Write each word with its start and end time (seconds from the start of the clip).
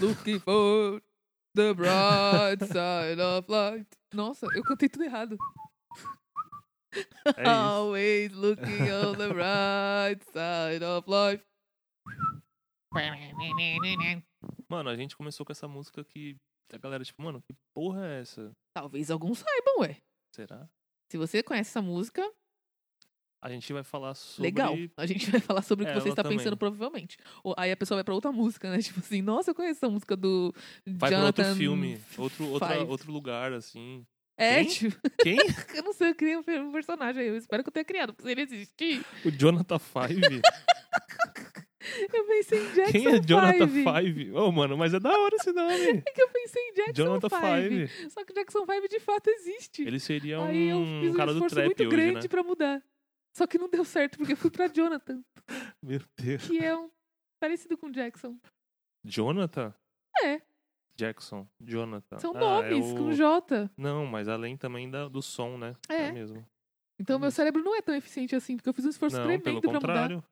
looking 0.00 0.40
for 0.40 1.02
the 1.54 1.74
bright 1.74 2.58
side 2.72 3.20
of 3.20 3.48
light. 3.48 3.86
Nossa, 4.14 4.46
eu 4.54 4.62
cantei 4.62 4.88
tudo 4.88 5.04
errado. 5.04 5.36
É 7.36 7.48
always 7.48 8.32
looking 8.32 8.90
on 8.90 9.16
the 9.16 9.28
bright 9.28 10.24
side 10.32 10.84
of 10.84 11.06
life. 11.08 11.44
Mano, 14.68 14.88
a 14.90 14.96
gente 14.96 15.16
começou 15.16 15.44
com 15.44 15.52
essa 15.52 15.68
música 15.68 16.02
que 16.04 16.36
a 16.72 16.78
galera, 16.78 17.04
tipo, 17.04 17.22
mano, 17.22 17.42
que 17.42 17.54
porra 17.74 18.06
é 18.06 18.20
essa? 18.20 18.52
Talvez 18.74 19.10
alguns 19.10 19.38
saibam, 19.38 19.80
ué. 19.80 20.00
Será? 20.34 20.68
Se 21.10 21.16
você 21.16 21.42
conhece 21.42 21.70
essa 21.70 21.82
música, 21.82 22.22
A 23.40 23.48
gente 23.50 23.72
vai 23.72 23.84
falar 23.84 24.14
sobre. 24.14 24.42
legal. 24.42 24.76
A 24.96 25.06
gente 25.06 25.30
vai 25.30 25.40
falar 25.40 25.62
sobre 25.62 25.84
o 25.84 25.86
que 25.86 25.92
Ela 25.92 26.00
você 26.00 26.08
está 26.08 26.22
também. 26.22 26.38
pensando, 26.38 26.56
provavelmente. 26.56 27.16
Ou, 27.44 27.54
aí 27.56 27.70
a 27.70 27.76
pessoa 27.76 27.96
vai 27.96 28.04
pra 28.04 28.14
outra 28.14 28.32
música, 28.32 28.70
né? 28.70 28.78
Tipo 28.82 28.98
assim, 29.00 29.22
nossa, 29.22 29.50
eu 29.50 29.54
conheço 29.54 29.78
essa 29.78 29.88
música 29.88 30.16
do 30.16 30.52
Vai 30.84 31.10
pra 31.10 31.18
Jonathan 31.18 31.42
outro 31.42 31.56
filme, 31.56 32.00
outro, 32.16 32.48
outra, 32.48 32.68
Five. 32.68 32.90
outro 32.90 33.12
lugar, 33.12 33.52
assim. 33.52 34.04
É, 34.36 34.64
Quem? 34.64 34.66
tipo, 34.68 34.96
Quem? 35.22 35.38
eu 35.74 35.82
não 35.82 35.92
sei, 35.92 36.10
eu 36.10 36.14
criei 36.14 36.36
um 36.36 36.72
personagem 36.72 37.22
aí. 37.22 37.28
Eu 37.28 37.36
espero 37.36 37.62
que 37.62 37.68
eu 37.68 37.72
tenha 37.72 37.84
criado, 37.84 38.12
porque 38.12 38.24
se 38.28 38.30
ele 38.32 38.42
existir, 38.42 39.04
o 39.24 39.30
Jonathan 39.30 39.78
Five? 39.78 40.40
eu 42.12 42.24
pensei 42.24 42.58
em 42.60 42.72
Jackson 42.72 42.92
Quem 42.92 43.06
é 43.06 43.20
Jonathan 43.20 43.68
Five. 43.68 43.84
Five? 43.84 44.32
Ô, 44.32 44.52
mano, 44.52 44.76
mas 44.76 44.94
é 44.94 45.00
da 45.00 45.10
hora 45.10 45.34
esse 45.36 45.52
nome. 45.52 46.02
É 46.06 46.12
que 46.12 46.22
eu 46.22 46.28
pensei 46.28 46.62
em 46.62 46.74
Jackson 46.74 46.92
Jonathan 47.04 47.28
Five. 47.28 47.86
Five. 47.88 48.10
Só 48.10 48.24
que 48.24 48.32
Jackson 48.32 48.66
Five 48.66 48.88
de 48.88 49.00
fato 49.00 49.28
existe. 49.28 49.82
Ele 49.82 49.98
seria 49.98 50.40
Aí 50.44 50.68
eu 50.68 50.78
um 50.78 51.00
fiz 51.00 51.10
um 51.10 51.16
cara 51.16 51.32
do 51.32 51.36
esforço 51.38 51.54
trap 51.54 51.66
muito 51.66 51.82
hoje, 51.82 51.90
grande 51.90 52.22
né? 52.22 52.28
pra 52.28 52.42
mudar. 52.42 52.82
Só 53.38 53.46
que 53.46 53.56
não 53.58 53.68
deu 53.70 53.84
certo, 53.84 54.18
porque 54.18 54.32
eu 54.32 54.36
fui 54.36 54.50
pra 54.50 54.66
Jonathan, 54.66 55.22
Meu 55.82 56.00
Deus. 56.18 56.46
que 56.46 56.58
é 56.58 56.76
um 56.76 56.90
parecido 57.40 57.78
com 57.78 57.88
Jackson. 57.90 58.36
Jonathan? 59.06 59.72
É, 60.22 60.42
Jackson. 60.98 61.46
Jonathan. 61.60 62.18
são 62.18 62.36
Ah, 62.36 62.40
nomes 62.40 62.84
é 62.84 62.92
o- 62.92 62.96
com 62.96 63.12
J. 63.12 63.70
Não, 63.76 64.04
mas 64.06 64.28
além 64.28 64.56
também 64.56 64.90
da, 64.90 65.08
do 65.08 65.22
som, 65.22 65.56
né? 65.56 65.74
É. 65.88 66.10
mesmo. 66.10 66.44
Então 67.00 67.18
meu 67.18 67.30
cérebro 67.30 67.62
não 67.62 67.76
é 67.76 67.80
tão 67.80 67.94
eficiente 67.94 68.34
assim, 68.34 68.56
porque 68.56 68.68
eu 68.68 68.74
fiz 68.74 68.84
um 68.84 68.90
esforço 68.90 69.16
Não, 69.16 69.26
pelo 69.26 69.40
tremendo 69.40 69.60
pra 69.60 69.72
mudar. 69.72 69.80
contrário. 69.80 70.24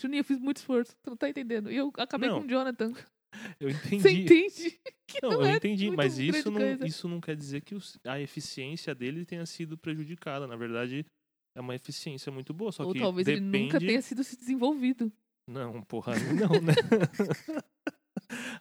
Juninho, 0.00 0.20
eu 0.20 0.24
fiz 0.24 0.38
muito 0.40 0.56
esforço, 0.56 0.90
você 1.00 1.10
não 1.10 1.16
tá 1.16 1.28
entendendo. 1.28 1.70
E 1.70 1.76
eu 1.76 1.92
acabei 1.96 2.28
Não. 2.28 2.42
com 2.42 2.48
Jonathan. 2.48 2.92
Eu 3.60 3.70
entendi. 3.70 4.00
Você 4.00 4.10
entende? 4.10 4.80
Que 5.06 5.20
Não, 5.22 5.30
não, 5.30 5.40
eu 5.42 5.46
é 5.46 5.56
entendi, 5.56 5.86
muito 5.88 5.96
mas 5.98 6.14
grande 6.16 6.38
isso 6.38 6.50
não, 6.50 6.58
coisa. 6.60 6.86
isso 6.86 7.08
não 7.08 7.20
quer 7.20 7.36
dizer 7.36 7.60
que 7.60 7.74
os- 7.74 7.98
a 8.04 8.18
eficiência 8.18 8.94
dele 8.94 9.26
tenha 9.26 9.44
sido 9.44 9.76
prejudicada. 9.76 10.46
Na 10.46 10.56
verdade, 10.56 11.04
é 11.54 11.60
uma 11.60 11.74
eficiência 11.74 12.30
muito 12.32 12.52
boa, 12.54 12.72
só 12.72 12.84
Ou 12.84 12.92
que 12.92 13.00
talvez 13.00 13.26
ele 13.28 13.40
depende... 13.40 13.64
nunca 13.64 13.78
tenha 13.78 14.00
sido 14.02 14.22
se 14.24 14.36
desenvolvido. 14.36 15.12
Não, 15.46 15.82
porra, 15.82 16.14
aí 16.14 16.22
não, 16.34 16.60
né? 16.60 16.72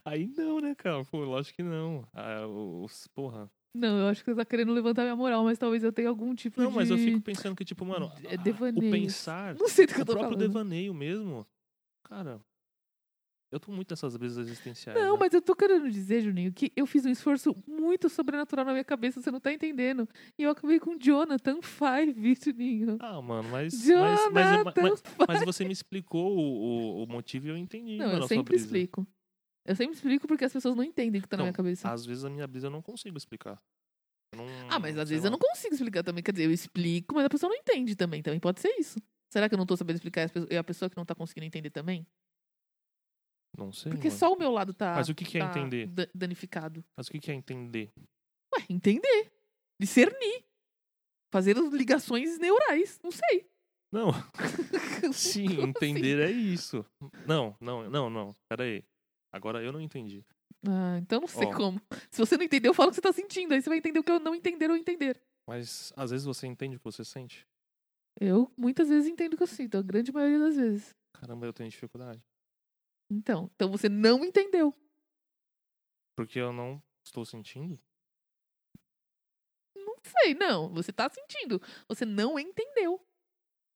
aí 0.04 0.28
não, 0.28 0.60
né, 0.60 0.76
cara? 0.76 1.04
Pô, 1.06 1.24
lógico 1.24 1.58
que 1.58 1.64
não. 1.64 2.06
Ah, 2.14 2.46
os, 2.48 3.08
porra. 3.08 3.50
Não, 3.74 4.00
eu 4.00 4.08
acho 4.08 4.24
que 4.24 4.30
você 4.32 4.36
tá 4.36 4.44
querendo 4.46 4.74
levantar 4.74 5.04
minha 5.04 5.16
moral, 5.16 5.44
mas 5.46 5.58
talvez 5.58 5.82
eu 5.84 5.94
tenha 5.94 6.10
algum 6.10 6.36
tipo 6.36 6.60
Não, 6.62 6.70
de... 6.70 6.76
mas 6.76 6.90
eu 6.90 6.98
fico 6.98 7.22
pensando 7.22 7.56
que, 7.56 7.64
tipo, 7.64 7.86
mano, 7.86 8.12
É 8.26 8.36
a- 8.36 8.40
o 8.40 8.44
devaneio. 8.44 8.92
pensar, 8.92 9.56
Não 9.56 9.70
sei 9.70 9.86
do 9.86 9.94
que 9.94 10.00
eu 10.00 10.04
o 10.04 10.06
tô 10.06 10.12
próprio 10.14 10.34
falando. 10.38 10.48
devaneio 10.48 10.94
mesmo, 10.94 11.48
cara, 12.04 12.42
eu 13.52 13.60
tô 13.60 13.72
muito 13.72 13.92
nessas 13.92 14.16
brisas 14.16 14.48
existenciais. 14.48 14.98
Não, 14.98 15.14
né? 15.14 15.20
mas 15.20 15.34
eu 15.34 15.42
tô 15.42 15.54
querendo 15.54 15.90
dizer, 15.92 16.22
Juninho, 16.22 16.54
que 16.54 16.72
eu 16.76 16.86
fiz 16.86 17.06
um 17.06 17.10
esforço 17.10 17.54
muito 17.68 18.08
sobrenatural 18.10 18.66
na 18.66 18.72
minha 18.72 18.84
cabeça, 18.84 19.22
você 19.22 19.30
não 19.30 19.42
tá 19.42 19.52
entendendo. 19.52 20.08
E 20.38 20.44
eu 20.44 20.52
acabei 20.52 20.80
com 20.80 20.98
Jonathan 20.98 21.62
Five, 21.62 22.36
Juninho. 22.42 22.98
Ah, 23.02 23.22
mano, 23.22 23.50
mas. 23.50 23.74
mas, 23.74 24.32
mas, 24.32 24.58
Jonathan 24.58 24.82
mas, 24.82 25.02
Five. 25.02 25.26
mas 25.28 25.44
você 25.44 25.66
me 25.66 25.74
explicou 25.74 26.38
o, 26.38 27.04
o, 27.04 27.08
motivo 27.08 27.48
e 27.48 27.50
eu 27.50 27.58
entendi. 27.58 27.98
Não, 27.98 28.14
eu 28.14 28.28
sempre 28.28 28.54
brisa. 28.54 28.66
explico. 28.66 29.06
Eu 29.66 29.76
sempre 29.76 29.96
explico 29.96 30.28
porque 30.28 30.46
as 30.46 30.54
pessoas 30.54 30.76
não 30.76 30.84
entendem 30.84 31.20
o 31.20 31.22
que 31.22 31.28
tá 31.28 31.36
na 31.36 31.42
Não, 31.42 31.46
minha 31.48 31.54
cabeça. 31.54 31.92
Às 31.92 32.06
vezes 32.06 32.24
a 32.24 32.30
minha 32.30 32.48
brisa 32.48 32.68
eu 32.68 32.72
não 32.72 32.82
consigo 32.82 33.18
explicar. 33.18 33.62
Eu 34.34 34.40
não- 34.40 34.48
Ah, 34.70 34.80
mas 34.80 34.98
às 34.98 35.10
vezes 35.10 35.26
eu 35.26 35.30
lá. 35.30 35.38
não 35.38 35.40
consigo 35.40 35.76
explicar 35.76 36.04
também. 36.04 36.24
Quer 36.24 36.32
dizer, 36.32 36.46
eu 36.46 36.52
explico, 36.52 37.14
mas 37.14 37.26
a 37.26 37.30
pessoa 37.30 37.50
não 37.50 37.58
entende 37.58 37.96
também. 37.96 38.24
Também 38.24 38.40
pode 38.40 38.62
ser 38.62 38.74
isso. 38.80 38.98
Será 39.32 39.48
que 39.48 39.56
eu 39.56 39.58
não 39.58 39.66
tô 39.66 39.78
sabendo 39.78 39.96
explicar 39.98 40.30
e 40.50 40.58
a 40.58 40.64
pessoa 40.64 40.90
que 40.90 40.98
não 40.98 41.06
tá 41.06 41.14
conseguindo 41.14 41.46
entender 41.46 41.70
também? 41.70 42.08
Não 43.58 43.72
sei. 43.72 43.92
Porque 43.92 44.08
mano. 44.08 44.20
só 44.20 44.34
o 44.34 44.38
meu 44.38 44.52
lado 44.52 44.74
tá, 44.74 44.96
Mas 44.96 45.10
o 45.10 45.16
que, 45.16 45.26
que 45.26 45.38
é 45.38 45.42
tá 45.42 45.50
entender? 45.50 45.88
da- 45.88 46.08
danificado. 46.16 46.84
Mas 46.98 47.08
o 47.08 47.12
que, 47.12 47.20
que 47.20 47.32
é 47.32 47.34
entender? 47.34 47.92
Ué, 48.56 48.66
entender. 48.70 49.32
Discernir. 49.80 50.44
Fazer 51.34 51.58
as 51.58 51.72
ligações 51.74 52.38
neurais. 52.38 53.00
Não 53.04 53.12
sei. 53.12 53.50
Não, 53.92 54.12
sim, 55.14 55.48
Como 55.56 55.68
entender 55.68 56.20
é 56.20 56.32
isso. 56.32 56.86
Não, 57.28 57.56
não, 57.60 57.90
não, 57.90 58.10
não. 58.10 58.36
Pera 58.50 58.64
aí. 58.64 58.84
Agora 59.34 59.62
eu 59.62 59.72
não 59.74 59.82
entendi. 59.82 60.26
Ah, 60.68 60.98
então 61.02 61.20
não 61.20 61.28
sei 61.28 61.52
como. 61.52 61.82
Se 62.10 62.20
você 62.20 62.38
não 62.38 62.46
entendeu, 62.46 62.74
fala 62.74 62.88
o 62.88 62.92
que 62.92 62.96
você 62.96 63.02
tá 63.02 63.12
sentindo. 63.12 63.54
Aí 63.54 63.62
você 63.62 63.68
vai 63.70 63.80
entender 63.80 64.00
o 64.00 64.04
que 64.04 64.12
eu 64.12 64.20
não 64.20 64.34
entender 64.36 64.70
ou 64.70 64.78
entender. 64.78 65.22
Mas 65.48 65.92
às 65.98 66.12
vezes 66.12 66.26
você 66.26 66.48
entende 66.48 66.76
o 66.78 66.80
que 66.80 66.86
você 66.86 67.04
sente. 67.04 67.46
Eu 68.20 68.52
muitas 68.58 68.88
vezes 68.90 69.10
entendo 69.10 69.34
o 69.34 69.38
que 69.38 69.44
eu 69.44 69.48
sinto, 69.48 69.78
a 69.78 69.82
grande 69.82 70.12
maioria 70.12 70.40
das 70.40 70.56
vezes. 70.56 70.96
Caramba, 71.14 71.46
eu 71.46 71.54
tenho 71.54 71.70
dificuldade. 71.70 72.22
Então, 73.12 73.52
então 73.54 73.70
você 73.70 73.90
não 73.90 74.24
entendeu. 74.24 74.74
Porque 76.16 76.40
eu 76.40 76.54
não 76.54 76.82
estou 77.04 77.26
sentindo. 77.26 77.78
Não 79.76 79.96
sei, 80.06 80.34
não. 80.34 80.74
Você 80.74 80.94
tá 80.94 81.10
sentindo. 81.10 81.62
Você 81.90 82.06
não 82.06 82.40
entendeu. 82.40 83.06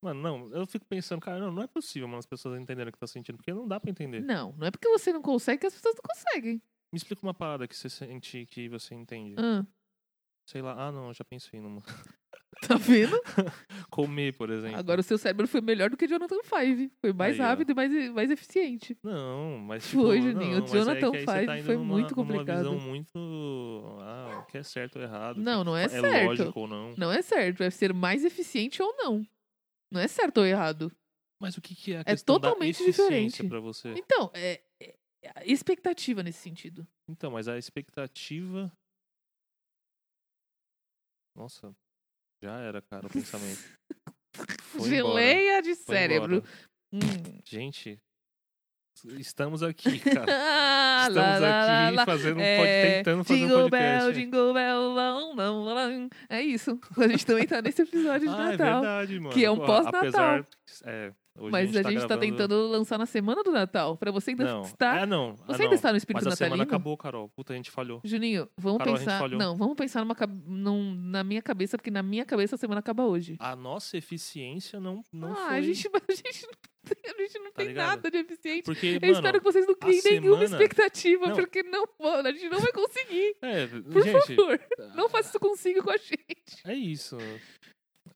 Mano, 0.01 0.21
não, 0.21 0.53
eu 0.53 0.65
fico 0.65 0.85
pensando, 0.85 1.19
cara, 1.19 1.39
não, 1.39 1.51
não 1.51 1.63
é 1.63 1.67
possível, 1.67 2.07
mano, 2.07 2.19
as 2.19 2.25
pessoas 2.27 2.61
entenderem 2.61 2.89
o 2.89 2.93
que 2.93 2.99
tá 2.99 3.07
sentindo, 3.07 3.37
porque 3.37 3.51
não 3.51 3.67
dá 3.67 3.79
pra 3.79 3.89
entender. 3.89 4.21
Não, 4.21 4.53
não 4.53 4.67
é 4.67 4.71
porque 4.71 4.87
você 4.87 5.11
não 5.11 5.21
consegue 5.21 5.61
que 5.61 5.67
as 5.67 5.73
pessoas 5.73 5.95
não 5.95 6.03
conseguem. 6.03 6.61
Me 6.91 6.97
explica 6.97 7.25
uma 7.25 7.33
parada 7.33 7.67
que 7.67 7.75
você 7.75 7.89
sente 7.89 8.45
que 8.45 8.69
você 8.69 8.93
entende. 8.93 9.35
Ah, 9.37 9.65
Sei 10.45 10.61
lá, 10.61 10.75
ah 10.87 10.91
não, 10.91 11.13
já 11.13 11.23
pensei 11.25 11.59
numa. 11.59 11.81
tá 12.67 12.75
vendo? 12.77 13.19
Comer, 13.89 14.35
por 14.37 14.49
exemplo. 14.49 14.77
Agora 14.77 15.01
o 15.01 15.03
seu 15.03 15.17
cérebro 15.17 15.47
foi 15.47 15.59
melhor 15.61 15.89
do 15.89 15.97
que 15.97 16.07
Jonathan 16.07 16.37
Five. 16.43 16.91
Foi 17.01 17.11
mais 17.11 17.39
Aí, 17.39 17.45
ó. 17.45 17.49
rápido 17.49 17.71
e 17.71 17.73
mais, 17.75 18.11
mais 18.11 18.31
eficiente. 18.31 18.97
Não, 19.03 19.57
mas 19.59 19.89
tipo, 19.89 20.03
Foi, 20.03 20.21
Juninho, 20.21 20.57
o 20.57 20.59
não, 20.59 20.61
mas 20.61 20.73
é 20.73 20.77
Jonathan 20.77 21.11
que 21.11 21.17
aí 21.17 21.25
você 21.25 21.33
Five 21.33 21.45
tá 21.47 21.57
indo 21.57 21.65
foi 21.65 21.75
numa- 21.77 21.93
muito 21.93 22.15
numa 22.15 22.27
complicado. 22.27 22.57
visão 22.57 22.79
muito, 22.79 23.97
ah, 24.01 24.43
o 24.43 24.51
que 24.51 24.57
é 24.57 24.63
certo 24.63 24.97
ou 24.97 25.01
errado. 25.03 25.37
Não, 25.41 25.63
não 25.63 25.75
é 25.75 25.85
é 25.85 25.89
certo. 25.89 26.25
lógico 26.27 26.59
ou 26.61 26.67
não. 26.67 26.93
Não 26.97 27.11
é 27.11 27.21
certo. 27.21 27.63
É 27.63 27.69
ser 27.69 27.93
mais 27.93 28.23
eficiente 28.23 28.81
ou 28.81 28.95
não. 28.97 29.25
Não 29.91 29.99
é 29.99 30.07
certo 30.07 30.37
ou 30.39 30.45
errado. 30.45 30.91
Mas 31.41 31.57
o 31.57 31.61
que, 31.61 31.75
que 31.75 31.93
é 31.93 31.97
a 31.97 32.01
É 32.01 32.03
questão 32.05 32.35
totalmente 32.39 32.77
da 32.81 32.83
eficiência 32.89 33.09
diferente. 33.09 33.49
pra 33.49 33.59
você? 33.59 33.93
Então, 33.97 34.31
é, 34.33 34.61
é 34.81 34.95
é 35.23 35.51
expectativa 35.51 36.21
nesse 36.21 36.37
sentido. 36.39 36.87
Então, 37.09 37.31
mas 37.31 37.47
a 37.47 37.57
expectativa. 37.57 38.71
Nossa, 41.35 41.75
já 42.41 42.57
era, 42.59 42.81
cara, 42.81 43.07
o 43.07 43.09
pensamento. 43.09 43.59
Foi 44.61 44.95
embora. 44.97 45.19
Geleia 45.21 45.61
de 45.61 45.75
Foi 45.75 45.95
cérebro. 45.95 46.35
embora. 46.37 46.51
Hum. 46.93 47.41
Gente, 47.43 48.01
estamos 49.17 49.61
aqui, 49.63 49.99
cara. 49.99 50.25
Ah, 50.97 51.07
Estamos 51.09 51.29
lá, 51.29 51.39
lá, 51.39 51.87
aqui 51.87 51.95
lá. 51.97 52.05
fazendo 52.05 52.37
um 52.37 52.41
É, 52.41 52.97
tentando 52.97 53.23
fazer 53.23 53.39
jingle 53.41 53.57
um 53.57 53.69
podcast. 53.69 54.03
Bell, 54.05 54.13
jingle 54.13 54.53
bell, 54.53 54.81
long. 55.35 56.09
É 56.29 56.41
isso. 56.41 56.79
A 56.97 57.07
gente 57.07 57.25
também 57.25 57.45
tá 57.45 57.61
nesse 57.61 57.83
episódio 57.83 58.27
de 58.27 58.33
ah, 58.33 58.47
é 58.47 58.57
Natal. 58.57 58.81
verdade, 58.81 59.19
mano. 59.19 59.35
que 59.35 59.45
é 59.45 59.51
um 59.51 59.57
pós-Natal. 59.57 60.45
É, 60.85 61.13
hoje 61.37 61.51
mas 61.51 61.69
a 61.75 61.83
gente, 61.83 62.01
tá, 62.01 62.07
tá 62.07 62.15
gravando- 62.15 62.19
tentando 62.21 62.67
lançar 62.67 62.97
na 62.97 63.05
semana 63.05 63.43
do 63.43 63.51
Natal. 63.51 63.97
Pra 63.97 64.11
você 64.11 64.31
ainda 64.31 64.43
Não, 64.45 64.61
estar. 64.61 65.01
é, 65.01 65.05
não. 65.05 65.35
Você 65.35 65.43
ah, 65.47 65.51
ainda 65.55 65.65
não. 65.65 65.73
está 65.73 65.91
no 65.91 65.97
espírito 65.97 66.23
Mas 66.25 66.33
a 66.33 66.35
semana 66.35 66.57
natalino? 66.57 66.75
acabou, 66.75 66.97
Carol. 66.97 67.29
Puta, 67.29 67.53
a 67.53 67.55
gente 67.55 67.69
falhou. 67.71 68.01
Juninho, 68.03 68.49
vamos 68.57 68.77
Carol, 68.79 68.93
a 68.95 68.97
gente 68.97 69.07
pensar. 69.07 69.29
Não, 69.29 69.55
vamos 69.55 69.75
pensar 69.75 69.99
numa, 70.05 70.15
num- 70.45 70.95
na 70.95 71.23
minha 71.23 71.41
cabeça, 71.41 71.77
porque 71.77 71.91
na 71.91 72.01
minha 72.03 72.25
cabeça 72.25 72.55
a 72.55 72.57
semana 72.57 72.79
acaba 72.79 73.05
hoje. 73.05 73.35
A 73.39 73.55
nossa 73.55 73.97
eficiência 73.97 74.79
não, 74.79 75.03
não 75.11 75.31
ah, 75.33 75.35
foi... 75.47 75.55
a 75.57 75.61
gente, 75.61 75.87
a 76.09 76.11
gente 76.13 76.47
não 76.47 76.53
tem, 76.85 77.11
a 77.11 77.21
gente 77.21 77.39
não 77.39 77.45
Tá 77.45 77.51
tem 77.57 77.67
ligado? 77.67 77.87
nada 77.87 78.11
de 78.11 78.17
eficiente. 78.17 78.63
Porque, 78.63 78.87
Eu 78.87 79.01
mano... 79.01 79.13
espero 79.13 79.37
que 79.39 79.43
vocês 79.43 79.65
não 79.65 79.73
a 79.73 79.77
criem 79.77 80.01
nenhuma 80.03 80.37
semana- 80.37 80.63
expectativa, 80.63 81.27
Não. 81.27 81.35
porque 81.35 81.63
não, 81.63 81.85
a 82.01 82.31
gente 82.31 82.49
não 82.49 82.59
vai 82.59 82.71
conseguir. 82.71 83.35
É, 83.41 83.67
Por 83.67 84.03
gente, 84.03 84.35
favor, 84.35 84.59
não 84.95 85.09
faça 85.09 85.29
isso 85.29 85.39
consigo 85.39 85.83
com 85.83 85.89
a 85.91 85.97
gente. 85.97 86.61
é 86.65 86.73
isso. 86.73 87.17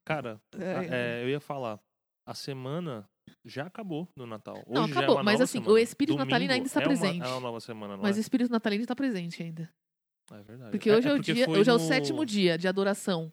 Cara, 0.04 0.40
É, 0.58 1.20
é, 1.20 1.24
eu 1.24 1.28
ia 1.30 1.40
falar. 1.40 1.78
A 2.26 2.34
semana 2.34 3.08
já 3.44 3.66
acabou 3.66 4.08
no 4.16 4.26
Natal. 4.26 4.56
Hoje 4.66 4.74
Não, 4.80 4.86
já 4.88 4.92
acabou, 4.94 5.16
é 5.16 5.18
uma 5.18 5.24
mas 5.24 5.40
assim, 5.40 5.58
o 5.58 5.62
semana. 5.64 5.80
espírito 5.80 6.18
natalino 6.18 6.52
ainda 6.52 6.66
está 6.66 6.80
Domingo 6.80 6.98
é 7.00 7.04
uma- 7.04 7.10
presente. 7.10 7.24
É 7.26 7.32
uma 7.32 7.40
nova 7.40 7.60
semana, 7.60 7.96
não 7.96 8.02
Mas 8.02 8.16
o 8.16 8.18
é? 8.18 8.20
espírito 8.20 8.50
natalino 8.50 8.82
está 8.82 8.94
presente 8.96 9.42
ainda. 9.42 9.72
É 10.32 10.42
verdade. 10.42 10.70
Porque 10.70 10.90
hoje 10.90 11.08
é, 11.08 11.12
o 11.12 11.16
porque 11.16 11.32
dia, 11.32 11.44
foi 11.44 11.58
hoje 11.58 11.70
é 11.70 11.72
o 11.72 11.78
no 11.78 11.84
sétimo 11.86 12.24
dia 12.24 12.56
de 12.58 12.68
adoração. 12.68 13.32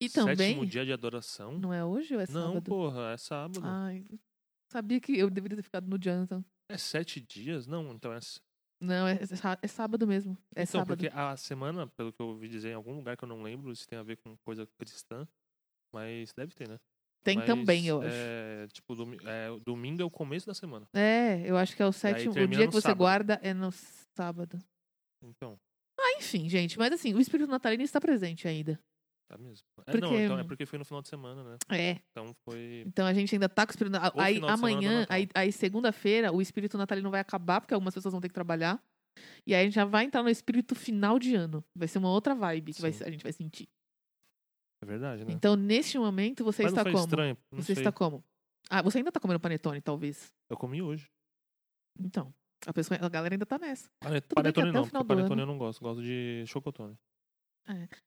E 0.00 0.08
também. 0.08 0.36
Sétimo 0.36 0.64
dia 0.66 0.84
de 0.84 0.92
adoração? 0.92 1.58
Não 1.58 1.74
é 1.74 1.84
hoje 1.84 2.14
ou 2.14 2.20
é 2.20 2.26
Não, 2.30 2.48
sábado? 2.54 2.62
porra, 2.62 3.12
é 3.12 3.16
sábado. 3.18 3.60
Ai, 3.62 4.06
sabia 4.72 4.98
que 5.00 5.16
eu 5.18 5.28
deveria 5.28 5.56
ter 5.56 5.62
ficado 5.62 5.86
no 5.88 5.98
Jonathan. 5.98 6.42
É 6.70 6.78
sete 6.78 7.20
dias? 7.20 7.66
Não, 7.66 7.92
então 7.92 8.12
é... 8.12 8.18
Não, 8.80 9.06
é, 9.06 9.18
é 9.60 9.66
sábado 9.68 10.06
mesmo. 10.06 10.38
É 10.56 10.62
então, 10.62 10.80
sábado. 10.80 10.96
porque 10.96 11.10
a 11.14 11.36
semana, 11.36 11.86
pelo 11.86 12.12
que 12.14 12.22
eu 12.22 12.28
ouvi 12.28 12.48
dizer 12.48 12.70
em 12.70 12.74
algum 12.74 12.94
lugar 12.96 13.14
que 13.14 13.24
eu 13.24 13.28
não 13.28 13.42
lembro, 13.42 13.76
se 13.76 13.86
tem 13.86 13.98
a 13.98 14.02
ver 14.02 14.16
com 14.16 14.34
coisa 14.38 14.66
cristã, 14.78 15.28
Mas 15.92 16.32
deve 16.32 16.54
ter, 16.54 16.68
né? 16.68 16.78
Tem 17.22 17.36
Mas, 17.36 17.46
também, 17.46 17.86
eu 17.86 18.00
acho. 18.00 18.08
É, 18.10 18.66
tipo, 18.68 18.94
domi 18.94 19.18
é, 19.24 19.50
o 19.50 19.60
domingo 19.60 20.00
é 20.00 20.04
o 20.04 20.10
começo 20.10 20.46
da 20.46 20.54
semana. 20.54 20.86
É, 20.94 21.42
eu 21.44 21.56
acho 21.56 21.76
que 21.76 21.82
é 21.82 21.86
o 21.86 21.92
sétimo. 21.92 22.32
O 22.32 22.46
dia 22.48 22.66
que 22.66 22.72
você 22.72 22.80
sábado. 22.88 22.98
guarda 22.98 23.38
é 23.42 23.52
no 23.52 23.70
sábado. 24.16 24.58
Então, 25.22 25.58
Ah, 25.98 26.16
enfim, 26.16 26.48
gente. 26.48 26.78
Mas 26.78 26.92
assim, 26.94 27.12
o 27.12 27.20
espírito 27.20 27.50
natalino 27.50 27.82
está 27.82 28.00
presente 28.00 28.48
ainda. 28.48 28.80
tá 29.28 29.36
mesmo. 29.38 29.64
É, 29.86 29.92
Porque- 29.92 30.00
não, 30.00 30.18
então 30.18 30.38
é 30.38 30.44
porque 30.44 30.64
foi 30.66 30.78
no 30.78 30.84
final 30.84 31.02
de 31.02 31.08
semana, 31.08 31.44
né? 31.44 31.56
É. 31.70 31.98
Então 32.10 32.34
foi. 32.44 32.82
Então 32.86 33.06
a 33.06 33.12
gente 33.12 33.34
ainda 33.34 33.48
tá 33.48 33.64
com 33.66 33.70
o 33.70 33.72
espírito 33.74 33.92
natalino. 33.92 34.46
Aí 34.46 34.52
amanhã, 34.52 35.06
aí, 35.08 35.28
aí 35.34 35.52
segunda-feira, 35.52 36.32
o 36.32 36.40
espírito 36.42 36.76
natalino 36.78 37.10
vai 37.10 37.20
acabar, 37.20 37.60
porque 37.60 37.74
algumas 37.74 37.94
pessoas 37.94 38.12
vão 38.12 38.20
ter 38.20 38.28
que 38.28 38.34
trabalhar. 38.34 38.82
E 39.46 39.54
aí 39.54 39.60
a 39.60 39.64
gente 39.64 39.74
já 39.74 39.84
vai 39.84 40.04
entrar 40.06 40.22
no 40.22 40.30
espírito 40.30 40.74
final 40.74 41.18
de 41.18 41.34
ano. 41.34 41.62
Vai 41.76 41.86
ser 41.86 41.98
uma 41.98 42.10
outra 42.10 42.34
vibe 42.34 42.72
que 42.72 42.80
vai, 42.80 42.90
a 42.90 43.10
gente 43.10 43.22
vai 43.22 43.32
sentir. 43.32 43.68
É 44.82 44.86
verdade, 44.86 45.24
né? 45.24 45.32
Então, 45.32 45.56
neste 45.56 45.98
momento, 45.98 46.42
você 46.44 46.62
Mas 46.62 46.72
não 46.72 46.78
está 46.78 46.82
foi 46.84 46.92
como? 46.92 47.04
estranho? 47.04 47.36
Não 47.52 47.58
Você 47.62 47.74
sei. 47.74 47.82
está 47.82 47.92
como? 47.92 48.24
Ah, 48.70 48.82
você 48.82 48.98
ainda 48.98 49.12
tá 49.12 49.20
comendo 49.20 49.40
panetone, 49.40 49.80
talvez. 49.80 50.32
Eu 50.48 50.56
comi 50.56 50.80
hoje. 50.80 51.06
Então, 51.98 52.32
a, 52.66 52.72
pessoa, 52.72 52.98
a 53.00 53.08
galera 53.08 53.34
ainda 53.34 53.44
tá 53.44 53.58
nessa. 53.58 53.88
Pane- 54.00 54.12
bem 54.14 54.22
que 54.22 54.34
Panetone 54.34 54.68
até 54.70 54.78
o 54.78 54.80
não, 54.80 54.86
final 54.86 55.02
porque 55.04 55.14
do 55.14 55.18
panetone 55.18 55.42
ano- 55.42 55.42
eu 55.42 55.46
não 55.54 55.58
gosto. 55.58 55.80
Gosto 55.80 56.02
de 56.02 56.44
chocotone. 56.46 56.96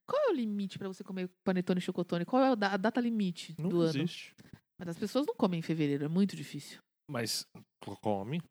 Qual 0.06 0.22
é 0.22 0.32
o 0.32 0.34
limite 0.36 0.78
pra 0.80 0.88
você 0.90 1.04
comer 1.04 1.30
panetone 1.44 1.78
e 1.78 1.82
chocotone? 1.82 2.26
Qual 2.26 2.42
é 2.44 2.50
a 2.52 2.56
da- 2.56 2.74
a 2.74 2.78
data 2.78 3.00
limite 3.00 3.56
Não 3.60 3.70
do 3.70 3.82
ano? 3.82 3.90
existe. 3.90 4.36
Mas 4.80 4.90
as 4.90 4.98
pessoas 4.98 5.26
não 5.26 5.36
comem 5.36 5.60
em 5.60 5.64
fevereiro, 5.64 6.04
é 6.04 6.08
muito 6.08 6.36
difícil. 6.36 6.80
Mas 7.10 7.46
co- 7.84 7.96
come. 7.98 8.42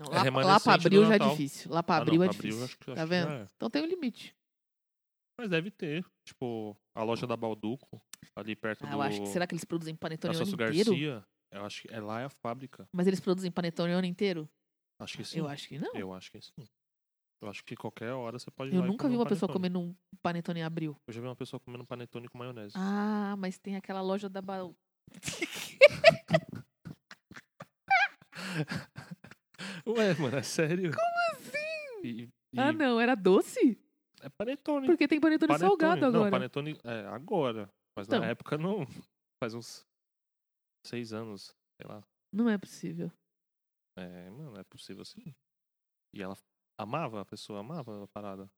Não, 0.00 0.06
É 0.06 0.10
lá, 0.10 0.16
lá 0.16 0.22
remanescente 0.22 0.62
pra 0.64 0.76
do 0.76 0.86
abril 0.86 1.00
já 1.02 1.06
é 1.14 1.18
Natal. 1.18 1.30
difícil. 1.30 1.70
Lá 1.70 1.82
pra 1.82 1.94
Ah, 1.94 1.98
não, 1.98 2.02
abril 2.02 2.22
é 2.22 2.26
pra 2.26 2.32
difícil. 2.36 2.64
acho 2.64 2.78
que- 2.78 2.84
tá 2.86 2.92
acho 2.92 2.94
que 2.94 3.00
já 3.00 3.04
vendo? 3.06 3.30
é. 3.32 3.46
Então 3.56 3.70
tem 3.70 3.82
um 3.82 3.86
limite. 3.86 4.34
Mas 5.40 5.48
deve 5.48 5.70
ter. 5.70 6.04
Tipo, 6.22 6.76
a 6.94 7.02
loja 7.02 7.26
da 7.26 7.34
Balduco, 7.34 7.98
ali 8.36 8.54
perto 8.54 8.84
Ah, 8.84 8.90
do. 8.90 8.96
eu 8.96 9.00
acho 9.00 9.22
que 9.22 9.28
será 9.28 9.46
que 9.46 9.54
eles 9.54 9.64
produzem 9.64 9.96
panetone 9.96 10.36
o 10.36 10.42
ano 10.42 10.50
inteiro? 10.50 10.90
Garcia. 10.90 11.24
Eu 11.50 11.64
acho 11.64 11.80
que 11.82 11.88
é 11.94 11.98
lá 11.98 12.20
é 12.20 12.24
a 12.26 12.28
fábrica. 12.28 12.86
Mas 12.92 13.06
eles 13.06 13.20
produzem 13.20 13.50
panetone 13.50 13.94
o 13.94 13.96
ano 13.96 14.06
inteiro? 14.06 14.46
Acho 15.00 15.16
que 15.16 15.24
sim. 15.24 15.38
Eu 15.38 15.48
acho 15.48 15.66
que 15.66 15.78
não. 15.78 15.94
Eu, 15.94 16.00
Eu 16.00 16.12
acho 16.12 16.30
que 16.30 16.38
sim. 16.42 16.68
Eu 17.40 17.48
acho 17.48 17.64
que 17.64 17.74
qualquer 17.74 18.12
hora 18.12 18.38
você 18.38 18.50
pode 18.50 18.70
ir 18.70 18.78
lá 18.78 18.84
e 18.84 18.88
nunca 18.88 19.08
vi 19.08 19.14
um 19.14 19.18
uma 19.20 19.24
pessoa 19.24 19.48
panetone. 19.50 19.72
comendo 19.72 19.80
um 19.80 19.96
panetone 20.20 20.60
em 20.60 20.62
abril. 20.62 20.94
Eu 21.06 21.14
já 21.14 21.22
vi 21.22 21.26
uma 21.26 21.34
pessoa 21.34 21.58
comendo 21.58 21.86
panetone 21.86 22.28
com 22.28 22.36
maionese. 22.36 22.74
Ah, 22.76 23.34
mas 23.38 23.56
tem 23.58 23.76
aquela 23.76 24.02
loja 24.02 24.28
da 24.28 24.42
Baú. 24.42 24.76
Ué, 29.86 30.14
mano, 30.18 30.36
é 30.36 30.42
sério? 30.42 30.90
Como 30.92 31.32
assim? 31.32 32.04
E, 32.04 32.28
e 32.52 32.60
Ah, 32.60 32.72
não, 32.72 33.00
era 33.00 33.14
doce? 33.14 33.78
É 34.20 34.28
panetone. 34.28 34.86
Porque 34.86 35.08
tem 35.08 35.20
panetone, 35.20 35.48
panetone. 35.48 35.68
salgado 35.70 36.06
agora. 36.06 36.24
Não, 36.24 36.30
panetone 36.30 36.78
é 36.84 37.06
agora. 37.06 37.70
Mas 37.96 38.06
Então. 38.06 38.20
na 38.20 38.26
época 38.26 38.56
não. 38.58 38.86
Faz 39.42 39.54
uns 39.54 39.86
seis 40.86 41.12
anos, 41.12 41.54
sei 41.80 41.88
lá. 41.90 42.02
Não 42.32 42.48
é 42.48 42.58
possível. 42.58 43.10
É, 43.98 44.30
mano, 44.30 44.56
é 44.58 44.64
possível 44.64 45.04
sim. 45.04 45.34
E 46.14 46.22
ela 46.22 46.36
amava, 46.78 47.20
a 47.20 47.24
pessoa 47.24 47.60
amava 47.60 48.04
a 48.04 48.08
parada. 48.08 48.50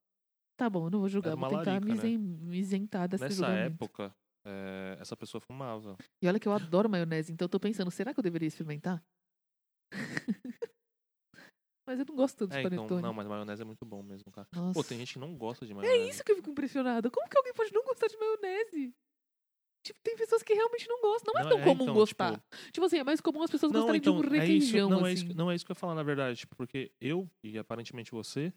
Tá 0.58 0.68
bom, 0.68 0.90
não 0.90 1.00
vou 1.00 1.08
julgar. 1.08 1.34
Vou 1.36 1.48
tentar 1.48 1.72
larica, 1.72 1.80
me, 1.86 1.92
né? 1.92 1.98
isen- 1.98 2.18
me 2.18 2.58
isentar 2.58 3.08
desse 3.08 3.22
Nessa 3.24 3.34
julgamento. 3.36 3.74
época, 3.84 4.14
é, 4.46 4.96
essa 5.00 5.16
pessoa 5.16 5.40
fumava. 5.40 5.96
E 6.22 6.28
olha 6.28 6.38
que 6.38 6.46
eu 6.46 6.52
adoro 6.52 6.88
maionese, 6.90 7.32
então 7.32 7.46
eu 7.46 7.48
tô 7.48 7.58
pensando, 7.58 7.90
será 7.90 8.12
que 8.12 8.20
eu 8.20 8.24
deveria 8.24 8.46
experimentar? 8.48 9.02
mas 11.92 12.00
eu 12.00 12.06
não 12.08 12.16
gosto 12.16 12.36
tanto 12.38 12.50
de 12.50 12.56
É, 12.56 12.60
então, 12.62 12.70
panetone. 12.76 13.02
não, 13.02 13.12
mas 13.12 13.26
maionese 13.26 13.62
é 13.62 13.64
muito 13.64 13.84
bom 13.84 14.02
mesmo, 14.02 14.30
cara. 14.32 14.48
Nossa. 14.52 14.72
Pô, 14.72 14.82
tem 14.84 14.98
gente 14.98 15.12
que 15.14 15.18
não 15.18 15.34
gosta 15.36 15.64
de 15.66 15.72
É 15.72 15.74
maionese. 15.74 16.08
isso 16.10 16.24
que 16.24 16.32
eu 16.32 16.36
fico 16.36 16.50
impressionada. 16.50 17.10
Como 17.10 17.28
que 17.28 17.36
alguém 17.36 17.52
pode 17.52 17.72
não 17.72 17.84
gostar 17.84 18.06
de 18.08 18.16
maionese? 18.16 18.94
Tipo, 19.84 19.98
tem 20.02 20.16
pessoas 20.16 20.42
que 20.42 20.54
realmente 20.54 20.88
não 20.88 21.00
gostam. 21.00 21.34
Não 21.34 21.40
é 21.40 21.44
Não, 21.44 21.50
tão 21.50 21.58
é, 21.60 21.64
comum 21.64 21.82
então, 21.82 21.94
gostar. 21.94 22.32
tipo, 22.34 22.56
Tipo, 22.72 22.86
assim, 22.86 22.98
é 22.98 23.04
mais 23.04 23.20
comum 23.20 23.42
as 23.42 23.50
pessoas 23.50 23.72
Não, 23.72 23.80
gostarem 23.80 23.98
então, 24.00 24.20
de 24.20 24.26
um 24.28 24.34
é 24.34 24.36
isso, 24.36 24.40
requeijão, 24.40 24.90
não, 24.90 25.06
é 25.06 25.12
assim. 25.12 25.26
isso, 25.26 25.36
não 25.36 25.50
é 25.50 25.54
isso 25.56 25.64
que 25.66 25.72
eu 25.72 25.74
ia 25.74 25.78
falar, 25.80 25.94
na 25.94 26.02
verdade. 26.02 26.38
Tipo, 26.38 26.54
porque 26.56 26.92
eu, 27.00 27.28
e 27.42 27.58
aparentemente 27.58 28.10
você, 28.12 28.52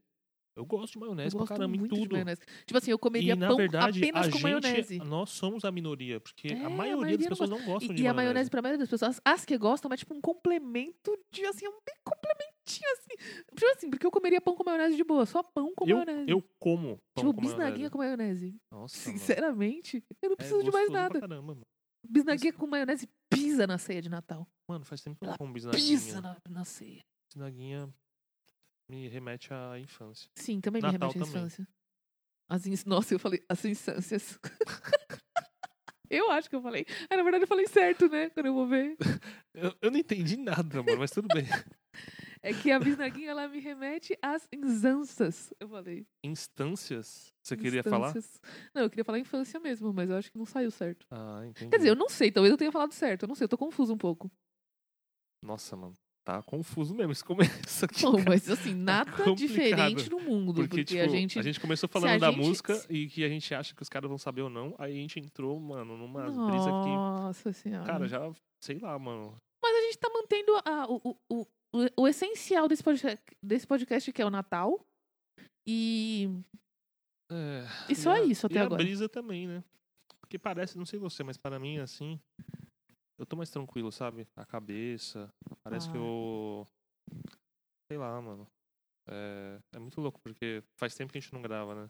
eu 0.56 0.66
gosto 0.66 0.94
de 0.94 0.98
eu 0.98 1.02
maionese 1.02 1.32
pra 1.32 1.40
gosto 1.40 1.50
caramba 1.54 1.76
em 1.76 1.80
muito 1.80 1.96
de 1.96 2.02
tudo. 2.02 2.12
maionese. 2.14 2.42
Tipo 2.66 2.78
assim, 2.78 2.92
eu 2.92 3.00
comeria 3.00 3.34
E, 3.34 3.38
pão 3.40 3.58
verdade, 3.58 4.00
apenas 4.00 4.28
a 4.28 4.32
com 4.32 4.38
gente, 4.38 4.44
maionese. 4.44 4.98
nós 5.00 5.30
somos 5.32 5.66
a 5.66 5.72
minoria, 5.72 6.20
porque 6.20 6.48
É, 6.50 6.54
a 6.64 6.68
a 6.68 6.70
maioria 6.70 6.96
maioria 6.98 7.18
das 7.18 7.26
não 7.26 7.30
pessoas 7.30 7.50
não 7.50 7.58
gostam 7.66 7.92
E, 7.92 7.96
de 7.96 8.04
e 8.04 8.08
a 8.08 8.14
maionese. 8.14 8.16
maionese, 8.16 8.50
pra 8.50 8.62
maioria 8.62 8.80
das 8.80 8.90
pessoas, 8.90 9.22
as 9.26 9.46
que 9.46 9.58
gostam, 9.58 9.92
é 9.92 9.98
tipo 9.98 10.14
um 10.14 10.22
complemento 10.22 11.18
de, 11.32 11.46
assim, 11.46 11.68
um 11.68 11.72
bem 11.86 11.96
complementinho, 12.04 12.92
assim. 12.94 13.44
Tipo 13.56 13.72
assim, 13.72 13.90
porque 13.90 14.06
eu 14.06 14.12
comeria 14.12 14.40
pão 14.42 14.56
com 14.56 14.64
maionese 14.64 14.96
de 14.96 15.04
boa, 15.04 15.26
só 15.26 15.44
pão 15.44 15.74
com 15.76 15.88
eu, 15.90 15.98
maionese. 15.98 16.30
eu 16.32 16.42
como 16.60 16.98
pão 17.14 17.24
tipo, 17.24 17.34
com 17.34 17.42
bisnaguinha 17.42 17.90
maionese. 17.90 17.90
com 17.92 17.98
maionese. 17.98 18.56
Nossa, 18.72 19.08
mano. 19.10 19.20
Sinceramente, 19.20 20.04
eu 20.22 20.30
não 20.30 20.34
É 20.34 20.36
preciso 20.38 20.64
de 20.64 20.72
mais 20.72 20.90
pra 20.90 21.02
nada. 21.02 21.20
Caramba, 21.20 21.54
mano. 21.54 21.62
Bisnaguinha 22.08 22.54
com 22.54 22.68
maionese 22.68 23.10
pisa 23.30 23.66
na 23.66 23.78
ceia 23.80 24.02
de 24.02 24.10
Natal. 24.10 24.48
Mano, 24.70 24.86
faz 24.86 25.02
tempo 25.02 25.18
que 25.18 25.26
eu 25.26 25.30
não 25.30 25.38
como 25.38 25.54
Pisa 25.54 25.72
bisnaguinha. 25.72 26.22
na, 26.22 26.38
na 26.50 26.64
ceia. 26.66 27.02
Bisnaguinha 27.32 27.90
me 28.90 29.08
remete 29.08 29.54
à 29.54 29.80
infância. 29.80 30.30
Sim, 30.36 30.62
também 30.62 30.82
Natal 30.82 30.94
me 30.94 31.00
remete 31.00 31.18
à 31.18 31.26
também. 31.26 31.42
infância. 31.42 31.68
As 32.48 32.68
ins... 32.68 32.86
Nossa, 32.86 33.14
eu 33.14 33.20
falei 33.20 33.44
as 33.50 33.66
infâncias. 33.66 34.40
eu 36.10 36.32
acho 36.32 36.50
que 36.50 36.56
eu 36.56 36.62
falei. 36.62 36.86
Ah, 37.10 37.18
na 37.18 37.24
verdade 37.24 37.44
eu 37.44 37.48
falei 37.48 37.68
certo, 37.68 38.08
né? 38.08 38.30
Quando 38.30 38.46
eu 38.48 38.54
vou 38.54 38.68
ver. 38.68 38.96
Eu, 39.58 39.74
eu 39.82 39.90
não 39.90 39.98
entendi 39.98 40.36
nada, 40.36 40.84
mano, 40.84 40.98
mas 41.00 41.12
tudo 41.12 41.30
bem. 41.30 41.46
É 42.42 42.54
que 42.54 42.70
a 42.72 42.78
bisnaguinha, 42.78 43.32
ela 43.32 43.48
me 43.48 43.60
remete 43.60 44.16
às 44.22 44.48
instâncias. 44.54 45.52
Eu 45.60 45.68
falei. 45.68 46.06
Instâncias? 46.24 47.34
Você 47.42 47.58
queria 47.58 47.82
falar? 47.82 48.10
Instâncias. 48.10 48.40
Não, 48.72 48.84
eu 48.84 48.90
queria 48.90 49.04
falar 49.04 49.18
infância 49.18 49.60
mesmo, 49.60 49.92
mas 49.92 50.10
eu 50.12 50.16
acho 50.16 50.32
que 50.32 50.38
não 50.38 50.46
saiu 50.46 50.70
certo. 50.70 51.08
Ah, 51.10 51.42
entendi. 51.44 51.72
Quer 51.72 51.78
dizer, 51.78 51.90
eu 51.90 51.96
não 51.96 52.08
sei, 52.08 52.32
talvez 52.32 52.52
eu 52.52 52.58
tenha 52.58 52.72
falado 52.72 52.92
certo. 52.92 53.24
Eu 53.24 53.28
não 53.28 53.34
sei, 53.34 53.46
eu 53.46 53.50
tô 53.50 53.58
confuso 53.58 53.94
um 53.96 53.98
pouco. 53.98 54.30
Nossa, 55.42 55.76
mano. 55.76 55.96
Tá 56.26 56.42
confuso 56.42 56.96
mesmo 56.96 57.12
esse 57.12 57.24
começo 57.24 57.86
aqui. 57.86 58.02
Mas 58.28 58.50
assim, 58.50 58.74
nada 58.76 59.12
complicado. 59.12 59.36
diferente 59.38 60.10
no 60.10 60.20
mundo. 60.20 60.56
Porque, 60.56 60.68
Porque, 60.70 60.84
tipo, 60.86 61.04
a 61.04 61.08
gente. 61.08 61.60
começou 61.62 61.86
a 61.86 61.90
falando 61.90 62.20
da 62.20 62.32
gente- 62.32 62.40
música 62.44 62.84
e 62.90 63.08
que 63.08 63.24
a 63.24 63.30
gente 63.30 63.54
acha 63.54 63.76
que 63.76 63.82
os 63.84 63.90
caras 63.90 64.10
vão 64.10 64.18
saber 64.18 64.42
ou 64.42 64.50
não. 64.50 64.74
Aí 64.80 64.92
a 64.94 64.96
gente 64.96 65.20
entrou, 65.20 65.60
mano, 65.60 65.96
numa 65.96 66.24
brisa 66.24 66.66
que. 66.66 66.90
Nossa 66.90 67.54
senhora. 67.54 67.86
Cara, 67.86 68.08
já. 68.08 68.20
Sei 68.60 68.80
lá, 68.80 68.98
mano. 68.98 69.38
Mas 69.64 69.76
a 69.78 69.82
gente 69.82 69.98
tá 70.00 70.10
mantendo 70.10 70.52
a- 70.66 70.88
o, 70.90 71.16
o, 71.30 71.48
o, 71.74 71.86
o- 72.02 72.08
essencial 72.08 72.68
desse 72.68 72.84
podcast, 72.84 73.24
desse 73.44 73.68
podcast, 73.68 74.12
que 74.12 74.20
é 74.22 74.26
o 74.26 74.32
Natal. 74.32 74.84
E. 75.68 76.28
É, 77.32 77.66
E 77.88 77.96
só 77.96 78.12
a- 78.14 78.22
isso 78.22 78.48
até 78.48 78.56
e 78.56 78.60
agora. 78.60 78.82
a 78.82 78.84
brisa 78.84 79.08
também, 79.08 79.48
né? 79.48 79.64
Porque 80.22 80.40
parece, 80.40 80.76
não 80.76 80.86
sei 80.88 80.98
você, 80.98 81.24
mas 81.24 81.38
para 81.38 81.60
mim, 81.60 81.78
assim. 81.78 82.20
Eu 83.18 83.26
tô 83.26 83.36
mais 83.36 83.50
tranquilo, 83.50 83.92
sabe? 83.92 84.28
A 84.36 84.46
cabeça. 84.46 85.32
Parece 85.64 85.90
que 85.90 85.98
Ah. 85.98 86.00
eu. 86.02 86.68
Sei 87.90 87.98
lá, 87.98 88.20
mano. 88.22 88.48
É, 89.08 89.60
é 89.74 89.80
muito 89.80 90.02
louco, 90.02 90.20
porque 90.22 90.64
faz 90.80 90.96
tempo 90.96 91.12
que 91.12 91.18
a 91.18 91.22
gente 91.22 91.34
não 91.34 91.42
grava, 91.42 91.76
né? 91.76 91.90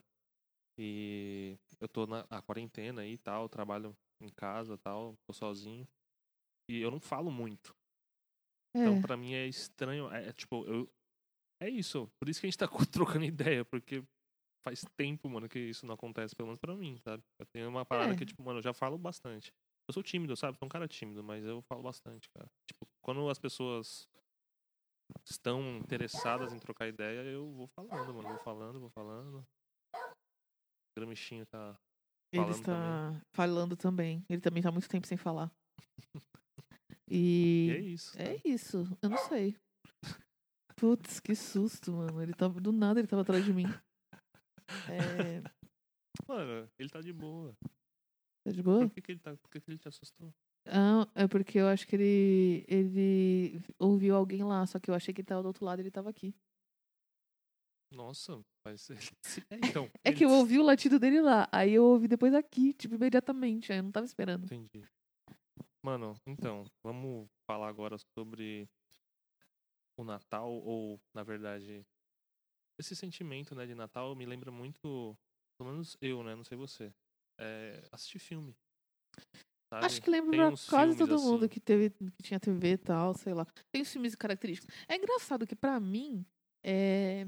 E 0.77 1.57
eu 1.79 1.87
tô 1.87 2.05
na 2.05 2.25
a 2.29 2.41
quarentena 2.41 3.01
aí 3.01 3.13
e 3.13 3.17
tal, 3.17 3.47
trabalho 3.47 3.95
em 4.21 4.29
casa 4.29 4.73
e 4.73 4.77
tal, 4.77 5.15
tô 5.25 5.33
sozinho. 5.33 5.87
E 6.69 6.81
eu 6.81 6.91
não 6.91 6.99
falo 6.99 7.31
muito. 7.31 7.73
Então, 8.75 8.97
É. 8.97 9.01
pra 9.01 9.15
mim 9.17 9.33
é 9.33 9.47
estranho. 9.47 10.11
É, 10.11 10.27
é 10.29 10.33
tipo, 10.33 10.65
eu. 10.65 10.89
É 11.61 11.69
isso. 11.69 12.11
Por 12.19 12.27
isso 12.27 12.41
que 12.41 12.45
a 12.45 12.49
gente 12.49 12.57
tá 12.59 12.67
trocando 13.21 13.23
ideia, 13.25 13.63
porque 13.63 14.03
faz 14.67 14.83
tempo, 14.97 15.29
mano, 15.29 15.47
que 15.47 15.59
isso 15.59 15.85
não 15.85 15.95
acontece, 15.95 16.35
pelo 16.35 16.47
menos 16.47 16.59
pra 16.59 16.75
mim, 16.75 16.97
sabe? 16.99 17.23
Eu 17.39 17.45
tenho 17.45 17.69
uma 17.69 17.85
parada 17.85 18.13
É. 18.13 18.17
que, 18.17 18.25
tipo, 18.25 18.43
mano, 18.43 18.59
eu 18.59 18.63
já 18.63 18.73
falo 18.73 18.97
bastante. 18.97 19.53
Eu 19.87 19.93
sou 19.93 20.01
tímido, 20.01 20.35
sabe? 20.35 20.57
Sou 20.57 20.65
um 20.65 20.69
cara 20.69 20.87
tímido, 20.87 21.23
mas 21.23 21.45
eu 21.45 21.61
falo 21.63 21.83
bastante, 21.83 22.29
cara. 22.29 22.49
Tipo, 22.67 22.87
quando 23.01 23.29
as 23.29 23.37
pessoas 23.37 24.07
estão 25.23 25.77
interessadas 25.77 26.53
em 26.53 26.59
trocar 26.59 26.87
ideia, 26.87 27.21
eu 27.21 27.51
vou 27.53 27.67
falando, 27.67 28.13
mano. 28.13 28.29
Vou 28.29 28.39
falando, 28.39 28.79
vou 28.79 28.89
falando. 28.89 29.45
O 29.95 30.99
Gramichinho 30.99 31.45
tá. 31.45 31.77
Ele 32.33 32.43
falando 32.43 32.55
está 32.55 33.21
falando 33.33 33.77
também. 33.77 34.25
Ele 34.27 34.41
também 34.41 34.63
tá 34.63 34.69
há 34.69 34.71
muito 34.71 34.89
tempo 34.89 35.07
sem 35.07 35.17
falar. 35.17 35.51
E 37.07 37.69
é 37.71 37.79
E. 37.81 37.93
isso. 37.93 38.17
É 38.17 38.23
cara. 38.23 38.41
isso. 38.43 38.97
Eu 38.99 39.09
não 39.09 39.17
sei. 39.17 39.55
Putz, 40.75 41.19
que 41.19 41.35
susto, 41.35 41.91
mano. 41.91 42.19
Ele 42.19 42.33
tava. 42.33 42.59
Do 42.59 42.71
nada 42.71 42.99
ele 42.99 43.07
tava 43.07 43.21
atrás 43.21 43.45
de 43.45 43.53
mim. 43.53 43.65
É. 44.89 45.43
Mano, 46.27 46.67
ele 46.79 46.89
tá 46.89 46.99
de 46.99 47.13
boa. 47.13 47.55
Tá 48.45 48.51
de 48.51 48.61
boa? 48.61 48.87
Por 48.87 48.93
que, 48.93 49.01
que 49.01 49.11
ele 49.11 49.19
tá. 49.19 49.35
Por 49.35 49.49
que, 49.49 49.59
que 49.59 49.71
ele 49.71 49.79
te 49.79 49.87
assustou? 49.87 50.31
Ah, 50.67 51.07
é 51.15 51.27
porque 51.27 51.57
eu 51.57 51.67
acho 51.67 51.87
que 51.87 51.95
ele. 51.95 52.63
Ele 52.67 53.59
ouviu 53.79 54.15
alguém 54.15 54.43
lá, 54.43 54.63
só 54.67 54.79
que 54.79 54.89
eu 54.89 54.93
achei 54.93 55.11
que 55.11 55.21
ele 55.21 55.27
tava 55.27 55.41
do 55.41 55.47
outro 55.47 55.65
lado 55.65 55.79
e 55.79 55.81
ele 55.81 55.89
tava 55.89 56.11
aqui. 56.11 56.35
Nossa, 57.91 58.39
mas. 58.63 58.87
É, 59.49 59.55
então. 59.55 59.89
É 60.03 60.09
ele 60.09 60.17
que 60.17 60.25
eu 60.25 60.29
ouvi 60.29 60.59
o 60.59 60.63
latido 60.63 60.99
dele 60.99 61.21
lá, 61.21 61.47
aí 61.51 61.73
eu 61.73 61.83
ouvi 61.83 62.07
depois 62.07 62.33
aqui, 62.33 62.73
tipo, 62.73 62.95
imediatamente, 62.95 63.71
aí 63.71 63.79
eu 63.79 63.83
não 63.83 63.91
tava 63.91 64.05
esperando. 64.05 64.45
Entendi. 64.45 64.85
Mano, 65.83 66.15
então, 66.25 66.65
vamos 66.83 67.27
falar 67.47 67.67
agora 67.67 67.97
sobre 68.17 68.67
o 69.97 70.03
Natal, 70.03 70.51
ou, 70.51 70.99
na 71.13 71.23
verdade, 71.23 71.85
esse 72.79 72.95
sentimento, 72.95 73.55
né, 73.55 73.65
de 73.65 73.75
Natal 73.75 74.15
me 74.15 74.25
lembra 74.25 74.51
muito, 74.51 75.15
pelo 75.57 75.71
menos 75.71 75.97
eu, 76.01 76.23
né, 76.23 76.35
não 76.35 76.43
sei 76.43 76.57
você, 76.57 76.93
é, 77.39 77.87
assistir 77.91 78.19
filme. 78.19 78.55
Sabe? 79.69 79.85
Acho 79.85 80.01
que 80.01 80.09
uns 80.11 80.69
quase 80.69 80.97
todo 80.97 81.19
mundo 81.19 81.45
assim. 81.45 81.49
que 81.49 81.59
teve, 81.59 81.89
que 81.89 82.23
tinha 82.23 82.39
TV 82.39 82.73
e 82.73 82.77
tal, 82.77 83.13
sei 83.13 83.33
lá. 83.33 83.45
Tem 83.71 83.81
os 83.81 83.91
filmes 83.91 84.15
característicos. 84.15 84.73
É 84.87 84.95
engraçado 84.95 85.45
que 85.47 85.55
pra 85.55 85.79
mim, 85.79 86.25
é... 86.63 87.27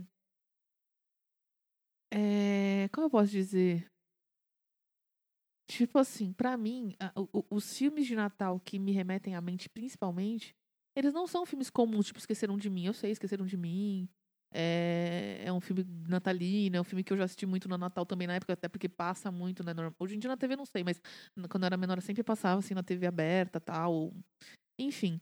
é... 2.13 2.89
Como 2.93 3.07
eu 3.07 3.09
posso 3.11 3.31
dizer? 3.31 3.89
Tipo 5.69 5.99
assim, 5.99 6.31
pra 6.31 6.55
mim, 6.55 6.95
a- 6.99 7.11
o- 7.17 7.45
os 7.49 7.77
filmes 7.77 8.07
de 8.07 8.15
Natal 8.15 8.59
que 8.59 8.79
me 8.79 8.91
remetem 8.93 9.35
à 9.35 9.41
mente, 9.41 9.67
principalmente, 9.69 10.55
eles 10.95 11.13
não 11.13 11.27
são 11.27 11.45
filmes 11.45 11.69
comuns, 11.69 12.07
tipo 12.07 12.19
Esqueceram 12.19 12.57
de 12.57 12.69
Mim. 12.69 12.85
Eu 12.85 12.93
sei, 12.93 13.11
Esqueceram 13.11 13.45
de 13.45 13.57
Mim. 13.57 14.07
É, 14.59 15.43
é 15.45 15.53
um 15.53 15.61
filme 15.61 15.85
natalino, 16.07 16.77
é 16.77 16.81
um 16.81 16.83
filme 16.83 17.03
que 17.03 17.13
eu 17.13 17.17
já 17.17 17.25
assisti 17.25 17.45
muito 17.45 17.69
no 17.69 17.77
Natal 17.77 18.05
também 18.07 18.27
na 18.27 18.33
época, 18.35 18.53
até 18.53 18.67
porque 18.67 18.89
passa 18.89 19.31
muito, 19.31 19.63
né? 19.63 19.71
Hoje 19.99 20.15
em 20.15 20.19
dia 20.19 20.27
na 20.29 20.35
TV 20.37 20.55
não 20.55 20.65
sei, 20.65 20.83
mas 20.83 20.99
quando 21.49 21.63
eu 21.63 21.67
era 21.67 21.77
menor 21.77 21.97
eu 21.99 22.01
sempre 22.01 22.23
passava 22.23 22.59
assim 22.59 22.73
na 22.73 22.81
TV 22.81 23.05
aberta 23.05 23.59
tal. 23.61 24.11
Enfim. 24.79 25.21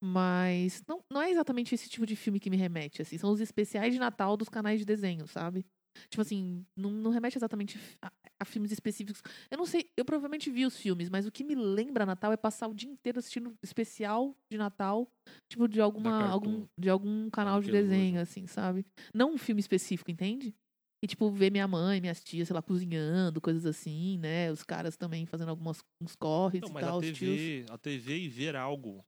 Mas 0.00 0.82
não, 0.88 1.04
não 1.10 1.22
é 1.22 1.30
exatamente 1.30 1.74
esse 1.74 1.88
tipo 1.88 2.06
de 2.06 2.16
filme 2.16 2.40
que 2.40 2.50
me 2.50 2.56
remete, 2.56 3.02
assim. 3.02 3.18
São 3.18 3.30
os 3.32 3.40
especiais 3.40 3.94
de 3.94 4.00
Natal 4.00 4.36
dos 4.36 4.48
canais 4.48 4.80
de 4.80 4.86
desenho, 4.86 5.26
sabe? 5.28 5.66
Tipo 6.08 6.22
assim, 6.22 6.64
não, 6.76 6.90
não 6.90 7.10
remete 7.10 7.38
exatamente 7.38 7.78
a, 8.00 8.10
a 8.40 8.44
filmes 8.44 8.72
específicos. 8.72 9.22
Eu 9.50 9.58
não 9.58 9.66
sei, 9.66 9.90
eu 9.96 10.04
provavelmente 10.04 10.50
vi 10.50 10.64
os 10.64 10.76
filmes, 10.76 11.08
mas 11.08 11.26
o 11.26 11.32
que 11.32 11.44
me 11.44 11.54
lembra 11.54 12.06
Natal 12.06 12.32
é 12.32 12.36
passar 12.36 12.68
o 12.68 12.74
dia 12.74 12.90
inteiro 12.90 13.18
assistindo 13.18 13.54
especial 13.62 14.36
de 14.50 14.58
Natal, 14.58 15.08
tipo 15.48 15.68
de 15.68 15.80
alguma 15.80 16.26
algum 16.28 16.66
de 16.78 16.88
algum 16.88 17.30
canal 17.30 17.60
de 17.60 17.70
desenho 17.70 18.20
assim, 18.20 18.46
sabe? 18.46 18.84
Não 19.14 19.34
um 19.34 19.38
filme 19.38 19.60
específico, 19.60 20.10
entende? 20.10 20.54
E 21.04 21.06
tipo 21.06 21.30
ver 21.32 21.50
minha 21.50 21.66
mãe, 21.66 22.00
minhas 22.00 22.22
tias, 22.22 22.46
sei 22.46 22.54
lá, 22.54 22.62
cozinhando, 22.62 23.40
coisas 23.40 23.66
assim, 23.66 24.18
né? 24.18 24.52
Os 24.52 24.62
caras 24.62 24.96
também 24.96 25.26
fazendo 25.26 25.48
alguns 25.48 25.80
uns 26.00 26.14
corres 26.14 26.62
Não, 26.62 26.68
e 26.68 26.72
mas 26.72 26.84
tal, 26.84 26.94
a 26.94 26.98
os 26.98 27.06
tios. 27.06 27.18
TV, 27.18 27.66
a 27.70 27.78
TV 27.78 28.18
e 28.18 28.28
ver 28.28 28.54
algo. 28.54 29.04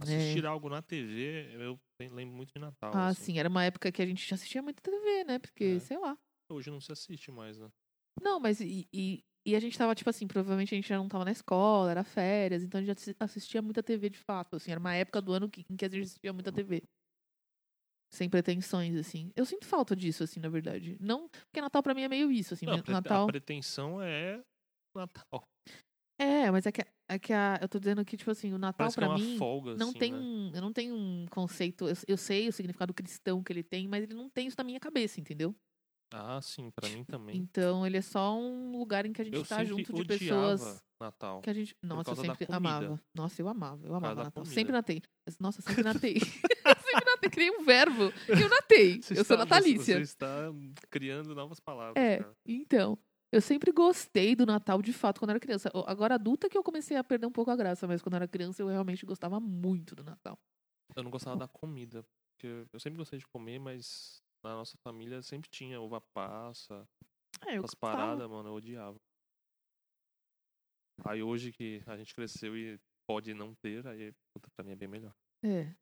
É. 0.00 0.02
Assistir 0.02 0.44
algo 0.46 0.68
na 0.68 0.82
TV, 0.82 1.54
eu 1.54 1.78
lembro 2.10 2.34
muito 2.36 2.52
de 2.52 2.58
Natal. 2.58 2.92
Ah, 2.94 3.08
assim. 3.08 3.22
sim, 3.34 3.38
era 3.38 3.48
uma 3.48 3.64
época 3.64 3.92
que 3.92 4.02
a 4.02 4.06
gente 4.06 4.26
já 4.26 4.34
assistia 4.34 4.60
muito 4.62 4.82
TV, 4.82 5.24
né? 5.24 5.38
Porque, 5.38 5.64
É. 5.76 5.78
sei 5.78 5.98
lá. 5.98 6.16
Hoje 6.50 6.70
não 6.70 6.80
se 6.80 6.90
assiste 6.92 7.30
mais, 7.30 7.58
né? 7.58 7.68
Não, 8.20 8.38
mas 8.40 8.60
e, 8.60 8.86
e, 8.92 9.20
e 9.46 9.54
a 9.56 9.60
gente 9.60 9.76
tava, 9.78 9.94
tipo 9.94 10.10
assim, 10.10 10.26
provavelmente 10.26 10.74
a 10.74 10.76
gente 10.76 10.88
já 10.88 10.96
não 10.96 11.08
tava 11.08 11.24
na 11.24 11.32
escola, 11.32 11.90
era 11.90 12.04
férias, 12.04 12.62
então 12.62 12.80
a 12.80 12.84
gente 12.84 12.96
assi- 12.98 13.16
assistia 13.18 13.62
muita 13.62 13.82
TV 13.82 14.10
de 14.10 14.18
fato, 14.18 14.56
assim, 14.56 14.70
era 14.70 14.80
uma 14.80 14.94
época 14.94 15.22
do 15.22 15.32
ano 15.32 15.48
que- 15.48 15.64
em 15.70 15.76
que 15.76 15.84
a 15.84 15.88
gente 15.88 16.02
assistia 16.04 16.32
muita 16.32 16.52
TV. 16.52 16.82
Sem 18.12 18.28
pretensões, 18.30 18.94
assim. 18.96 19.32
Eu 19.34 19.44
sinto 19.44 19.66
falta 19.66 19.96
disso, 19.96 20.22
assim, 20.22 20.38
na 20.38 20.48
verdade. 20.48 20.96
Não, 21.00 21.28
porque 21.28 21.60
Natal 21.60 21.82
pra 21.82 21.94
mim 21.94 22.02
é 22.02 22.08
meio 22.08 22.30
isso, 22.30 22.54
assim, 22.54 22.64
Não, 22.66 22.74
prete- 22.74 22.90
Natal... 22.92 23.24
A 23.24 23.26
pretensão 23.26 24.00
é 24.00 24.40
Natal. 24.94 25.42
É, 26.20 26.48
mas 26.52 26.64
é 26.66 26.70
que, 26.70 26.82
é 27.08 27.18
que 27.18 27.32
a, 27.32 27.58
eu 27.60 27.68
tô 27.68 27.78
dizendo 27.78 28.04
que, 28.04 28.16
tipo 28.16 28.30
assim, 28.30 28.52
o 28.52 28.58
Natal 28.58 28.78
Parece 28.78 28.96
que 28.96 29.04
é 29.04 29.06
pra 29.06 29.16
uma 29.16 29.22
mim 29.24 29.36
folga, 29.38 29.74
não 29.76 29.90
assim, 29.90 29.98
tem 29.98 30.12
né? 30.12 30.18
um, 30.18 30.50
eu 30.54 30.60
não 30.62 30.72
tenho 30.72 30.94
um 30.94 31.26
conceito, 31.30 31.88
eu, 31.88 31.94
eu 32.08 32.16
sei 32.16 32.48
o 32.48 32.52
significado 32.52 32.94
cristão 32.94 33.42
que 33.42 33.52
ele 33.52 33.62
tem, 33.62 33.86
mas 33.88 34.02
ele 34.04 34.14
não 34.14 34.28
tem 34.30 34.46
isso 34.46 34.56
na 34.58 34.64
minha 34.64 34.80
cabeça, 34.80 35.20
entendeu? 35.20 35.54
Ah, 36.12 36.40
sim, 36.40 36.70
pra 36.70 36.88
mim 36.88 37.02
também. 37.02 37.36
Então 37.36 37.84
ele 37.84 37.96
é 37.96 38.00
só 38.02 38.38
um 38.38 38.70
lugar 38.78 39.04
em 39.04 39.12
que 39.12 39.20
a 39.20 39.24
gente 39.24 39.34
Eu 39.34 39.44
tá 39.44 39.64
junto 39.64 39.92
de 39.92 40.04
pessoas 40.04 40.80
Natal. 41.00 41.40
que 41.40 41.50
a 41.50 41.52
gente. 41.52 41.74
Nossa, 41.82 42.12
eu 42.12 42.16
sempre 42.16 42.46
amava. 42.50 43.00
Nossa, 43.12 43.42
eu 43.42 43.48
amava, 43.48 43.84
eu 43.84 43.94
amava 43.94 44.22
Natal. 44.24 44.44
Sempre 44.44 44.72
natei. 44.72 45.02
Nossa, 45.40 45.60
sempre 45.60 45.82
natei. 45.82 46.14
sempre 46.84 47.04
natei, 47.10 47.30
criei 47.30 47.50
um 47.50 47.64
verbo. 47.64 48.12
E 48.28 48.40
eu 48.40 48.48
natei. 48.48 49.02
Você 49.02 49.14
eu 49.14 49.24
sou 49.24 49.34
está- 49.34 49.36
natalícia. 49.38 49.96
Você 49.96 50.02
está 50.02 50.52
criando 50.88 51.34
novas 51.34 51.58
palavras. 51.58 51.96
É, 51.96 52.18
cara. 52.18 52.36
então. 52.46 52.96
Eu 53.34 53.40
sempre 53.40 53.72
gostei 53.72 54.36
do 54.36 54.46
Natal, 54.46 54.80
de 54.80 54.92
fato, 54.92 55.18
quando 55.18 55.30
era 55.30 55.40
criança. 55.40 55.68
Agora, 55.88 56.14
adulta, 56.14 56.48
que 56.48 56.56
eu 56.56 56.62
comecei 56.62 56.96
a 56.96 57.02
perder 57.02 57.26
um 57.26 57.32
pouco 57.32 57.50
a 57.50 57.56
graça, 57.56 57.84
mas 57.84 58.00
quando 58.00 58.14
era 58.14 58.28
criança, 58.28 58.62
eu 58.62 58.68
realmente 58.68 59.04
gostava 59.04 59.40
muito 59.40 59.96
do 59.96 60.04
Natal. 60.04 60.38
Eu 60.94 61.02
não 61.02 61.10
gostava 61.10 61.36
da 61.36 61.48
comida. 61.48 62.04
Porque 62.30 62.64
eu 62.72 62.78
sempre 62.78 62.96
gostei 62.96 63.18
de 63.18 63.26
comer, 63.26 63.58
mas 63.58 64.22
na 64.40 64.54
nossa 64.54 64.76
família 64.84 65.20
sempre 65.20 65.50
tinha 65.50 65.80
uva 65.80 66.00
passa, 66.00 66.86
É, 67.44 67.56
eu 67.56 67.64
essas 67.64 67.74
paradas, 67.74 68.30
mano, 68.30 68.50
eu 68.50 68.54
odiava. 68.54 68.96
Aí 71.04 71.20
hoje 71.20 71.50
que 71.50 71.82
a 71.88 71.96
gente 71.96 72.14
cresceu 72.14 72.56
e 72.56 72.78
pode 73.04 73.34
não 73.34 73.52
ter, 73.56 73.84
aí 73.88 74.12
puta, 74.32 74.48
pra 74.54 74.64
mim 74.64 74.70
é 74.72 74.76
bem 74.76 74.86
melhor. 74.88 75.12
É. 75.42 75.74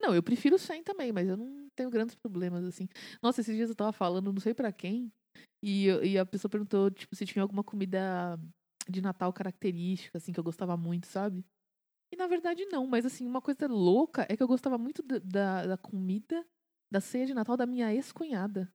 Não, 0.00 0.14
eu 0.14 0.22
prefiro 0.22 0.58
sem 0.58 0.82
também, 0.82 1.12
mas 1.12 1.28
eu 1.28 1.36
não 1.36 1.68
tenho 1.76 1.90
grandes 1.90 2.14
problemas, 2.14 2.64
assim. 2.64 2.88
Nossa, 3.22 3.40
esses 3.40 3.54
dias 3.54 3.68
eu 3.68 3.74
tava 3.76 3.92
falando, 3.92 4.32
não 4.32 4.40
sei 4.40 4.54
pra 4.54 4.72
quem, 4.72 5.12
e, 5.62 5.86
eu- 5.86 6.04
e 6.04 6.18
a 6.18 6.26
pessoa 6.26 6.50
perguntou, 6.50 6.90
tipo, 6.90 7.14
se 7.14 7.24
tinha 7.26 7.42
alguma 7.42 7.62
comida 7.64 8.38
de 8.88 9.00
Natal 9.00 9.32
característica, 9.32 10.18
assim, 10.18 10.32
que 10.32 10.40
eu 10.40 10.44
gostava 10.44 10.76
muito, 10.76 11.06
sabe? 11.06 11.44
E 12.12 12.16
na 12.16 12.26
verdade 12.26 12.64
não, 12.66 12.86
mas 12.86 13.04
assim, 13.04 13.26
uma 13.26 13.40
coisa 13.42 13.66
louca 13.66 14.26
é 14.30 14.36
que 14.36 14.42
eu 14.42 14.48
gostava 14.48 14.78
muito 14.78 15.02
da, 15.02 15.18
da, 15.18 15.66
da 15.66 15.76
comida 15.76 16.42
da 16.90 17.00
ceia 17.02 17.26
de 17.26 17.34
Natal 17.34 17.54
da 17.56 17.66
minha 17.66 17.92
ex-cunhada. 17.92 18.72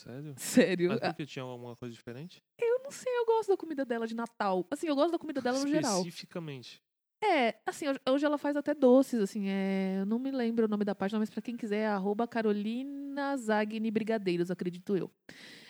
Sério? 0.00 0.34
Sério. 0.36 0.88
Mas 0.88 0.98
porque 1.00 1.24
tinha 1.24 1.44
alguma 1.44 1.76
coisa 1.76 1.94
diferente? 1.94 2.42
Eu 2.60 2.80
não 2.82 2.90
sei, 2.90 3.12
eu 3.18 3.24
gosto 3.24 3.50
da 3.50 3.56
comida 3.56 3.84
dela 3.84 4.04
de 4.04 4.16
Natal. 4.16 4.66
Assim, 4.68 4.88
eu 4.88 4.96
gosto 4.96 5.12
da 5.12 5.18
comida 5.18 5.40
dela 5.40 5.60
no 5.60 5.68
geral. 5.68 5.98
Especificamente. 5.98 6.82
É, 7.24 7.54
assim, 7.64 7.86
hoje- 8.08 8.24
ela 8.26 8.36
faz 8.36 8.56
até 8.56 8.74
doces, 8.74 9.20
assim, 9.20 9.48
é, 9.48 9.98
eu 10.00 10.06
não 10.06 10.18
me 10.18 10.30
lembro 10.32 10.64
o 10.64 10.68
nome 10.68 10.84
da 10.84 10.92
página, 10.94 11.20
mas 11.20 11.30
pra 11.30 11.40
quem 11.40 11.56
quiser 11.56 11.78
é 11.82 11.86
arroba 11.86 12.26
Carolina 12.26 13.36
Zagni 13.36 13.90
Brigadeiros, 13.92 14.50
acredito 14.50 14.96
eu. 14.96 15.08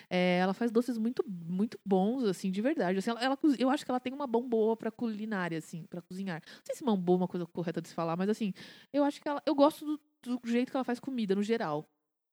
É, 0.09 0.39
ela 0.39 0.53
faz 0.53 0.71
doces 0.71 0.97
muito, 0.97 1.23
muito 1.27 1.79
bons, 1.85 2.23
assim, 2.25 2.51
de 2.51 2.61
verdade. 2.61 2.99
Assim, 2.99 3.11
ela, 3.11 3.21
ela 3.23 3.39
eu 3.59 3.69
acho 3.69 3.85
que 3.85 3.91
ela 3.91 3.99
tem 3.99 4.13
uma 4.13 4.27
mão 4.27 4.47
boa 4.49 4.77
pra 4.77 4.91
culinária, 4.91 5.57
assim, 5.59 5.85
pra 5.87 6.01
cozinhar. 6.01 6.41
Não 6.47 6.61
sei 6.65 6.75
se 6.75 6.83
mão 6.83 6.97
boa 6.97 7.17
é 7.17 7.21
uma 7.21 7.27
coisa 7.27 7.45
correta 7.47 7.81
de 7.81 7.89
se 7.89 7.95
falar, 7.95 8.17
mas 8.17 8.29
assim, 8.29 8.53
eu 8.93 9.03
acho 9.03 9.21
que 9.21 9.27
ela, 9.29 9.41
eu 9.45 9.55
gosto 9.55 9.85
do, 9.85 10.39
do 10.39 10.49
jeito 10.49 10.71
que 10.71 10.77
ela 10.77 10.83
faz 10.85 10.99
comida, 10.99 11.35
no 11.35 11.43
geral. 11.43 11.89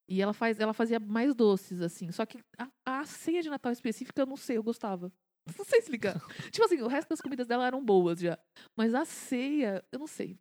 E 0.09 0.21
ela, 0.23 0.33
faz, 0.35 0.61
ela 0.61 0.75
fazia 0.75 1.01
mais 1.01 1.35
doces, 1.35 1.81
assim. 1.83 2.13
Só 2.13 2.27
que 2.27 2.39
a, 2.59 2.69
a 3.01 3.05
ceia 3.07 3.43
de 3.43 3.51
Natal 3.51 3.73
específica, 3.73 4.23
eu 4.23 4.27
não 4.27 4.37
sei, 4.37 4.57
eu 4.59 4.63
gostava. 4.63 5.13
Não 5.59 5.65
sei 5.65 5.79
explicar. 5.79 6.21
tipo 6.51 6.65
assim, 6.65 6.81
o 6.81 6.87
resto 6.87 7.09
das 7.09 7.21
comidas 7.21 7.47
dela 7.47 7.67
eram 7.67 7.85
boas 7.85 8.21
já. 8.21 8.39
Mas 8.77 8.95
a 8.95 9.05
ceia, 9.05 9.85
eu 9.91 9.99
não 9.99 10.07
sei. 10.07 10.39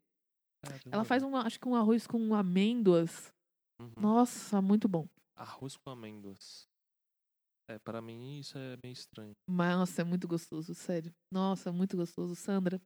Ela 0.91 1.03
faz, 1.03 1.23
um, 1.23 1.35
acho 1.35 1.59
que 1.59 1.67
um 1.67 1.75
arroz 1.75 2.05
com 2.05 2.33
amêndoas. 2.35 3.33
Uhum. 3.81 3.93
Nossa, 3.97 4.61
muito 4.61 4.87
bom. 4.87 5.07
Arroz 5.35 5.77
com 5.77 5.89
amêndoas. 5.89 6.67
É, 7.69 7.79
para 7.79 8.01
mim 8.01 8.39
isso 8.39 8.57
é 8.57 8.77
meio 8.83 8.93
estranho. 8.93 9.33
Mas, 9.47 9.75
Nossa, 9.75 10.01
é 10.01 10.03
muito 10.03 10.27
gostoso, 10.27 10.73
sério. 10.73 11.13
Nossa, 11.31 11.71
muito 11.71 11.95
gostoso. 11.95 12.35
Sandra, 12.35 12.81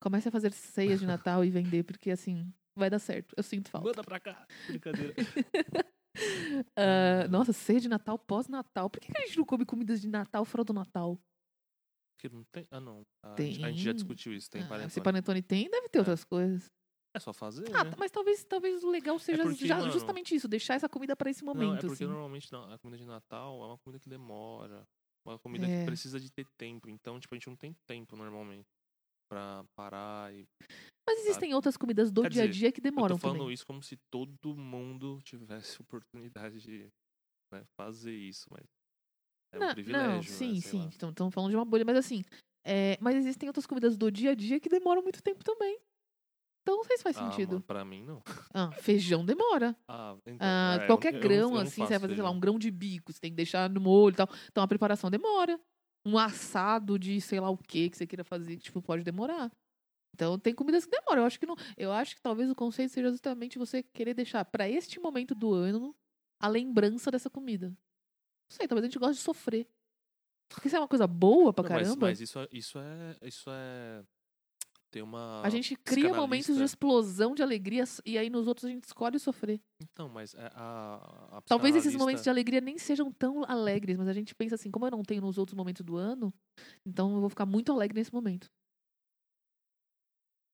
comece 0.00 0.28
a 0.28 0.32
fazer 0.32 0.52
ceias 0.52 1.00
de 1.00 1.06
Natal 1.06 1.44
e 1.44 1.50
vender, 1.50 1.84
porque 1.84 2.10
assim, 2.10 2.52
vai 2.76 2.88
dar 2.88 2.98
certo. 2.98 3.34
Eu 3.36 3.42
sinto 3.42 3.68
falta. 3.70 3.88
Manda 3.88 4.04
pra 4.04 4.20
cá. 4.20 4.46
Brincadeira. 4.66 5.14
Ah, 6.78 7.28
nossa, 7.28 7.52
ceia 7.52 7.80
de 7.80 7.88
Natal 7.88 8.18
pós-Natal. 8.18 8.88
Por 8.88 9.00
que, 9.00 9.10
que 9.12 9.18
a 9.18 9.26
gente 9.26 9.36
não 9.38 9.44
come 9.44 9.64
comidas 9.66 10.00
de 10.00 10.08
Natal 10.08 10.44
fora 10.44 10.62
do 10.64 10.72
Natal? 10.72 11.18
Porque 12.16 12.34
não 12.34 12.44
tem. 12.52 12.66
Ah, 12.70 12.80
não. 12.80 13.02
A, 13.24 13.40
gente- 13.40 13.64
a 13.64 13.70
gente 13.70 13.80
já 13.82 13.90
Tem. 13.90 13.94
discutiu 13.94 14.32
isso. 14.32 14.50
Tem 14.50 14.62
Ah, 14.62 14.68
panetone. 14.68 14.90
se 14.90 15.00
panetone 15.00 15.42
tem, 15.42 15.68
deve 15.70 15.88
ter 15.88 15.98
É. 15.98 16.00
outras 16.00 16.24
coisas. 16.24 16.66
É 17.16 17.20
só 17.20 17.32
fazer, 17.32 17.74
Ah, 17.74 17.84
né? 17.84 17.90
mas 17.98 18.10
talvez, 18.10 18.44
talvez 18.44 18.84
o 18.84 18.90
legal 18.90 19.18
seja 19.18 19.42
porque, 19.42 19.66
já- 19.66 19.78
mano, 19.78 19.90
justamente 19.90 20.34
isso, 20.34 20.46
deixar 20.46 20.74
essa 20.74 20.88
comida 20.88 21.16
pra 21.16 21.30
esse 21.30 21.42
Não, 21.44 21.52
é 21.52 21.54
momento, 21.54 21.80
porque 21.80 21.94
assim. 21.94 22.06
normalmente 22.06 22.52
não, 22.52 22.70
a 22.72 22.78
comida 22.78 22.98
de 22.98 23.06
Natal 23.06 23.62
é 23.62 23.66
uma 23.66 23.78
comida 23.78 23.98
que 23.98 24.08
demora. 24.08 24.84
Uma 25.26 25.38
comida 25.38 25.66
É. 25.66 25.80
que 25.80 25.86
precisa 25.86 26.20
de 26.20 26.30
ter 26.30 26.46
tempo. 26.58 26.88
Então, 26.88 27.18
tipo, 27.18 27.34
a 27.34 27.38
gente 27.38 27.48
não 27.48 27.56
tem 27.56 27.74
tempo 27.86 28.14
normalmente 28.16 28.66
pra 29.30 29.64
parar 29.76 30.32
e. 30.34 30.44
Mas 31.08 31.20
existem 31.20 31.54
outras 31.54 31.76
comidas 31.76 32.10
do 32.12 32.22
Quer 32.22 32.30
dia 32.30 32.42
a 32.42 32.46
dizer, 32.46 32.58
dia 32.58 32.72
que 32.72 32.80
Eu 32.80 32.84
tô 32.84 32.90
demoram 32.90 33.18
falando 33.18 33.38
também. 33.38 33.54
isso 33.54 33.66
como 33.66 33.82
se 33.82 33.96
todo 34.10 34.54
mundo 34.56 35.18
tivesse 35.22 35.80
oportunidade 35.80 36.60
de 36.60 36.86
né, 37.52 37.62
fazer 37.76 38.14
isso, 38.14 38.46
mas. 38.50 38.64
É 39.52 39.58
não, 39.58 39.70
um 39.70 39.72
privilégio. 39.74 40.02
não, 40.04 40.16
né, 40.16 40.22
sim, 40.22 40.60
sei 40.60 40.70
sim. 40.70 40.78
lá. 40.78 40.88
Estamos 40.88 41.34
falando 41.34 41.50
de 41.50 41.56
uma 41.56 41.64
bolha, 41.64 41.84
mas 41.84 41.96
assim. 41.96 42.22
é, 42.64 42.98
mas 43.00 43.16
existem 43.16 43.48
outras 43.48 43.66
comidas 43.66 43.96
do 43.96 44.10
dia 44.10 44.32
a 44.32 44.34
dia 44.34 44.60
que 44.60 44.68
demoram 44.68 45.02
muito 45.02 45.22
tempo 45.22 45.42
também. 45.42 45.78
Então 46.62 46.76
não 46.76 46.84
sei 46.84 46.98
se 46.98 47.02
faz 47.02 47.16
Ah, 47.16 47.30
sentido. 47.30 47.52
mano, 47.52 47.62
pra 47.62 47.82
mim, 47.84 48.04
não. 48.04 48.22
Ah, 48.52 48.70
feijão 48.72 49.24
demora. 49.24 49.74
Ah, 49.88 50.14
então. 50.26 50.36
Ah, 50.46 50.78
é, 50.82 50.86
qualquer 50.86 51.14
eu 51.14 51.20
grão, 51.20 51.48
eu 51.48 51.50
não 51.54 51.62
assim, 51.62 51.86
você 51.86 51.92
vai 51.92 52.00
fazer, 52.00 52.14
sei 52.14 52.22
lá, 52.22 52.28
feijão. 52.28 52.36
um 52.36 52.40
grão 52.40 52.58
de 52.58 52.70
bico, 52.70 53.10
você 53.10 53.18
tem 53.20 53.30
que 53.30 53.36
deixar 53.36 53.70
no 53.70 53.80
molho 53.80 54.12
e 54.12 54.16
tal. 54.16 54.28
Então 54.50 54.62
a 54.62 54.68
preparação 54.68 55.10
demora. 55.10 55.58
Um 56.04 56.18
assado 56.18 56.98
de 56.98 57.20
sei 57.20 57.40
lá 57.40 57.48
o 57.50 57.56
que 57.56 57.88
que 57.88 57.96
você 57.96 58.06
queira 58.06 58.22
fazer, 58.22 58.58
tipo, 58.58 58.82
pode 58.82 59.02
demorar. 59.02 59.50
Então 60.18 60.36
tem 60.36 60.52
comidas 60.52 60.84
que 60.84 60.90
demoram. 60.90 61.22
Eu 61.22 61.26
acho 61.28 61.38
que 61.38 61.46
não. 61.46 61.54
Eu 61.76 61.92
acho 61.92 62.16
que 62.16 62.20
talvez 62.20 62.50
o 62.50 62.54
conceito 62.56 62.92
seja 62.92 63.08
justamente 63.08 63.56
você 63.56 63.84
querer 63.84 64.14
deixar 64.14 64.44
pra 64.44 64.68
este 64.68 64.98
momento 64.98 65.32
do 65.32 65.54
ano 65.54 65.94
a 66.40 66.48
lembrança 66.48 67.08
dessa 67.08 67.30
comida. 67.30 67.68
Não 67.68 67.76
sei, 68.50 68.66
talvez 68.66 68.82
a 68.82 68.88
gente 68.88 68.98
goste 68.98 69.14
de 69.14 69.20
sofrer. 69.22 69.68
Porque 70.48 70.66
isso 70.66 70.76
é 70.76 70.80
uma 70.80 70.88
coisa 70.88 71.06
boa 71.06 71.52
pra 71.52 71.62
Não, 71.62 71.70
mas- 71.70 71.82
caramba. 71.86 72.06
Mas, 72.08 72.20
isso, 72.20 72.36
é- 72.40 72.48
isso 72.50 72.78
é. 72.80 73.16
Isso 73.22 73.48
é. 73.48 74.02
Tem 74.90 75.02
uma. 75.02 75.40
A 75.42 75.50
gente 75.50 75.76
cria 75.76 76.12
momentos 76.12 76.56
de 76.56 76.64
explosão 76.64 77.34
de 77.34 77.42
alegria 77.42 77.84
e 78.04 78.18
aí 78.18 78.28
nos 78.28 78.48
outros 78.48 78.64
a 78.64 78.70
gente 78.70 78.84
escolhe 78.84 79.20
sofrer. 79.20 79.60
Então, 79.80 80.08
mas 80.08 80.34
é 80.34 80.50
a. 80.52 81.28
a 81.36 81.42
Talvez 81.42 81.76
esses 81.76 81.94
momentos 81.94 82.24
de 82.24 82.30
alegria 82.30 82.60
nem 82.60 82.76
sejam 82.76 83.12
tão 83.12 83.44
alegres, 83.44 83.96
mas 83.96 84.08
a 84.08 84.12
gente 84.12 84.34
pensa 84.34 84.56
assim, 84.56 84.70
como 84.70 84.84
eu 84.86 84.90
não 84.90 85.04
tenho 85.04 85.20
nos 85.20 85.38
outros 85.38 85.54
momentos 85.54 85.84
do 85.84 85.96
ano, 85.96 86.34
então 86.84 87.14
eu 87.14 87.20
vou 87.20 87.28
ficar 87.28 87.46
muito 87.46 87.70
alegre 87.70 87.96
nesse 88.00 88.12
momento. 88.12 88.50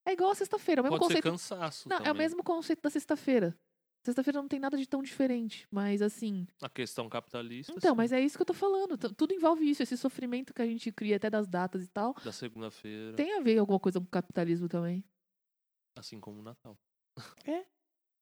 É 0.07 0.13
igual 0.13 0.31
a 0.31 0.35
sexta-feira, 0.35 0.79
é 0.79 0.81
o 0.81 0.83
mesmo 0.83 0.99
Pode 0.99 1.13
ser 1.13 1.21
conceito. 1.21 1.31
cansaço. 1.57 1.89
Não, 1.89 1.97
é 1.97 1.99
o 2.01 2.03
também. 2.03 2.21
mesmo 2.21 2.43
conceito 2.43 2.81
da 2.81 2.89
sexta-feira. 2.89 3.55
Sexta-feira 4.05 4.39
não 4.39 4.47
tem 4.47 4.59
nada 4.59 4.77
de 4.77 4.87
tão 4.87 5.01
diferente, 5.01 5.67
mas 5.71 5.99
assim. 5.99 6.45
A 6.61 6.69
questão 6.69 7.09
capitalista. 7.09 7.71
Então, 7.75 7.93
sim, 7.93 7.97
mas 7.97 8.11
é 8.11 8.21
isso 8.21 8.37
que 8.37 8.43
eu 8.43 8.45
tô 8.45 8.53
falando. 8.53 8.95
Tudo 9.15 9.33
envolve 9.33 9.67
isso, 9.67 9.81
esse 9.81 9.97
sofrimento 9.97 10.53
que 10.53 10.61
a 10.61 10.65
gente 10.67 10.91
cria 10.91 11.15
até 11.17 11.27
das 11.27 11.47
datas 11.47 11.83
e 11.83 11.87
tal. 11.87 12.13
Da 12.23 12.31
segunda-feira. 12.31 13.15
Tem 13.15 13.33
a 13.33 13.39
ver 13.39 13.57
alguma 13.57 13.79
coisa 13.79 13.99
com 13.99 14.05
o 14.05 14.09
capitalismo 14.09 14.69
também. 14.69 15.03
Assim 15.97 16.19
como 16.19 16.39
o 16.39 16.43
Natal. 16.43 16.77
É. 17.45 17.65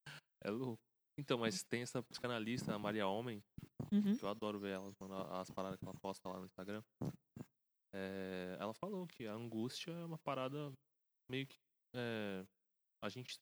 É 0.46 0.50
louco. 0.52 0.78
Então, 1.18 1.38
mas 1.38 1.64
tem 1.64 1.84
essa 1.84 2.04
psicanalista, 2.04 2.74
a 2.76 2.80
Maria 2.80 3.08
Homem, 3.08 3.42
Uhum. 3.92 4.18
que 4.18 4.24
eu 4.24 4.28
adoro 4.30 4.60
ver 4.60 4.72
ela, 4.72 4.92
mano, 5.00 5.16
as 5.36 5.50
paradas 5.52 5.78
que 5.80 5.86
ela 5.86 5.94
posta 6.02 6.28
lá 6.28 6.38
no 6.40 6.46
Instagram. 6.46 6.82
É, 7.94 8.58
ela 8.60 8.74
falou 8.74 9.06
que 9.08 9.28
a 9.28 9.34
angústia 9.34 9.92
é 9.92 10.06
uma 10.06 10.18
parada 10.18 10.72
meio 11.30 11.46
que. 11.48 11.56
É, 11.94 12.46
a 13.02 13.10
gente, 13.10 13.38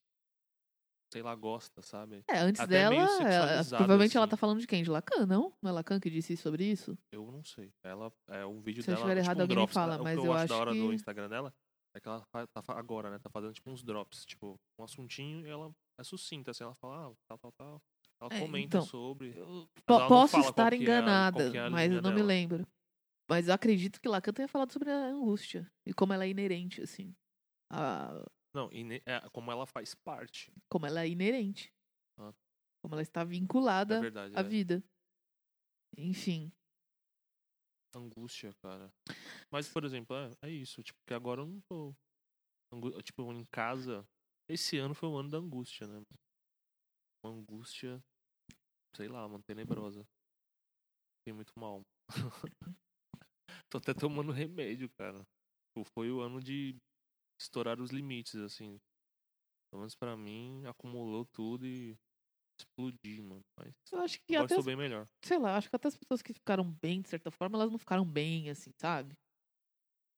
sei 1.14 1.22
lá, 1.22 1.36
gosta, 1.36 1.82
sabe? 1.82 2.24
É, 2.30 2.40
antes 2.40 2.62
Até 2.62 2.90
dela, 2.90 2.96
ela- 2.96 3.64
provavelmente 3.78 4.16
ela 4.16 4.26
assim. 4.26 4.30
tá 4.32 4.38
falando 4.38 4.60
de 4.60 4.68
quem? 4.68 4.84
De 4.84 4.90
Lacan, 4.90 5.26
não? 5.26 5.54
Não 5.62 5.70
é 5.70 5.74
Lacan 5.74 6.00
que 6.00 6.10
disse 6.10 6.38
sobre 6.38 6.64
isso? 6.66 6.98
Eu 7.12 7.30
não 7.32 7.44
sei. 7.44 7.74
Ela 7.84 8.12
é 8.30 8.46
um 8.46 8.62
vídeo 8.62 8.82
Se 8.84 8.90
eu 8.92 8.96
dela. 8.96 9.08
estiver 9.08 9.16
tipo, 9.22 9.26
errado, 9.26 9.38
um 9.38 9.42
alguém 9.42 9.56
me 9.58 9.62
drops, 9.62 9.74
fala, 9.74 9.98
né? 9.98 10.04
mas 10.04 10.18
o 10.18 10.22
que 10.22 10.28
eu 10.28 10.32
eu 10.32 10.38
acho 10.38 10.48
da 10.48 10.58
hora 10.58 10.72
que- 10.74 10.80
do 10.80 10.94
Instagram 10.94 11.30
dela 11.30 11.54
é 11.94 12.00
que 12.00 12.08
ela 12.08 12.26
tá 12.32 12.48
agora, 12.70 13.10
né? 13.12 13.20
Tá 13.20 13.30
fazendo 13.30 13.54
tipo 13.54 13.70
uns 13.70 13.84
drops, 13.84 14.26
tipo, 14.26 14.60
um 14.80 14.84
assuntinho 14.84 15.46
e 15.46 15.50
ela 15.50 15.72
é 16.00 16.04
sucinta, 16.04 16.52
assim, 16.52 16.64
ela 16.64 16.76
fala, 16.76 17.10
ah, 17.10 17.14
tal, 17.28 17.38
tal, 17.38 17.52
tal. 17.52 17.82
Ela 18.22 18.34
É, 18.34 18.40
comenta 18.40 18.78
então, 18.78 18.82
sobre. 18.88 19.36
Eu 19.38 19.68
ela 19.88 20.08
posso 20.08 20.40
estar 20.40 20.70
que 20.72 20.76
é 20.76 20.78
a- 20.78 20.82
enganada, 20.82 21.44
é 21.58 21.70
mas 21.70 21.92
eu 21.92 22.02
não 22.02 22.12
me 22.12 22.18
dela. 22.18 22.28
lembro. 22.28 22.68
Mas 23.30 23.48
eu 23.48 23.54
acredito 23.54 24.00
que 24.00 24.08
Lacan 24.10 24.32
tenha 24.34 24.48
falado 24.48 24.72
sobre 24.72 24.90
a 24.92 25.08
angústia 25.08 25.70
e 25.86 25.94
como 25.94 26.14
ela 26.14 26.24
é 26.26 26.30
inerente, 26.30 26.82
assim. 26.82 27.14
A- 27.70 28.24
Não, 28.54 28.70
é, 29.06 29.30
como 29.32 29.52
ela 29.52 29.66
faz 29.66 29.96
parte. 29.96 30.52
como 30.70 30.86
ela 30.86 31.02
é 31.02 31.08
inerente. 31.08 31.74
Ah. 32.20 32.34
Como 32.82 32.96
ela 32.96 33.02
está 33.02 33.22
É 33.22 33.26
vinculada 33.26 34.02
verdade. 34.02 34.36
à 34.36 34.42
é. 34.42 34.44
vida. 34.44 34.84
Enfim. 35.98 36.52
Angústia, 37.96 38.54
cara. 38.62 38.92
Mas, 39.52 39.68
por 39.68 39.84
exemplo, 39.84 40.16
é, 40.16 40.32
é 40.48 40.50
isso. 40.50 40.82
Tipo, 40.82 41.00
que 41.06 41.14
agora 41.14 41.42
eu 41.42 41.48
não 41.48 41.62
tô. 41.62 41.96
angu- 42.74 43.02
Tipo, 43.04 43.32
em 43.34 43.46
casa. 43.46 44.08
Esse 44.50 44.78
ano 44.78 44.94
foi 44.94 45.10
o 45.10 45.18
ano 45.18 45.30
da 45.30 45.38
angústia, 45.38 45.88
né? 45.88 46.02
Uma 47.24 47.34
angústia. 47.34 48.04
Sei 48.96 49.08
lá, 49.08 49.28
mano, 49.28 49.44
tenebrosa. 49.44 50.06
Fiquei 51.20 51.34
muito 51.34 51.52
mal. 51.58 51.82
tô 53.70 53.78
até 53.78 53.94
tomando 53.94 54.32
remédio, 54.32 54.90
cara. 54.98 55.20
Tipo, 55.70 55.84
Foi 55.94 56.12
o 56.12 56.22
ano 56.22 56.42
de 56.42 56.76
estourar 57.42 57.80
os 57.82 57.92
limites, 57.92 58.36
assim. 58.36 58.80
Pelo 59.70 59.82
menos 59.82 59.96
pra 59.96 60.18
mim, 60.18 60.64
acumulou 60.66 61.26
tudo 61.26 61.66
e 61.66 61.98
explodi, 62.60 63.22
mano. 63.22 63.42
Mas 63.58 63.74
Eu 63.92 64.00
acho 64.00 64.20
que 64.28 64.36
até, 64.36 64.56
as, 64.56 64.66
bem 64.66 64.76
melhor. 64.76 65.08
sei 65.24 65.38
lá, 65.40 65.58
acho 65.58 65.70
que 65.70 65.76
até 65.76 65.88
as 65.88 65.98
pessoas 65.98 66.22
que 66.22 66.34
ficaram 66.34 66.70
bem, 66.82 67.02
de 67.02 67.10
certa 67.10 67.32
forma, 67.32 67.58
elas 67.58 67.72
não 67.72 67.80
ficaram 67.80 68.06
bem, 68.06 68.50
assim, 68.50 68.72
sabe? 68.78 69.16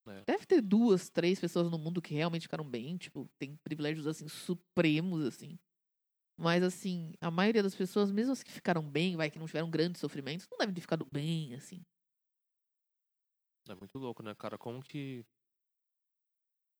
É. 0.05 0.23
Deve 0.25 0.45
ter 0.45 0.61
duas, 0.61 1.09
três 1.09 1.39
pessoas 1.39 1.71
no 1.71 1.77
mundo 1.77 2.01
que 2.01 2.13
realmente 2.13 2.41
ficaram 2.43 2.69
bem, 2.69 2.97
tipo, 2.97 3.29
tem 3.39 3.55
privilégios, 3.63 4.05
assim, 4.05 4.27
supremos, 4.27 5.23
assim. 5.25 5.57
Mas, 6.37 6.63
assim, 6.63 7.13
a 7.21 7.29
maioria 7.29 7.63
das 7.63 7.75
pessoas, 7.75 8.11
mesmo 8.11 8.33
as 8.33 8.43
que 8.43 8.51
ficaram 8.51 8.81
bem, 8.83 9.15
vai, 9.15 9.29
que 9.29 9.39
não 9.39 9.45
tiveram 9.45 9.69
grandes 9.69 10.01
sofrimentos, 10.01 10.47
não 10.49 10.57
devem 10.57 10.73
ter 10.73 10.81
ficado 10.81 11.07
bem, 11.13 11.53
assim. 11.53 11.85
É 13.69 13.75
muito 13.75 13.97
louco, 13.97 14.21
né, 14.23 14.35
cara? 14.35 14.57
Como 14.57 14.81
que. 14.83 15.23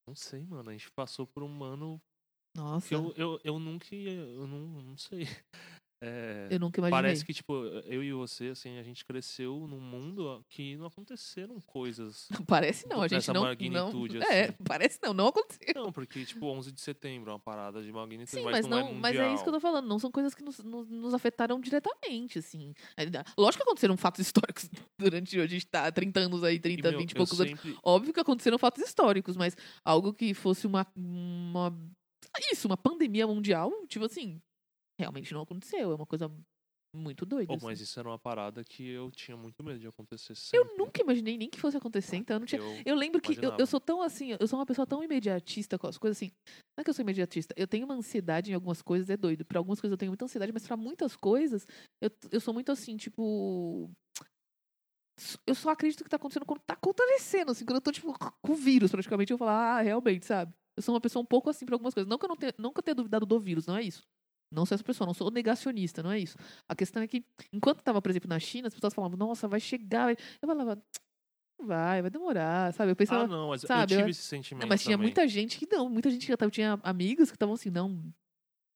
Não 0.07 0.15
sei, 0.15 0.45
mano. 0.45 0.69
A 0.69 0.73
gente 0.73 0.91
passou 0.91 1.25
por 1.25 1.43
um 1.43 1.63
ano 1.63 2.01
Nossa, 2.55 2.87
que 2.87 2.95
eu, 2.95 3.13
eu, 3.15 3.39
eu, 3.43 3.59
nunca 3.59 3.95
ia. 3.95 4.11
Eu 4.11 4.47
não, 4.47 4.81
não 4.81 4.97
sei. 4.97 5.27
É, 6.05 6.59
nunca 6.59 6.81
imaginei. 6.81 7.01
parece 7.01 7.25
que, 7.25 7.33
tipo, 7.33 7.53
eu 7.85 8.03
e 8.03 8.11
você, 8.11 8.47
assim, 8.47 8.77
a 8.77 8.83
gente 8.83 9.05
cresceu 9.05 9.65
num 9.67 9.79
mundo 9.79 10.43
que 10.49 10.75
não 10.75 10.87
aconteceram 10.87 11.61
coisas. 11.61 12.27
Parece 12.45 12.85
não, 12.89 13.01
a 13.01 13.07
gente 13.07 13.31
não... 13.31 13.43
magnitude, 13.43 14.19
não 14.19 14.27
é, 14.27 14.43
assim. 14.43 14.53
parece 14.65 14.99
não, 15.01 15.13
não 15.13 15.27
aconteceu. 15.27 15.73
Não, 15.75 15.91
porque, 15.93 16.25
tipo, 16.25 16.45
11 16.45 16.71
de 16.73 16.81
setembro 16.81 17.31
é 17.31 17.33
uma 17.33 17.39
parada 17.39 17.81
de 17.81 17.91
magnitude, 17.91 18.31
Sim, 18.31 18.43
mas, 18.43 18.51
mas, 18.51 18.67
não, 18.67 18.79
não, 18.79 18.87
é 18.89 18.93
mas 18.93 19.15
é 19.15 19.33
isso 19.33 19.43
que 19.43 19.49
eu 19.49 19.53
tô 19.53 19.59
falando. 19.61 19.87
Não 19.87 19.97
são 19.97 20.11
coisas 20.11 20.35
que 20.35 20.43
nos, 20.43 20.59
nos, 20.59 20.89
nos 20.89 21.13
afetaram 21.13 21.59
diretamente, 21.59 22.39
assim. 22.39 22.73
Lógico 23.37 23.63
que 23.63 23.69
aconteceram 23.69 23.95
fatos 23.95 24.19
históricos 24.19 24.69
durante 24.99 25.39
a 25.39 25.47
gente 25.47 25.65
tá 25.67 25.87
há 25.87 25.91
30 25.91 26.19
anos 26.19 26.43
aí, 26.43 26.59
30, 26.59 26.97
20 26.97 27.11
e 27.11 27.15
poucos 27.15 27.39
anos. 27.39 27.59
sempre... 27.61 27.77
Óbvio 27.81 28.13
que 28.13 28.19
aconteceram 28.19 28.57
fatos 28.57 28.83
históricos, 28.83 29.37
mas 29.37 29.55
algo 29.85 30.13
que 30.13 30.33
fosse 30.33 30.67
uma, 30.67 30.85
uma. 30.95 31.73
Isso, 32.51 32.67
uma 32.67 32.77
pandemia 32.77 33.25
mundial, 33.25 33.71
tipo 33.87 34.05
assim, 34.05 34.41
realmente 34.99 35.34
não 35.34 35.41
aconteceu. 35.41 35.91
É 35.91 35.95
uma 35.95 36.06
coisa 36.06 36.32
muito 36.95 37.25
doida. 37.25 37.47
Pô, 37.47 37.56
assim. 37.56 37.65
mas 37.65 37.82
isso 37.82 37.99
era 37.99 38.08
uma 38.08 38.19
parada 38.19 38.63
que 38.63 38.88
eu 38.88 39.10
tinha 39.10 39.36
muito 39.36 39.63
medo 39.63 39.79
de 39.79 39.88
acontecer 39.88 40.36
sempre. 40.36 40.69
Eu 40.71 40.77
nunca 40.77 41.01
imaginei 41.01 41.38
nem 41.38 41.49
que 41.49 41.60
fosse 41.60 41.75
acontecer, 41.75 42.17
então 42.17 42.36
eu 42.36 42.39
não 42.39 42.45
tinha. 42.45 42.62
Eu- 42.62 42.84
Eu 42.86 42.95
lembro 42.95 43.19
que 43.19 43.32
eu, 43.47 43.49
eu 43.60 43.65
sou 43.65 43.79
tão 43.79 44.01
assim, 44.01 44.36
eu 44.39 44.47
sou 44.47 44.60
uma 44.60 44.65
pessoa 44.65 44.86
tão 44.86 45.03
imediatista 45.03 45.79
com 45.79 45.88
as 45.88 45.97
coisas 45.97 46.17
assim. 46.17 46.32
Não 46.77 46.82
é 46.82 46.84
que 46.84 46.89
eu 46.89 46.93
sou 46.93 47.01
imediatista, 47.01 47.53
eu 47.58 47.67
tenho 47.67 47.86
uma 47.86 47.95
ansiedade 47.95 48.51
em 48.51 48.53
algumas 48.53 48.82
coisas, 48.84 49.10
é 49.10 49.17
doido. 49.17 49.43
Pra 49.43 49.58
algumas 49.60 49.82
coisas 49.82 49.93
eu 49.93 49.97
tenho 49.97 50.12
muita 50.12 50.25
ansiedade, 50.25 50.51
mas 50.53 50.67
pra 50.67 50.77
muitas 50.77 51.15
coisas 51.15 51.65
eu, 52.01 52.12
eu 52.32 52.39
sou 52.39 52.53
muito 52.53 52.71
assim, 52.71 52.95
tipo. 52.95 53.89
Eu 55.45 55.53
só 55.56 55.69
acredito 55.69 56.03
que 56.03 56.10
tá 56.10 56.15
acontecendo 56.17 56.45
quando 56.45 56.60
tá 56.62 56.73
acontecendo, 56.73 57.51
assim, 57.51 57.65
quando 57.65 57.75
eu 57.77 57.82
tô, 57.82 57.91
tipo, 57.91 58.13
com 58.41 58.51
o 58.51 58.56
vírus, 58.56 58.91
praticamente, 58.91 59.32
eu 59.32 59.38
falo, 59.38 59.51
ah, 59.51 59.82
realmente, 59.82 60.25
sabe? 60.25 60.51
Eu 60.75 60.82
sou 60.82 60.93
uma 60.95 61.01
pessoa 61.01 61.21
um 61.21 61.25
pouco 61.25 61.49
assim 61.51 61.65
pra 61.65 61.75
algumas 61.75 61.93
coisas. 61.93 62.10
Não 62.10 62.17
que 62.17 62.25
eu 62.25 62.29
não 62.29 62.36
tenha, 62.36 62.53
nunca 62.58 62.82
tenha 62.82 62.95
duvidado 62.95 63.25
do 63.25 63.39
vírus, 63.39 63.67
não 63.67 63.77
é 63.77 63.84
isso. 63.84 64.01
Não 64.53 64.65
sou 64.65 64.75
essa 64.75 64.83
pessoa, 64.83 65.05
não 65.07 65.13
sou 65.13 65.29
negacionista, 65.31 66.01
não 66.03 66.11
é 66.11 66.19
isso. 66.19 66.37
A 66.69 66.75
questão 66.75 67.01
é 67.03 67.07
que, 67.07 67.23
enquanto 67.51 67.77
eu 67.79 67.83
tava, 67.83 68.01
por 68.01 68.09
exemplo, 68.09 68.29
na 68.29 68.39
China, 68.39 68.67
as 68.67 68.73
pessoas 68.73 68.93
falavam, 68.93 69.17
nossa, 69.17 69.47
vai 69.47 69.59
chegar. 69.59 70.05
vai-" 70.05 70.17
Eu 70.41 70.47
falava, 70.47 70.81
vai, 71.61 72.01
vai 72.01 72.11
demorar, 72.11 72.73
sabe? 72.73 72.91
Eu 72.91 72.95
pensava, 72.95 73.23
Ah, 73.23 73.27
não, 73.27 73.49
mas 73.49 73.61
sabe, 73.61 73.93
eu 73.93 73.97
tive 73.97 74.01
eu- 74.03 74.09
esse 74.11 74.21
sentimento 74.23 74.63
não, 74.63 74.69
mas 74.69 74.81
tinha 74.83 74.95
também. 74.97 75.07
muita 75.07 75.27
gente 75.27 75.57
que 75.57 75.67
não, 75.73 75.89
muita 75.89 76.09
gente 76.09 76.21
que 76.25 76.31
já 76.31 76.37
tava, 76.37 76.51
tinha 76.51 76.79
amigos 76.83 77.29
que 77.29 77.35
estavam 77.35 77.55
assim, 77.55 77.69
não, 77.69 78.03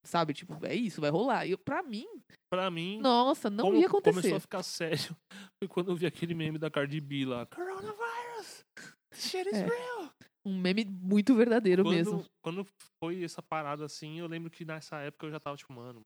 sabe, 0.06 0.34
tipo, 0.34 0.58
é 0.66 0.74
isso, 0.74 1.02
vai 1.02 1.10
rolar. 1.10 1.46
E 1.46 1.52
eu, 1.52 1.58
pra 1.58 1.84
mim, 1.84 2.08
Pra 2.50 2.72
mim, 2.72 3.00
nossa, 3.02 3.50
não 3.50 3.66
como 3.66 3.78
ia 3.78 3.88
acontecer. 3.88 4.16
começou 4.22 4.38
a 4.38 4.40
ficar 4.40 4.64
sério 4.64 5.16
foi 5.62 5.68
quando 5.68 5.92
eu 5.92 5.96
vi 5.98 6.06
aquele 6.06 6.34
meme 6.34 6.58
da 6.58 6.72
Cardi 6.72 7.02
B 7.02 7.26
lá. 7.26 7.46
Coronavirus! 7.48 8.64
This 9.12 9.30
shit 9.30 9.48
is 9.50 9.54
É. 9.58 9.66
real! 9.66 10.10
Um 10.48 10.58
meme 10.58 10.86
muito 10.86 11.36
verdadeiro 11.36 11.84
Quando, 11.84 11.96
mesmo. 11.96 12.26
quando 12.42 12.68
foi 13.04 13.24
essa 13.24 13.42
parada 13.42 13.86
assim, 13.86 14.20
eu 14.20 14.28
lembro 14.28 14.50
que 14.50 14.64
nessa 14.66 14.98
época 15.00 15.26
eu 15.28 15.32
já 15.32 15.40
tava 15.40 15.58
tipo, 15.58 15.74
mano, 15.74 16.02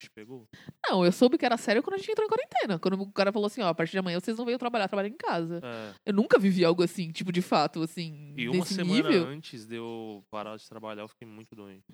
te 0.00 0.10
pegou? 0.10 0.44
Não, 0.88 1.04
eu 1.04 1.10
soube 1.10 1.36
que 1.38 1.44
era 1.44 1.56
sério 1.56 1.82
quando 1.82 1.94
a 1.94 1.98
gente 1.98 2.10
entrou 2.10 2.24
em 2.26 2.28
quarentena. 2.28 2.78
Quando 2.78 3.00
o 3.00 3.12
cara 3.12 3.32
falou 3.32 3.46
assim, 3.46 3.62
ó, 3.62 3.68
a 3.68 3.74
partir 3.74 3.92
de 3.92 3.98
amanhã 3.98 4.20
vocês 4.20 4.36
não 4.38 4.44
venham 4.44 4.58
trabalhar, 4.58 4.86
trabalhar 4.88 5.08
em 5.08 5.16
casa. 5.16 5.60
É. 5.64 5.94
Eu 6.06 6.12
nunca 6.14 6.38
vivi 6.38 6.64
algo 6.64 6.82
assim, 6.82 7.10
tipo, 7.10 7.32
de 7.32 7.42
fato, 7.42 7.82
assim, 7.82 8.34
E 8.36 8.48
uma 8.48 8.64
semana 8.64 9.08
nível. 9.08 9.24
antes 9.26 9.66
de 9.66 9.76
eu 9.76 10.22
parar 10.30 10.56
de 10.56 10.68
trabalhar, 10.68 11.02
eu 11.02 11.08
fiquei 11.08 11.26
muito 11.26 11.54
doente. 11.56 11.84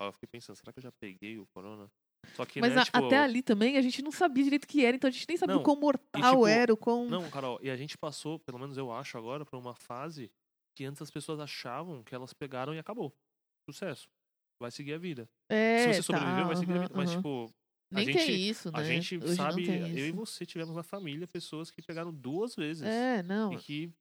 Eu 0.00 0.12
fiquei 0.12 0.28
pensando, 0.30 0.56
será 0.56 0.72
que 0.72 0.78
eu 0.78 0.82
já 0.82 0.92
peguei 1.00 1.38
o 1.38 1.46
corona? 1.54 1.88
Só 2.36 2.44
que, 2.44 2.60
Mas 2.60 2.74
né, 2.74 2.80
a- 2.80 2.84
tipo, 2.84 2.98
até 2.98 3.18
ali 3.18 3.42
também 3.42 3.76
a 3.78 3.80
gente 3.82 4.02
não 4.02 4.12
sabia 4.12 4.44
direito 4.44 4.64
o 4.64 4.66
que 4.68 4.84
era, 4.84 4.94
então 4.96 5.08
a 5.08 5.10
gente 5.10 5.26
nem 5.26 5.36
sabia 5.38 5.54
Não, 5.54 5.62
o 5.62 5.64
quão 5.64 5.76
mortal 5.80 6.32
tipo, 6.32 6.46
era, 6.46 6.72
o 6.72 6.76
quão. 6.76 7.08
Não, 7.08 7.30
Carol, 7.30 7.58
e 7.62 7.70
a 7.70 7.76
gente 7.76 7.96
passou, 7.96 8.38
pelo 8.40 8.58
menos 8.58 8.76
eu 8.76 8.92
acho 8.92 9.16
agora, 9.16 9.44
por 9.44 9.56
uma 9.58 9.74
fase 9.74 10.30
que 10.78 10.84
antes 10.84 11.02
as 11.02 11.10
pessoas 11.10 11.40
achavam 11.40 12.04
que 12.04 12.14
elas 12.14 12.32
pegaram 12.32 12.72
e 12.72 12.78
acabou. 12.78 13.12
Sucesso. 13.68 14.08
Vai 14.60 14.70
seguir 14.70 14.92
a 14.94 14.98
vida. 14.98 15.28
é, 15.48 15.78
Se 15.78 15.94
você 15.94 16.02
sobreviver, 16.04 16.36
tá, 16.42 16.46
vai 16.46 16.56
seguir 16.56 16.72
a 16.72 16.78
vida. 16.82 16.94
Mas, 16.94 17.10
tipo, 17.10 17.52
Nem 17.90 18.04
gente- 18.04 18.16
tem 18.16 18.48
isso, 18.48 18.70
né? 18.70 18.78
a 18.78 18.84
gente 18.84 19.16
Hoje 19.18 19.34
sabe, 19.34 19.66
não 19.66 19.88
eu 19.88 20.06
e 20.06 20.12
você 20.12 20.46
tivemos 20.46 20.76
na 20.76 20.84
família 20.84 21.26
pessoas 21.26 21.68
que 21.72 21.82
pegaram 21.82 22.14
duas 22.14 22.54
vezes. 22.54 22.84
É, 22.84 23.24
não. 23.24 23.52
E 23.52 23.56
que 23.58 23.86
Não, 23.88 23.92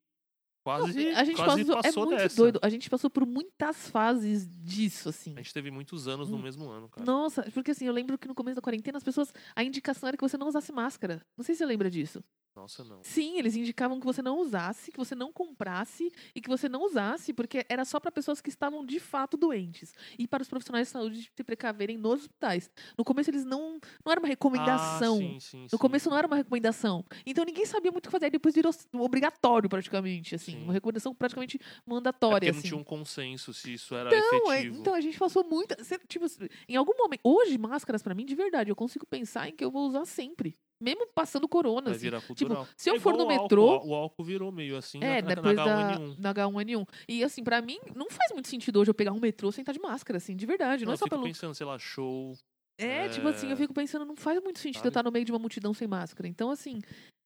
quase, 0.64 1.08
a 1.10 1.24
gente 1.24 1.36
quase 1.36 1.66
passou, 1.66 1.82
passou 1.82 2.04
é 2.04 2.06
muito 2.06 2.20
dessa. 2.22 2.36
doido. 2.36 2.60
A 2.62 2.70
gente 2.70 2.90
passou 2.92 3.10
por 3.10 3.26
muitas 3.26 3.90
fases 3.90 4.48
disso, 4.48 5.10
assim. 5.10 5.34
A 5.34 5.38
gente 5.42 5.54
teve 5.54 5.72
muitos 5.72 6.08
anos 6.08 6.30
no 6.30 6.38
Hum. 6.38 6.42
mesmo 6.44 6.70
ano, 6.70 6.90
cara. 6.90 7.04
Nossa, 7.06 7.42
porque 7.52 7.72
assim, 7.72 7.86
eu 7.86 7.94
lembro 7.94 8.18
que 8.20 8.28
no 8.28 8.36
começo 8.36 8.56
da 8.58 8.62
quarentena 8.62 8.98
as 9.00 9.04
pessoas. 9.04 9.34
A 9.56 9.64
indicação 9.64 10.08
era 10.08 10.16
que 10.16 10.22
você 10.22 10.38
não 10.38 10.48
usasse 10.48 10.72
máscara. 10.72 11.26
Não 11.36 11.44
sei 11.44 11.56
se 11.56 11.60
você 11.60 11.66
lembra 11.66 11.90
disso. 11.90 12.24
Nossa, 12.58 12.84
não. 12.84 13.04
Sim, 13.04 13.38
eles 13.38 13.56
indicavam 13.56 14.00
que 14.00 14.06
você 14.06 14.20
não 14.22 14.40
usasse, 14.40 14.92
que 14.92 14.98
você 14.98 15.14
não 15.14 15.32
comprasse 15.32 16.12
e 16.34 16.42
que 16.42 16.50
você 16.50 16.68
não 16.68 16.84
usasse, 16.84 17.32
porque 17.32 17.64
era 17.70 17.86
só 17.86 18.00
para 18.00 18.12
pessoas 18.12 18.42
que 18.42 18.50
estavam 18.50 18.84
de 18.84 19.00
fato 19.00 19.38
doentes 19.38 19.94
e 20.18 20.28
para 20.28 20.42
os 20.42 20.50
profissionais 20.50 20.88
de 20.88 20.92
saúde 20.94 21.32
se 21.36 21.44
precaverem 21.44 21.98
nos 21.98 22.22
hospitais. 22.22 22.72
No 22.98 23.06
começo 23.06 23.30
eles 23.30 23.46
não 23.46 23.80
não 24.04 24.12
era 24.12 24.20
uma 24.20 24.28
recomendação. 24.28 25.18
Ah, 25.18 25.20
sim, 25.20 25.40
sim, 25.40 25.62
No 25.64 25.70
sim. 25.70 25.78
começo 25.78 26.10
não 26.10 26.18
era 26.18 26.26
uma 26.26 26.36
recomendação. 26.36 27.06
Então 27.26 27.46
ninguém 27.46 27.66
sabia 27.66 27.92
muito 27.92 28.06
o 28.06 28.10
que 28.10 28.12
fazer. 28.12 28.26
Aí 28.26 28.32
depois 28.32 28.56
virou 28.56 28.74
obrigatório, 28.94 29.70
praticamente, 29.70 30.34
assim. 30.36 30.54
Sim. 30.54 30.64
Uma 30.64 30.74
recomendação 30.74 31.14
praticamente 31.14 31.58
É 31.62 31.82
mandatória, 31.86 32.40
porque 32.40 32.52
não 32.52 32.60
assim. 32.60 32.68
tinha 32.70 32.80
um 32.80 32.84
consenso 32.84 33.54
se 33.54 33.74
isso 33.74 33.94
era 33.96 34.10
Não, 34.10 34.52
é- 34.52 34.58
efetivo. 34.62 34.80
então 34.80 34.94
a 34.96 35.02
gente 35.02 35.18
passou 35.20 35.44
muita. 35.44 35.84
cê- 35.84 36.00
Tipo, 36.08 36.26
em 36.68 36.76
algum 36.76 36.96
momento. 36.98 37.22
Hoje, 37.24 37.58
máscaras, 37.58 38.02
pra 38.02 38.16
mim, 38.16 38.26
de 38.26 38.34
verdade, 38.36 38.70
eu 38.72 38.76
consigo 38.76 39.06
pensar 39.06 39.48
em 39.50 39.56
que 39.56 39.64
eu 39.64 39.70
vou 39.70 39.88
usar 39.88 40.06
sempre. 40.06 40.58
Mesmo 40.80 41.08
passando 41.08 41.48
corona, 41.48 41.90
assim. 41.90 42.02
virar 42.02 42.22
Tipo, 42.50 42.68
se 42.78 42.90
eu 42.90 42.96
É 42.96 43.00
for 43.00 43.14
no 43.14 43.26
o 43.26 43.30
álcool, 43.30 43.42
metrô. 43.44 43.86
O 43.86 43.94
álcool 43.94 44.24
virou 44.24 44.52
meio 44.52 44.78
assim 44.78 45.00
É, 45.04 45.22
na, 45.22 45.30
na, 45.36 45.36
depois 45.36 45.56
na 45.56 45.66
da, 45.66 45.98
H1N1. 45.98 46.16
da 46.20 46.34
H1N1. 46.34 46.88
E 47.10 47.24
assim, 47.24 47.44
pra 47.44 47.62
mim, 47.62 47.80
não 47.96 48.10
faz 48.10 48.32
muito 48.34 48.48
sentido 48.48 48.80
hoje 48.80 48.90
eu 48.92 48.96
pegar 48.96 49.12
um 49.14 49.20
metrô 49.20 49.52
sem 49.52 49.62
estar 49.62 49.72
de 49.74 49.80
máscara, 49.80 50.18
assim, 50.18 50.36
de 50.36 50.46
verdade. 50.46 50.84
Não, 50.86 50.88
Não, 50.88 50.94
é 50.94 50.96
eu 50.96 50.98
só 50.98 51.06
fico 51.06 51.16
pelo. 51.16 51.24
pensando, 51.24 51.54
sei 51.56 51.66
lá, 51.66 51.78
show. 51.80 52.34
É, 52.80 53.10
tipo 53.10 53.28
assim, 53.28 53.48
eu 53.48 53.54
é, 53.54 53.56
fico 53.56 53.74
pensando, 53.74 54.06
não 54.06 54.16
faz 54.16 54.40
muito 54.42 54.60
sentido 54.60 54.86
eu 54.86 54.90
estar 54.90 55.02
no 55.04 55.12
meio 55.12 55.26
de 55.26 55.32
uma 55.32 55.40
multidão 55.40 55.74
sem 55.74 55.88
máscara. 55.88 56.28
Então, 56.28 56.52
assim, 56.52 56.80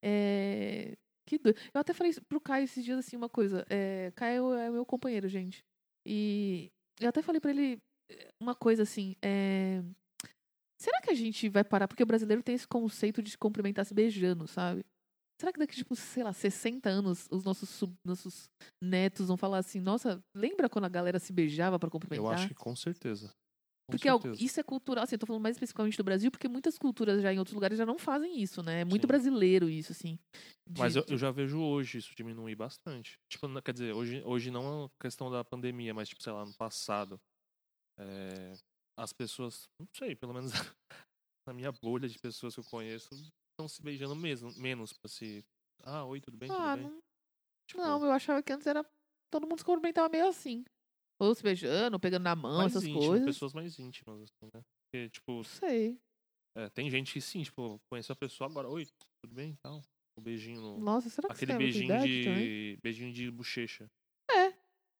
é. 0.03 0.93
Que 1.27 1.37
doido. 1.37 1.57
Eu 1.73 1.81
até 1.81 1.93
falei 1.93 2.11
pro 2.27 2.41
Caio 2.41 2.63
esses 2.63 2.83
dias, 2.83 2.97
assim, 2.99 3.15
uma 3.15 3.29
coisa. 3.29 3.65
É, 3.69 4.11
Caio 4.15 4.53
é 4.53 4.69
meu 4.69 4.85
companheiro, 4.85 5.27
gente. 5.27 5.63
E 6.05 6.69
eu 6.99 7.09
até 7.09 7.21
falei 7.21 7.39
pra 7.39 7.51
ele 7.51 7.77
eh, 8.11 8.27
uma 8.41 8.55
coisa 8.55 8.83
assim. 8.83 9.15
É... 9.21 9.81
Será 10.79 10.99
que 11.01 11.11
a 11.11 11.13
gente 11.13 11.47
vai 11.47 11.63
parar? 11.63 11.87
Porque 11.87 12.01
o 12.01 12.07
brasileiro 12.07 12.41
tem 12.41 12.55
esse 12.55 12.67
conceito 12.67 13.21
de 13.21 13.29
se 13.31 13.37
cumprimentar 13.37 13.85
se 13.85 13.93
beijando, 13.93 14.47
sabe? 14.47 14.83
Será 15.41 15.51
que 15.51 15.57
daqui, 15.57 15.73
tipo, 15.73 15.95
sei 15.95 16.23
lá, 16.23 16.31
60 16.31 16.87
anos, 16.87 17.27
os 17.31 17.43
nossos, 17.43 17.67
sub- 17.67 17.95
nossos 18.05 18.47
netos 18.79 19.27
vão 19.27 19.35
falar 19.35 19.57
assim, 19.57 19.79
nossa, 19.79 20.23
lembra 20.35 20.69
quando 20.69 20.85
a 20.85 20.89
galera 20.89 21.17
se 21.17 21.33
beijava 21.33 21.79
pra 21.79 21.89
cumprimentar? 21.89 22.23
Eu 22.23 22.29
acho 22.31 22.47
que 22.47 22.53
com 22.53 22.75
certeza. 22.75 23.29
Com 23.87 23.93
Porque 23.97 24.07
al- 24.07 24.21
certeza. 24.21 24.43
isso 24.43 24.59
é 24.59 24.63
cultural, 24.63 25.03
assim, 25.03 25.15
eu 25.15 25.19
tô 25.19 25.25
falando 25.25 25.41
mais 25.41 25.55
especificamente 25.55 25.97
do 25.97 26.03
Brasil, 26.03 26.29
porque 26.29 26.47
muitas 26.47 26.77
culturas 26.77 27.23
já 27.23 27.33
em 27.33 27.39
outros 27.39 27.55
lugares 27.55 27.75
já 27.75 27.87
não 27.87 27.97
fazem 27.97 28.39
isso, 28.39 28.61
né? 28.61 28.81
É 28.81 28.85
muito 28.85 29.01
Sim. 29.01 29.07
brasileiro 29.07 29.67
isso, 29.67 29.91
assim. 29.93 30.19
Mas 30.77 30.93
de- 30.93 30.99
eu, 30.99 31.05
eu 31.09 31.17
já 31.17 31.31
vejo 31.31 31.59
hoje 31.59 31.97
isso 31.97 32.13
diminuir 32.15 32.53
bastante. 32.55 33.17
Tipo, 33.27 33.47
quer 33.63 33.73
dizer, 33.73 33.93
hoje, 33.95 34.21
hoje 34.23 34.51
não 34.51 34.85
é 34.85 34.89
questão 35.01 35.31
da 35.31 35.43
pandemia, 35.43 35.91
mas, 35.91 36.07
tipo, 36.07 36.21
sei 36.21 36.31
lá, 36.33 36.45
no 36.45 36.53
passado. 36.53 37.19
é, 37.97 38.53
as 38.95 39.11
pessoas, 39.11 39.63
não 39.79 39.87
sei, 39.91 40.15
pelo 40.15 40.35
menos 40.35 40.51
na 41.47 41.53
minha 41.53 41.71
bolha 41.71 42.07
de 42.07 42.19
pessoas 42.19 42.53
que 42.53 42.59
eu 42.59 42.65
conheço, 42.65 43.09
estão 43.51 43.67
se 43.67 43.81
beijando 43.81 44.15
mesmo, 44.15 44.51
menos 44.57 44.93
pra 44.93 45.07
se. 45.09 45.45
Ah, 45.83 46.05
oi, 46.05 46.19
tudo 46.21 46.37
bem? 46.37 46.49
Ah, 46.51 46.55
tudo 46.55 46.75
bem? 46.77 46.83
não, 46.91 47.01
Tipo, 47.67 47.81
não, 47.81 48.05
eu 48.05 48.11
achava 48.11 48.41
que 48.43 48.51
antes 48.51 48.67
era. 48.67 48.85
Todo 49.29 49.47
mundo 49.47 49.59
se 49.59 49.65
cumprimentava 49.65 50.09
meio 50.09 50.27
assim. 50.27 50.63
Ou 51.19 51.33
se 51.35 51.43
beijando, 51.43 51.95
ou 51.95 51.99
pegando 51.99 52.23
na 52.23 52.35
mão, 52.35 52.57
mais 52.57 52.71
essas 52.71 52.83
íntimo, 52.83 52.99
coisas. 53.07 53.25
pessoas 53.25 53.53
mais 53.53 53.77
íntimas, 53.79 54.21
assim, 54.21 54.49
né? 54.53 54.61
Porque, 54.85 55.09
tipo, 55.09 55.43
sei. 55.43 55.99
é, 56.57 56.69
tem 56.69 56.89
gente 56.89 57.13
que 57.13 57.21
sim, 57.21 57.43
tipo, 57.43 57.79
conhece 57.89 58.11
a 58.11 58.15
pessoa 58.15 58.49
agora, 58.49 58.67
oi, 58.67 58.85
tudo 59.21 59.33
bem? 59.35 59.55
Tal. 59.63 59.81
O 60.17 60.21
beijinho 60.21 60.59
no. 60.61 60.79
Nossa, 60.79 61.09
será 61.09 61.27
que 61.29 61.33
Aquele 61.33 61.53
muita 61.53 61.63
beijinho 61.63 61.85
idade 61.85 62.23
também? 62.23 62.43
de. 62.45 62.79
Beijinho 62.83 63.13
de 63.13 63.31
bochecha. 63.31 63.89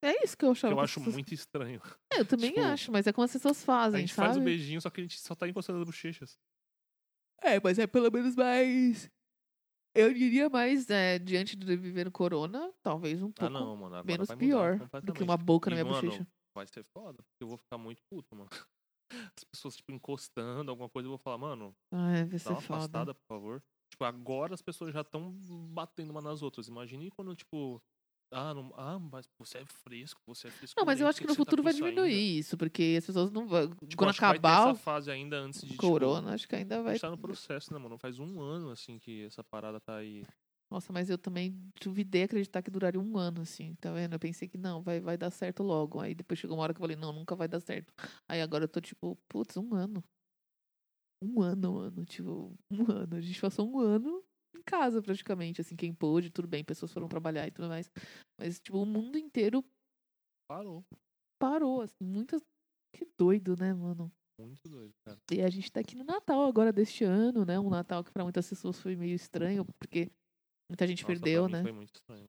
É 0.04 0.24
isso 0.24 0.36
que 0.36 0.44
eu 0.46 0.50
Que 0.54 0.58
achava. 0.58 0.74
eu 0.74 0.78
que 0.78 0.84
acho 0.84 1.00
as 1.00 1.06
pessoas- 1.06 1.14
muito 1.16 1.34
estranho. 1.34 1.82
É, 2.14 2.20
eu 2.22 2.26
também 2.50 2.50
tipo, 2.54 2.62
acho, 2.66 2.92
mas 2.92 3.06
é 3.06 3.14
como 3.14 3.26
as 3.26 3.32
pessoas 3.32 3.62
A 3.62 3.66
fazem, 3.66 4.02
gente 4.02 4.14
sabe? 4.16 4.28
faz 4.30 4.38
o 4.38 4.42
beijinho, 4.42 4.82
só 4.82 4.90
que 4.90 5.00
a 5.02 5.04
gente 5.04 5.20
só 5.20 5.36
tá 5.36 5.48
encostando 5.48 5.80
as 5.80 5.86
bochechas. 5.86 6.40
É, 7.44 7.60
mas 7.60 7.80
é 7.80 7.88
pelo 7.88 8.12
menos 8.12 8.36
mais. 8.36 9.10
Eu 9.94 10.14
diria 10.14 10.50
mais, 10.50 10.90
é, 10.90 11.20
diante 11.20 11.56
de 11.56 11.76
viver 11.76 12.06
no 12.06 12.12
corona, 12.12 12.72
talvez 12.82 13.22
um 13.22 13.32
Ah, 13.38 13.50
pouco 13.50 13.54
não, 13.54 13.76
mano. 13.76 13.96
Agora 13.96 14.06
menos 14.06 14.28
vai 14.28 14.38
pior 14.38 14.78
do 15.04 15.14
que 15.14 15.24
uma 15.24 15.36
boca 15.38 15.70
na 15.70 15.76
E, 15.76 15.84
minha 15.84 15.86
mano, 15.86 16.02
bochecha. 16.08 16.28
Vai 16.56 16.68
ser 16.68 16.84
foda, 16.94 17.18
porque 17.24 17.44
eu 17.44 17.48
vou 17.48 17.58
ficar 17.58 17.78
muito 17.78 18.02
puto, 18.10 18.36
mano. 18.36 18.50
As 19.36 19.44
pessoas, 19.44 19.76
tipo, 19.76 19.92
encostando, 19.92 20.72
alguma 20.72 20.90
coisa, 20.90 21.08
eu 21.08 21.12
vou 21.12 21.18
falar, 21.18 21.38
mano, 21.38 21.76
Ai, 21.92 22.24
vai 22.26 22.40
dá 22.40 22.40
ser 22.40 22.50
uma 22.50 22.62
foda. 22.62 22.76
afastada, 22.76 23.14
por 23.14 23.26
favor. 23.28 23.64
Tipo, 23.92 24.06
agora 24.06 24.54
as 24.54 24.62
pessoas 24.62 24.94
já 24.94 25.02
estão 25.02 25.32
batendo 25.74 26.12
uma 26.12 26.22
nas 26.22 26.42
outras. 26.42 26.68
Imagine 26.70 27.10
quando, 27.12 27.36
tipo, 27.36 27.82
ah, 28.32 28.54
não, 28.54 28.74
ah, 28.78 28.98
mas 28.98 29.30
você 29.38 29.58
é 29.58 29.66
fresco, 29.66 30.22
você 30.26 30.48
é 30.48 30.52
fresco. 30.52 30.80
Não, 30.80 30.86
mas 30.86 31.02
eu 31.02 31.08
acho 31.08 31.20
que 31.20 31.28
no 31.28 31.36
futuro 31.36 31.62
vai 31.62 31.74
diminuir 31.74 32.38
isso, 32.40 32.58
porque 32.58 32.96
as 32.98 33.06
pessoas 33.06 33.30
não 33.30 33.46
vão. 33.46 33.70
Tipo, 33.70 33.98
quando 33.98 34.12
acabar 34.12 34.70
essa 34.70 34.76
fase 34.80 35.12
ainda 35.12 35.38
antes 35.38 35.62
de, 35.62 35.76
corona, 35.76 36.34
acho 36.34 36.48
que 36.48 36.56
ainda 36.56 36.76
tipo, 36.76 36.84
vai. 36.86 36.94
gente 36.94 37.02
tá 37.02 37.10
no 37.10 37.18
processo, 37.18 37.74
né, 37.74 37.80
mano? 37.80 37.98
Faz 37.98 38.20
um 38.20 38.40
ano, 38.40 38.70
assim, 38.70 38.98
que 38.98 39.26
essa 39.26 39.44
parada 39.44 39.82
tá 39.82 39.98
aí. 39.98 40.24
Nossa, 40.72 40.94
mas 40.94 41.10
eu 41.10 41.18
também 41.18 41.54
duvidei 41.84 42.24
acreditar 42.24 42.62
que 42.62 42.72
duraria 42.72 43.02
um 43.02 43.18
ano, 43.18 43.42
assim, 43.42 43.76
tá 43.76 43.92
vendo? 43.92 44.14
Eu 44.14 44.20
pensei 44.20 44.48
que 44.48 44.58
não, 44.58 44.82
vai, 44.82 45.02
vai 45.02 45.18
dar 45.18 45.30
certo 45.30 45.62
logo. 45.62 46.00
Aí 46.00 46.16
depois 46.16 46.40
chegou 46.40 46.56
uma 46.56 46.64
hora 46.64 46.74
que 46.74 46.78
eu 46.78 46.84
falei, 46.84 46.96
não, 46.96 47.12
nunca 47.12 47.36
vai 47.36 47.50
dar 47.50 47.60
certo. 47.60 47.94
Aí 48.30 48.42
agora 48.42 48.64
eu 48.64 48.70
tô 48.70 48.80
tipo, 48.80 49.18
putz, 49.28 49.58
um 49.58 49.76
ano. 49.76 50.02
Um 51.22 51.42
ano, 51.42 51.74
mano. 51.74 52.06
Tipo, 52.06 52.58
um 52.72 52.90
ano. 52.90 53.18
A 53.18 53.20
gente 53.20 53.42
passou 53.42 53.70
um 53.70 53.80
ano 53.80 54.24
em 54.58 54.62
casa, 54.64 55.02
praticamente, 55.02 55.62
assim, 55.62 55.76
quem 55.76 55.94
pôde, 55.94 56.30
tudo 56.30 56.48
bem, 56.48 56.64
pessoas 56.64 56.92
foram 56.92 57.08
trabalhar 57.08 57.48
e 57.48 57.52
tudo 57.52 57.68
mais. 57.68 57.90
Mas, 58.40 58.60
tipo, 58.60 58.78
o 58.80 58.86
mundo 58.86 59.18
inteiro 59.18 59.64
Parou. 60.50 60.84
parou, 61.40 61.82
assim, 61.82 62.04
muitas. 62.04 62.42
Que 62.94 63.06
doido, 63.18 63.56
né, 63.58 63.74
mano? 63.74 64.12
Muito 64.40 64.68
doido, 64.68 64.92
cara. 65.06 65.18
E 65.32 65.42
a 65.42 65.50
gente 65.50 65.72
tá 65.72 65.80
aqui 65.80 65.96
no 65.96 66.04
Natal 66.04 66.44
agora 66.46 66.74
deste 66.74 67.04
ano, 67.04 67.46
né? 67.46 67.60
Um 67.60 67.70
Natal 67.70 68.04
que 68.04 68.12
pra 68.12 68.24
muitas 68.24 68.50
pessoas 68.50 68.80
foi 68.80 68.96
meio 68.96 69.16
estranho, 69.16 69.66
porque 69.80 70.12
muita 70.70 70.86
gente 70.88 71.04
Nossa, 71.04 71.14
perdeu, 71.14 71.48
né? 71.48 71.62
Foi 71.62 71.72
muito 71.72 71.94
estranho. 71.96 72.26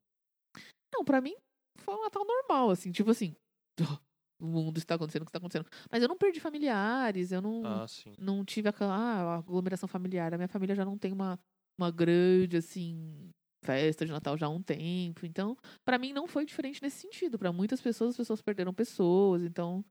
Não, 0.95 1.05
pra 1.05 1.21
mim 1.21 1.35
foi 1.79 1.95
um 1.95 2.03
Natal 2.03 2.25
normal, 2.25 2.71
assim, 2.71 2.93
tipo 2.93 3.11
assim. 3.11 3.35
O 4.41 4.47
mundo 4.47 4.77
está 4.77 4.97
acontecendo 4.97 5.23
o 5.23 5.25
que 5.25 5.29
está 5.29 5.39
acontecendo. 5.39 5.69
Mas 5.89 6.03
eu 6.03 6.09
não 6.09 6.19
perdi 6.19 6.41
familiares, 6.41 7.31
eu 7.31 7.41
não, 7.41 7.65
Ah, 7.65 7.87
sim. 7.87 8.13
não 8.19 8.45
tive 8.45 8.69
aquela 8.69 8.93
ah, 8.93 9.37
aglomeração 9.37 9.89
familiar. 9.89 10.35
A 10.35 10.37
minha 10.37 10.49
família 10.49 10.75
já 10.75 10.85
não 10.85 10.99
tem 10.99 11.13
uma, 11.13 11.39
uma 11.83 11.91
grande, 11.91 12.57
assim, 12.57 13.31
festa 13.65 14.05
de 14.07 14.13
Natal 14.13 14.37
já 14.37 14.47
há 14.47 14.51
um 14.51 14.63
tempo. 14.63 15.27
Então, 15.27 15.57
pra 15.85 15.99
mim 15.99 16.13
não 16.13 16.27
foi 16.27 16.45
diferente 16.45 16.83
nesse 16.83 16.99
sentido. 17.01 17.39
Pra 17.39 17.53
muitas 17.53 17.81
pessoas, 17.81 18.11
as 18.11 18.17
pessoas 18.17 18.41
perderam 18.43 18.73
pessoas. 18.75 19.43
Então, 19.43 19.85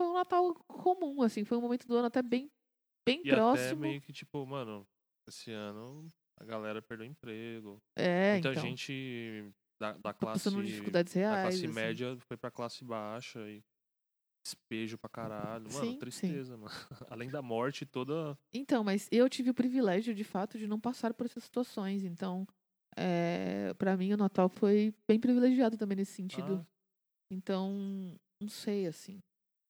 foi 0.00 0.08
um 0.08 0.14
Natal 0.14 0.54
comum, 0.68 1.22
assim. 1.22 1.44
Foi 1.44 1.58
um 1.58 1.60
momento 1.62 1.86
do 1.86 1.96
ano 1.96 2.06
até 2.06 2.22
bem, 2.22 2.48
bem 3.08 3.22
E 3.24 3.30
até 3.30 3.36
próximo. 3.36 3.80
meio 3.80 4.00
que, 4.00 4.12
tipo, 4.12 4.46
mano, 4.46 4.84
esse 5.28 5.50
ano 5.50 6.06
a 6.40 6.44
galera 6.44 6.82
perdeu 6.82 7.06
emprego. 7.06 7.78
É, 7.96 8.34
Muita 8.34 8.50
então. 8.50 8.62
gente 8.62 9.44
da, 9.80 9.92
da 9.98 10.12
classe, 10.12 10.50
dificuldades 10.62 11.12
da 11.14 11.20
reais. 11.20 11.42
classe 11.42 11.64
assim. 11.66 11.74
média 11.74 12.16
foi 12.28 12.36
pra 12.36 12.50
classe 12.50 12.84
baixa 12.84 13.38
e 13.48 13.60
despejo 14.44 14.98
pra 14.98 15.08
caralho. 15.08 15.64
Mano, 15.72 15.84
Sim, 15.86 15.92
sim. 15.92 15.98
tristeza, 15.98 16.56
mano. 16.56 16.70
Além 17.10 17.30
da 17.30 17.40
morte 17.42 17.86
toda. 17.86 18.36
Então, 18.52 18.82
mas 18.84 19.08
eu 19.10 19.28
tive 19.28 19.50
o 19.50 19.54
privilégio, 19.54 20.14
de 20.14 20.24
fato, 20.24 20.58
de 20.58 20.66
não 20.66 20.80
passar 20.80 21.14
por 21.14 21.26
essas 21.26 21.44
situações. 21.44 22.04
Então, 22.04 22.46
é, 22.96 23.72
para 23.74 23.96
mim, 23.96 24.12
o 24.12 24.16
Natal 24.16 24.48
foi 24.48 24.94
bem 25.08 25.18
privilegiado 25.20 25.76
também 25.78 25.96
nesse 25.96 26.12
sentido. 26.12 26.60
Ah, 26.60 26.66
Então, 27.30 28.16
não 28.40 28.48
sei, 28.48 28.86
assim. 28.86 29.18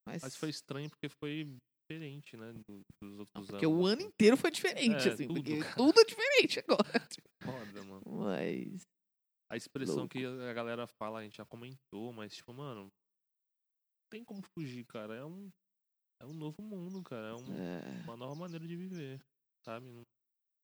Mas, 0.06 0.22
mas 0.22 0.37
foi 0.37 0.48
estranho 0.50 0.90
porque 0.90 1.08
foi 1.08 1.56
diferente, 1.88 2.37
né? 2.37 2.52
do- 2.52 2.80
dos 3.00 3.18
outros 3.20 3.35
não, 3.35 3.44
porque 3.46 3.66
anos. 3.66 3.78
o 3.78 3.87
ano 3.87 4.02
inteiro 4.02 4.37
foi 4.37 4.50
diferente, 4.50 5.08
É, 5.08 5.12
assim. 5.12 5.26
tudo, 5.26 5.42
tudo 5.76 6.00
é 6.00 6.04
diferente 6.04 6.58
agora. 6.61 6.82
Foda, 7.44 7.85
mano. 7.85 8.02
Mas, 8.06 8.82
A 9.50 9.56
expressão 9.56 9.96
Louco. 9.96 10.08
que 10.08 10.24
a 10.24 10.52
galera 10.52 10.87
fala, 10.87 11.20
a 11.20 11.22
gente 11.22 11.37
já 11.37 11.44
comentou, 11.44 12.12
mas, 12.12 12.35
tipo, 12.35 12.52
mano. 12.52 12.90
Não 14.12 14.18
tem 14.18 14.25
como 14.27 14.42
fugir, 14.42 14.85
cara. 14.85 15.14
É 15.14 15.25
um. 15.25 15.51
É 16.20 16.27
um 16.27 16.35
novo 16.35 16.61
mundo, 16.61 17.03
cara. 17.03 17.29
É 17.29 17.35
um, 17.35 17.55
é, 17.55 18.03
uma 18.05 18.14
nova 18.14 18.35
maneira 18.35 18.66
de 18.66 18.77
viver, 18.77 19.18
sabe? 19.64 19.87
Não 19.87 20.03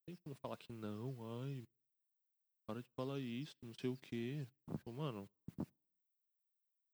tem 0.06 0.14
como 0.22 0.34
falar 0.36 0.58
que 0.58 0.70
não, 0.70 1.16
ai, 1.40 1.64
para 2.68 2.82
de 2.82 2.88
falar 2.94 3.18
isso, 3.18 3.56
não 3.62 3.72
sei 3.72 3.88
o 3.88 3.96
quê. 3.96 4.46
Tipo, 4.70 4.92
mano, 4.92 5.26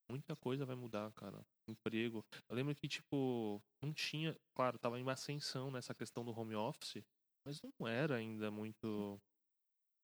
muita 0.08 0.36
coisa 0.36 0.64
vai 0.64 0.76
mudar, 0.76 1.12
cara. 1.14 1.44
Emprego. 1.68 2.24
Eu 2.48 2.54
lembro 2.54 2.72
que, 2.76 2.86
tipo, 2.86 3.60
não 3.82 3.92
tinha, 3.92 4.36
claro, 4.54 4.78
tava 4.78 4.98
em 4.98 5.10
ascensão 5.10 5.72
nessa 5.72 5.92
questão 5.92 6.24
do 6.24 6.38
home 6.38 6.54
office, 6.54 7.02
mas 7.44 7.60
não 7.80 7.88
era 7.88 8.14
ainda 8.14 8.48
muito. 8.52 9.20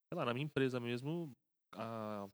Sei 0.08 0.18
lá, 0.18 0.24
na 0.24 0.34
minha 0.34 0.46
empresa 0.46 0.80
mesmo, 0.80 1.32
a, 1.76 2.28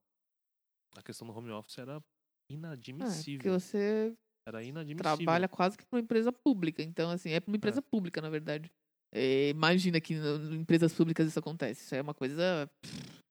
a 0.97 1.03
questão 1.03 1.27
do 1.27 1.37
home 1.37 1.51
office 1.51 1.77
era 1.77 2.03
é, 2.49 2.55
porque 2.55 2.55
inadmissível. 2.55 3.61
você 3.61 4.15
Era 4.47 4.63
inadmissível. 4.63 5.17
trabalha 5.17 5.49
quase 5.49 5.77
que 5.77 5.85
para 5.85 5.97
uma 5.97 6.03
empresa 6.03 6.33
pública. 6.33 6.83
Então, 6.83 7.11
assim, 7.11 7.31
é 7.31 7.41
para 7.41 7.51
uma 7.51 7.57
empresa 7.57 7.83
pública, 7.83 8.21
na 8.21 8.31
verdade. 8.31 8.71
É, 9.15 9.51
imagina 9.51 10.01
que 10.01 10.15
em 10.15 10.55
empresas 10.55 10.93
públicas 10.93 11.29
isso 11.29 11.39
acontece. 11.39 11.85
Isso 11.85 11.95
é 11.95 12.03
uma 12.03 12.15
coisa 12.15 12.71
pff, 12.83 13.23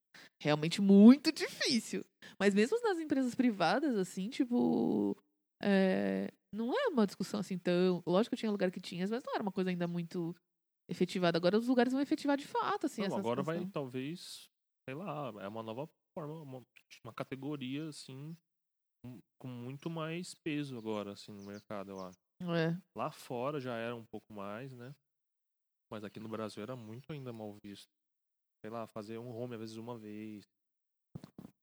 realmente 0.42 0.80
muito 0.80 1.32
difícil. 1.32 2.04
Mas 2.38 2.54
mesmo 2.54 2.78
nas 2.82 2.98
empresas 2.98 3.34
privadas, 3.34 3.96
assim, 3.96 4.28
tipo. 4.28 5.16
é, 5.62 6.28
não 6.52 6.72
é 6.72 6.88
uma 6.88 7.06
discussão 7.06 7.40
assim 7.40 7.58
tão. 7.58 8.02
Lógico 8.06 8.34
que 8.34 8.40
tinha 8.40 8.50
lugar 8.50 8.70
que 8.70 8.80
tinha, 8.80 9.06
mas 9.06 9.22
não 9.24 9.34
era 9.34 9.42
uma 9.42 9.52
coisa 9.52 9.70
ainda 9.70 9.86
muito 9.86 10.34
efetivada. 10.90 11.38
Agora 11.38 11.58
os 11.58 11.68
lugares 11.68 11.92
vão 11.92 12.02
efetivar 12.02 12.36
de 12.36 12.46
fato, 12.46 12.86
assim, 12.86 13.06
Não, 13.06 13.16
agora 13.16 13.42
vai, 13.42 13.64
talvez, 13.66 14.48
sei 14.88 14.94
lá, 14.94 15.32
é 15.40 15.48
uma 15.48 15.62
nova 15.62 15.88
forma, 16.16 16.42
uma, 16.42 16.62
uma 17.04 17.12
categoria, 17.12 17.88
assim, 17.88 18.36
com- 19.38 19.48
muito 19.48 19.88
mais 19.90 20.34
peso 20.34 20.76
agora, 20.78 21.12
assim, 21.12 21.32
no 21.32 21.44
mercado, 21.44 21.90
eu 21.90 22.00
acho. 22.00 22.18
É. 22.40 22.76
Lá 22.94 23.10
fora 23.10 23.60
já 23.60 23.74
era 23.76 23.94
um 23.96 24.04
pouco 24.04 24.32
mais, 24.32 24.72
né? 24.72 24.94
Mas 25.90 26.04
aqui 26.04 26.18
no 26.20 26.28
Brasil 26.28 26.62
era 26.62 26.74
muito 26.76 27.12
ainda 27.12 27.32
mal 27.32 27.56
visto. 27.64 27.88
Sei 28.60 28.70
lá, 28.70 28.86
fazer 28.86 29.18
um 29.18 29.30
home 29.34 29.54
às 29.54 29.60
vezes 29.60 29.76
uma 29.76 29.96
vez. 29.98 30.44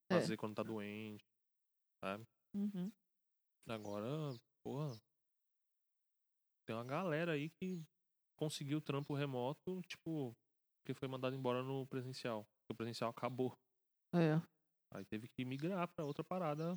É. 0.10 0.16
Fazer 0.16 0.38
quando 0.38 0.56
tá 0.56 0.64
doente. 0.64 1.24
Uhum. 2.56 2.92
Agora, 3.68 4.08
porra. 4.64 4.92
Tem 6.66 6.76
uma 6.76 6.86
galera 6.86 7.34
aí 7.34 7.50
que 7.50 7.82
conseguiu 8.38 8.82
trampo 8.82 9.14
remoto, 9.14 9.82
tipo, 9.84 10.34
que 10.86 10.94
foi 10.94 11.08
mandado 11.08 11.36
embora 11.36 11.62
no 11.64 11.86
presencial. 11.88 12.46
O 12.70 12.76
presencial 12.76 13.10
acabou. 13.10 13.54
É. 14.14 14.40
Aí 14.94 15.06
teve 15.06 15.28
que 15.28 15.44
migrar 15.44 15.88
pra 15.94 16.06
outra 16.06 16.24
parada. 16.24 16.76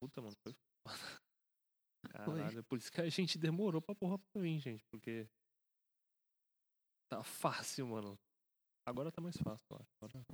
Puta, 0.00 0.20
mano, 0.20 0.36
foi 0.42 0.52
foda. 0.86 0.94
Caralho, 2.10 2.58
é 2.58 2.62
por 2.62 2.78
isso 2.78 2.90
que 2.90 3.00
a 3.00 3.08
gente 3.08 3.38
demorou 3.38 3.82
pra 3.82 3.94
porra 3.94 4.18
pra 4.18 4.42
mim, 4.42 4.58
gente. 4.58 4.84
Porque. 4.90 5.28
Tá 7.10 7.22
fácil, 7.22 7.86
mano. 7.86 8.18
Agora 8.86 9.10
tá 9.10 9.20
mais 9.20 9.36
fácil, 9.36 9.66
eu 9.70 9.76
acho. 9.76 9.90
Agora 10.00 10.24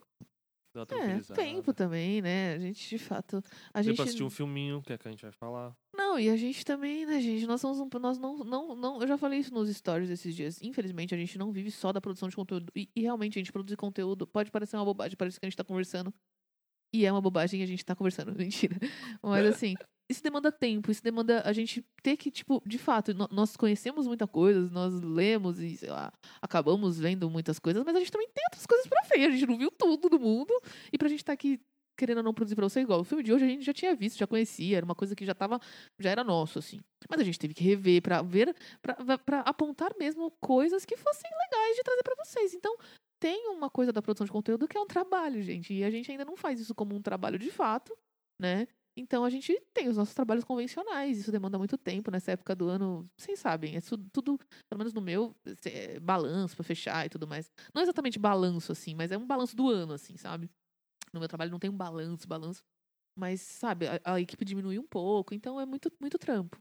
uma 0.75 1.15
É, 1.15 1.21
tempo 1.35 1.75
também, 1.75 2.23
né? 2.23 2.55
A 2.55 2.59
gente, 2.59 2.89
de 2.89 2.99
fato. 2.99 3.43
A 3.75 3.81
Deu 3.81 3.85
gente. 3.85 3.97
pra 3.97 4.05
assistir 4.05 4.23
um 4.23 4.31
filminho, 4.31 4.81
que 4.83 4.93
é 4.93 4.99
que 4.99 5.07
a 5.07 5.11
gente 5.11 5.21
vai 5.23 5.33
falar. 5.33 5.77
Não, 5.95 6.19
e 6.19 6.31
a 6.31 6.37
gente 6.37 6.65
também, 6.65 7.05
né, 7.05 7.21
gente? 7.21 7.47
Nós 7.47 7.61
somos 7.61 7.79
um. 7.79 7.89
Nós 8.01 8.19
não, 8.19 8.39
não, 8.39 8.75
não. 8.75 9.01
Eu 9.01 9.07
já 9.07 9.19
falei 9.19 9.39
isso 9.39 9.53
nos 9.53 9.69
stories 9.75 10.09
esses 10.09 10.35
dias. 10.35 10.63
Infelizmente, 10.63 11.15
a 11.15 11.19
gente 11.19 11.37
não 11.37 11.53
vive 11.53 11.71
só 11.71 11.93
da 11.93 12.01
produção 12.01 12.29
de 12.29 12.37
conteúdo. 12.37 12.73
E, 12.75 12.89
e 12.97 13.03
realmente, 13.03 13.39
a 13.39 13.41
gente 13.41 13.53
produzir 13.53 13.77
conteúdo 13.77 14.27
pode 14.27 14.51
parecer 14.51 14.77
uma 14.77 14.85
bobagem, 14.85 15.17
parece 15.17 15.39
que 15.39 15.45
a 15.45 15.49
gente 15.49 15.57
tá 15.57 15.65
conversando. 15.65 16.13
E 16.93 17.07
é 17.07 17.13
uma 17.13 17.21
bobagem 17.21 17.63
a 17.63 17.67
gente 17.67 17.85
tá 17.85 17.95
conversando. 17.95 18.33
Mentira. 18.37 18.77
Mas 19.23 19.47
assim, 19.47 19.75
isso 20.11 20.23
demanda 20.23 20.53
tempo, 20.53 20.91
isso 20.91 21.03
demanda 21.03 21.43
a 21.45 21.53
gente 21.53 21.85
ter 22.03 22.17
que, 22.17 22.31
tipo, 22.31 22.63
de 22.67 22.79
fato, 22.79 23.13
nós 23.31 23.57
conhecemos 23.57 24.07
muita 24.07 24.27
coisa, 24.27 24.69
nós 24.71 24.93
lemos 25.01 25.59
e, 25.59 25.77
sei 25.77 25.91
lá, 25.91 26.13
acabamos 26.41 26.99
vendo 26.99 27.31
muitas 27.31 27.59
coisas, 27.59 27.83
mas 27.85 27.97
a 27.97 27.99
gente 27.99 28.13
também 28.13 28.29
tem 28.29 28.45
outras 28.47 28.67
coisas 28.67 28.87
pra 28.87 29.03
ver. 29.15 29.27
A 29.27 29.31
gente 29.31 29.47
não 29.47 29.57
viu 29.57 29.71
tudo 29.71 30.09
do 30.09 30.21
mundo. 30.21 30.53
E 30.93 30.99
pra 30.99 31.09
gente 31.09 31.25
tá 31.25 31.33
aqui 31.33 31.61
querendo 31.97 32.19
ou 32.19 32.23
não 32.23 32.35
produzir 32.35 32.57
pra 32.57 32.69
você 32.69 32.81
igual. 32.81 33.01
O 33.01 33.05
filme 33.05 33.23
de 33.23 33.33
hoje 33.33 33.45
a 33.45 33.49
gente 33.49 33.65
já 33.65 33.73
tinha 33.73 33.95
visto, 33.95 34.19
já 34.19 34.27
conhecia, 34.27 34.77
era 34.77 34.85
uma 34.85 34.95
coisa 34.95 35.15
que 35.15 35.25
já 35.25 35.35
tava, 35.35 35.61
já 35.99 36.11
era 36.11 36.25
nosso, 36.25 36.59
assim. 36.59 36.81
Mas 37.09 37.21
a 37.21 37.25
gente 37.25 37.39
teve 37.39 37.55
que 37.55 37.63
rever 37.63 38.03
pra 38.03 38.23
ver, 38.23 38.55
pra, 38.81 39.19
pra 39.19 39.41
apontar 39.41 39.93
mesmo 39.99 40.31
coisas 40.41 40.85
que 40.85 40.97
fossem 40.97 41.31
legais 41.31 41.77
de 41.77 41.83
trazer 41.83 42.03
pra 42.03 42.15
vocês. 42.25 42.55
Então, 42.55 42.77
tem 43.23 43.49
uma 43.51 43.71
coisa 43.71 43.93
da 43.93 44.03
produção 44.03 44.25
de 44.25 44.33
conteúdo 44.33 44.67
que 44.67 44.77
é 44.77 44.81
um 44.81 44.87
trabalho, 44.87 45.41
gente. 45.43 45.73
E 45.73 45.85
a 45.85 45.91
gente 45.91 46.11
ainda 46.11 46.25
não 46.25 46.37
faz 46.37 46.59
isso 46.59 46.75
como 46.75 46.93
um 46.97 47.01
trabalho 47.01 47.39
de 47.39 47.53
fato, 47.53 47.97
né? 48.41 48.67
Então 48.97 49.25
a 49.25 49.31
gente 49.31 49.57
tem 49.73 49.89
os 49.89 49.97
nossos 49.97 50.13
trabalhos 50.13 50.43
convencionais, 50.45 51.19
isso 51.19 51.31
demanda 51.31 51.57
muito 51.57 51.79
tempo 51.79 52.11
nessa 52.11 52.33
época 52.33 52.55
do 52.57 52.69
ano, 52.69 53.09
vocês 53.17 53.39
sabem, 53.39 53.77
é 53.77 53.81
su- 53.81 53.97
tudo, 54.13 54.37
pelo 54.69 54.79
menos 54.79 54.93
no 54.93 55.01
meu, 55.01 55.37
é 55.65 56.01
balanço 56.01 56.57
pra 56.57 56.65
fechar 56.65 57.07
e 57.07 57.09
tudo 57.09 57.29
mais. 57.29 57.49
Não 57.73 57.81
é 57.81 57.85
exatamente 57.85 58.19
balanço, 58.19 58.73
assim, 58.73 58.95
mas 58.95 59.13
é 59.13 59.17
um 59.17 59.27
balanço 59.27 59.55
do 59.57 59.71
ano, 59.71 59.93
assim, 59.95 60.17
sabe? 60.17 60.51
No 61.13 61.21
meu 61.21 61.29
trabalho 61.29 61.51
não 61.53 61.59
tem 61.61 61.71
um 61.71 61.77
balanço, 61.77 62.27
balanço. 62.29 62.63
Mas, 63.17 63.41
sabe, 63.43 63.87
a, 63.89 64.01
a 64.15 64.21
equipe 64.21 64.45
diminui 64.45 64.79
um 64.79 64.87
pouco, 64.87 65.35
então 65.35 65.61
é 65.61 65.67
muito, 65.67 65.93
muito 66.01 66.19
trampo. 66.19 66.59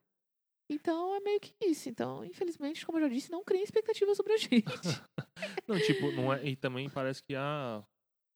Então 0.72 1.14
é 1.16 1.20
meio 1.20 1.40
que 1.40 1.54
isso. 1.62 1.90
Então, 1.90 2.24
infelizmente, 2.24 2.86
como 2.86 2.98
eu 2.98 3.04
já 3.04 3.10
disse, 3.14 3.30
não 3.32 3.44
criem 3.44 3.64
expectativas 3.64 4.16
sobre 4.18 4.34
a 4.34 4.38
gente. 4.38 4.66
Não, 5.68 5.80
tipo, 5.80 6.12
não 6.12 6.32
é. 6.32 6.46
E 6.48 6.56
também 6.56 6.90
parece 6.90 7.22
que, 7.24 7.34
ah, 7.36 7.84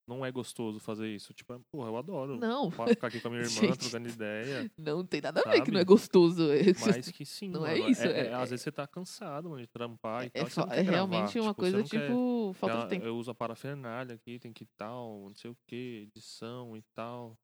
não 0.08 0.26
é 0.26 0.32
gostoso 0.32 0.80
fazer 0.80 1.08
isso. 1.08 1.34
Tipo, 1.34 1.54
é, 1.54 1.60
porra, 1.72 1.90
eu 1.90 1.98
adoro. 1.98 2.36
Não, 2.38 2.72
Ficar 2.72 3.08
aqui 3.08 3.20
com 3.22 3.28
a 3.28 3.32
minha 3.32 3.44
irmã, 3.46 3.62
Gente. 3.62 3.78
trocando 3.80 4.10
ideia. 4.10 4.72
não 4.78 5.06
tem 5.06 5.22
nada 5.22 5.42
a 5.46 5.52
ver 5.52 5.62
que 5.64 5.72
não 5.72 5.80
é 5.80 5.84
gostoso. 5.84 6.48
Mas 6.86 7.12
que 7.12 7.26
sim, 7.26 7.50
Não 7.50 7.62
mano. 7.62 7.74
é 7.74 7.90
isso, 7.90 8.02
É, 8.04 8.28
é- 8.28 8.34
às 8.34 8.50
vezes 8.50 8.64
você 8.64 8.72
tá 8.72 8.88
cansado, 8.88 9.50
mano, 9.50 9.62
de 9.62 9.68
trampar 9.68 10.24
e 10.24 10.32
É, 10.34 10.44
tal. 10.46 10.46
é 10.46 10.50
quer 10.50 10.84
gravar, 10.84 10.92
realmente 10.92 11.40
uma 11.40 11.50
tipo, 11.52 11.62
coisa 11.62 11.78
não 11.78 11.88
quer- 11.88 12.02
tipo 12.08 12.54
falta 12.54 12.78
de 12.84 12.90
tempo. 12.90 13.06
Eu 13.06 13.18
uso 13.18 13.30
a 13.32 13.36
parafernália 13.36 14.16
aqui, 14.16 14.40
tem 14.40 14.52
que 14.54 14.66
tal, 14.78 15.28
não 15.30 15.36
sei 15.36 15.52
o 15.52 15.58
que, 15.68 16.08
edição 16.12 16.76
e 16.76 16.82
tal. 16.96 17.38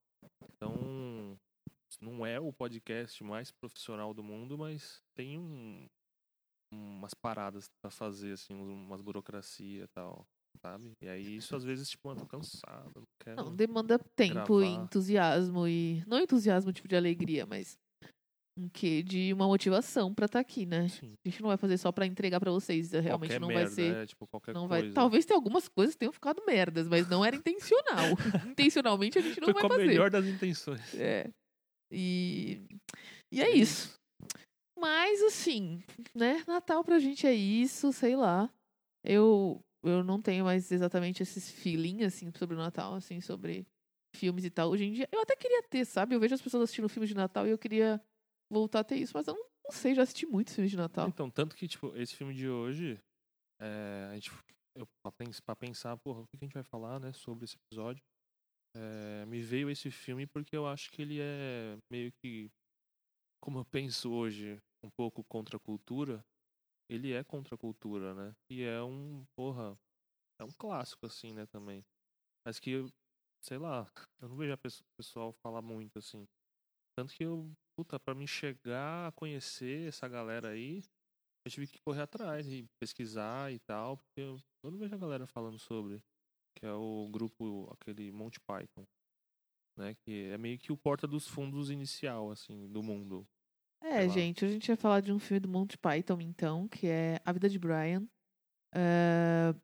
Então, 0.56 1.38
não 2.02 2.26
é 2.26 2.40
o 2.40 2.52
podcast 2.52 3.24
mais 3.24 3.52
profissional 3.52 4.14
do 4.14 4.24
mundo, 4.24 4.58
mas 4.58 5.00
tem 5.16 5.38
um, 5.38 5.86
umas 6.74 7.14
paradas 7.14 7.66
pra 7.82 7.92
fazer, 7.92 8.34
assim, 8.34 8.54
um- 8.54 8.86
umas 8.86 9.02
burocracia 9.02 9.84
e 9.84 9.88
tal, 9.88 10.26
sabe? 10.62 10.92
E 11.02 11.08
aí 11.08 11.36
isso 11.36 11.56
às 11.56 11.64
vezes, 11.64 11.90
tipo, 11.90 12.10
eu 12.10 12.16
tô 12.16 12.26
cansado, 12.26 12.92
não 12.96 13.04
quero. 13.24 13.36
Não, 13.44 13.56
demanda 13.56 14.00
tempo 14.16 14.62
e 14.62 14.66
gravar. 14.68 14.84
entusiasmo 14.84 15.68
e. 15.68 16.04
Não 16.08 16.20
entusiasmo 16.20 16.72
tipo 16.74 16.88
de 16.88 16.96
alegria, 16.96 17.46
mas 17.46 17.78
um 18.58 18.68
quê 18.68 19.02
de 19.02 19.32
uma 19.34 19.48
motivação 19.48 20.14
pra 20.14 20.26
estar 20.26 20.40
aqui, 20.40 20.66
né? 20.66 20.88
Sim, 20.90 21.14
A 21.26 21.30
gente 21.30 21.42
não 21.42 21.48
vai 21.48 21.58
fazer 21.58 21.78
só 21.78 21.92
pra 21.92 22.06
entregar 22.06 22.40
pra 22.40 22.52
vocês. 22.52 22.92
Realmente 22.92 23.30
qualquer 23.30 23.40
não 23.40 23.48
merda, 23.48 23.64
vai 23.64 23.74
ser. 23.74 23.96
é, 23.96 24.06
tipo, 24.06 24.28
qualquer 24.28 24.54
Não 24.54 24.68
coisa. 24.68 24.84
vai, 24.86 24.94
talvez 24.94 25.26
tenha 25.26 25.38
algumas 25.38 25.68
coisas 25.70 25.96
que 25.96 26.00
tenham 26.00 26.12
ficado 26.12 26.44
merdas, 26.46 26.88
mas 26.88 27.08
não 27.08 27.24
era 27.24 27.36
intencional. 27.36 28.06
Intencionalmente 28.52 29.18
a 29.18 29.22
gente 29.22 29.40
não 29.40 29.46
Foi 29.48 29.54
vai 29.54 29.62
com 29.62 29.68
a 29.68 29.70
fazer. 29.72 29.88
melhor 29.88 30.10
das 30.10 30.26
intenções. 30.26 30.94
É. 30.96 31.30
E, 31.92 32.62
e 33.32 33.42
é 33.42 33.50
isso. 33.50 34.00
Mas, 34.78 35.22
assim, 35.24 35.84
né? 36.16 36.44
Natal 36.48 36.84
pra 36.84 37.00
gente 37.00 37.28
é 37.28 37.34
isso, 37.34 37.92
sei 37.94 38.16
lá. 38.16 38.50
Eu, 39.04 39.62
eu 39.84 40.04
não 40.04 40.22
tenho 40.22 40.46
mais 40.46 40.72
exatamente 40.72 41.22
esses 41.22 41.50
feeling, 41.52 42.04
assim, 42.04 42.32
sobre 42.36 42.56
o 42.56 42.60
Natal, 42.60 42.94
assim, 42.96 43.20
sobre 43.22 43.66
filmes 44.16 44.44
e 44.46 44.50
tal. 44.50 44.70
Hoje 44.70 44.86
em 44.86 44.94
dia, 44.94 45.08
eu 45.12 45.22
até 45.22 45.36
queria 45.36 45.62
ter, 45.64 45.86
sabe? 45.86 46.16
Eu 46.16 46.20
vejo 46.20 46.34
as 46.36 46.42
pessoas 46.42 46.64
assistindo 46.64 46.90
filmes 46.90 47.10
de 47.10 47.16
Natal 47.16 47.48
e 47.48 47.52
eu 47.52 47.58
queria 47.58 48.02
voltar 48.52 48.80
a 48.80 48.84
ter 48.84 48.96
isso, 48.98 49.12
mas 49.16 49.28
eu 49.28 49.34
não, 49.36 49.44
não 49.66 49.72
sei, 49.72 49.94
já 49.96 50.04
assisti 50.04 50.26
muitos 50.26 50.54
filmes 50.56 50.72
de 50.72 50.78
Natal. 50.78 51.08
Então, 51.08 51.30
tanto 51.30 51.56
que, 51.56 51.68
tipo, 51.68 51.96
esse 51.96 52.16
filme 52.16 52.34
de 52.34 52.50
hoje, 52.50 53.00
é, 53.62 54.08
a 54.12 54.14
gente, 54.16 54.32
eu, 54.76 54.86
pra, 55.04 55.12
pens- 55.12 55.40
pra 55.40 55.56
pensar, 55.56 55.96
porra, 55.98 56.22
o 56.22 56.26
que 56.28 56.38
que 56.38 56.44
a 56.44 56.48
gente 56.48 56.54
vai 56.54 56.64
falar, 56.64 57.00
né, 57.00 57.12
sobre 57.14 57.46
esse 57.46 57.56
episódio, 57.56 58.04
é, 58.76 59.26
me 59.26 59.42
veio 59.42 59.70
esse 59.70 59.92
filme 59.92 60.28
porque 60.28 60.56
eu 60.56 60.68
acho 60.68 60.90
que 60.92 61.02
ele 61.02 61.20
é 61.22 61.78
meio 61.92 62.12
que, 62.24 62.50
como 63.42 63.60
eu 63.60 63.66
penso 63.66 64.12
hoje, 64.12 64.60
um 64.84 64.90
pouco 64.90 65.24
contra 65.26 65.58
a 65.58 65.60
cultura, 65.60 66.22
ele 66.90 67.14
é 67.14 67.24
contra 67.24 67.56
a 67.56 67.58
cultura, 67.58 68.14
né, 68.16 68.34
e 68.52 68.64
é 68.64 68.84
um, 68.84 69.26
porra, 69.38 69.78
é 70.40 70.46
um 70.46 70.52
clássico, 70.58 71.06
assim, 71.08 71.34
né, 71.34 71.46
também. 71.48 71.84
Mas 72.46 72.60
que, 72.60 72.86
sei 73.44 73.58
lá, 73.58 73.92
eu 74.22 74.30
não 74.30 74.38
vejo 74.38 74.58
pesso- 74.58 74.84
pessoal 74.98 75.34
falar 75.44 75.62
muito, 75.62 76.00
assim. 76.00 76.26
Tanto 76.98 77.14
que 77.14 77.24
eu, 77.24 77.52
puta, 77.78 78.00
pra 78.00 78.16
me 78.16 78.28
chegar 78.28 79.08
a 79.10 79.12
conhecer 79.14 79.88
essa 79.88 80.08
galera 80.08 80.50
aí, 80.50 80.82
eu 81.46 81.52
tive 81.52 81.68
que 81.68 81.80
correr 81.82 82.02
atrás 82.04 82.48
e 82.48 82.66
pesquisar 82.80 83.52
e 83.52 83.60
tal, 83.60 83.98
porque 83.98 84.22
eu, 84.22 84.38
eu 84.64 84.72
não 84.72 84.80
vejo 84.80 84.96
a 84.96 84.98
galera 84.98 85.28
falando 85.28 85.60
sobre, 85.60 86.02
que 86.62 86.68
é 86.68 86.72
o 86.74 87.10
grupo, 87.12 87.68
aquele 87.74 88.12
Monty 88.12 88.40
Python, 88.42 88.86
né, 89.76 89.96
que 90.06 90.26
é 90.30 90.38
meio 90.38 90.60
que 90.60 90.72
o 90.72 90.78
porta 90.78 91.08
dos 91.08 91.28
fundos 91.28 91.72
inicial, 91.72 92.30
assim, 92.30 92.68
do 92.68 92.84
mundo. 92.84 93.28
É, 93.84 94.08
gente, 94.08 94.46
a 94.46 94.48
gente 94.48 94.68
vai 94.68 94.78
falar 94.78 95.00
de 95.02 95.12
um 95.12 95.18
filme 95.18 95.40
do 95.40 95.50
Monty 95.50 95.76
Python, 95.78 96.22
então, 96.22 96.68
que 96.68 96.86
é 96.88 97.20
A 97.26 97.32
Vida 97.34 97.50
de 97.50 97.58
Brian. 97.58 98.08
É, 98.74 99.56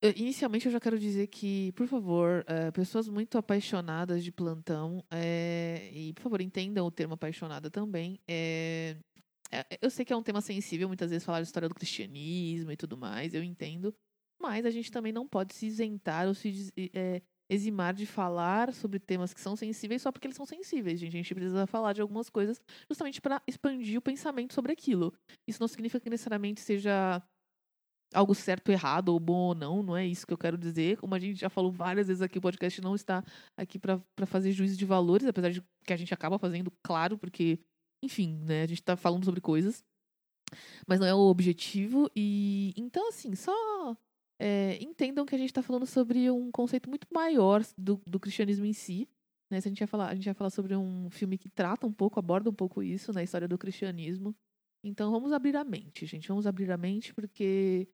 eh, 0.00 0.14
Inicialmente, 0.16 0.66
eu 0.66 0.72
já 0.72 0.78
quero 0.78 0.96
dizer 0.98 1.26
que, 1.26 1.72
por 1.72 1.88
favor, 1.88 2.44
eh, 2.46 2.70
pessoas 2.70 3.08
muito 3.08 3.36
apaixonadas 3.36 4.22
de 4.22 4.30
plantão, 4.30 5.04
eh, 5.10 5.90
e 5.92 6.12
por 6.14 6.22
favor, 6.22 6.40
entendam 6.40 6.86
o 6.86 6.90
termo 6.90 7.14
apaixonada 7.14 7.68
também. 7.68 8.20
eh, 8.28 8.96
é- 9.50 9.78
eu 9.82 9.90
sei 9.90 10.04
que 10.04 10.12
é 10.12 10.16
um 10.16 10.22
tema 10.22 10.40
sensível, 10.40 10.86
muitas 10.88 11.10
vezes 11.10 11.24
falar 11.24 11.40
de 11.40 11.46
história 11.48 11.68
do 11.68 11.74
cristianismo 11.74 12.70
e 12.70 12.76
tudo 12.76 12.96
mais, 12.96 13.34
eu 13.34 13.42
entendo. 13.42 13.92
Mas 14.40 14.64
a 14.64 14.70
gente 14.70 14.90
também 14.90 15.12
não 15.12 15.26
pode 15.26 15.54
se 15.54 15.66
isentar 15.66 16.26
ou 16.28 16.34
se 16.34 16.70
eh, 16.76 17.22
eximar 17.50 17.94
de 17.94 18.06
falar 18.06 18.72
sobre 18.72 18.98
temas 18.98 19.32
que 19.32 19.40
são 19.40 19.56
sensíveis 19.56 20.02
só 20.02 20.12
porque 20.12 20.26
eles 20.26 20.36
são 20.36 20.46
sensíveis, 20.46 21.00
gente. 21.00 21.14
A 21.14 21.16
gente 21.16 21.34
precisa 21.34 21.66
falar 21.66 21.92
de 21.92 22.00
algumas 22.00 22.28
coisas 22.28 22.60
justamente 22.88 23.20
para 23.20 23.42
expandir 23.46 23.98
o 23.98 24.02
pensamento 24.02 24.54
sobre 24.54 24.72
aquilo. 24.72 25.12
Isso 25.46 25.60
não 25.60 25.68
significa 25.68 26.00
que 26.00 26.10
necessariamente 26.10 26.60
seja 26.60 27.22
algo 28.14 28.34
certo, 28.34 28.70
errado, 28.70 29.10
ou 29.10 29.20
bom 29.20 29.48
ou 29.48 29.54
não, 29.54 29.82
não 29.82 29.96
é 29.96 30.06
isso 30.06 30.26
que 30.26 30.32
eu 30.32 30.38
quero 30.38 30.56
dizer. 30.56 30.98
Como 30.98 31.14
a 31.14 31.18
gente 31.18 31.40
já 31.40 31.50
falou 31.50 31.70
várias 31.70 32.06
vezes 32.08 32.22
aqui, 32.22 32.38
o 32.38 32.42
podcast 32.42 32.80
não 32.80 32.94
está 32.94 33.24
aqui 33.56 33.78
para 33.78 34.00
fazer 34.26 34.52
juízo 34.52 34.76
de 34.76 34.84
valores, 34.84 35.26
apesar 35.26 35.50
de 35.50 35.62
que 35.84 35.92
a 35.92 35.96
gente 35.96 36.12
acaba 36.14 36.38
fazendo, 36.38 36.72
claro, 36.82 37.18
porque, 37.18 37.58
enfim, 38.02 38.38
né, 38.44 38.62
a 38.62 38.66
gente 38.66 38.80
está 38.80 38.96
falando 38.96 39.24
sobre 39.24 39.40
coisas. 39.40 39.84
Mas 40.86 40.98
não 40.98 41.06
é 41.06 41.14
o 41.14 41.18
objetivo. 41.18 42.10
E 42.16 42.72
então, 42.76 43.08
assim, 43.08 43.34
só 43.34 43.52
é, 44.40 44.82
entendam 44.82 45.26
que 45.26 45.34
a 45.34 45.38
gente 45.38 45.50
está 45.50 45.62
falando 45.62 45.86
sobre 45.86 46.30
um 46.30 46.50
conceito 46.50 46.88
muito 46.88 47.06
maior 47.12 47.62
do, 47.76 48.00
do 48.06 48.20
cristianismo 48.20 48.64
em 48.64 48.72
si. 48.72 49.08
Né? 49.50 49.60
Se 49.60 49.68
a, 49.68 49.70
gente 49.70 49.80
vai 49.80 49.88
falar, 49.88 50.08
a 50.10 50.14
gente 50.14 50.26
vai 50.26 50.34
falar 50.34 50.50
sobre 50.50 50.76
um 50.76 51.10
filme 51.10 51.36
que 51.36 51.48
trata 51.48 51.86
um 51.86 51.92
pouco, 51.92 52.18
aborda 52.18 52.48
um 52.48 52.54
pouco 52.54 52.82
isso 52.82 53.12
na 53.12 53.22
história 53.22 53.48
do 53.48 53.58
cristianismo. 53.58 54.34
Então 54.84 55.10
vamos 55.10 55.32
abrir 55.32 55.56
a 55.56 55.64
mente, 55.64 56.06
gente. 56.06 56.28
Vamos 56.28 56.46
abrir 56.46 56.70
a 56.70 56.76
mente 56.76 57.12
porque 57.12 57.88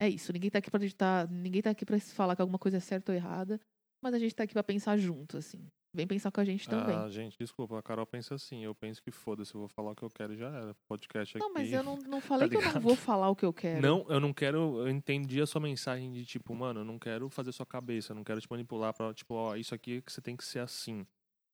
é 0.00 0.08
isso. 0.08 0.32
Ninguém 0.32 0.50
tá 0.50 0.58
aqui 0.58 0.68
acreditar, 0.68 1.28
ninguém 1.30 1.62
tá 1.62 1.70
aqui 1.70 1.86
pra 1.86 1.98
falar 2.00 2.36
que 2.36 2.42
alguma 2.42 2.58
coisa 2.58 2.76
é 2.76 2.80
certa 2.80 3.12
ou 3.12 3.16
errada, 3.16 3.60
mas 4.02 4.14
a 4.14 4.18
gente 4.18 4.34
tá 4.34 4.44
aqui 4.44 4.52
pra 4.52 4.62
pensar 4.62 4.96
junto, 4.98 5.38
assim. 5.38 5.66
Vem 5.92 6.06
pensar 6.06 6.30
com 6.30 6.40
a 6.40 6.44
gente 6.44 6.68
também. 6.68 6.94
Ah, 6.94 7.08
gente, 7.08 7.36
desculpa, 7.36 7.78
a 7.78 7.82
Carol 7.82 8.06
pensa 8.06 8.34
assim. 8.34 8.64
Eu 8.64 8.74
penso 8.74 9.02
que 9.02 9.10
foda-se, 9.10 9.52
eu 9.54 9.60
vou 9.60 9.68
falar 9.68 9.90
o 9.90 9.94
que 9.96 10.04
eu 10.04 10.10
quero 10.10 10.32
e 10.32 10.36
já 10.36 10.48
era. 10.48 10.74
Podcast 10.88 11.36
aqui. 11.36 11.44
não, 11.44 11.52
mas 11.52 11.72
eu 11.72 11.82
não, 11.82 11.96
não 11.96 12.20
falei 12.22 12.48
que 12.48 12.56
eu 12.56 12.62
não 12.62 12.80
vou 12.80 12.94
falar 12.94 13.28
o 13.28 13.34
que 13.34 13.44
eu 13.44 13.52
quero. 13.52 13.82
Não, 13.82 14.06
eu 14.08 14.20
não 14.20 14.32
quero. 14.32 14.78
Eu 14.80 14.88
entendi 14.88 15.40
a 15.40 15.46
sua 15.46 15.60
mensagem 15.60 16.12
de 16.12 16.24
tipo, 16.24 16.54
mano, 16.54 16.80
eu 16.80 16.84
não 16.84 16.98
quero 16.98 17.28
fazer 17.28 17.50
sua 17.52 17.66
cabeça, 17.66 18.12
eu 18.12 18.16
não 18.16 18.22
quero 18.22 18.40
te 18.40 18.48
manipular 18.48 18.94
pra, 18.94 19.12
tipo, 19.12 19.34
ó, 19.34 19.56
isso 19.56 19.74
aqui 19.74 19.96
é 19.96 20.00
que 20.00 20.12
você 20.12 20.20
tem 20.20 20.36
que 20.36 20.44
ser 20.44 20.60
assim. 20.60 21.04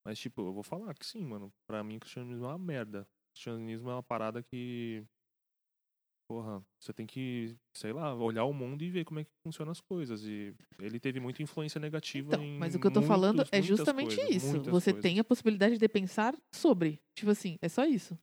Mas, 0.04 0.18
tipo, 0.18 0.42
eu 0.42 0.52
vou 0.52 0.62
falar 0.62 0.94
que 0.94 1.04
sim, 1.04 1.24
mano. 1.24 1.52
Pra 1.66 1.82
mim, 1.82 1.96
o 1.96 2.00
cristianismo 2.00 2.44
é 2.44 2.48
uma 2.48 2.58
merda. 2.58 3.02
O 3.02 3.32
cristianismo 3.32 3.90
é 3.90 3.94
uma 3.94 4.02
parada 4.02 4.42
que. 4.42 5.02
Porra, 6.28 6.60
você 6.80 6.92
tem 6.92 7.06
que, 7.06 7.54
sei 7.72 7.92
lá, 7.92 8.12
olhar 8.14 8.44
o 8.44 8.52
mundo 8.52 8.82
e 8.82 8.90
ver 8.90 9.04
como 9.04 9.20
é 9.20 9.24
que 9.24 9.30
funcionam 9.44 9.70
as 9.70 9.80
coisas. 9.80 10.24
E 10.24 10.52
ele 10.80 10.98
teve 10.98 11.20
muita 11.20 11.40
influência 11.42 11.78
negativa 11.80 12.34
Então, 12.34 12.42
em. 12.44 12.58
mas 12.58 12.74
o 12.74 12.80
que 12.80 12.86
eu 12.86 12.90
tô 12.90 13.00
falando 13.02 13.36
muitos- 13.36 13.52
é 13.52 13.58
muitas 13.58 13.78
justamente 13.78 14.16
coisas, 14.16 14.34
isso. 14.34 14.52
Você 14.64 14.90
coisas. 14.92 15.02
tem 15.02 15.20
a 15.20 15.24
possibilidade 15.24 15.78
de 15.78 15.88
pensar 15.88 16.36
sobre. 16.52 17.00
Tipo 17.14 17.30
assim, 17.30 17.56
é 17.62 17.68
só 17.68 17.84
isso. 17.84 18.14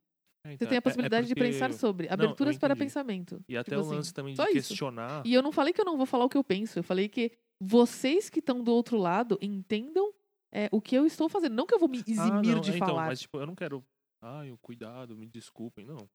É, 0.45 0.49
Você 0.49 0.53
então, 0.55 0.67
tem 0.67 0.75
é- 0.75 0.77
a 0.77 0.79
é 0.79 0.81
possibilidade 0.81 1.27
de 1.27 1.33
porque- 1.33 1.49
pensar 1.51 1.71
sobre. 1.73 2.07
Não, 2.07 2.13
Aberturas 2.13 2.57
para 2.57 2.73
entendi. 2.73 2.85
pensamento. 2.85 3.41
E 3.47 3.55
até 3.55 3.69
Tipo 3.71 3.77
o 3.81 3.85
assim, 3.85 3.95
lance 3.95 4.13
também 4.13 4.33
de 4.33 4.37
só 4.37 4.43
isso. 4.49 4.53
questionar. 4.69 5.25
E 5.25 5.33
eu 5.33 5.41
não 5.41 5.53
falei 5.53 5.71
que 5.71 5.79
eu 5.79 5.85
não 5.85 5.95
vou 5.95 6.05
falar 6.05 6.25
o 6.25 6.29
que 6.29 6.37
eu 6.37 6.43
penso. 6.43 6.77
Eu 6.79 6.83
falei 6.83 7.07
que 7.07 7.31
vocês 7.61 8.29
que 8.29 8.39
estão 8.39 8.61
do 8.61 8.73
outro 8.73 8.97
lado 8.97 9.39
entendam 9.41 10.13
é, 10.51 10.67
o 10.73 10.81
que 10.81 10.93
eu 10.95 11.05
estou 11.05 11.29
fazendo. 11.29 11.55
Não 11.55 11.65
que 11.65 11.73
eu 11.73 11.79
vou 11.79 11.87
me 11.87 11.99
Ah, 11.99 12.03
eximir 12.05 12.53
não, 12.55 12.61
de 12.61 12.71
é, 12.71 12.75
então, 12.75 12.87
falar. 12.89 13.05
mas 13.07 13.21
tipo, 13.21 13.37
eu 13.39 13.47
não 13.47 13.55
quero. 13.55 13.81
Ai, 14.21 14.51
o 14.51 14.57
cuidado, 14.57 15.15
me 15.15 15.25
desculpem, 15.25 15.85
não. 15.85 16.09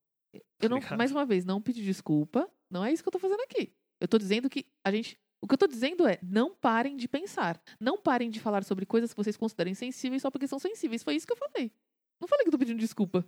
Eu 0.60 0.68
não, 0.68 0.78
ligado? 0.78 0.98
mais 0.98 1.10
uma 1.10 1.24
vez, 1.24 1.44
não 1.44 1.60
pedir 1.60 1.84
desculpa. 1.84 2.50
Não 2.70 2.84
é 2.84 2.92
isso 2.92 3.02
que 3.02 3.08
eu 3.08 3.12
tô 3.12 3.18
fazendo 3.18 3.40
aqui. 3.40 3.72
Eu 4.00 4.08
tô 4.08 4.18
dizendo 4.18 4.48
que 4.48 4.66
a 4.84 4.90
gente. 4.90 5.18
O 5.40 5.46
que 5.46 5.54
eu 5.54 5.58
tô 5.58 5.66
dizendo 5.66 6.06
é, 6.06 6.18
não 6.22 6.54
parem 6.54 6.96
de 6.96 7.06
pensar. 7.06 7.60
Não 7.80 7.96
parem 7.96 8.28
de 8.28 8.40
falar 8.40 8.64
sobre 8.64 8.84
coisas 8.84 9.12
que 9.12 9.16
vocês 9.16 9.36
considerem 9.36 9.74
sensíveis 9.74 10.22
só 10.22 10.30
porque 10.30 10.48
são 10.48 10.58
sensíveis. 10.58 11.02
Foi 11.02 11.14
isso 11.14 11.26
que 11.26 11.32
eu 11.32 11.36
falei. 11.36 11.72
Não 12.20 12.26
falei 12.26 12.44
que 12.44 12.48
eu 12.48 12.52
tô 12.52 12.58
pedindo 12.58 12.78
desculpa. 12.78 13.24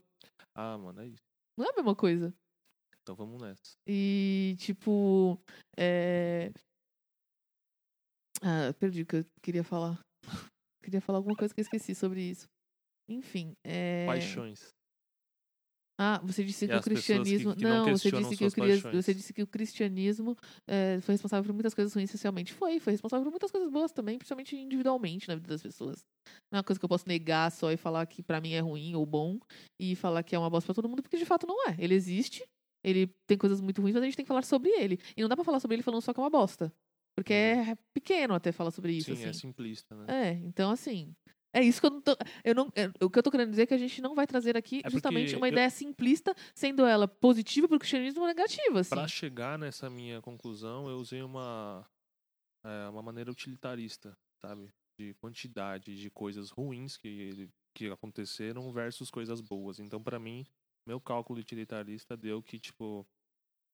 Ah, 0.54 0.76
mano, 0.76 1.00
é 1.00 1.06
isso. 1.06 1.22
Não 1.56 1.64
é 1.64 1.70
a 1.70 1.76
mesma 1.76 1.94
coisa. 1.94 2.34
Então 3.02 3.14
vamos 3.14 3.40
nessa. 3.40 3.62
E, 3.86 4.56
tipo. 4.58 5.38
É... 5.76 6.52
Ah, 8.42 8.72
perdi 8.78 9.02
o 9.02 9.06
que 9.06 9.16
eu 9.16 9.24
queria 9.42 9.64
falar. 9.64 10.00
queria 10.82 11.00
falar 11.00 11.18
alguma 11.18 11.36
coisa 11.36 11.54
que 11.54 11.60
eu 11.60 11.64
esqueci 11.64 11.94
sobre 11.94 12.22
isso. 12.22 12.48
Enfim. 13.08 13.54
É... 13.64 14.06
Paixões. 14.06 14.74
Ah, 16.02 16.18
você 16.24 16.42
disse 16.42 16.66
que 16.66 16.72
o 16.72 16.76
pessoas 16.78 16.84
que- 16.84 16.90
cristianismo. 16.90 17.54
que 17.54 17.62
não 17.62 17.70
não, 17.70 17.84
você 17.96 18.10
disse 18.10 18.36
que, 18.36 18.50
cri- 18.50 18.80
você 19.02 19.14
disse 19.14 19.32
que 19.34 19.42
o 19.42 19.46
cristianismo 19.46 20.34
eh, 20.66 20.98
foi 21.02 21.12
responsável 21.12 21.44
por 21.44 21.52
muitas 21.52 21.74
coisas 21.74 21.92
ruins 21.92 22.10
socialmente. 22.10 22.54
Foi, 22.54 22.80
foi 22.80 22.92
responsável 22.92 23.22
por 23.24 23.30
muitas 23.30 23.50
coisas 23.50 23.68
boas 23.70 23.92
também, 23.92 24.16
principalmente 24.16 24.56
individualmente 24.56 25.28
na 25.28 25.34
vida 25.34 25.48
das 25.48 25.62
pessoas. 25.62 26.02
Não 26.50 26.56
é 26.56 26.60
uma 26.60 26.64
coisa 26.64 26.78
que 26.80 26.84
eu 26.84 26.88
posso 26.88 27.06
negar 27.06 27.52
só 27.52 27.70
e 27.70 27.76
falar 27.76 28.06
que 28.06 28.22
pra 28.22 28.40
mim 28.40 28.52
é 28.52 28.60
ruim 28.60 28.94
ou 28.94 29.04
bom 29.04 29.38
e 29.78 29.94
falar 29.94 30.22
que 30.22 30.34
é 30.34 30.38
uma 30.38 30.48
bosta 30.48 30.66
pra 30.66 30.74
todo 30.74 30.88
mundo, 30.88 31.02
porque 31.02 31.18
de 31.18 31.26
fato 31.26 31.46
não 31.46 31.68
é. 31.68 31.76
Ele 31.78 31.94
existe, 31.94 32.44
ele 32.82 33.06
tem 33.28 33.36
coisas 33.36 33.60
muito 33.60 33.82
ruins, 33.82 33.92
mas 33.94 34.02
a 34.02 34.06
gente 34.06 34.16
tem 34.16 34.24
que 34.24 34.28
falar 34.28 34.42
sobre 34.44 34.70
ele. 34.70 34.98
E 35.14 35.20
não 35.20 35.28
dá 35.28 35.36
pra 35.36 35.44
falar 35.44 35.60
sobre 35.60 35.74
ele 35.76 35.82
falando 35.82 36.00
só 36.00 36.14
que 36.14 36.18
é 36.20 36.22
uma 36.22 36.30
bosta. 36.30 36.72
Porque 37.14 37.34
é 37.34 37.76
pequeno 37.92 38.32
até 38.32 38.52
falar 38.52 38.70
sobre 38.70 38.92
isso. 38.94 39.10
Uhum. 39.10 39.16
Sim, 39.16 39.24
é 39.24 39.28
assim. 39.28 39.40
simplista, 39.40 39.94
né? 39.94 40.04
É, 40.08 40.32
então 40.46 40.70
assim. 40.70 41.12
É 41.52 41.62
isso 41.62 41.80
que 41.80 41.86
eu 41.86 41.90
não 41.90 42.00
tô. 42.00 42.16
Eu 42.44 42.54
não, 42.54 42.68
é, 42.76 42.90
o 43.04 43.10
que 43.10 43.18
eu 43.18 43.22
tô 43.22 43.30
querendo 43.30 43.50
dizer 43.50 43.62
é 43.62 43.66
que 43.66 43.74
a 43.74 43.78
gente 43.78 44.00
não 44.00 44.14
vai 44.14 44.26
trazer 44.26 44.56
aqui 44.56 44.82
É 44.84 44.90
justamente 44.90 45.34
uma 45.34 45.48
eu- 45.48 45.52
ideia 45.52 45.68
simplista, 45.70 46.34
sendo 46.54 46.84
ela 46.86 47.08
positiva 47.08 47.66
pro 47.68 47.78
cristianismo 47.78 48.20
ou 48.22 48.26
negativa, 48.28 48.80
assim. 48.80 48.90
Pra 48.90 49.08
chegar 49.08 49.58
nessa 49.58 49.90
minha 49.90 50.20
conclusão, 50.22 50.88
eu 50.88 50.98
usei 50.98 51.22
uma, 51.22 51.84
é, 52.64 52.88
uma 52.88 53.02
maneira 53.02 53.30
utilitarista, 53.30 54.16
sabe? 54.40 54.72
De 54.98 55.14
quantidade 55.14 55.96
de 55.96 56.10
coisas 56.10 56.50
ruins 56.50 56.96
que, 56.96 57.48
que 57.74 57.88
aconteceram 57.90 58.72
versus 58.72 59.10
coisas 59.10 59.40
boas. 59.40 59.80
Então, 59.80 60.00
pra 60.02 60.18
mim, 60.20 60.46
meu 60.86 61.00
cálculo 61.00 61.40
utilitarista 61.40 62.16
deu 62.16 62.40
que, 62.42 62.60
tipo, 62.60 63.04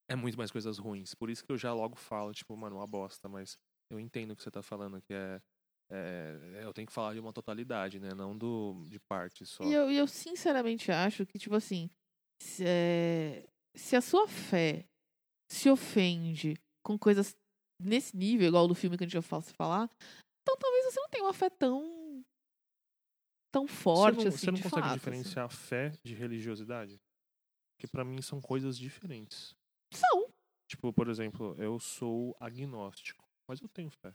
é 0.09 0.17
muito 0.17 0.39
mais 0.39 0.51
coisas 0.51 0.79
ruins. 0.79 1.15
Por 1.15 1.29
isso 1.29 1.45
que 1.45 1.53
eu 1.53 1.59
já 1.59 1.75
logo 1.75 1.97
falo, 1.97 2.33
tipo, 2.33 2.57
mano, 2.57 2.77
uma 2.77 2.87
bosta, 2.87 3.29
mas 3.29 3.59
eu 3.91 4.01
entendo 4.01 4.31
o 4.31 4.37
que 4.37 4.43
você 4.43 4.51
tá 4.51 4.63
falando, 4.63 5.01
que 5.03 5.13
é. 5.13 5.43
É, 5.91 6.61
eu 6.63 6.73
tenho 6.73 6.87
que 6.87 6.93
falar 6.93 7.15
de 7.15 7.21
uma 7.21 7.33
totalidade, 7.33 8.01
né? 8.01 8.13
Não 8.15 8.37
do, 8.37 8.85
de 8.89 8.99
parte 8.99 9.47
só. 9.47 9.63
E 9.65 9.73
eu, 9.73 9.91
eu 9.91 10.07
sinceramente 10.07 10.91
acho 10.91 11.25
que, 11.25 11.39
tipo 11.39 11.55
assim, 11.55 11.89
se, 12.43 12.65
é, 12.67 13.47
se 13.75 13.95
a 13.95 14.01
sua 14.01 14.27
fé 14.27 14.85
se 15.51 15.71
ofende 15.71 16.55
com 16.85 16.99
coisas 16.99 17.37
nesse 17.81 18.17
nível, 18.17 18.49
igual 18.49 18.67
do 18.67 18.75
filme 18.75 18.97
que 18.97 19.05
a 19.05 19.07
gente 19.07 19.15
já 19.15 19.23
fosse 19.23 19.53
falar, 19.53 19.89
então 20.43 20.57
talvez 20.57 20.85
você 20.87 21.01
não 21.01 21.09
tenha 21.09 21.25
uma 21.25 21.35
fé 21.35 21.51
tão. 21.51 22.25
tão 23.53 23.67
forte 23.67 24.17
você 24.17 24.25
não, 24.25 24.29
assim. 24.29 24.39
você 24.39 24.47
não 24.47 24.55
de 24.55 24.63
consegue 24.63 24.83
fato, 24.83 24.91
assim. 24.91 24.99
diferenciar 24.99 25.49
fé 25.49 25.93
de 26.05 26.15
religiosidade? 26.15 27.01
Porque 27.77 27.87
pra 27.87 28.05
mim 28.05 28.21
são 28.23 28.41
coisas 28.41 28.77
diferentes. 28.77 29.55
Assim. 29.93 30.01
São. 30.01 30.33
Tipo, 30.69 30.93
por 30.93 31.09
exemplo, 31.09 31.55
eu 31.59 31.79
sou 31.79 32.37
agnóstico, 32.41 33.25
mas 33.49 33.61
eu 33.61 33.69
tenho 33.69 33.91
fé, 33.91 34.13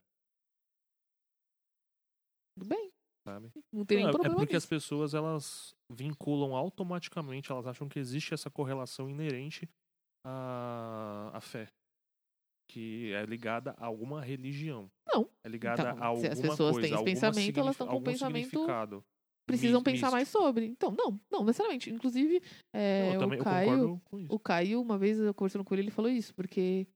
Tudo 2.58 2.68
bem. 2.70 2.92
sabe? 3.28 3.52
Não 3.72 3.86
tem 3.86 3.98
Não, 4.00 4.06
nenhum 4.06 4.08
é- 4.08 4.10
é 4.10 4.12
problema 4.14 4.36
porque 4.36 4.56
as 4.56 4.64
nisso. 4.64 4.70
pessoas 4.70 5.14
elas 5.14 5.76
vinculam 5.92 6.56
automaticamente, 6.56 7.52
elas 7.52 7.68
acham 7.68 7.88
que 7.88 8.00
existe 8.00 8.34
essa 8.34 8.50
correlação 8.50 9.08
inerente 9.10 9.70
à, 10.26 11.30
à 11.34 11.40
fé, 11.42 11.68
que 12.70 13.12
é 13.14 13.24
ligada 13.26 13.76
a 13.78 13.86
alguma 13.86 14.22
religião. 14.22 14.90
Não. 15.08 15.30
É 15.46 15.50
ligada 15.50 15.82
Então, 15.92 16.04
a 16.04 16.06
alguma 16.08 16.26
se 16.26 16.32
as 16.34 16.42
pessoas 16.42 16.74
coisa, 16.74 16.82
têm 16.88 16.94
esse 16.96 17.04
pensamento, 17.04 17.60
elas 17.60 17.72
estão 17.76 17.88
com 17.88 17.94
algum 17.94 18.06
pensamento 18.06 18.66
Precisam 19.48 19.84
pensar 19.84 20.12
mais 20.12 20.28
místico. 20.28 20.44
sobre. 20.44 20.66
Então, 20.66 20.92
não, 20.92 21.20
não 21.30 21.44
necessariamente. 21.44 21.90
Inclusive, 21.90 22.42
é, 22.74 23.16
eu 23.16 23.20
também 23.20 23.40
o 23.40 23.44
Caio. 23.44 23.70
concordo 23.70 24.02
com 24.06 24.20
isso. 24.20 24.34
O 24.34 24.40
Caio, 24.40 24.82
uma 24.82 24.98
vez 24.98 25.20
eu 25.20 25.34
conversando 25.34 25.66
com 25.66 25.74
ele, 25.76 25.82
ele 25.84 25.92
falou 25.92 26.10
isso, 26.10 26.34
porque 26.34 26.88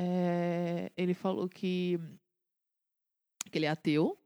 é, 0.00 0.90
ele 0.96 1.14
falou 1.14 1.48
que, 1.48 1.98
que 3.50 3.58
ele 3.58 3.66
é 3.66 3.68
ateu. 3.68 4.18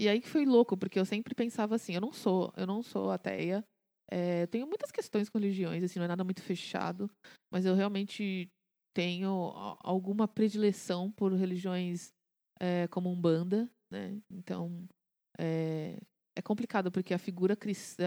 E 0.00 0.08
aí 0.08 0.18
que 0.20 0.28
foi 0.28 0.46
louco, 0.46 0.76
porque 0.78 0.98
eu 0.98 1.04
sempre 1.04 1.34
pensava 1.34 1.74
assim, 1.74 1.94
eu 1.94 2.00
não 2.00 2.10
sou, 2.12 2.50
eu 2.56 2.66
não 2.66 2.82
sou 2.82 3.10
ateia. 3.10 3.62
é, 4.10 4.46
tenho 4.46 4.66
muitas 4.66 4.90
questões 4.90 5.28
com 5.28 5.38
religiões, 5.38 5.84
assim, 5.84 5.98
não 5.98 6.06
é 6.06 6.08
nada 6.08 6.24
muito 6.24 6.42
fechado, 6.42 7.08
mas 7.52 7.66
eu 7.66 7.74
realmente 7.74 8.48
tenho 8.96 9.52
alguma 9.84 10.26
predileção 10.26 11.12
por 11.12 11.32
religiões 11.34 12.10
é, 12.58 12.88
como 12.88 13.10
Umbanda, 13.12 13.70
né? 13.92 14.18
Então, 14.30 14.84
é, 15.38 15.96
é 16.36 16.42
complicado, 16.42 16.90
porque 16.90 17.12
a 17.14 17.18
figura, 17.18 17.56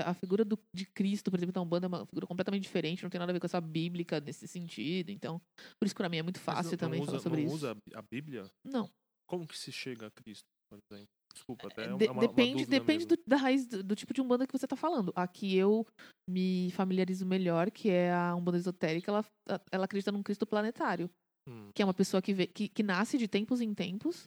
a 0.05 0.13
figura 0.15 0.43
do, 0.43 0.57
de 0.75 0.85
Cristo, 0.87 1.29
por 1.29 1.37
exemplo, 1.39 1.53
da 1.53 1.61
Umbanda 1.61 1.85
é 1.85 1.89
uma 1.89 2.05
figura 2.07 2.25
completamente 2.27 2.63
diferente, 2.63 3.03
não 3.03 3.09
tem 3.09 3.19
nada 3.19 3.31
a 3.31 3.33
ver 3.33 3.39
com 3.39 3.45
essa 3.45 3.61
bíblica 3.61 4.19
nesse 4.19 4.47
sentido. 4.47 5.09
Então, 5.11 5.39
por 5.79 5.85
isso 5.85 5.93
que 5.95 5.99
pra 6.01 6.09
mim 6.09 6.17
é 6.17 6.23
muito 6.23 6.39
fácil 6.39 6.71
não- 6.71 6.77
também 6.77 6.99
não 6.99 7.05
falar 7.05 7.17
usa, 7.19 7.23
sobre 7.23 7.39
não 7.41 7.45
isso. 7.47 7.55
usa 7.55 7.77
a 7.93 8.01
Bíblia? 8.01 8.51
Não. 8.65 8.89
Como 9.25 9.47
que 9.47 9.57
se 9.57 9.71
chega 9.71 10.07
a 10.07 10.11
Cristo, 10.11 10.49
exemplo? 10.91 11.07
Desculpa, 11.33 11.67
até 11.67 11.85
é 11.85 11.97
De- 11.97 12.05
uma, 12.05 12.13
uma 12.13 12.21
depende 12.21 12.53
dúvida 12.65 12.79
depende 12.79 13.05
do- 13.07 13.17
da 13.25 13.37
raiz 13.37 13.65
do, 13.65 13.83
do 13.83 13.95
tipo 13.95 14.13
de 14.13 14.21
Umbanda 14.21 14.45
que 14.45 14.53
você 14.53 14.67
tá 14.67 14.75
falando. 14.75 15.11
A 15.15 15.27
que 15.27 15.55
eu 15.57 15.85
me 16.29 16.69
familiarizo 16.71 17.25
melhor, 17.25 17.71
que 17.71 17.89
é 17.89 18.13
a 18.13 18.35
Umbanda 18.35 18.57
esotérica, 18.57 19.11
ela, 19.11 19.25
ela 19.71 19.85
acredita 19.85 20.11
num 20.11 20.21
Cristo 20.23 20.45
planetário. 20.45 21.09
Hum. 21.45 21.71
que 21.75 21.81
é 21.81 21.85
uma 21.85 21.93
pessoa 21.93 22.21
que, 22.21 22.33
vê, 22.33 22.47
que, 22.47 22.69
que 22.69 22.81
nasce 22.81 23.17
de 23.17 23.27
tempos 23.27 23.59
em 23.59 23.73
tempos 23.73 24.23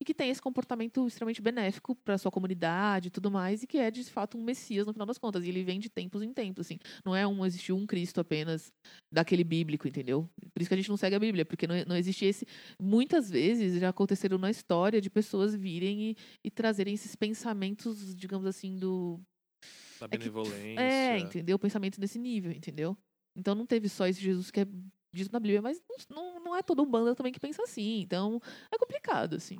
e 0.00 0.04
que 0.04 0.14
tem 0.14 0.30
esse 0.30 0.40
comportamento 0.40 1.06
extremamente 1.06 1.42
benéfico 1.42 1.94
para 1.94 2.16
sua 2.16 2.30
comunidade 2.30 3.08
e 3.08 3.10
tudo 3.10 3.30
mais, 3.30 3.62
e 3.62 3.66
que 3.66 3.76
é 3.76 3.90
de 3.90 4.02
fato 4.04 4.38
um 4.38 4.42
messias 4.42 4.86
no 4.86 4.94
final 4.94 5.06
das 5.06 5.18
contas. 5.18 5.44
E 5.44 5.48
ele 5.50 5.62
vem 5.62 5.78
de 5.78 5.90
tempos 5.90 6.22
em 6.22 6.32
tempos, 6.32 6.66
assim. 6.66 6.78
Não 7.04 7.14
é 7.14 7.26
um, 7.26 7.44
existiu 7.44 7.76
um 7.76 7.86
Cristo 7.86 8.18
apenas 8.18 8.72
daquele 9.12 9.44
bíblico, 9.44 9.86
entendeu? 9.86 10.28
Por 10.54 10.62
isso 10.62 10.68
que 10.68 10.74
a 10.74 10.76
gente 10.76 10.88
não 10.88 10.96
segue 10.96 11.16
a 11.16 11.20
Bíblia, 11.20 11.44
porque 11.44 11.66
não, 11.66 11.74
não 11.86 11.96
existe 11.96 12.24
esse. 12.24 12.46
Muitas 12.80 13.28
vezes 13.28 13.78
já 13.78 13.90
aconteceram 13.90 14.38
na 14.38 14.50
história 14.50 15.00
de 15.02 15.10
pessoas 15.10 15.54
virem 15.54 16.10
e, 16.10 16.16
e 16.42 16.50
trazerem 16.50 16.94
esses 16.94 17.14
pensamentos, 17.14 18.14
digamos 18.16 18.46
assim, 18.46 18.78
do. 18.78 19.20
Da 20.00 20.08
que- 20.08 20.16
benevolência. 20.16 20.80
É, 20.80 21.18
entendeu? 21.18 21.58
Pensamento 21.58 22.00
desse 22.00 22.18
nível, 22.18 22.50
entendeu? 22.52 22.96
Então 23.36 23.54
não 23.54 23.66
teve 23.66 23.86
só 23.88 24.06
esse 24.06 24.20
Jesus 24.20 24.50
que 24.50 24.60
é 24.60 24.66
dito 25.14 25.30
na 25.32 25.40
Bíblia, 25.40 25.60
mas 25.60 25.82
não, 25.88 25.96
não, 26.08 26.44
não 26.44 26.56
é 26.56 26.62
todo 26.62 26.86
banda 26.86 27.14
também 27.14 27.32
que 27.32 27.40
pensa 27.40 27.62
assim. 27.62 28.00
Então 28.00 28.40
é 28.72 28.78
complicado, 28.78 29.34
assim. 29.36 29.58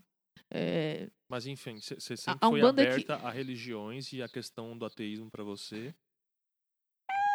É, 0.52 1.08
Mas 1.28 1.46
enfim, 1.46 1.78
você 1.80 2.14
A- 2.14 2.16
sempre 2.16 2.38
a 2.46 2.48
foi 2.48 2.58
Umbanda 2.60 2.82
que- 2.84 2.90
aberta 2.90 3.14
a 3.16 3.30
religiões 3.30 4.12
e 4.12 4.22
a 4.22 4.28
questão 4.28 4.76
do 4.76 4.84
ateísmo 4.84 5.30
pra 5.30 5.44
você. 5.44 5.94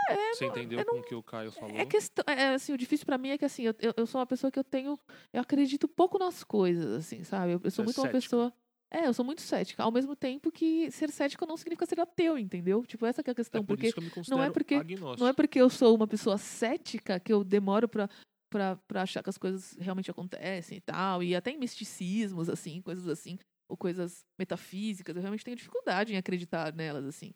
É, 0.07 0.33
Você 0.35 0.45
entendeu 0.45 0.79
eu 0.79 0.85
com 0.85 0.97
o 0.99 1.03
que 1.03 1.15
o 1.15 1.23
Caio 1.23 1.51
falou? 1.51 1.75
é 1.75 1.85
questão, 1.85 2.23
é, 2.27 2.53
assim, 2.53 2.71
o 2.73 2.77
difícil 2.77 3.05
pra 3.07 3.17
mim 3.17 3.29
é 3.29 3.37
que 3.39 3.45
assim, 3.45 3.63
eu, 3.63 3.73
eu, 3.97 4.05
sou 4.05 4.19
uma 4.19 4.27
pessoa 4.27 4.51
que 4.51 4.59
eu 4.59 4.63
tenho, 4.63 4.99
eu 5.33 5.41
acredito 5.41 5.87
pouco 5.87 6.19
nas 6.19 6.43
coisas, 6.43 6.91
assim, 6.93 7.23
sabe? 7.23 7.53
Eu, 7.53 7.61
eu 7.63 7.71
sou 7.71 7.81
É 7.83 7.85
muito 7.85 7.99
uma 8.01 8.09
pessoa 8.09 8.53
É, 8.91 9.07
eu 9.07 9.13
sou 9.13 9.25
muito 9.25 9.41
cética. 9.41 9.81
Ao 9.81 9.91
mesmo 9.91 10.15
tempo 10.15 10.51
que 10.51 10.91
ser 10.91 11.09
cético 11.09 11.45
não 11.47 11.57
significa 11.57 11.85
ser 11.87 11.99
ateu, 11.99 12.37
entendeu? 12.37 12.85
Tipo, 12.85 13.05
essa 13.07 13.23
que 13.23 13.29
é 13.31 13.33
a 13.33 13.35
questão. 13.35 13.59
é 13.61 13.63
por 13.65 13.75
porque 13.77 13.91
que 13.91 14.29
não 14.29 14.43
é 14.43 14.51
porque- 14.51 14.75
agnóstico. 14.75 15.19
não 15.23 15.27
é 15.27 15.33
porque 15.33 15.59
eu 15.59 15.69
sou 15.71 15.95
uma 15.95 16.05
pessoa 16.07 16.37
cética 16.37 17.19
que 17.19 17.33
eu 17.33 17.43
demoro 17.43 17.89
pra, 17.89 18.07
pra, 18.55 18.77
pra 18.87 19.01
achar 19.01 19.21
que 19.21 19.29
as 19.29 19.37
coisas 19.37 19.73
realmente 19.73 20.09
acontecem 20.09 20.77
e 20.77 20.81
tal. 20.81 21.21
E 21.21 21.35
até 21.35 21.51
em 21.51 21.57
misticismos, 21.57 22.47
assim, 22.47 22.81
coisas 22.81 23.05
assim, 23.05 23.37
ou 23.69 23.75
coisas 23.75 24.21
metafísicas, 24.39 25.13
eu 25.13 25.21
realmente 25.21 25.43
tenho 25.43 25.57
dificuldade 25.57 26.13
em 26.13 26.17
acreditar 26.17 26.73
nelas, 26.73 27.03
assim. 27.05 27.33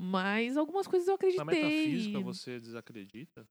Mas 0.00 0.58
algumas 0.58 0.86
coisas 0.86 1.08
eu 1.08 1.14
Na 1.14 1.16
acreditei. 1.16 1.62
metafísica 1.62 2.18
e 2.18 2.22
você 2.22 2.60
desacredita? 2.60 3.48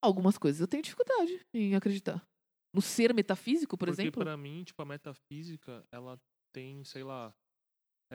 Algumas 0.00 0.38
coisas 0.38 0.60
eu 0.60 0.68
tenho 0.68 0.84
dificuldade 0.84 1.40
em 1.52 1.74
acreditar. 1.74 2.24
No 2.72 2.80
ser 2.80 3.12
metafísico, 3.12 3.76
por 3.76 3.88
Porque 3.88 4.02
exemplo. 4.02 4.22
pra 4.22 4.36
mim, 4.36 4.62
tipo, 4.62 4.80
a 4.82 4.84
metafísica, 4.84 5.84
ela 5.92 6.16
tem, 6.52 6.84
sei 6.84 7.02
lá. 7.02 7.34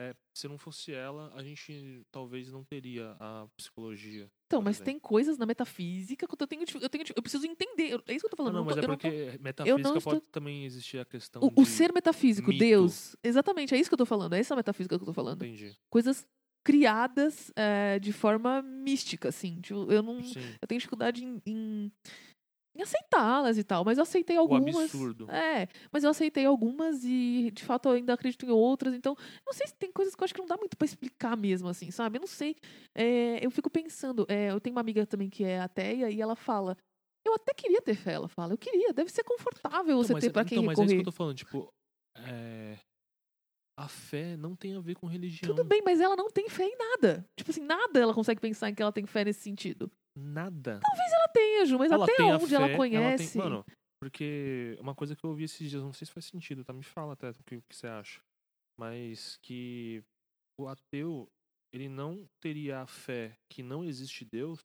É, 0.00 0.14
se 0.34 0.48
não 0.48 0.56
fosse 0.56 0.92
ela, 0.92 1.30
a 1.34 1.42
gente 1.42 2.02
talvez 2.10 2.50
não 2.50 2.64
teria 2.64 3.14
a 3.20 3.46
psicologia. 3.56 4.30
Então, 4.46 4.62
mas 4.62 4.80
tem 4.80 4.98
coisas 4.98 5.36
na 5.36 5.44
metafísica 5.46 6.26
que 6.26 6.32
eu 6.42 6.46
tenho, 6.46 6.64
eu 6.80 6.88
tenho, 6.88 7.04
eu 7.14 7.22
preciso 7.22 7.46
entender. 7.46 8.00
É 8.06 8.14
isso 8.14 8.20
que 8.20 8.26
eu 8.26 8.30
tô 8.30 8.36
falando. 8.36 8.54
não, 8.54 8.60
eu 8.62 8.64
mas 8.64 8.74
tô- 8.74 8.80
é 8.80 8.84
eu 8.84 8.88
não 8.88 8.96
tô- 8.96 9.08
porque 9.08 9.38
metafísica 9.42 9.98
estou- 9.98 10.12
pode 10.14 10.28
também 10.28 10.64
existir 10.64 10.98
a 10.98 11.04
questão 11.04 11.42
o, 11.42 11.60
o 11.60 11.66
ser 11.66 11.92
metafísico, 11.92 12.48
mito. 12.48 12.58
Deus. 12.58 13.14
Exatamente, 13.22 13.74
é 13.74 13.78
isso 13.78 13.90
que 13.90 13.94
eu 13.94 13.98
tô 13.98 14.06
falando. 14.06 14.32
É 14.34 14.38
essa 14.40 14.56
metafísica 14.56 14.96
que 14.96 15.02
eu 15.02 15.06
tô 15.06 15.12
falando. 15.12 15.44
Entendi. 15.44 15.76
Coisas 15.90 16.26
criadas 16.62 17.50
é, 17.56 17.98
de 17.98 18.12
forma 18.12 18.62
mística, 18.62 19.28
assim. 19.28 19.60
Tipo, 19.60 19.90
eu 19.92 20.02
não. 20.02 20.22
Sim. 20.22 20.40
Eu 20.60 20.68
tenho 20.68 20.78
dificuldade 20.78 21.24
em, 21.24 21.40
em, 21.46 21.92
em 22.74 22.82
aceitá-las 22.82 23.58
e 23.58 23.64
tal. 23.64 23.84
Mas 23.84 23.98
eu 23.98 24.02
aceitei 24.02 24.36
O 24.36 24.40
algumas. 24.40 24.76
absurdo. 24.76 25.30
É, 25.30 25.68
mas 25.92 26.04
eu 26.04 26.10
aceitei 26.10 26.44
algumas 26.44 27.04
e 27.04 27.50
de 27.52 27.64
fato 27.64 27.88
eu 27.88 27.92
ainda 27.92 28.14
acredito 28.14 28.44
em 28.46 28.50
outras. 28.50 28.94
Então, 28.94 29.16
não 29.46 29.52
sei 29.52 29.66
se 29.66 29.74
tem 29.74 29.90
coisas 29.92 30.14
que 30.14 30.22
eu 30.22 30.24
acho 30.24 30.34
que 30.34 30.40
não 30.40 30.46
dá 30.48 30.56
muito 30.56 30.76
pra 30.76 30.84
explicar 30.84 31.36
mesmo, 31.36 31.68
assim, 31.68 31.90
sabe? 31.90 32.18
Eu 32.18 32.20
não 32.20 32.28
sei. 32.28 32.56
É, 32.94 33.44
eu 33.44 33.50
fico 33.50 33.68
pensando, 33.70 34.24
é, 34.28 34.50
eu 34.50 34.60
tenho 34.60 34.74
uma 34.74 34.80
amiga 34.80 35.04
também 35.06 35.28
que 35.28 35.44
é 35.44 35.60
ateia 35.60 36.10
e 36.10 36.20
ela 36.20 36.36
fala. 36.36 36.76
Eu 37.26 37.34
até 37.34 37.52
queria 37.52 37.82
ter 37.82 37.94
fé, 37.94 38.12
ela 38.12 38.28
fala. 38.28 38.54
Eu 38.54 38.58
queria, 38.58 38.92
deve 38.94 39.10
ser 39.10 39.22
confortável 39.24 39.96
você 39.98 40.12
Então, 40.12 40.14
mas, 40.16 40.24
ter 40.24 40.30
pra 40.32 40.44
quem 40.44 40.56
então, 40.58 40.64
mas 40.66 40.78
é 40.78 40.82
isso 40.82 40.90
recorrer. 40.94 41.02
que 41.02 41.08
eu 41.08 41.12
tô 41.12 41.16
falando, 41.16 41.36
tipo... 41.36 41.68
é, 42.16 42.78
A 43.78 43.88
fé 43.88 44.36
não 44.38 44.56
tem 44.56 44.74
a 44.74 44.80
ver 44.80 44.94
com 44.94 45.06
religião. 45.06 45.54
Tudo 45.54 45.62
bem, 45.68 45.82
mas 45.84 46.00
ela 46.00 46.16
não 46.16 46.30
tem 46.30 46.48
fé 46.48 46.64
em 46.64 46.76
nada. 46.78 47.26
Tipo 47.36 47.50
assim, 47.50 47.60
nada 47.62 48.00
ela 48.00 48.14
consegue 48.14 48.40
pensar 48.40 48.70
em 48.70 48.74
que 48.74 48.80
ela 48.82 48.90
tem 48.92 49.04
fé 49.06 49.22
nesse 49.24 49.40
sentido. 49.42 49.90
Nada. 50.16 50.80
Ela 51.12 51.28
tem, 51.28 51.66
Ju, 51.66 51.78
mas 51.78 51.90
ela 51.92 52.04
até 52.04 52.14
tem 52.16 52.32
onde 52.32 52.46
fé, 52.48 52.56
ela 52.56 52.66
tem- 52.68 52.76
conhece. 52.76 53.38
mano, 53.38 53.64
porque 54.02 54.76
uma 54.80 54.94
coisa 54.94 55.14
que 55.14 55.24
eu 55.24 55.30
ouvi 55.30 55.44
esses 55.44 55.68
dias, 55.70 55.82
não 55.82 55.92
sei 55.92 56.06
se 56.06 56.12
faz 56.12 56.26
sentido, 56.26 56.64
tá? 56.64 56.72
Me 56.72 56.82
fala 56.82 57.12
até 57.12 57.30
o 57.30 57.34
que, 57.44 57.56
o 57.56 57.62
que 57.68 57.76
você 57.76 57.86
acha. 57.86 58.20
Mas 58.78 59.36
que 59.42 60.02
o 60.58 60.66
ateu, 60.68 61.28
ele 61.72 61.88
não 61.88 62.26
teria 62.42 62.80
a 62.80 62.86
fé 62.86 63.36
que 63.50 63.62
não 63.62 63.84
existe 63.84 64.24
Deus 64.24 64.60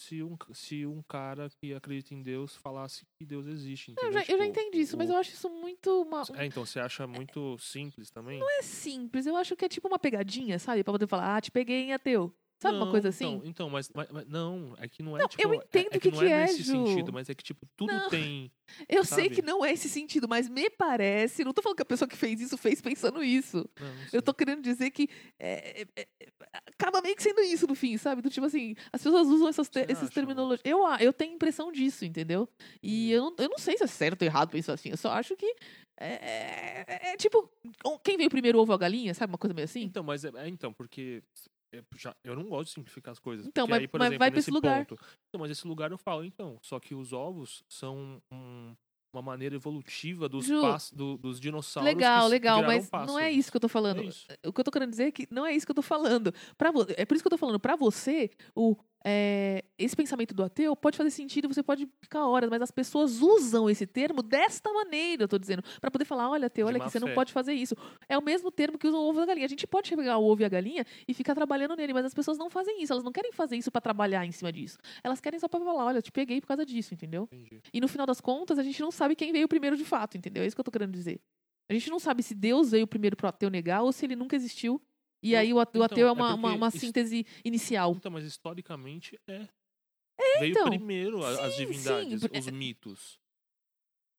se 0.00 0.22
um, 0.22 0.36
se 0.52 0.84
um 0.84 1.00
cara 1.08 1.48
que 1.60 1.72
acredita 1.72 2.12
em 2.12 2.22
Deus 2.22 2.56
falasse 2.56 3.04
que 3.16 3.24
Deus 3.24 3.46
existe, 3.46 3.94
eu, 3.96 4.12
já, 4.12 4.18
eu 4.20 4.24
já 4.24 4.24
Tipo, 4.24 4.44
entendi 4.44 4.80
isso, 4.80 4.96
mas 4.96 5.08
o- 5.08 5.12
eu 5.12 5.16
acho 5.16 5.30
isso 5.32 5.48
muito 5.48 6.02
uma, 6.02 6.22
É, 6.34 6.44
então, 6.44 6.66
você 6.66 6.80
acha 6.80 7.06
muito 7.06 7.56
simples 7.58 8.10
também? 8.10 8.40
Não 8.40 8.50
é 8.58 8.62
simples, 8.62 9.26
eu 9.26 9.36
acho 9.36 9.54
que 9.54 9.64
é 9.64 9.68
tipo 9.68 9.86
uma 9.86 9.98
pegadinha, 10.00 10.58
sabe? 10.58 10.82
Pra 10.82 10.92
poder 10.92 11.06
falar, 11.06 11.36
ah, 11.36 11.40
te 11.40 11.50
peguei 11.52 11.84
em 11.84 11.92
ateu. 11.92 12.34
Sabe 12.62 12.76
uma 12.76 12.84
Não, 12.84 12.92
coisa 12.92 13.08
assim? 13.08 13.24
Então, 13.34 13.42
então 13.48 13.70
mas, 13.70 13.90
mas- 13.92 14.08
mas 14.12 14.24
não, 14.28 14.72
é 14.78 14.86
que 14.86 15.02
não 15.02 15.16
é 15.16 15.20
Não, 15.22 15.28
tipo. 15.28 15.42
eu 15.42 15.52
é- 15.52 15.56
entendo 15.56 15.88
é, 15.90 15.96
o 15.96 16.00
que 16.00 16.10
não 16.12 16.18
que 16.20 16.24
é 16.26 16.30
é, 16.30 16.40
nesse 16.42 16.62
Ju. 16.62 16.86
sentido, 16.86 17.12
mas 17.12 17.28
é 17.28 17.34
que, 17.34 17.42
tipo, 17.42 17.66
tudo 17.76 17.92
Não. 17.92 18.08
tem. 18.08 18.52
eu 18.88 19.04
sei 19.04 19.28
que 19.28 19.36
sabe? 19.36 19.46
não 19.48 19.64
é 19.64 19.72
esse 19.72 19.88
sentido, 19.88 20.28
mas 20.28 20.48
me 20.48 20.70
parece. 20.70 21.42
Não 21.44 21.52
tô 21.52 21.60
falando 21.60 21.74
que 21.76 21.82
a 21.82 21.86
pessoa 21.86 22.08
que 22.08 22.16
fez 22.16 22.40
isso 22.40 22.56
fez 22.56 22.80
pensando 22.80 23.20
isso. 23.24 23.68
Não, 23.80 23.88
não. 23.88 24.04
Eu 24.12 24.22
tô 24.22 24.32
querendo 24.32 24.62
dizer 24.62 24.90
que 24.92 25.08
é, 25.40 25.82
é, 25.82 25.86
é, 26.02 26.06
acaba 26.78 27.02
meio 27.02 27.16
que 27.16 27.22
sendo 27.24 27.40
isso 27.40 27.66
no 27.66 27.74
fim, 27.74 27.96
sabe? 27.98 28.22
Do 28.22 28.30
tipo 28.30 28.46
assim, 28.46 28.76
as 28.92 29.02
pessoas 29.02 29.26
usam 29.26 29.48
essas, 29.48 29.68
te- 29.68 29.84
essas 29.88 30.08
terminologias. 30.10 30.62
Eu, 30.64 30.86
eu 31.00 31.12
tenho 31.12 31.34
impressão 31.34 31.72
disso, 31.72 32.04
entendeu? 32.04 32.48
E 32.80 33.06
Entendi. 33.06 33.10
eu 33.12 33.22
não, 33.24 33.34
eu 33.38 33.48
não 33.48 33.58
sei 33.58 33.76
se 33.76 33.82
é 33.82 33.88
certo 33.88 34.22
ou 34.22 34.26
errado 34.26 34.50
pensar 34.50 34.74
assim. 34.74 34.90
Eu 34.90 34.96
só 34.96 35.10
acho 35.10 35.34
que. 35.36 35.52
É, 36.00 36.86
é- 36.86 37.12
é 37.12 37.16
tipo, 37.16 37.50
quem 38.02 38.16
veio 38.16 38.30
primeiro, 38.30 38.58
ovo 38.58 38.72
ou 38.72 38.76
a 38.76 38.78
galinha, 38.78 39.12
sabe? 39.14 39.30
Uma 39.32 39.38
coisa 39.38 39.52
meio 39.54 39.64
assim? 39.66 39.82
Então, 39.82 40.02
mas 40.02 40.24
é, 40.24 40.30
é, 40.36 40.48
então, 40.48 40.72
porque 40.72 41.22
eu, 41.72 41.82
já, 41.96 42.14
eu 42.22 42.36
não 42.36 42.44
gosto 42.44 42.68
de 42.68 42.74
simplificar 42.74 43.12
as 43.12 43.18
coisas. 43.18 43.46
Então, 43.46 43.66
mas- 43.66 43.80
aí, 43.80 43.88
mas 43.92 44.02
exemplo, 44.02 44.18
vai 44.18 44.30
pra 44.30 44.36
nesse 44.36 44.50
esse 44.50 44.54
lugar. 44.54 44.86
ponto. 44.86 45.00
Então, 45.28 45.40
mas 45.40 45.50
esse 45.50 45.66
lugar 45.66 45.90
eu 45.90 45.98
falo, 45.98 46.24
então. 46.24 46.58
Só 46.62 46.78
que 46.78 46.94
os 46.94 47.12
ovos 47.12 47.64
são 47.68 48.22
um- 48.30 48.74
uma 49.14 49.20
maneira 49.22 49.54
evolutiva 49.54 50.26
dos, 50.28 50.46
Ju, 50.46 50.62
do- 50.94 51.18
dos 51.18 51.38
dinossauros. 51.38 51.86
Legal, 51.92 52.26
legal, 52.28 52.62
mas 52.62 52.88
não 53.06 53.18
é 53.18 53.30
isso 53.30 53.50
que 53.50 53.56
eu 53.56 53.60
tô 53.60 53.68
falando. 53.68 54.02
É. 54.42 54.48
O 54.48 54.52
que 54.52 54.60
eu 54.60 54.64
tô 54.64 54.70
querendo 54.70 54.88
dizer 54.90 55.04
é 55.04 55.12
que 55.12 55.26
não 55.30 55.44
é 55.44 55.54
isso 55.54 55.66
que 55.66 55.70
eu 55.70 55.74
tô 55.76 55.82
falando. 55.82 56.32
Pra 56.56 56.70
É 56.96 57.04
por 57.04 57.14
isso 57.14 57.22
que 57.22 57.26
eu 57.26 57.30
tô 57.30 57.36
falando. 57.36 57.60
Pra 57.60 57.76
você, 57.76 58.30
o, 58.54 58.74
é, 59.04 59.64
esse 59.78 59.96
pensamento 59.96 60.34
do 60.34 60.42
ateu 60.44 60.76
pode 60.76 60.96
fazer 60.96 61.10
sentido, 61.10 61.48
você 61.48 61.62
pode 61.62 61.88
ficar 62.00 62.26
horas, 62.26 62.48
mas 62.48 62.62
as 62.62 62.70
pessoas 62.70 63.20
usam 63.20 63.68
esse 63.68 63.86
termo 63.86 64.22
desta 64.22 64.72
maneira, 64.72 65.24
eu 65.24 65.28
tô 65.28 65.38
dizendo. 65.38 65.62
Pra 65.80 65.90
poder 65.90 66.04
falar, 66.04 66.30
olha, 66.30 66.46
ateu, 66.46 66.66
olha 66.66 66.78
aqui, 66.78 66.90
você 66.90 67.00
não 67.00 67.12
pode 67.14 67.32
fazer 67.32 67.52
isso. 67.52 67.74
É 68.08 68.16
o 68.16 68.22
mesmo 68.22 68.50
termo 68.50 68.78
que 68.78 68.86
usam 68.86 69.00
o 69.00 69.08
ovo 69.08 69.20
e 69.20 69.22
a 69.22 69.26
galinha. 69.26 69.46
A 69.46 69.48
gente 69.48 69.66
pode 69.66 69.94
pegar 69.94 70.18
o 70.18 70.24
ovo 70.24 70.42
e 70.42 70.44
a 70.44 70.48
galinha 70.48 70.84
e 71.06 71.14
ficar 71.14 71.34
trabalhando 71.34 71.74
nele, 71.76 71.92
mas 71.92 72.04
as 72.04 72.14
pessoas 72.14 72.38
não 72.38 72.48
fazem 72.48 72.82
isso. 72.82 72.92
Elas 72.92 73.04
não 73.04 73.12
querem 73.12 73.32
fazer 73.32 73.56
isso 73.56 73.70
pra 73.70 73.80
trabalhar 73.80 74.24
em 74.24 74.32
cima 74.32 74.52
disso. 74.52 74.78
Elas 75.02 75.20
querem 75.20 75.38
só 75.38 75.48
pra 75.48 75.60
falar, 75.60 75.84
olha, 75.84 75.98
eu 75.98 76.02
te 76.02 76.12
peguei 76.12 76.40
por 76.40 76.46
causa 76.46 76.64
disso, 76.64 76.94
entendeu? 76.94 77.28
Entendi. 77.32 77.60
E 77.72 77.80
no 77.80 77.88
final 77.88 78.06
das 78.06 78.20
contas, 78.20 78.58
a 78.58 78.62
gente 78.62 78.80
não 78.80 78.90
sabe 78.90 79.16
quem 79.16 79.32
veio 79.32 79.48
primeiro 79.48 79.76
de 79.76 79.84
fato, 79.84 80.16
entendeu? 80.16 80.42
É 80.42 80.46
isso 80.46 80.56
que 80.56 80.60
eu 80.60 80.64
tô 80.64 80.70
querendo 80.70 80.92
dizer. 80.92 81.20
A 81.68 81.74
gente 81.74 81.88
não 81.90 81.98
sabe 81.98 82.22
se 82.22 82.34
Deus 82.34 82.70
veio 82.70 82.86
primeiro 82.86 83.16
pro 83.16 83.28
ateu 83.28 83.48
negar 83.48 83.82
ou 83.82 83.92
se 83.92 84.04
ele 84.04 84.14
nunca 84.14 84.36
existiu. 84.36 84.80
E 85.22 85.32
Eu- 85.34 85.38
aí 85.38 85.52
o 85.54 85.62
então, 85.62 85.82
ateu 85.82 86.06
é 86.06 86.08
é 86.08 86.12
uma, 86.12 86.34
uma, 86.34 86.40
porque 86.48 86.56
uma 86.56 86.68
isso- 86.68 86.78
síntese 86.78 87.26
inicial. 87.44 87.92
Então, 87.92 88.10
mas 88.10 88.24
historicamente 88.24 89.18
é. 89.28 89.48
Veio 90.38 90.50
então. 90.52 90.68
primeiro 90.68 91.24
a- 91.24 91.46
as 91.46 91.54
Sim, 91.54 91.66
divindades, 91.66 92.20
sim, 92.22 92.28
os 92.38 92.46
mitos. 92.48 93.18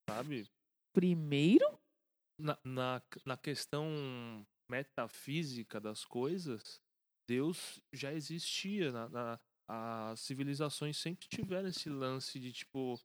Sabe? 0.10 0.48
Primeiro? 0.94 1.80
na, 2.40 2.58
na, 2.64 3.02
na 3.26 3.38
questão 3.38 4.46
metafísica 4.70 5.80
das 5.80 6.04
coisas, 6.04 6.82
Deus 7.30 7.80
já 7.94 8.12
existia. 8.14 8.92
Na, 8.92 9.08
na- 9.10 9.40
as 9.70 10.20
civilizações 10.22 10.98
sempre 10.98 11.28
tiveram 11.30 11.70
esse 11.70 11.90
lance 11.90 12.40
de, 12.40 12.52
tipo, 12.52 13.00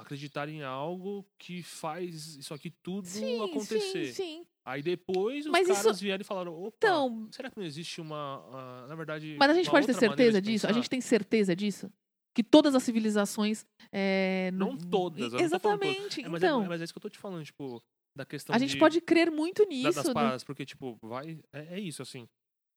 acreditar 0.00 0.48
em 0.48 0.62
algo 0.62 1.26
que 1.38 1.62
faz 1.62 2.36
isso 2.36 2.54
aqui 2.54 2.70
tudo 2.82 3.06
Sim, 3.06 3.42
acontecer. 3.44 4.06
sim, 4.06 4.12
sim. 4.12 4.46
Aí 4.64 4.82
depois 4.82 5.46
os 5.46 5.50
Mas 5.52 5.68
isso- 5.68 5.82
caras 5.82 6.00
vieram 6.00 6.20
e 6.20 6.24
falaram, 6.24 6.54
opa, 6.54 6.76
Então, 6.76 7.28
será 7.32 7.50
que 7.50 7.56
não 7.58 7.64
existe 7.66 8.00
uma, 8.00 8.44
ah, 8.52 8.86
na 8.88 8.94
verdade, 8.94 9.36
mas 9.38 9.50
a 9.50 9.54
gente 9.54 9.70
pode 9.70 9.86
ter 9.86 9.94
certeza 9.94 10.40
disso? 10.42 10.66
A 10.66 10.72
gente 10.72 10.88
tem 10.90 11.00
certeza 11.00 11.54
disso? 11.56 11.90
Que 12.34 12.44
todas 12.44 12.74
as 12.74 12.82
civilizações. 12.82 13.66
é, 13.90 14.50
Não 14.52 14.76
todas, 14.76 15.32
eu 15.32 15.40
não 15.40 15.48
tô 15.50 15.58
falando 15.58 15.80
todas. 15.80 15.88
Exatamente. 15.96 16.20
É, 16.24 16.28
mas, 16.28 16.42
é, 16.42 16.46
então, 16.46 16.64
mas 16.66 16.80
é 16.80 16.84
isso 16.84 16.92
que 16.92 16.98
eu 16.98 17.02
tô 17.02 17.08
te 17.08 17.18
falando, 17.18 17.44
tipo, 17.44 17.82
da 18.16 18.24
questão 18.26 18.54
a 18.54 18.58
gente 18.58 18.72
de- 18.74 18.78
pode 18.78 19.00
crer 19.00 19.30
muito 19.30 19.62
da- 19.64 19.68
nisso. 19.68 19.92
das 19.94 20.06
no- 20.06 20.14
paradas, 20.14 20.44
porque, 20.44 20.64
tipo, 20.66 20.96
vai. 21.02 21.40
É, 21.52 21.76
é 21.76 21.80
isso, 21.80 22.02
assim. 22.02 22.28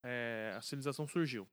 é, 0.04 0.54
a 0.56 0.60
civilização 0.62 1.06
surgiu. 1.06 1.46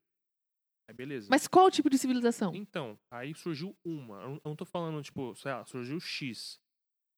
Aí 0.89 0.93
beleza. 0.95 1.27
Mas 1.29 1.47
qual 1.47 1.69
tipo 1.69 1.87
de 1.87 1.99
civilização? 1.99 2.55
Então, 2.55 2.99
aí 3.11 3.35
surgiu 3.35 3.77
uma. 3.85 4.15
Eu 4.23 4.29
não, 4.29 4.35
eu 4.37 4.41
não 4.45 4.55
tô 4.55 4.65
falando, 4.65 5.03
tipo, 5.03 5.35
sei 5.35 5.51
lá, 5.51 5.63
surgiu 5.67 5.99
X. 5.99 6.59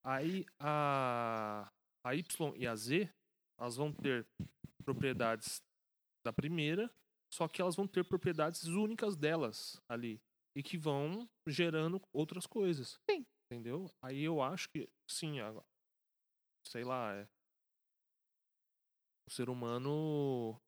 Aí 0.05 0.45
a, 0.59 1.71
a 2.05 2.13
Y 2.13 2.53
e 2.57 2.67
a 2.67 2.75
Z, 2.75 3.09
elas 3.57 3.77
vão 3.77 3.93
ter 3.93 4.27
propriedades 4.83 5.61
da 6.25 6.33
primeira, 6.33 6.93
só 7.33 7.47
que 7.47 7.61
elas 7.61 7.77
vão 7.77 7.87
ter 7.87 8.03
propriedades 8.03 8.65
únicas 8.65 9.15
delas 9.15 9.81
ali. 9.89 10.19
E 10.53 10.61
que 10.61 10.77
vão 10.77 11.29
gerando 11.47 12.01
outras 12.11 12.45
coisas. 12.45 12.99
Sim. 13.09 13.25
Entendeu? 13.49 13.89
Aí 14.03 14.21
eu 14.21 14.41
acho 14.41 14.67
que, 14.69 14.89
sim, 15.09 15.39
a- 15.39 15.63
sei 16.67 16.83
lá, 16.83 17.13
é, 17.15 17.25
o 19.27 19.31
ser 19.31 19.49
humano. 19.49 20.59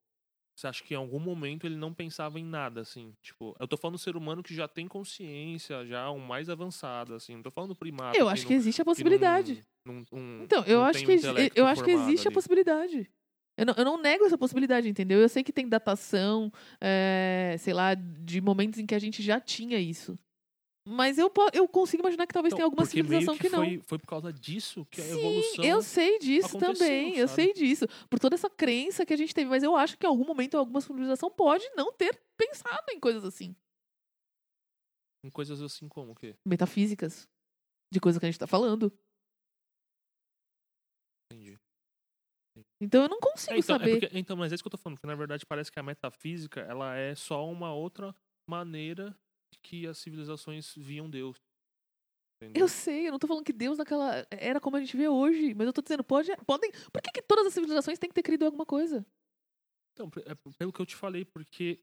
Você 0.56 0.68
acha 0.68 0.84
que 0.84 0.94
em 0.94 0.96
algum 0.96 1.18
momento 1.18 1.66
ele 1.66 1.76
não 1.76 1.92
pensava 1.92 2.38
em 2.38 2.44
nada, 2.44 2.80
assim? 2.80 3.12
Tipo, 3.22 3.56
eu 3.58 3.66
tô 3.66 3.76
falando 3.76 3.96
do 3.96 4.00
ser 4.00 4.16
humano 4.16 4.42
que 4.42 4.54
já 4.54 4.68
tem 4.68 4.86
consciência, 4.86 5.84
já 5.84 6.08
um 6.10 6.18
mais 6.20 6.48
avançado, 6.48 7.14
assim. 7.14 7.34
Não 7.34 7.42
tô 7.42 7.50
falando 7.50 7.70
do 7.70 7.76
primata. 7.76 8.16
eu 8.16 8.28
acho 8.28 8.46
que 8.46 8.52
não- 8.52 8.58
existe 8.60 8.80
a 8.80 8.84
não- 8.84 8.90
possibilidade. 8.92 9.64
não- 9.84 10.04
Então, 10.42 10.62
eu 10.64 10.82
acho 10.84 11.04
que, 11.04 11.12
eu 11.56 11.66
acho 11.66 11.82
que 11.84 11.90
existe 11.90 12.26
a 12.26 12.28
ali. 12.30 12.34
possibilidade. 12.34 13.10
Eu 13.56 13.66
não, 13.66 13.74
eu 13.76 13.84
não 13.84 14.00
nego 14.02 14.24
essa 14.24 14.36
possibilidade, 14.38 14.88
entendeu? 14.88 15.20
Eu 15.20 15.28
sei 15.28 15.42
que 15.44 15.52
tem 15.52 15.68
datação, 15.68 16.52
é, 16.80 17.54
sei 17.58 17.72
lá, 17.72 17.94
de 17.94 18.40
momentos 18.40 18.78
em 18.80 18.86
que 18.86 18.94
a 18.94 18.98
gente 18.98 19.22
já 19.22 19.40
tinha 19.40 19.78
isso. 19.78 20.18
Mas 20.86 21.16
eu, 21.16 21.32
eu 21.54 21.66
consigo 21.66 22.02
imaginar 22.02 22.26
que 22.26 22.34
talvez 22.34 22.52
Então, 22.52 22.58
tenha 22.58 22.66
alguma 22.66 22.84
civilização 22.84 23.38
que, 23.38 23.48
não. 23.48 23.64
Foi, 23.64 23.80
foi 23.86 23.98
por 23.98 24.06
causa 24.06 24.30
disso 24.30 24.84
que 24.90 25.00
a 25.00 25.04
Sim, 25.04 25.18
evolução. 25.18 25.64
eu 25.64 25.82
sei 25.82 26.18
disso 26.18 26.58
também, 26.58 27.16
eu 27.16 27.26
sabe? 27.26 27.42
sei 27.42 27.52
disso. 27.54 27.86
Por 28.10 28.18
toda 28.18 28.34
essa 28.34 28.50
crença 28.50 29.06
que 29.06 29.14
a 29.14 29.16
gente 29.16 29.34
teve. 29.34 29.48
Mas 29.48 29.62
eu 29.62 29.74
acho 29.74 29.96
que 29.96 30.04
em 30.06 30.08
algum 30.10 30.26
momento 30.26 30.58
alguma 30.58 30.82
civilização 30.82 31.30
pode 31.30 31.64
não 31.74 31.90
ter 31.90 32.20
pensado 32.36 32.84
em 32.90 33.00
coisas 33.00 33.24
assim. 33.24 33.56
Em 35.24 35.30
coisas 35.30 35.62
assim 35.62 35.88
como 35.88 36.12
o 36.12 36.14
quê? 36.14 36.36
Metafísicas. 36.46 37.26
De 37.90 37.98
coisas 37.98 38.20
que 38.20 38.26
a 38.26 38.30
gente 38.30 38.38
tá 38.38 38.46
falando. 38.46 38.92
Entendi. 41.32 41.58
Então 42.80 43.04
eu 43.04 43.08
não 43.08 43.18
consigo 43.20 43.54
É, 43.54 43.58
então, 43.58 43.76
é 43.76 43.78
saber. 43.78 44.00
porque- 44.00 44.18
então, 44.18 44.36
mas 44.36 44.52
é 44.52 44.54
isso 44.54 44.62
que 44.62 44.68
eu 44.68 44.70
tô 44.70 44.76
falando, 44.78 45.00
que 45.00 45.06
na 45.06 45.14
verdade 45.14 45.44
parece 45.46 45.72
que 45.72 45.80
a 45.80 45.82
metafísica 45.82 46.60
ela 46.60 46.94
é 46.94 47.14
só 47.14 47.48
uma 47.48 47.72
outra 47.72 48.14
maneira 48.48 49.16
que 49.64 49.86
as 49.86 49.98
civilizações 49.98 50.72
viam 50.76 51.08
Deus. 51.10 51.36
Entendeu? 52.36 52.64
Eu 52.64 52.68
sei, 52.68 53.08
eu 53.08 53.12
não 53.12 53.18
tô 53.18 53.26
falando 53.26 53.44
que 53.44 53.52
Deus 53.52 53.78
naquela 53.78 54.26
era 54.30 54.60
como 54.60 54.76
a 54.76 54.80
gente 54.80 54.96
vê 54.96 55.08
hoje, 55.08 55.54
mas 55.54 55.66
eu 55.66 55.72
tô 55.72 55.80
dizendo, 55.80 56.04
pode, 56.04 56.30
podem. 56.46 56.70
Por 56.92 57.00
que, 57.02 57.10
que 57.10 57.22
todas 57.22 57.46
as 57.46 57.54
civilizações 57.54 57.98
têm 57.98 58.08
que 58.10 58.14
ter 58.14 58.22
crido 58.22 58.42
em 58.42 58.46
alguma 58.46 58.66
coisa? 58.66 59.04
Então, 59.92 60.10
é 60.26 60.34
pelo 60.58 60.72
que 60.72 60.80
eu 60.80 60.86
te 60.86 60.96
falei, 60.96 61.24
porque. 61.24 61.80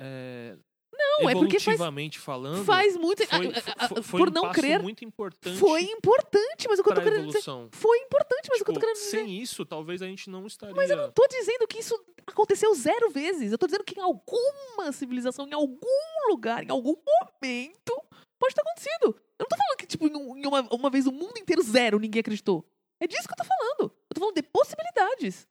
É, 0.00 0.56
Não, 0.92 1.28
é 1.28 1.32
porque 1.34 1.60
faz, 1.60 1.68
evolutivamente 1.68 2.18
falando, 2.18 2.64
faz 2.64 2.96
muito. 2.96 3.24
foi, 3.26 3.52
foi- 3.52 4.02
foi 4.02 4.20
por 4.20 4.28
um 4.30 4.32
não 4.32 4.50
crer, 4.50 4.82
muito 4.82 5.04
importante 5.04 5.56
foi 5.58 5.82
importante, 5.82 6.66
mas 6.68 6.78
o 6.80 6.82
que 6.82 6.90
eu 6.90 6.94
tô 6.94 7.02
querendo 7.02 7.26
dizer. 7.26 7.42
Foi 7.70 7.98
importante, 7.98 8.23
mas 8.50 8.60
o 8.60 8.64
que 8.64 8.70
eu 8.70 8.74
tô 8.74 8.80
Tipo, 8.80 8.86
querendo 8.92 8.96
dizer. 9.04 9.10
sem 9.24 9.40
isso, 9.40 9.64
talvez 9.64 10.02
a 10.02 10.06
gente 10.06 10.28
não 10.30 10.46
estaria. 10.46 10.74
Mas 10.74 10.90
eu 10.90 10.96
não 10.96 11.10
tô 11.12 11.26
dizendo 11.28 11.66
que 11.66 11.78
isso 11.78 11.94
aconteceu 12.26 12.74
zero 12.74 13.10
vezes. 13.10 13.52
Eu 13.52 13.58
tô 13.58 13.66
dizendo 13.66 13.84
que 13.84 13.98
em 13.98 14.02
alguma 14.02 14.92
civilização, 14.92 15.46
em 15.46 15.52
algum 15.54 16.28
lugar, 16.28 16.64
em 16.64 16.70
algum 16.70 16.94
momento, 16.94 18.02
pode 18.38 18.54
ter 18.54 18.60
acontecido. 18.60 19.16
Eu 19.38 19.44
não 19.44 19.48
tô 19.48 19.56
falando 19.56 19.76
que, 19.78 19.86
tipo, 19.86 20.06
em, 20.06 20.14
um- 20.16 20.48
uma, 20.48 20.60
uma 20.74 20.90
vez 20.90 21.06
o 21.06 21.12
mundo 21.12 21.38
inteiro 21.38 21.62
zero, 21.62 21.98
ninguém 21.98 22.20
acreditou. 22.20 22.64
É 23.00 23.06
disso 23.06 23.26
que 23.26 23.32
eu 23.32 23.36
tô 23.36 23.44
falando. 23.44 23.92
Eu 23.92 24.14
tô 24.14 24.20
falando 24.20 24.34
de 24.36 24.42
possibilidades. 24.42 25.46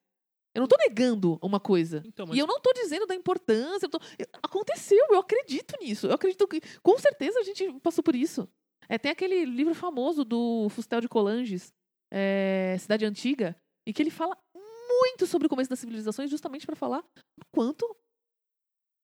Eu 0.55 0.61
não 0.61 0.67
tô 0.67 0.77
negando 0.77 1.39
uma 1.41 1.59
coisa. 1.59 2.03
Então, 2.05 2.27
mas 2.27 2.35
E 2.35 2.39
eu 2.39 2.45
não 2.47 2.59
tô 2.59 2.71
dizendo 2.73 3.07
da 3.07 3.15
importância. 3.15 3.85
eu 3.87 3.89
tô- 3.89 3.99
eu- 4.19 4.27
Aconteceu, 4.41 5.03
eu 5.09 5.19
acredito 5.19 5.75
nisso. 5.81 6.07
Eu 6.07 6.13
acredito 6.13 6.47
que, 6.47 6.61
com 6.81 6.97
certeza, 6.99 7.39
a 7.39 7.43
gente 7.43 7.71
passou 7.79 8.03
por 8.03 8.15
isso. 8.15 8.47
É, 8.87 8.97
tem 8.97 9.11
aquele 9.11 9.45
livro 9.45 9.73
famoso 9.73 10.23
do 10.23 10.67
Fustel 10.69 11.01
de 11.01 11.07
Colanges, 11.09 11.73
é, 12.13 12.77
Cidade 12.79 13.05
Antiga, 13.05 13.55
em 13.87 13.91
que 13.91 14.01
ele 14.01 14.11
fala 14.11 14.37
muito 14.53 15.25
sobre 15.25 15.47
o 15.47 15.49
começo 15.49 15.69
das 15.69 15.79
civilizações, 15.79 16.29
justamente 16.29 16.65
para 16.65 16.75
falar 16.75 17.01
do 17.01 17.45
quanto 17.51 17.83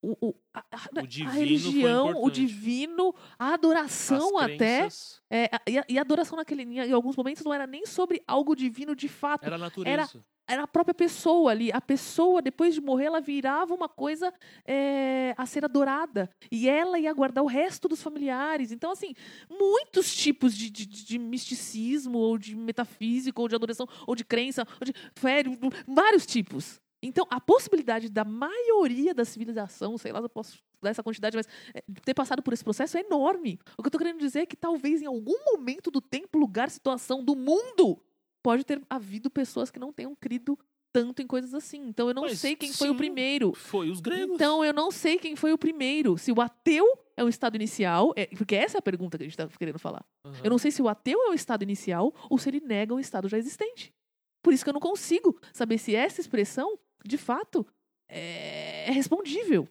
o, 0.02 0.30
o- 0.30 0.36
a, 0.54 0.60
a- 0.72 0.80
foi 0.80 1.40
religião, 1.40 2.08
o 2.24 2.30
divino, 2.32 3.14
a 3.38 3.54
adoração 3.54 4.38
as 4.38 4.46
até. 4.46 4.88
é, 5.30 5.50
e, 5.68 5.78
a, 5.78 5.86
e 5.90 5.98
a 5.98 6.02
adoração 6.02 6.38
naquele, 6.38 6.64
em 6.64 6.92
alguns 6.92 7.16
momentos 7.16 7.44
não 7.44 7.54
era 7.54 7.68
nem 7.68 7.86
sobre 7.86 8.22
algo 8.28 8.56
divino 8.56 8.96
de 8.96 9.08
fato 9.08 9.46
Era 9.46 9.56
a 9.56 9.60
natureza. 9.60 10.24
era 10.48 10.64
a 10.64 10.68
própria 10.68 10.94
pessoa 10.96 11.52
ali. 11.52 11.72
A 11.72 11.80
pessoa, 11.82 12.42
depois 12.42 12.74
de 12.74 12.82
morrer, 12.82 13.06
ela 13.06 13.22
virava 13.22 13.74
uma 13.76 13.88
coisa 13.90 14.34
é, 14.66 15.36
a 15.38 15.46
ser 15.46 15.64
adorada. 15.64 16.30
E 16.52 16.68
ela 16.68 16.98
ia 16.98 17.14
guardar 17.14 17.44
o 17.44 17.48
resto 17.48 17.88
dos 17.88 18.02
familiares. 18.02 18.72
Então, 18.72 18.92
assim, 18.92 19.14
muitos 19.50 20.16
tipos 20.16 20.56
de, 20.56 20.70
de, 20.72 20.86
de 20.88 21.20
misticismo, 21.20 22.18
ou 22.18 22.38
de 22.38 22.56
metafísico, 22.56 23.42
ou 23.42 23.48
de 23.48 23.56
adoração, 23.56 23.88
ou 24.08 24.16
de 24.16 24.24
crença, 24.26 24.66
ou 24.82 24.86
de 24.86 24.94
fé, 25.16 25.44
vários 25.88 26.26
tipos. 26.26 26.82
Então, 27.02 27.26
a 27.30 27.40
possibilidade 27.40 28.10
da 28.10 28.26
maioria 28.26 29.14
da 29.14 29.24
civilização, 29.24 29.98
sei 29.98 30.12
lá 30.12 30.20
eu 30.20 30.30
posso 30.30 30.58
dar 30.82 30.90
essa 30.90 31.04
quantidade, 31.04 31.36
mas 31.36 31.48
é, 31.74 31.82
ter 32.04 32.14
passado 32.14 32.42
por 32.42 32.54
esse 32.54 32.64
processo 32.64 32.98
é 32.98 33.02
enorme. 33.02 33.60
O 33.78 33.82
que 33.82 33.88
eu 33.88 33.90
estou 33.90 34.00
querendo 34.00 34.20
dizer 34.20 34.40
é 34.42 34.46
que 34.46 34.56
talvez 34.56 35.02
em 35.02 35.06
algum 35.06 35.36
momento 35.54 35.90
do 35.92 36.02
tempo, 36.02 36.38
lugar, 36.38 36.70
situação 36.70 37.24
do 37.24 37.36
mundo, 37.36 38.02
pode 38.44 38.64
ter 38.64 38.82
havido 38.90 39.30
pessoas 39.30 39.70
que 39.72 39.80
não 39.80 39.92
tenham 39.94 40.16
crido 40.16 40.58
tanto 40.92 41.22
em 41.22 41.28
coisas 41.28 41.54
assim. 41.54 41.88
Então 41.88 42.08
eu 42.08 42.14
não 42.14 42.24
Mas, 42.24 42.40
sei 42.40 42.56
quem 42.56 42.74
foi 42.74 42.90
o 42.90 42.94
sim, 42.94 42.98
primeiro. 42.98 43.54
Foi 43.54 43.90
os 43.90 44.00
gregos. 44.00 44.36
Então 44.36 44.64
eu 44.66 44.74
não 44.74 44.90
sei 44.90 45.18
quem 45.18 45.36
foi 45.36 45.54
o 45.54 45.58
primeiro. 45.58 46.18
Se 46.18 46.32
o 46.32 46.42
ateu 46.42 46.86
é 47.16 47.24
um 47.24 47.30
estado 47.30 47.56
inicial, 47.56 48.12
é- 48.16 48.26
porque 48.28 48.56
essa 48.56 48.78
é 48.78 48.80
a 48.80 48.82
pergunta 48.82 49.18
que 49.18 49.24
a 49.24 49.28
gente 49.28 49.40
está 49.40 49.48
querendo 49.58 49.78
falar. 49.80 50.04
Aham. 50.26 50.42
Eu 50.44 50.50
não 50.50 50.58
sei 50.58 50.72
se 50.72 50.82
o 50.82 50.88
ateu 50.90 51.22
é 51.28 51.30
um 51.30 51.34
estado 51.34 51.62
inicial 51.64 52.14
ou 52.30 52.38
se 52.38 52.50
ele 52.50 52.60
nega 52.60 52.94
um 52.94 53.00
estado 53.00 53.28
já 53.30 53.38
existente. 53.38 53.94
Por 54.42 54.54
isso 54.54 54.64
que 54.64 54.70
eu 54.70 54.74
não 54.74 54.80
consigo 54.80 55.40
saber 55.54 55.78
se 55.78 55.94
essa 55.94 56.22
expressão, 56.22 56.80
de 57.06 57.18
fato, 57.18 57.66
é 58.10 58.88
é 58.90 58.92
respondível. 58.92 59.68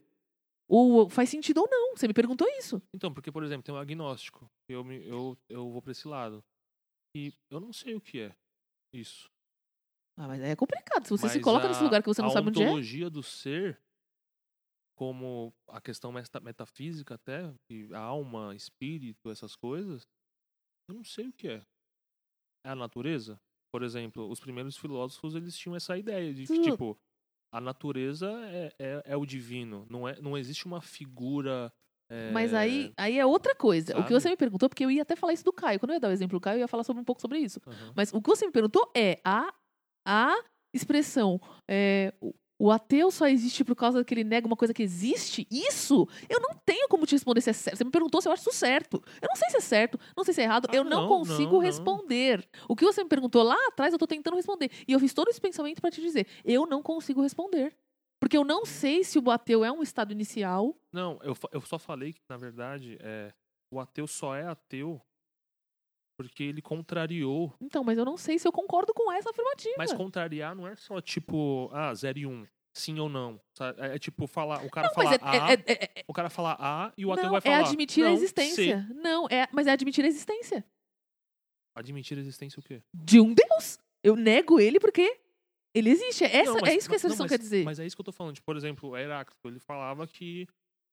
Ou 0.70 1.08
faz 1.08 1.30
sentido 1.30 1.62
ou 1.62 1.68
não. 1.68 1.96
Você 1.96 2.06
me 2.06 2.14
perguntou 2.14 2.46
isso. 2.58 2.80
Então, 2.94 3.12
porque, 3.12 3.32
por 3.32 3.42
exemplo, 3.42 3.62
tem 3.64 3.74
um 3.74 3.78
agnóstico. 3.78 4.46
Eu, 4.68 4.84
me, 4.84 5.02
eu, 5.06 5.36
eu 5.48 5.70
vou 5.70 5.80
pra 5.82 5.92
esse 5.92 6.06
lado. 6.06 6.44
E 7.16 7.32
eu 7.50 7.58
não 7.58 7.72
sei 7.72 7.94
o 7.94 8.00
que 8.00 8.20
é 8.20 8.36
isso. 8.94 9.28
Ah, 10.18 10.28
mas 10.28 10.40
é 10.42 10.54
complicado. 10.54 11.04
Se 11.04 11.10
você 11.10 11.28
se 11.28 11.36
Mas 11.36 11.44
coloca 11.44 11.66
nesse 11.68 11.80
a- 11.80 11.84
lugar 11.84 12.02
que 12.02 12.08
você 12.08 12.20
não 12.20 12.28
a 12.28 12.32
sabe 12.32 12.48
onde 12.48 12.62
é. 12.62 12.66
ontologia 12.66 13.08
do 13.08 13.22
ser, 13.22 13.80
como 14.96 15.52
a 15.68 15.80
questão 15.80 16.12
meta- 16.12 16.40
metafísica 16.40 17.14
até, 17.14 17.52
e 17.70 17.88
a 17.94 18.00
alma, 18.00 18.54
espírito, 18.54 19.30
essas 19.30 19.54
coisas, 19.56 20.02
eu 20.88 20.94
não 20.96 21.04
sei 21.04 21.28
o 21.28 21.32
que 21.32 21.48
é. 21.48 21.62
É 22.66 22.70
a 22.70 22.74
natureza? 22.74 23.40
Por 23.72 23.82
exemplo, 23.82 24.28
os 24.28 24.40
primeiros 24.40 24.76
filósofos, 24.76 25.34
eles 25.34 25.56
tinham 25.56 25.76
essa 25.76 25.96
ideia 25.96 26.34
de 26.34 26.46
que, 26.46 26.60
tipo, 26.62 26.98
a 27.52 27.60
natureza 27.60 28.30
é, 28.46 28.72
é, 28.78 29.02
é 29.06 29.16
o 29.16 29.26
divino. 29.26 29.86
Não, 29.90 30.08
é, 30.08 30.20
não 30.20 30.36
existe 30.36 30.66
uma 30.66 30.80
figura... 30.80 31.72
Mas 32.32 32.54
é, 32.54 32.56
aí, 32.56 32.92
aí 32.96 33.18
é 33.18 33.26
outra 33.26 33.54
coisa. 33.54 33.92
O 33.92 33.96
que 33.96 34.08
sabe? 34.08 34.14
você 34.14 34.30
me 34.30 34.36
perguntou, 34.36 34.66
porque 34.66 34.82
eu 34.82 34.90
ia 34.90 35.02
até 35.02 35.14
falar 35.14 35.34
isso 35.34 35.44
do 35.44 35.52
Caio. 35.52 35.78
Quando 35.78 35.90
eu 35.90 35.96
ia 35.96 36.00
dar 36.00 36.08
o 36.08 36.12
exemplo 36.12 36.38
do 36.38 36.42
Caio, 36.42 36.56
eu 36.56 36.60
ia 36.60 36.68
falar 36.68 36.82
sobre 36.82 37.02
um 37.02 37.04
pouco 37.04 37.20
sobre 37.20 37.38
isso. 37.38 37.60
aham. 37.66 37.92
Mas 37.94 38.14
o 38.14 38.22
que 38.22 38.30
você 38.30 38.46
me 38.46 38.52
perguntou 38.52 38.90
é 38.96 39.20
a, 39.22 39.52
a 40.06 40.34
expressão. 40.72 41.38
é, 41.68 42.14
o, 42.58 42.70
ateu 42.70 43.10
só 43.10 43.26
existe 43.26 43.64
por 43.64 43.76
causa 43.76 44.04
que 44.04 44.14
ele 44.14 44.24
nega 44.24 44.46
uma 44.46 44.56
coisa 44.56 44.74
que 44.74 44.82
existe? 44.82 45.46
Isso 45.50 46.08
eu 46.28 46.40
não 46.40 46.54
tenho 46.64 46.88
como 46.88 47.06
te 47.06 47.12
responder 47.12 47.40
se 47.40 47.50
é 47.50 47.52
certo. 47.52 47.76
Você 47.76 47.84
me 47.84 47.90
perguntou 47.90 48.20
se 48.20 48.28
eu 48.28 48.32
acho 48.32 48.48
isso 48.48 48.58
certo. 48.58 49.02
Eu 49.20 49.28
não 49.28 49.36
sei 49.36 49.50
se 49.50 49.56
é 49.56 49.60
certo, 49.60 49.98
não 50.16 50.24
sei 50.24 50.34
se 50.34 50.40
é 50.40 50.44
errado. 50.44 50.66
Ah, 50.70 50.76
eu 50.76 50.84
não, 50.84 51.02
não, 51.02 51.08
consigo 51.08 51.44
não, 51.44 51.52
não. 51.52 51.58
responder. 51.60 52.48
O 52.68 52.76
que 52.76 52.84
você 52.84 53.02
me 53.02 53.08
perguntou 53.08 53.42
lá 53.42 53.56
atrás, 53.68 53.92
eu 53.92 53.98
tô 53.98 54.06
tentando 54.06 54.36
responder. 54.36 54.70
E 54.86 54.92
eu 54.92 55.00
fiz 55.00 55.14
todo 55.14 55.28
esse 55.28 55.40
pensamento 55.40 55.80
para 55.80 55.90
te 55.90 56.00
dizer. 56.00 56.26
Eu 56.44 56.66
não 56.66 56.82
consigo 56.82 57.22
responder. 57.22 57.76
Porque 58.20 58.36
eu 58.36 58.44
não 58.44 58.64
sei 58.66 59.04
se 59.04 59.18
o 59.18 59.30
ateu 59.30 59.64
é 59.64 59.70
um 59.70 59.82
estado 59.82 60.12
inicial. 60.12 60.76
Não, 60.92 61.18
eu, 61.22 61.36
eu 61.52 61.60
só 61.60 61.78
falei 61.78 62.12
que, 62.12 62.20
na 62.28 62.36
verdade, 62.36 62.98
é, 63.00 63.32
o 63.70 63.78
ateu 63.78 64.06
só 64.06 64.34
é 64.34 64.44
ateu 64.44 65.00
porque 66.18 66.42
ele 66.42 66.60
contrariou. 66.60 67.54
Então, 67.60 67.84
mas 67.84 67.96
eu 67.96 68.04
não 68.04 68.16
sei 68.16 68.40
se 68.40 68.46
eu 68.46 68.50
concordo 68.50 68.92
com 68.92 69.10
essa 69.12 69.30
afirmativa. 69.30 69.76
Mas 69.78 69.92
contrariar 69.92 70.52
não 70.54 70.66
é 70.66 70.74
só 70.74 71.00
tipo, 71.00 71.70
ah, 71.72 71.94
0 71.94 72.18
e 72.18 72.26
1, 72.26 72.30
um, 72.32 72.46
sim 72.74 72.98
ou 72.98 73.08
não. 73.08 73.40
sabe? 73.56 73.80
É, 73.80 73.94
é 73.94 73.98
tipo 74.00 74.26
falar, 74.26 74.64
o 74.66 74.68
cara 74.70 74.88
não, 74.88 74.94
mas 74.96 75.16
falar 75.20 75.34
é, 75.36 75.38
A, 75.38 75.52
é- 75.52 75.64
é- 75.66 75.84
é- 76.00 76.04
o 76.08 76.12
cara 76.12 76.28
falar 76.28 76.56
A 76.58 76.92
e 76.98 77.06
o 77.06 77.12
ateu 77.12 77.30
vai 77.30 77.40
falar 77.40 77.54
é 77.58 77.60
admitir 77.60 78.02
a 78.04 78.08
não, 78.08 78.14
existência. 78.14 78.84
C. 78.88 78.94
Não, 78.94 79.26
é, 79.30 79.46
mas 79.52 79.68
é 79.68 79.70
admitir 79.70 80.04
a 80.04 80.08
existência 80.08 80.64
Admitir 81.74 82.18
a 82.18 82.20
existência 82.20 82.58
o 82.58 82.62
quê? 82.62 82.82
de 82.92 83.20
um 83.20 83.32
Deus. 83.32 83.78
Eu 84.02 84.16
nego 84.16 84.58
ele 84.58 84.80
porque 84.80 85.20
ele 85.72 85.90
existe. 85.90 86.24
É, 86.24 86.38
essa, 86.38 86.52
Não, 86.52 86.60
mas- 86.60 86.70
é 86.70 86.76
isso 86.76 86.88
que 86.88 86.96
essa 86.96 87.08
mas- 87.08 87.28
quer 87.30 87.38
dizer. 87.38 87.64
Mas 87.64 87.78
é 87.78 87.86
isso 87.86 87.94
que 87.96 88.00
eu 88.00 88.04
tô 88.04 88.10
falando. 88.12 88.34
Tipo, 88.34 88.46
por 88.46 88.56
exemplo, 88.56 88.90
o 88.90 88.96
Heráclito, 88.96 89.46
ele 89.48 89.60
falava 89.60 90.04
que 90.06 90.48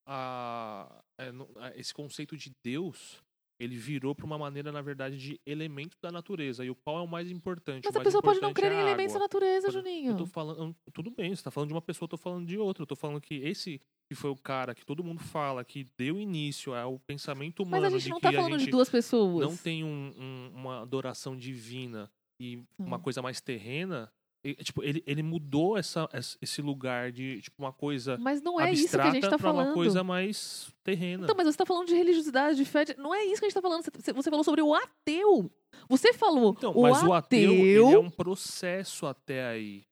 a, 0.07 1.01
é, 1.19 1.29
a- 1.59 1.73
esse 1.75 1.91
conceito 1.93 2.37
de 2.37 2.51
Deus, 2.63 3.23
ele 3.59 3.75
virou 3.75 4.13
pra 4.13 4.25
uma 4.25 4.37
maneira, 4.37 4.71
na 4.71 4.81
verdade, 4.81 5.17
de 5.17 5.39
elemento 5.45 5.97
da 6.01 6.11
natureza. 6.11 6.65
E 6.65 6.69
o 6.69 6.75
qual 6.75 6.97
é 6.99 7.01
o 7.01 7.07
mais 7.07 7.31
importante? 7.31 7.85
Mas 7.85 7.95
a 7.95 8.01
pessoa 8.01 8.21
pode 8.21 8.41
não 8.41 8.53
crer 8.53 8.71
é 8.71 8.75
em 8.75 8.79
elementos 8.79 9.13
da 9.13 9.19
natureza, 9.19 9.71
Juninho. 9.71 10.11
Eu 10.11 10.17
tô 10.17 10.25
falando. 10.25 10.75
Tudo 10.93 11.09
bem, 11.11 11.35
você 11.35 11.43
tá 11.43 11.51
falando 11.51 11.69
de 11.69 11.73
uma 11.73 11.81
pessoa, 11.81 12.05
eu 12.05 12.09
tô 12.09 12.17
falando 12.17 12.45
de 12.45 12.57
outra. 12.57 12.83
Eu 12.83 12.87
tô 12.87 12.95
falando 12.95 13.21
que 13.21 13.35
esse 13.35 13.79
que 14.07 14.13
foi 14.15 14.29
o 14.29 14.35
cara 14.35 14.75
que 14.75 14.85
todo 14.85 15.03
mundo 15.03 15.19
fala 15.19 15.63
que 15.65 15.85
deu 15.97 16.19
início 16.19 16.75
ao 16.75 16.99
pensamento 16.99 17.63
humano 17.63 17.81
Mas 17.83 17.93
a 17.93 17.97
gente 17.97 18.09
não 18.09 18.17
que 18.17 18.21
tá 18.23 18.29
a 18.29 18.33
falando 18.33 18.57
de 18.57 18.69
duas 18.69 18.87
pessoas. 18.89 19.47
não 19.49 19.57
tem 19.57 19.83
um- 19.83 20.13
um- 20.17 20.51
uma 20.53 20.81
adoração 20.83 21.35
divina 21.35 22.11
e 22.39 22.61
uma 22.77 22.97
Hum. 22.97 23.01
coisa 23.01 23.21
mais 23.21 23.41
terrena. 23.41 24.11
E, 24.51 24.63
tipo, 24.63 24.83
ele, 24.83 25.03
ele 25.07 25.23
mudou 25.23 25.77
essa, 25.77 26.07
esse 26.41 26.61
lugar 26.61 27.11
de 27.11 27.41
tipo, 27.41 27.61
uma 27.63 27.73
coisa 27.73 28.17
Mas 28.17 28.41
não 28.41 28.59
é 28.59 28.71
isso 28.71 28.95
que 28.95 29.01
a 29.01 29.11
gente 29.11 29.27
tá 29.27 29.37
pra 29.37 29.51
uma 29.51 29.61
falando. 29.63 29.73
coisa 29.73 30.03
mais 30.03 30.71
terrena. 30.83 31.23
Então, 31.23 31.35
mas 31.35 31.47
você 31.47 31.57
tá 31.57 31.65
falando 31.65 31.87
de 31.87 31.95
religiosidade, 31.95 32.55
de 32.57 32.65
fé. 32.65 32.85
de- 32.85 32.95
Não 32.97 33.13
é 33.13 33.23
isso 33.25 33.39
que 33.39 33.45
a 33.45 33.49
gente 33.49 33.55
tá 33.55 33.61
falando. 33.61 33.83
Você, 33.83 34.13
você 34.13 34.29
falou 34.29 34.43
sobre 34.43 34.61
o 34.61 34.73
ateu. 34.73 35.51
Você 35.89 36.13
falou. 36.13 36.53
Então, 36.57 36.71
o 36.73 36.83
mas 36.83 36.97
ateu, 36.97 37.09
o 37.09 37.13
ateu 37.13 37.51
ele 37.53 37.93
é 37.95 37.99
um 37.99 38.09
processo 38.09 39.05
até 39.07 39.45
aí. 39.47 39.83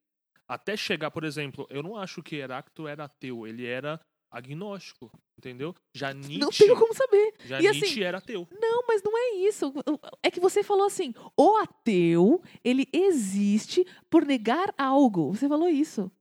Até 0.47 0.77
chegar, 0.77 1.09
por 1.09 1.23
exemplo, 1.23 1.65
eu 1.69 1.81
não 1.81 1.95
acho 1.97 2.21
que 2.21 2.35
Heráclito 2.35 2.87
era 2.87 3.05
ateu, 3.05 3.47
ele 3.47 3.65
era 3.65 3.99
agnóstico, 4.29 5.11
entendeu? 5.37 5.73
Já 5.93 6.13
Nietzsche, 6.13 6.37
Não 6.39 6.49
tenho 6.49 6.75
como 6.77 6.93
saber. 6.93 7.33
já 7.45 7.61
E 7.61 7.67
assim, 7.67 7.79
Nietzsche 7.81 8.03
era 8.03 8.17
ateu. 8.17 8.47
Não, 8.59 8.83
mas 8.87 9.01
não 9.03 9.17
é 9.17 9.35
isso. 9.37 9.73
É 10.21 10.29
que 10.31 10.39
você 10.39 10.63
falou 10.63 10.85
assim: 10.85 11.13
o 11.37 11.57
ateu, 11.57 12.41
ele 12.63 12.87
existe 12.93 13.85
por 14.09 14.25
negar 14.25 14.73
algo. 14.77 15.33
Você 15.35 15.47
falou 15.47 15.67
isso. 15.69 16.11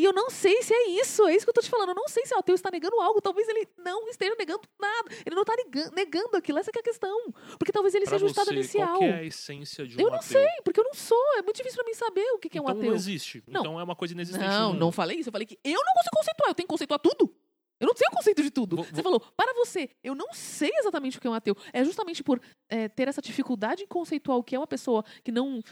E 0.00 0.04
eu 0.04 0.12
não 0.12 0.30
sei 0.30 0.62
se 0.62 0.72
é 0.72 0.90
isso, 0.90 1.26
é 1.26 1.34
isso 1.34 1.44
que 1.44 1.50
eu 1.50 1.54
tô 1.54 1.60
te 1.60 1.68
falando. 1.68 1.88
Eu 1.88 1.94
não 1.96 2.06
sei 2.06 2.24
se 2.24 2.32
o 2.32 2.38
ateu 2.38 2.54
está 2.54 2.70
negando 2.70 3.00
algo. 3.00 3.20
Talvez 3.20 3.48
ele 3.48 3.66
não 3.78 4.06
esteja 4.08 4.32
negando 4.38 4.60
nada. 4.80 5.10
Ele 5.26 5.34
não 5.34 5.42
está 5.42 5.56
negando, 5.56 5.92
negando 5.92 6.36
aquilo. 6.36 6.56
Essa 6.60 6.70
que 6.70 6.78
é 6.78 6.82
a 6.82 6.84
questão. 6.84 7.18
Porque 7.58 7.72
talvez 7.72 7.92
ele 7.96 8.04
Pra 8.04 8.12
seja 8.12 8.24
o 8.24 8.28
estado 8.28 8.52
inicial. 8.52 8.86
qual 8.90 8.98
que 9.00 9.04
é 9.06 9.14
a 9.14 9.24
essência 9.24 9.84
de 9.84 9.96
um 9.96 10.00
Eu 10.00 10.06
não 10.10 10.18
ateu? 10.18 10.40
sei, 10.40 10.48
porque 10.62 10.78
eu 10.78 10.84
não 10.84 10.94
sou. 10.94 11.20
É 11.36 11.42
muito 11.42 11.56
difícil 11.56 11.76
pra 11.82 11.84
mim 11.84 11.94
saber 11.94 12.22
o 12.30 12.38
que, 12.38 12.48
que 12.48 12.56
é 12.58 12.60
um 12.60 12.64
então 12.66 12.76
ateu. 12.78 12.90
não 12.90 12.94
existe. 12.94 13.42
Não. 13.48 13.60
Então 13.60 13.80
é 13.80 13.82
uma 13.82 13.96
coisa 13.96 14.14
inexistente 14.14 14.46
Não, 14.46 14.72
não 14.72 14.92
falei 14.92 15.18
isso. 15.18 15.30
Eu 15.30 15.32
falei 15.32 15.46
que 15.48 15.58
eu 15.64 15.72
não 15.84 15.92
consigo 15.94 16.14
conceituar. 16.16 16.50
Eu 16.50 16.54
tenho 16.54 16.66
que 16.68 16.72
conceituar 16.72 17.00
tudo. 17.00 17.34
Eu 17.80 17.86
não 17.86 17.94
sei 17.96 18.06
o 18.08 18.10
conceito 18.10 18.42
de 18.42 18.50
tudo. 18.50 18.76
Vou- 18.76 18.84
Você 18.84 18.92
vou- 18.94 19.02
falou, 19.04 19.20
para 19.36 19.52
você, 19.54 19.88
eu 20.02 20.14
não 20.14 20.32
sei 20.32 20.70
exatamente 20.74 21.16
o 21.16 21.20
que 21.20 21.26
é 21.26 21.30
um 21.30 21.34
ateu. 21.34 21.56
É 21.72 21.84
justamente 21.84 22.22
por 22.24 22.40
é, 22.68 22.88
ter 22.88 23.08
essa 23.08 23.22
dificuldade 23.22 23.82
em 23.84 23.86
conceituar 23.86 24.36
o 24.38 24.42
que 24.42 24.56
é 24.56 24.58
uma 24.58 24.66
pessoa 24.66 25.04
que 25.22 25.30
não 25.32 25.62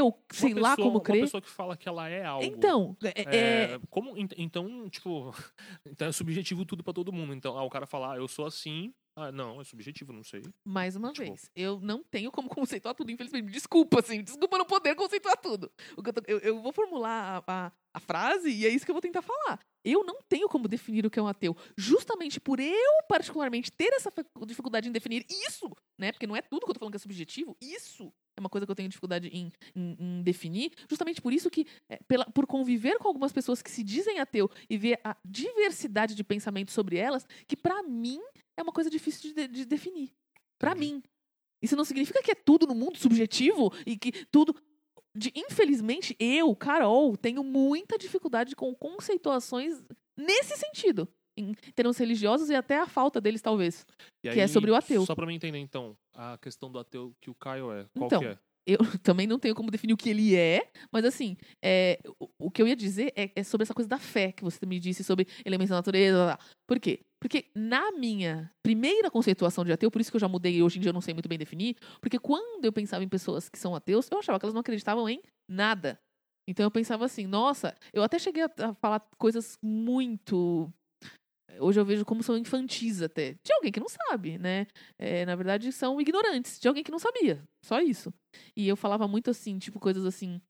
ou 0.00 0.10
Uma 0.10 0.16
sei 0.32 0.54
lá 0.54 0.70
pessoa- 0.70 0.76
como 0.76 0.98
Uma 0.98 1.02
crer. 1.02 1.20
pessoa 1.22 1.40
que 1.40 1.50
fala 1.50 1.76
que 1.76 1.88
ela 1.88 2.08
é 2.08 2.24
algo. 2.24 2.44
Então, 2.44 2.96
é, 3.02 3.08
é- 3.22 3.72
É, 3.74 3.80
como, 3.90 4.16
ent- 4.16 4.34
então, 4.38 4.88
tipo, 4.88 5.32
então 5.86 6.08
é 6.08 6.12
subjetivo 6.12 6.64
tudo 6.64 6.82
pra 6.84 6.92
todo 6.92 7.12
mundo. 7.12 7.34
Então, 7.34 7.56
ah, 7.58 7.62
o 7.64 7.70
cara 7.70 7.86
falar, 7.86 8.12
ah, 8.14 8.16
eu 8.16 8.28
sou 8.28 8.46
assim. 8.46 8.92
Ah, 9.16 9.30
não, 9.30 9.60
é 9.60 9.64
subjetivo, 9.64 10.12
não 10.12 10.24
sei. 10.24 10.42
mais 10.64 10.96
uma 10.96 11.12
tipo- 11.12 11.24
vez, 11.28 11.48
eu 11.54 11.78
não 11.80 12.02
tenho 12.02 12.32
como 12.32 12.48
conceituar 12.82 12.94
tudo, 12.96 13.10
infelizmente. 13.12 13.48
Desculpa, 13.52 14.00
assim, 14.00 14.22
desculpa 14.24 14.58
não 14.58 14.64
poder 14.64 14.94
conceituar 14.96 15.36
tudo. 15.36 15.70
Eu, 16.26 16.38
eu- 16.40 16.60
vou 16.62 16.72
formular 16.72 17.44
a, 17.46 17.66
a- 17.66 17.72
a 17.94 18.00
frase 18.00 18.50
e 18.50 18.66
é 18.66 18.70
isso 18.70 18.84
que 18.84 18.90
eu 18.90 18.94
vou 18.94 19.00
tentar 19.02 19.22
falar. 19.22 19.60
Eu 19.84 20.02
não 20.02 20.18
tenho 20.28 20.48
como 20.48 20.66
definir 20.66 21.06
o 21.06 21.10
que 21.10 21.18
é 21.18 21.22
um 21.22 21.28
ateu. 21.28 21.56
Justamente 21.78 22.40
por 22.40 22.58
eu, 22.58 22.92
particularmente, 23.08 23.70
ter 23.70 23.92
essa 23.92 24.10
dificuldade 24.46 24.88
em 24.88 24.92
definir 24.92 25.24
isso, 25.30 25.70
né? 25.96 26.10
Porque 26.10 26.26
não 26.26 26.34
é 26.34 26.42
tudo 26.42 26.64
que 26.64 26.70
eu 26.70 26.74
tô 26.74 26.80
falando 26.80 26.92
que 26.92 26.96
é 26.96 27.00
subjetivo, 27.00 27.56
isso 27.60 28.12
é 28.36 28.40
uma 28.40 28.48
coisa 28.48 28.66
que 28.66 28.70
eu 28.72 28.76
tenho 28.76 28.88
dificuldade 28.88 29.28
em, 29.28 29.52
em- 29.74 29.96
em 29.98 30.22
definir. 30.22 30.72
Justamente 30.88 31.20
por 31.22 31.32
isso 31.32 31.48
que, 31.50 31.66
é, 31.88 31.98
pela- 32.08 32.26
por 32.26 32.46
conviver 32.46 32.98
com 32.98 33.08
algumas 33.08 33.32
pessoas 33.32 33.62
que 33.62 33.70
se 33.70 33.82
dizem 33.82 34.18
ateu 34.18 34.50
e 34.68 34.76
ver 34.76 34.98
a 35.04 35.16
diversidade 35.24 36.14
de 36.14 36.24
pensamento 36.24 36.70
sobre 36.72 36.96
elas, 36.96 37.26
que 37.46 37.56
pra 37.56 37.82
mim 37.82 38.20
é 38.56 38.62
uma 38.62 38.72
coisa 38.72 38.90
difícil 38.90 39.32
de, 39.32 39.34
de- 39.34 39.48
de 39.48 39.64
definir. 39.64 40.12
Entendi. 40.62 40.80
mim. 40.80 41.02
Isso 41.62 41.76
não 41.76 41.84
significa 41.84 42.22
que 42.22 42.30
é 42.30 42.34
tudo 42.34 42.66
no 42.66 42.74
mundo 42.74 42.98
subjetivo 42.98 43.72
e 43.86 43.96
que 43.96 44.12
tudo. 44.26 44.54
De, 45.16 45.32
infelizmente, 45.36 46.16
eu, 46.18 46.54
Carol, 46.56 47.16
tenho 47.16 47.44
muita 47.44 47.96
dificuldade 47.96 48.56
com 48.56 48.74
conceituações 48.74 49.80
nesse 50.18 50.56
sentido. 50.56 51.08
Em 51.36 51.52
termos 51.74 51.98
religiosos 51.98 52.48
e 52.48 52.54
até 52.54 52.78
a 52.78 52.86
falta 52.86 53.20
deles, 53.20 53.42
talvez. 53.42 53.86
E 54.22 54.30
Que 54.30 54.40
é 54.40 54.46
sobre 54.46 54.70
o 54.70 54.74
ateu. 54.74 55.04
Só 55.04 55.14
pra 55.14 55.26
mim 55.26 55.34
entender, 55.34 55.58
então, 55.58 55.96
a 56.14 56.38
questão 56.38 56.70
do 56.70 56.78
ateu 56.78 57.12
que 57.20 57.30
o 57.30 57.34
Caio 57.34 57.72
é. 57.72 57.86
Qual 57.96 58.06
Então, 58.06 58.20
que 58.20 58.26
é? 58.26 58.38
Eu 58.66 58.78
também 59.02 59.26
não 59.26 59.38
tenho 59.38 59.54
como 59.54 59.70
definir 59.70 59.92
o 59.92 59.96
que 59.96 60.08
ele 60.08 60.34
é, 60.34 60.70
mas 60.90 61.04
assim, 61.04 61.36
é, 61.62 61.98
o, 62.18 62.46
o 62.46 62.50
que 62.50 62.62
eu 62.62 62.68
ia 62.68 62.74
dizer 62.74 63.12
é, 63.14 63.30
é 63.36 63.42
sobre 63.42 63.64
essa 63.64 63.74
coisa 63.74 63.88
da 63.88 63.98
fé 63.98 64.32
que 64.32 64.42
você 64.42 64.64
me 64.64 64.80
disse 64.80 65.04
sobre 65.04 65.26
elementos 65.44 65.70
da 65.70 65.76
natureza. 65.76 66.38
Por 66.66 66.80
quê? 66.80 67.00
Porque 67.20 67.46
na 67.54 67.92
minha 67.92 68.50
primeira 68.62 69.10
conceituação 69.10 69.64
de 69.64 69.72
ateu, 69.72 69.90
por 69.90 70.00
isso 70.00 70.10
que 70.10 70.16
eu 70.16 70.20
já 70.20 70.28
mudei 70.28 70.56
e 70.56 70.62
hoje 70.62 70.78
em 70.78 70.80
dia 70.80 70.90
eu 70.90 70.94
não 70.94 71.00
sei 71.00 71.12
muito 71.14 71.28
bem 71.28 71.38
definir, 71.38 71.76
porque 72.00 72.18
quando 72.18 72.64
eu 72.64 72.72
pensava 72.72 73.04
em 73.04 73.08
pessoas 73.08 73.48
que 73.48 73.58
são 73.58 73.74
ateus, 73.74 74.08
eu 74.10 74.18
achava 74.18 74.38
que 74.38 74.44
elas 74.46 74.54
não 74.54 74.60
acreditavam 74.60 75.08
em 75.08 75.20
nada. 75.48 75.98
Então 76.48 76.64
eu 76.64 76.70
pensava 76.70 77.04
assim, 77.04 77.26
nossa, 77.26 77.74
eu 77.92 78.02
até 78.02 78.18
cheguei 78.18 78.42
a 78.42 78.74
falar 78.74 79.00
coisas 79.18 79.58
muito. 79.62 80.70
Hoje 81.60 81.80
eu 81.80 81.84
vejo 81.84 82.04
como 82.04 82.22
são 82.22 82.36
infantis 82.36 83.02
até. 83.02 83.34
De 83.44 83.52
alguém 83.52 83.72
que 83.72 83.80
não 83.80 83.88
sabe, 83.88 84.38
né? 84.38 84.66
É, 84.98 85.24
na 85.24 85.34
verdade, 85.34 85.70
são 85.72 86.00
ignorantes, 86.00 86.58
de 86.58 86.68
alguém 86.68 86.82
que 86.82 86.90
não 86.90 86.98
sabia. 86.98 87.42
Só 87.64 87.80
isso. 87.80 88.12
E 88.56 88.68
eu 88.68 88.76
falava 88.76 89.06
muito 89.08 89.30
assim, 89.30 89.58
tipo, 89.58 89.78
coisas 89.78 90.04
assim. 90.04 90.40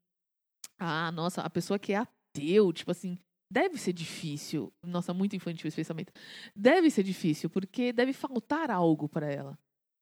Ah, 0.79 1.13
nossa, 1.13 1.43
a 1.43 1.51
pessoa 1.51 1.79
que 1.79 1.93
é 1.93 1.97
ateu, 1.97 2.73
tipo 2.73 2.91
assim, 2.91 3.19
deve 3.51 3.79
ser 3.79 3.93
difícil. 3.93 4.73
Nossa, 4.85 5.15
muito 5.15 5.37
infantil 5.37 5.69
esse 5.69 5.77
pensamento. 5.77 6.13
Deve 6.55 6.91
ser 6.91 7.03
difícil, 7.03 7.49
porque 7.49 7.93
deve 7.93 8.13
faltar 8.13 8.71
algo 8.71 9.09
para 9.09 9.31
ela. 9.31 9.59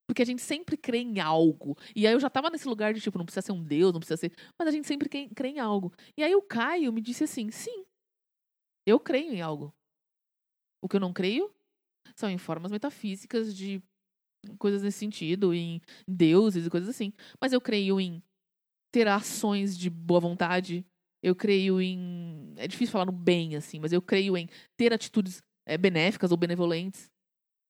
Porque 0.09 0.22
a 0.22 0.26
gente 0.26 0.42
sempre 0.42 0.76
crê 0.76 0.98
em 0.98 1.20
algo. 1.20 1.76
E 1.94 2.07
aí 2.07 2.12
eu 2.12 2.20
já 2.20 2.28
tava 2.28 2.50
nesse 2.50 2.68
lugar 2.68 2.92
de, 2.92 3.00
tipo, 3.00 3.16
não 3.18 3.24
precisa 3.24 3.46
ser 3.46 3.53
um 3.53 3.62
Deus, 3.62 3.92
não 3.92 4.00
precisa 4.00 4.16
ser. 4.16 4.32
Mas 4.59 4.68
a 4.68 4.70
gente 4.70 4.86
sempre 4.86 5.09
crê, 5.09 5.48
em 5.48 5.59
algo. 5.59 5.92
E 6.16 6.22
aí 6.22 6.34
o 6.34 6.42
Caio 6.42 6.92
me 6.92 7.00
disse 7.00 7.24
assim: 7.24 7.50
sim, 7.50 7.84
eu 8.86 8.98
creio 8.98 9.32
em 9.32 9.40
algo. 9.40 9.72
O 10.83 10.89
que 10.89 10.97
eu 10.97 11.01
não 11.01 11.12
creio 11.12 11.51
são 12.16 12.28
em 12.28 12.37
formas 12.37 12.72
metafísicas 12.72 13.55
de 13.55 13.83
coisas 14.59 14.83
nesse 14.83 14.99
sentido, 14.99 15.55
em 15.55 15.80
deuses 16.07 16.66
e 16.66 16.70
coisas 16.70 16.89
assim. 16.91 17.12
Mas 17.41 17.53
eu 17.53 17.61
creio 17.61 18.01
em 18.01 18.22
ter 18.93 19.09
ações 19.09 19.78
de 19.78 19.89
boa 19.89 20.20
vontade. 20.20 20.85
Eu 21.22 21.35
creio 21.35 21.80
em. 21.80 22.53
É 22.57 22.66
difícil 22.66 22.93
falar 22.93 23.07
no 23.07 23.12
bem, 23.12 23.57
assim, 23.57 23.78
mas 23.78 23.93
eu 23.93 24.03
creio 24.03 24.37
em 24.37 24.49
ter 24.76 24.93
atitudes 24.93 25.43
eh, 25.66 25.78
benéficas 25.78 26.30
ou 26.33 26.37
benevolentes 26.37 27.11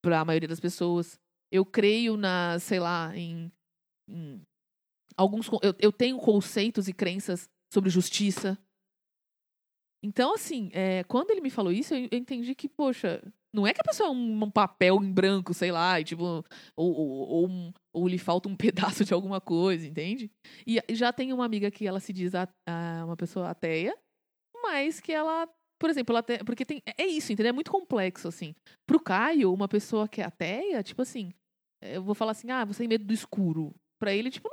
para 0.02 0.20
a 0.20 0.24
maioria 0.24 0.48
das 0.48 0.60
pessoas. 0.60 1.20
Eu 1.50 1.64
creio 1.64 2.16
na, 2.16 2.58
sei 2.58 2.80
lá, 2.80 3.16
em. 3.16 3.52
em 4.08 4.40
alguns. 5.16 5.48
Eu, 5.62 5.74
eu 5.78 5.92
tenho 5.92 6.18
conceitos 6.18 6.88
e 6.88 6.92
crenças 6.92 7.48
sobre 7.72 7.90
justiça. 7.90 8.58
Então, 10.02 10.34
assim, 10.34 10.68
é, 10.72 11.04
quando 11.04 11.30
ele 11.30 11.40
me 11.40 11.50
falou 11.50 11.72
isso, 11.72 11.94
eu, 11.94 12.08
entendi 12.12 12.54
que, 12.54 12.68
poxa, 12.68 13.22
não 13.54 13.66
é 13.66 13.72
que 13.72 13.80
a 13.80 13.84
pessoa 13.84 14.08
é 14.08 14.12
um, 14.12 14.44
um 14.44 14.50
papel 14.50 14.96
em 15.02 15.12
branco, 15.12 15.54
sei 15.54 15.70
lá, 15.70 16.00
e 16.00 16.04
tipo, 16.04 16.24
ou, 16.24 16.92
ou, 16.92 17.08
ou, 17.28 17.48
um- 17.48 17.72
ou 17.92 18.08
lhe 18.08 18.18
falta 18.18 18.48
um 18.48 18.56
pedaço 19.00 19.04
de 19.04 19.14
alguma 19.14 19.40
coisa, 19.40 19.86
entende? 19.86 20.30
E 20.66 20.80
já 20.94 21.12
tem 21.12 21.32
uma 21.32 21.44
amiga 21.44 21.70
que 21.70 21.86
ela 21.86 22.00
se 22.00 22.12
diz 22.12 22.34
a- 22.34 22.48
a- 22.68 23.04
uma 23.04 23.16
pessoa 23.16 23.50
ateia, 23.50 23.96
mas 24.62 24.98
que 25.00 25.12
ela, 25.12 25.48
por 25.78 25.90
exemplo, 25.90 26.14
ela 26.16 26.22
porque 26.44 26.64
tem, 26.64 26.82
é 26.98 27.06
isso, 27.06 27.32
entendeu? 27.32 27.50
É 27.50 27.52
muito 27.52 27.70
complexo, 27.70 28.26
assim. 28.28 28.54
Pro 28.86 29.00
Caio, 29.00 29.52
uma 29.52 29.68
pessoa 29.68 30.08
que 30.08 30.20
é 30.20 30.24
ateia, 30.24 30.82
tipo 30.82 31.02
assim, 31.02 31.32
eu 31.82 32.02
vou 32.02 32.14
falar 32.14 32.32
assim, 32.32 32.50
ah, 32.50 32.64
você 32.64 32.78
tem 32.80 32.88
medo 32.88 33.04
do 33.04 33.12
escuro. 33.14 33.74
Pra 34.00 34.12
ele, 34.12 34.30
tipo, 34.30 34.48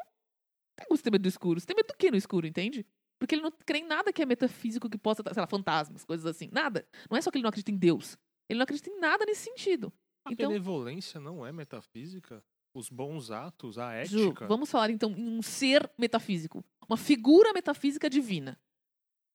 não 0.90 0.98
tem 0.98 1.12
medo 1.12 1.24
do 1.24 1.28
escuro. 1.28 1.60
Você 1.60 1.66
tem 1.66 1.76
medo 1.76 1.88
do 1.88 1.96
que 1.98 2.12
no 2.12 2.18
escuro, 2.18 2.46
entende? 2.46 2.86
Porque 3.20 3.36
ele 3.36 3.42
não 3.42 3.52
crê 3.52 3.80
em 3.80 3.86
nada 3.86 4.14
que 4.14 4.22
é 4.22 4.26
metafísico 4.26 4.90
que 4.90 4.98
possa, 4.98 5.22
sei 5.34 5.42
lá, 5.42 5.46
fantasmas, 5.48 6.06
coisas 6.06 6.26
assim. 6.26 6.50
Nada. 6.52 6.88
Não 7.12 7.18
é 7.18 7.22
só 7.22 7.30
que 7.30 7.38
ele 7.38 7.44
não 7.44 7.50
acredita 7.50 7.70
em 7.72 7.78
Deus. 7.78 8.18
Ele 8.48 8.58
não 8.58 8.64
acredita 8.64 8.90
em 8.90 9.00
nada 9.00 9.26
nesse 9.26 9.44
sentido. 9.44 9.92
A 10.26 10.32
Então- 10.32 10.48
benevolência 10.48 11.20
não 11.20 11.46
é 11.46 11.52
metafísica? 11.52 12.44
Os 12.74 12.88
bons 12.90 13.30
atos, 13.32 13.78
a 13.78 14.04
Ju, 14.06 14.28
ética? 14.28 14.48
vamos 14.48 14.70
falar 14.72 14.90
então 14.92 15.12
em 15.12 15.38
um 15.38 15.42
ser 15.42 15.92
metafísico. 15.98 16.64
Uma 16.88 16.98
figura 16.98 17.52
metafísica 17.52 18.10
divina. 18.10 18.60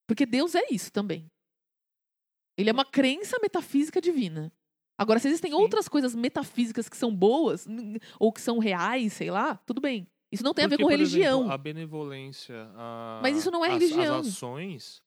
Porque 0.07 0.25
Deus 0.25 0.55
é 0.55 0.65
isso 0.71 0.91
também. 0.93 1.31
Ele 2.57 2.71
é 2.71 2.73
uma 2.73 2.85
crença 2.85 3.37
metafísica 3.43 4.01
divina. 4.01 4.53
Agora, 4.97 5.19
se 5.19 5.27
existem 5.27 5.51
Sim. 5.51 5.57
outras 5.57 5.89
coisas 5.89 6.15
metafísicas 6.15 6.89
que 6.89 6.97
são 6.97 7.15
boas, 7.15 7.67
ou 8.21 8.33
que 8.33 8.41
são 8.41 8.59
reais, 8.61 9.13
sei 9.15 9.31
lá, 9.31 9.57
tudo 9.67 9.81
bem. 9.81 10.07
Isso 10.35 10.45
não 10.45 10.53
tem 10.55 10.65
a 10.65 10.69
ver 10.69 10.77
Porque, 10.77 10.85
com 10.85 10.91
religião. 10.91 11.39
exemplo, 11.41 11.53
a 11.53 11.59
benevolência, 11.59 12.71
a, 12.75 13.21
Mas 13.23 13.37
isso 13.39 13.51
não 13.51 13.65
é 13.65 13.69
as- 13.69 13.75
religião. 13.81 14.19
As 14.21 14.27
ações, 14.29 15.03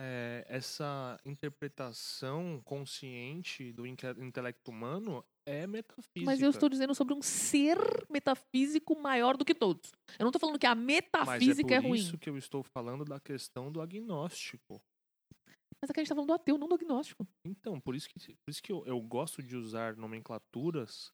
é, 0.00 0.44
essa 0.48 1.18
interpretação 1.26 2.60
consciente 2.64 3.72
do 3.72 3.86
intelecto 3.86 4.70
humano 4.70 5.24
é 5.46 5.66
metafísica. 5.66 6.24
Mas 6.24 6.40
eu 6.40 6.50
estou 6.50 6.68
dizendo 6.68 6.94
sobre 6.94 7.12
um 7.14 7.22
ser 7.22 7.78
metafísico 8.10 8.98
maior 9.00 9.36
do 9.36 9.44
que 9.44 9.54
todos. 9.54 9.92
Eu 10.18 10.24
não 10.24 10.28
estou 10.28 10.40
falando 10.40 10.58
que 10.58 10.66
a 10.66 10.74
Mas 10.74 10.84
metafísica 10.84 11.74
é 11.74 11.76
é, 11.78 11.80
por 11.80 11.88
ruim. 11.88 11.98
isso 11.98 12.16
que 12.18 12.30
eu 12.30 12.38
estou 12.38 12.62
falando 12.62 13.04
da 13.04 13.18
questão 13.20 13.70
do 13.72 13.80
agnóstico. 13.80 14.80
Mas 15.82 15.88
aqui 15.90 16.00
a 16.00 16.02
gente 16.02 16.06
está 16.06 16.14
falando 16.14 16.28
do 16.28 16.34
ateu, 16.34 16.58
não 16.58 16.68
do 16.68 16.74
agnóstico. 16.74 17.26
Então, 17.44 17.80
por 17.80 17.94
isso 17.96 18.06
que, 18.08 18.18
por 18.18 18.50
isso 18.50 18.62
que 18.62 18.70
eu, 18.70 18.84
eu 18.86 19.00
gosto 19.00 19.42
de 19.42 19.56
usar 19.56 19.96
nomenclaturas 19.96 21.10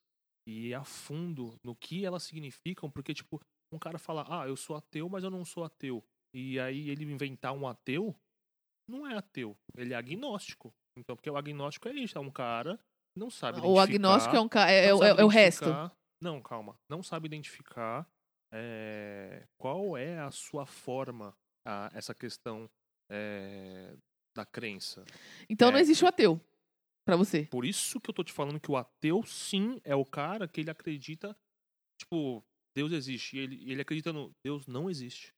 e 0.47 0.73
a 0.73 0.83
fundo 0.83 1.59
no 1.63 1.75
que 1.75 2.05
elas 2.05 2.23
significam, 2.23 2.89
porque, 2.89 3.13
tipo, 3.13 3.39
um 3.73 3.77
cara 3.77 3.99
fala, 3.99 4.25
ah, 4.29 4.47
eu 4.47 4.55
sou 4.55 4.77
ateu, 4.77 5.09
mas 5.09 5.23
eu 5.23 5.29
não 5.29 5.43
sou 5.43 5.65
ateu. 5.65 6.01
E 6.33 6.57
aí 6.59 6.89
ele 6.89 7.03
inventar 7.03 7.51
um 7.53 7.67
ateu, 7.67 8.15
não 8.89 9.05
é 9.05 9.17
ateu, 9.17 9.57
ele 9.75 9.93
é 9.93 9.97
agnóstico. 9.97 10.73
Então, 10.97 11.15
porque 11.15 11.29
o 11.29 11.35
agnóstico 11.37 11.89
é 11.89 11.93
isso, 11.93 12.17
é 12.17 12.21
um 12.21 12.31
cara 12.31 12.77
que 12.77 13.19
não 13.19 13.29
sabe 13.29 13.59
O 13.59 13.77
agnóstico 13.79 14.35
é, 14.35 14.39
um, 14.39 14.47
ca- 14.47 14.71
é, 14.71 14.85
é, 14.85 14.91
não 14.91 15.03
é- 15.03 15.23
o 15.23 15.27
resto. 15.27 15.65
Não, 16.21 16.41
calma. 16.41 16.75
Não 16.89 17.03
sabe 17.03 17.27
identificar 17.27 18.07
é, 18.53 19.43
qual 19.59 19.97
é 19.97 20.19
a 20.19 20.31
sua 20.31 20.65
forma, 20.65 21.35
a, 21.67 21.91
essa 21.93 22.15
questão 22.15 22.69
é, 23.11 23.93
da 24.35 24.45
crença. 24.45 25.03
Então 25.49 25.69
não 25.71 25.77
É. 25.77 25.81
existe 25.81 26.03
o 26.03 26.07
ateu 26.07 26.39
pra 27.07 27.15
você. 27.15 27.43
Por 27.49 27.65
isso 27.65 27.99
que 27.99 28.09
eu 28.09 28.13
tô 28.13 28.23
te 28.23 28.31
falando 28.31 28.59
que 28.59 28.69
o 28.71 28.77
ateu, 28.77 29.23
sim, 29.25 29.79
é 29.83 29.95
o 29.95 30.05
cara 30.05 30.47
que 30.47 30.61
ele 30.61 30.69
acredita, 30.69 31.35
tipo, 31.99 32.43
Deus 32.75 32.91
existe. 32.91 33.37
E 33.37 33.39
ele, 33.39 33.71
ele 33.71 33.81
acredita 33.81 34.13
no. 34.13 34.31
Deus 34.45 34.67
não 34.67 34.89
existe. 34.89 35.33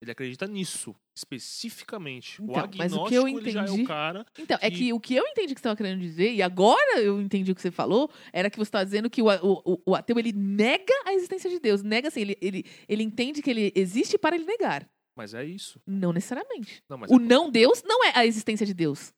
Ele 0.00 0.12
acredita 0.12 0.46
nisso, 0.46 0.94
especificamente. 1.16 2.40
o 2.40 2.44
Então, 2.44 2.70
mas 2.76 2.92
agnóstico, 2.92 3.04
o 3.04 3.08
que 3.08 3.14
eu 3.16 3.28
ele 3.40 3.50
já 3.50 3.62
é 3.62 3.64
entendi- 3.64 3.82
o 3.82 3.86
cara. 3.86 4.26
Então, 4.38 4.58
é 4.60 4.70
que- 4.70 4.76
que 4.76 4.92
o 4.92 5.00
que 5.00 5.14
eu 5.16 5.24
entendi 5.26 5.54
que 5.54 5.60
você 5.60 5.66
estava 5.68 5.76
querendo 5.76 6.00
dizer, 6.00 6.32
e 6.32 6.40
agora 6.42 7.00
eu 7.00 7.20
entendi 7.20 7.50
o 7.50 7.54
que 7.54 7.60
você 7.62 7.70
falou, 7.70 8.08
era 8.32 8.48
que 8.50 8.56
você 8.56 8.68
está 8.68 8.84
dizendo 8.84 9.10
que 9.10 9.20
o, 9.20 9.26
o, 9.26 9.62
o- 9.74 9.82
o 9.86 9.94
ateu 9.96 10.16
ele 10.18 10.32
nega 10.32 10.92
a 11.04 11.12
existência 11.14 11.50
de 11.50 11.58
Deus. 11.58 11.82
Nega 11.82 12.08
assim, 12.08 12.20
ele, 12.20 12.38
ele, 12.40 12.64
ele 12.88 13.02
entende 13.02 13.42
que 13.42 13.50
ele 13.50 13.72
existe 13.74 14.16
para 14.16 14.36
ele 14.36 14.44
negar. 14.44 14.88
Mas 15.16 15.34
é 15.34 15.44
isso. 15.44 15.80
Não 15.84 16.12
necessariamente. 16.12 16.80
Não, 16.88 16.96
mas 16.96 17.10
O 17.10 17.16
é- 17.16 17.18
não 17.18 17.50
Deus 17.50 17.82
não 17.84 18.04
é 18.04 18.12
a 18.14 18.24
existência 18.24 18.64
de 18.64 18.72
Deus. 18.74 19.12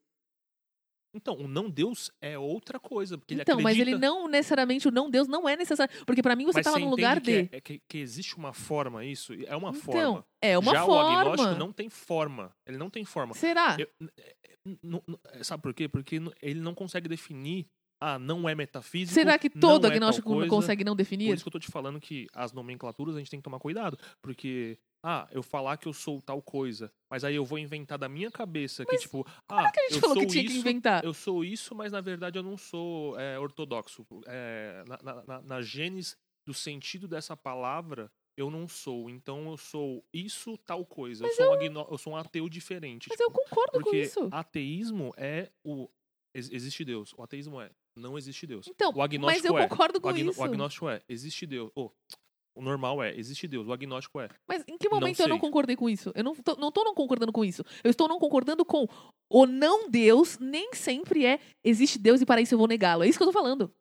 Então, 1.14 1.34
o 1.34 1.48
não 1.48 1.68
Deus 1.68 2.10
é 2.20 2.38
outra 2.38 2.78
coisa. 2.78 3.18
Porque 3.18 3.34
ele 3.34 3.42
então, 3.42 3.60
mas 3.60 3.74
ele 3.76 3.90
acredita- 3.94 4.06
não 4.06 4.28
necessariamente, 4.28 4.86
o 4.86 4.90
não 4.92 5.10
Deus 5.10 5.26
não 5.26 5.48
é 5.48 5.56
necessário. 5.56 5.92
Porque 6.06 6.22
para 6.22 6.36
mim 6.36 6.44
você 6.46 6.60
estava 6.60 6.78
num 6.78 6.88
lugar 6.90 7.20
que, 7.20 7.42
de. 7.44 7.48
é, 7.54 7.58
é 7.58 7.60
que, 7.60 7.82
que 7.88 7.98
existe 7.98 8.36
uma 8.36 8.52
forma 8.52 9.04
isso? 9.04 9.32
É 9.46 9.56
uma 9.56 9.70
Então, 9.70 9.80
forma. 9.82 10.24
é 10.40 10.56
uma 10.58 10.72
Já 10.72 10.84
o 10.84 10.86
forma. 10.86 11.20
agnóstico 11.20 11.58
não 11.58 11.72
tem 11.72 11.88
forma. 11.88 12.54
Ele 12.66 12.76
não 12.78 12.88
tem 12.88 13.04
forma. 13.04 13.34
Será? 13.34 13.76
Eu- 13.78 13.88
é, 14.18 14.36
é, 14.44 14.56
n- 14.84 15.02
sabe 15.42 15.62
por 15.62 15.74
quê? 15.74 15.88
Porque 15.88 16.20
ele 16.40 16.60
não 16.60 16.74
consegue 16.74 17.08
definir. 17.08 17.66
Ah, 18.02 18.18
não 18.18 18.48
é 18.48 18.54
metafísico. 18.54 19.12
Será 19.12 19.38
que 19.38 19.50
não 19.54 19.60
todo 19.60 19.86
é 19.86 19.90
agnóstico 19.90 20.30
não 20.30 20.36
coisa. 20.38 20.48
consegue 20.50 20.82
não 20.84 20.92
Por 20.92 20.98
definir? 20.98 21.34
isso 21.34 21.42
que 21.44 21.48
eu 21.48 21.52
tô 21.52 21.58
te 21.58 21.70
falando 21.70 22.00
que 22.00 22.26
as 22.32 22.50
nomenclaturas 22.50 23.14
a 23.14 23.18
gente 23.18 23.30
tem 23.30 23.38
que 23.40 23.44
tomar 23.44 23.58
cuidado. 23.58 23.98
Porque 24.22 24.78
ah, 25.02 25.26
eu 25.32 25.42
falar 25.42 25.76
que 25.78 25.88
eu 25.88 25.92
sou 25.92 26.20
tal 26.20 26.42
coisa, 26.42 26.92
mas 27.10 27.24
aí 27.24 27.34
eu 27.34 27.44
vou 27.44 27.58
inventar 27.58 27.98
da 27.98 28.08
minha 28.08 28.30
cabeça 28.30 28.84
que, 28.84 28.92
Mas 28.92 29.02
tipo, 29.02 29.26
ah, 29.48 29.70
que 29.72 29.80
a 29.80 29.82
gente 29.84 29.94
eu 29.94 30.00
falou 30.00 30.14
sou 30.16 30.22
que 30.26 30.28
tinha 30.32 30.44
isso, 30.44 30.52
que 30.54 30.60
inventar? 30.60 31.04
eu 31.04 31.14
sou 31.14 31.44
isso, 31.44 31.74
mas 31.74 31.90
na 31.92 32.00
verdade 32.00 32.38
eu 32.38 32.42
não 32.42 32.56
sou 32.56 33.18
é, 33.18 33.38
ortodoxo. 33.38 34.06
É, 34.26 34.84
na, 34.86 34.98
na, 35.02 35.24
na, 35.24 35.42
na 35.42 35.62
gênese 35.62 36.16
do 36.46 36.52
sentido 36.54 37.08
dessa 37.08 37.36
palavra, 37.36 38.10
eu 38.36 38.50
não 38.50 38.66
sou. 38.68 39.08
Então 39.10 39.50
eu 39.50 39.56
sou 39.56 40.04
isso, 40.12 40.56
tal 40.58 40.84
coisa. 40.84 41.24
Eu 41.24 41.28
Mas 41.28 41.36
sou, 41.36 41.48
um 41.48 41.52
agno- 41.52 41.88
eu 41.90 41.98
sou 41.98 42.12
um 42.12 42.16
ateu 42.16 42.48
diferente. 42.48 43.08
Mas 43.08 43.18
tipo, 43.18 43.30
eu 43.30 43.32
concordo 43.32 43.72
com 43.72 43.80
porque 43.82 44.02
isso. 44.02 44.28
ateísmo 44.30 45.12
é 45.16 45.50
o. 45.64 45.88
ex- 46.34 46.50
Existe 46.50 46.84
Deus. 46.84 47.12
O 47.16 47.22
ateísmo 47.22 47.60
é 47.60 47.70
não 47.96 48.16
existe 48.16 48.46
Deus. 48.46 48.66
Então, 48.68 48.90
o 48.90 48.96
mas 48.98 49.04
agnóstico 49.04 49.46
eu 49.48 49.58
é. 49.58 49.66
concordo 49.68 49.98
O, 49.98 50.00
com 50.00 50.08
agno- 50.08 50.30
isso. 50.30 50.40
o 50.40 50.44
agnóstico 50.44 50.88
é 50.88 51.02
existe 51.08 51.44
Deus. 51.46 51.70
Oh, 51.74 51.90
o 52.54 52.62
normal 52.62 53.02
é 53.02 53.14
existe 53.16 53.46
Deus. 53.48 53.66
O 53.68 53.72
agnóstico 53.72 54.20
é. 54.20 54.28
Mas 54.48 54.62
em 54.68 54.76
que 54.78 54.88
Não 54.88 54.98
momento 54.98 55.20
eu 55.20 55.28
não 55.28 55.38
concordei 55.38 55.76
com 55.76 55.88
isso? 55.88 56.12
Eu 56.14 56.24
não 56.24 56.34
tô, 56.34 56.56
não 56.56 56.70
tô 56.72 56.84
não 56.84 56.94
concordando 56.94 57.32
com 57.32 57.44
isso. 57.44 57.64
Eu 57.84 57.90
estou 57.90 58.08
não 58.08 58.18
concordando 58.18 58.64
com 58.64 58.86
o 59.30 59.46
não 59.46 59.88
Deus 59.90 60.38
nem 60.38 60.72
sempre 60.74 61.24
é 61.24 61.38
existe 61.64 61.98
Deus 61.98 62.20
e 62.20 62.26
para 62.26 62.40
isso 62.40 62.54
eu 62.54 62.58
vou 62.58 62.66
negá-lo. 62.68 63.02
É 63.04 63.08
isso 63.08 63.18
que 63.18 63.22
eu 63.22 63.28
tô 63.28 63.32
falando. 63.32 63.72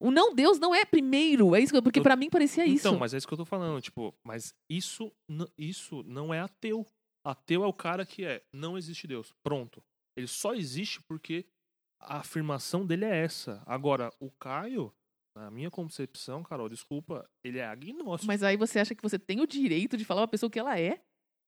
O 0.00 0.10
não 0.10 0.34
Deus 0.34 0.58
não 0.58 0.74
é 0.74 0.84
primeiro. 0.84 1.54
É 1.54 1.60
isso 1.60 1.74
eu- 1.76 1.82
porque 1.82 2.00
pra 2.00 2.16
mim 2.16 2.28
parecia 2.28 2.66
isso. 2.66 2.88
Então, 2.88 2.98
mas 2.98 3.14
é 3.14 3.18
isso 3.18 3.26
que 3.28 3.34
eu 3.34 3.38
tô 3.38 3.44
falando. 3.44 3.80
Tipo, 3.80 4.12
mas 4.24 4.52
isso, 4.68 5.12
isso 5.56 6.02
não 6.04 6.32
é 6.34 6.40
ateu. 6.40 6.86
Ateu 7.24 7.62
é 7.62 7.66
o 7.68 7.72
cara 7.72 8.04
que 8.04 8.24
é 8.24 8.42
não 8.52 8.76
existe 8.76 9.06
Deus. 9.06 9.32
Pronto. 9.44 9.80
Ele 10.16 10.26
só 10.26 10.54
existe 10.54 11.00
porque 11.02 11.46
a 12.00 12.16
afirmação 12.18 12.84
dele 12.84 13.04
é 13.04 13.16
essa. 13.24 13.62
Agora, 13.64 14.12
o 14.18 14.28
Caio, 14.28 14.92
na 15.34 15.50
minha 15.50 15.70
concepção, 15.70 16.42
Carol, 16.42 16.68
desculpa, 16.68 17.28
ele 17.42 17.58
é 17.58 17.66
agnóstico. 17.66 18.26
Mas 18.26 18.42
aí 18.42 18.56
você 18.56 18.78
acha 18.78 18.94
que 18.94 19.02
você 19.02 19.18
tem 19.18 19.40
o 19.40 19.46
direito 19.46 19.96
de 19.96 20.04
falar 20.04 20.22
uma 20.22 20.28
pessoa 20.28 20.48
o 20.48 20.50
que 20.50 20.58
ela 20.58 20.78
é? 20.78 21.00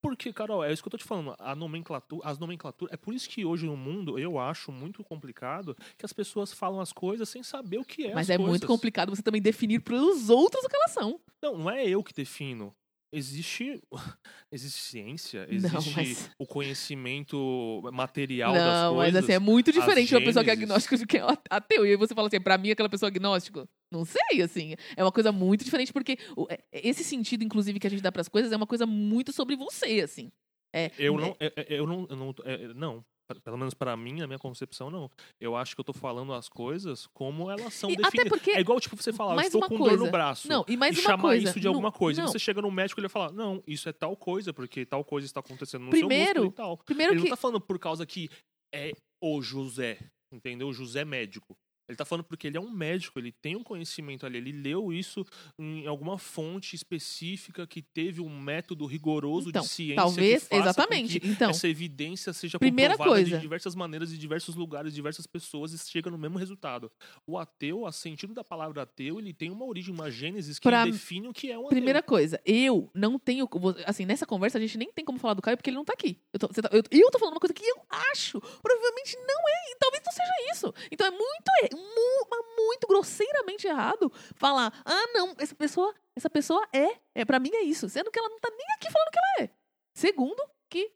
Porque, 0.02 0.34
Carol, 0.34 0.62
é 0.62 0.70
isso 0.70 0.82
que 0.82 0.88
eu 0.88 0.90
tô 0.90 0.98
te 0.98 1.04
falando. 1.04 1.34
A 1.38 1.54
nomenclatura, 1.54 2.28
as 2.28 2.38
nomenclaturas. 2.38 2.92
É 2.92 2.96
por 2.96 3.14
isso 3.14 3.26
que 3.26 3.42
hoje 3.42 3.64
no 3.64 3.74
mundo 3.74 4.18
eu 4.18 4.38
acho 4.38 4.70
muito 4.70 5.02
complicado 5.02 5.74
que 5.96 6.04
as 6.04 6.12
pessoas 6.12 6.52
falam 6.52 6.78
as 6.78 6.92
coisas 6.92 7.26
sem 7.26 7.42
saber 7.42 7.78
o 7.78 7.84
que 7.84 8.08
é 8.08 8.14
Mas 8.14 8.28
as 8.28 8.34
é 8.34 8.38
muito 8.38 8.50
coisas. 8.50 8.66
complicado 8.66 9.08
você 9.16 9.22
também 9.22 9.40
definir 9.40 9.80
pros 9.80 10.28
outros 10.28 10.62
o 10.62 10.68
que 10.68 10.76
elas 10.76 10.90
são. 10.90 11.18
Não, 11.40 11.56
não 11.56 11.70
é 11.70 11.88
eu 11.88 12.04
que 12.04 12.12
defino. 12.12 12.74
Existe, 13.16 13.80
existe 14.50 14.80
ciência, 14.80 15.46
Não, 15.46 15.54
existe 15.56 15.94
mas- 15.96 16.30
o 16.38 16.46
conhecimento 16.46 17.82
material 17.92 18.52
das 18.52 18.62
Não, 18.64 18.94
coisas. 18.94 19.14
mas 19.14 19.24
assim, 19.24 19.32
é 19.32 19.38
muito 19.38 19.70
as 19.70 19.74
diferente 19.76 20.14
uma 20.14 20.20
pessoa 20.20 20.44
que 20.44 20.50
é 20.50 20.52
agnóstica 20.52 20.96
do 20.98 21.06
que 21.06 21.18
é 21.18 21.22
ateu. 21.50 21.86
E 21.86 21.90
aí 21.90 21.96
você 21.96 22.14
fala 22.14 22.28
assim, 22.28 22.40
pra 22.40 22.58
mim 22.58 22.70
aquela 22.70 22.88
pessoa 22.88 23.08
agnóstico. 23.08 23.68
Não 23.90 24.04
sei, 24.04 24.42
assim. 24.42 24.74
É 24.96 25.02
uma 25.04 25.12
coisa 25.12 25.30
muito 25.30 25.64
diferente, 25.64 25.92
porque 25.92 26.18
é- 26.48 26.60
esse 26.72 27.04
sentido, 27.04 27.44
inclusive, 27.44 27.78
que 27.78 27.86
a 27.86 27.90
gente 27.90 28.02
dá 28.02 28.10
pras 28.10 28.28
coisas 28.28 28.50
é 28.52 28.56
uma 28.56 28.66
coisa 28.66 28.86
muito 28.86 29.32
sobre 29.32 29.56
você, 29.56 30.00
assim. 30.00 30.30
É, 30.74 30.90
Eu 30.98 31.14
é- 31.14 31.20
não, 31.20 31.36
é- 31.38 31.52
é- 31.56 31.66
eu 31.78 31.86
não, 31.86 32.06
eu 32.10 32.16
não, 32.16 32.34
é- 32.44 32.74
não. 32.74 33.04
Pelo 33.42 33.56
menos 33.56 33.72
pra 33.72 33.96
mim, 33.96 34.20
na 34.20 34.26
minha 34.26 34.38
concepção, 34.38 34.90
não. 34.90 35.10
Eu 35.40 35.56
acho 35.56 35.74
que 35.74 35.80
eu 35.80 35.84
tô 35.84 35.94
falando 35.94 36.32
as 36.34 36.46
coisas 36.48 37.06
como 37.06 37.50
elas 37.50 37.72
são 37.72 37.88
E 37.88 37.94
até 37.94 38.02
definidas. 38.02 38.28
porque- 38.28 38.50
É 38.50 38.60
igual, 38.60 38.78
tipo, 38.78 38.96
você 38.96 39.12
falar, 39.14 39.42
estou 39.46 39.62
com 39.62 39.78
dor 39.78 39.88
coisa. 39.88 40.04
no 40.04 40.10
braço. 40.10 40.46
Não, 40.46 40.62
e 40.68 40.76
mais 40.76 40.94
e 40.96 41.00
uma 41.00 41.10
chamar 41.10 41.22
coisa. 41.22 41.44
isso 41.50 41.58
de 41.58 41.64
não- 41.64 41.70
alguma 41.72 41.90
coisa. 41.90 42.20
não. 42.20 42.28
E 42.28 42.32
você 42.32 42.38
chega 42.38 42.60
no 42.60 42.70
médico 42.70 43.00
e 43.00 43.02
ele 43.02 43.08
vai 43.08 43.12
falar, 43.12 43.32
não, 43.32 43.62
isso 43.66 43.88
é 43.88 43.92
tal 43.92 44.14
coisa, 44.16 44.52
porque 44.52 44.84
tal 44.84 45.02
coisa 45.04 45.26
está 45.26 45.40
acontecendo 45.40 45.84
no 45.84 45.90
Primeiro, 45.90 46.24
seu 46.34 46.44
músculo 46.44 46.46
e 46.48 46.52
tal. 46.52 46.76
Primeiro 46.84 47.12
Ele 47.14 47.22
que. 47.22 47.28
não 47.30 47.36
tá 47.36 47.40
falando 47.40 47.60
por 47.62 47.78
causa 47.78 48.04
que 48.04 48.28
é 48.74 48.92
o 49.22 49.40
José, 49.40 49.98
entendeu? 50.32 50.68
O 50.68 50.72
José 50.74 51.02
médico. 51.04 51.56
Ele 51.88 51.96
tá 51.96 52.04
falando 52.04 52.24
porque 52.24 52.46
ele 52.46 52.56
é 52.56 52.60
um 52.60 52.70
médico, 52.70 53.18
ele 53.18 53.30
tem 53.30 53.56
um 53.56 53.62
conhecimento 53.62 54.24
ali, 54.24 54.38
ele 54.38 54.52
leu 54.52 54.92
isso 54.92 55.24
em 55.58 55.86
alguma 55.86 56.16
fonte 56.18 56.74
específica 56.74 57.66
que 57.66 57.82
teve 57.82 58.20
um 58.20 58.28
método 58.40 58.86
rigoroso 58.86 59.48
Então, 59.50 59.62
de 59.62 59.68
ciência 59.68 59.96
talvez, 59.96 60.48
exatamente. 60.50 61.20
Então, 61.24 61.50
essa 61.50 61.68
evidência 61.68 62.32
seja 62.32 62.58
primeira 62.58 62.94
comprovada 62.94 63.20
coisa. 63.22 63.36
de 63.36 63.42
diversas 63.42 63.74
maneiras, 63.74 64.10
de 64.10 64.18
diversos 64.18 64.54
lugares, 64.54 64.92
de 64.92 64.96
diversas 64.96 65.26
pessoas 65.26 65.72
e 65.72 65.78
chega 65.90 66.10
no 66.10 66.16
mesmo 66.18 66.38
resultado. 66.38 66.90
O 67.26 67.36
ateu, 67.38 67.86
a 67.86 67.92
sentido 67.92 68.32
da 68.32 68.42
palavra 68.44 68.82
ateu, 68.82 69.18
ele 69.18 69.32
tem 69.34 69.50
uma 69.50 69.64
origem, 69.64 69.92
uma 69.92 70.10
gênese 70.10 70.54
que 70.54 70.68
Pra- 70.68 70.84
define 70.86 71.28
o 71.28 71.32
que 71.32 71.50
é 71.50 71.58
um 71.58 71.68
primeira 71.68 71.98
ateu. 71.98 72.08
coisa, 72.08 72.40
eu 72.46 72.90
não 72.94 73.18
tenho. 73.18 73.48
Assim, 73.86 74.04
nessa 74.06 74.24
conversa 74.26 74.58
a 74.58 74.60
gente 74.60 74.78
nem 74.78 74.90
tem 74.92 75.04
como 75.04 75.18
falar 75.18 75.34
do 75.34 75.42
Caio 75.42 75.56
porque 75.56 75.70
ele 75.70 75.76
não 75.76 75.84
tá 75.84 75.92
aqui. 75.92 76.18
Eu 76.32 76.38
tô, 76.38 76.48
tá- 76.48 76.70
eu, 76.72 76.82
eu 76.90 77.10
tô 77.10 77.18
falando 77.18 77.34
uma 77.34 77.40
coisa 77.40 77.52
que 77.54 77.64
eu 77.64 77.76
acho. 78.12 78.40
Provavelmente 78.40 79.16
não 79.18 79.48
é, 79.48 79.72
e 79.72 79.76
talvez 79.78 80.02
não 80.04 80.12
seja 80.12 80.52
isso. 80.52 80.74
Então 80.90 81.06
é 81.06 81.10
muito, 81.10 81.73
muito 81.74 82.86
grosseiramente 82.86 83.66
errado 83.66 84.10
falar: 84.36 84.72
ah, 84.84 85.06
não, 85.12 85.34
essa 85.38 85.54
pessoa, 85.54 85.94
essa 86.16 86.30
pessoa 86.30 86.66
é. 86.72 86.98
é 87.14 87.24
para 87.24 87.38
mim 87.38 87.50
é 87.52 87.62
isso. 87.62 87.88
Sendo 87.88 88.10
que 88.10 88.18
ela 88.18 88.28
não 88.28 88.38
tá 88.38 88.50
nem 88.50 88.66
aqui 88.76 88.90
falando 88.90 89.10
que 89.10 89.18
ela 89.18 89.46
é. 89.46 89.50
Segundo, 89.94 90.42
que. 90.68 90.92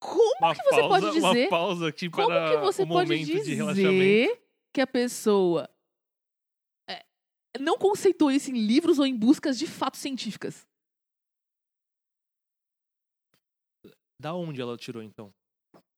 Como 0.00 0.36
Uma 0.38 0.54
que 0.54 0.62
você 0.62 0.80
pausa, 0.80 0.88
pode 0.88 1.12
dizer? 1.12 1.48
Uma 1.48 1.50
pausa 1.50 1.88
aqui 1.88 2.10
Como 2.10 2.26
para 2.26 2.50
que 2.50 2.56
você 2.58 2.82
o 2.82 2.86
pode 2.86 3.10
momento 3.10 3.44
de 3.44 3.54
relaxamento. 3.54 3.90
dizer 3.90 4.42
que 4.72 4.80
a 4.82 4.86
pessoa 4.86 5.70
é, 6.86 7.02
não 7.58 7.78
conceitou 7.78 8.30
isso 8.30 8.50
em 8.50 8.66
livros 8.66 8.98
ou 8.98 9.06
em 9.06 9.16
buscas 9.16 9.58
de 9.58 9.66
fatos 9.66 10.00
científicas? 10.00 10.66
Da 14.20 14.34
onde 14.34 14.60
ela 14.60 14.76
tirou, 14.76 15.02
então? 15.02 15.34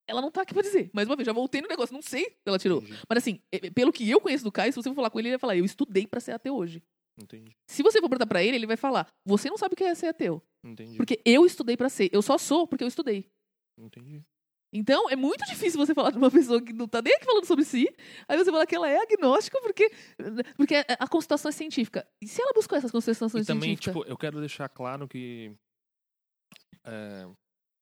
Ela 0.08 0.20
não 0.20 0.30
tá 0.30 0.42
aqui 0.42 0.52
pra 0.54 0.62
dizer. 0.62 0.90
Mais 0.92 1.08
uma 1.08 1.16
vez, 1.16 1.26
já 1.26 1.32
voltei 1.32 1.60
no 1.60 1.68
negócio, 1.68 1.92
não 1.94 2.02
sei 2.02 2.24
se 2.24 2.36
ela 2.46 2.58
tirou. 2.58 2.78
Entendi. 2.82 2.98
Mas 3.08 3.18
assim, 3.18 3.40
é, 3.52 3.70
pelo 3.70 3.92
que 3.92 4.08
eu 4.08 4.20
conheço 4.20 4.44
do 4.44 4.52
Caio, 4.52 4.72
se 4.72 4.76
você 4.76 4.88
for 4.88 4.94
falar 4.94 5.10
com 5.10 5.18
ele, 5.18 5.28
ele 5.28 5.34
vai 5.36 5.40
falar, 5.40 5.56
eu 5.56 5.64
estudei 5.64 6.06
pra 6.06 6.20
ser 6.20 6.32
ateu 6.32 6.54
hoje. 6.54 6.82
Entendi. 7.20 7.50
Se 7.66 7.82
você 7.82 7.98
for 8.00 8.08
perguntar 8.08 8.26
pra 8.26 8.42
ele, 8.42 8.56
ele 8.56 8.66
vai 8.66 8.76
falar, 8.76 9.08
você 9.24 9.48
não 9.48 9.56
sabe 9.56 9.72
o 9.72 9.76
que 9.76 9.84
é 9.84 9.94
ser 9.94 10.06
ateu. 10.08 10.42
Entendi. 10.64 10.96
Porque 10.96 11.20
eu 11.24 11.46
estudei 11.46 11.76
pra 11.76 11.88
ser. 11.88 12.10
Eu 12.12 12.20
só 12.22 12.36
sou 12.38 12.66
porque 12.66 12.84
eu 12.84 12.88
estudei. 12.88 13.26
Entendi. 13.78 14.22
Então, 14.72 15.08
é 15.08 15.16
muito 15.16 15.46
difícil 15.46 15.78
você 15.78 15.94
falar 15.94 16.10
de 16.10 16.18
uma 16.18 16.30
pessoa 16.30 16.60
que 16.60 16.72
não 16.72 16.86
tá 16.86 17.00
nem 17.00 17.14
aqui 17.14 17.24
falando 17.24 17.46
sobre 17.46 17.64
si, 17.64 17.88
aí 18.28 18.36
você 18.36 18.50
fala 18.50 18.66
que 18.66 18.74
ela 18.74 18.88
é 18.90 18.98
agnóstica 18.98 19.58
porque, 19.62 19.90
porque 20.56 20.74
a 20.74 20.84
a 21.00 21.08
constatação 21.08 21.48
é 21.48 21.52
científica. 21.52 22.06
E 22.22 22.28
se 22.28 22.42
ela 22.42 22.52
buscou 22.52 22.76
essas 22.76 22.90
constatações 22.90 23.44
E 23.44 23.46
também, 23.46 23.70
científicas? 23.70 23.94
tipo, 24.02 24.10
eu 24.10 24.16
quero 24.18 24.38
deixar 24.40 24.68
claro 24.68 25.08
que 25.08 25.52
é, 26.84 27.26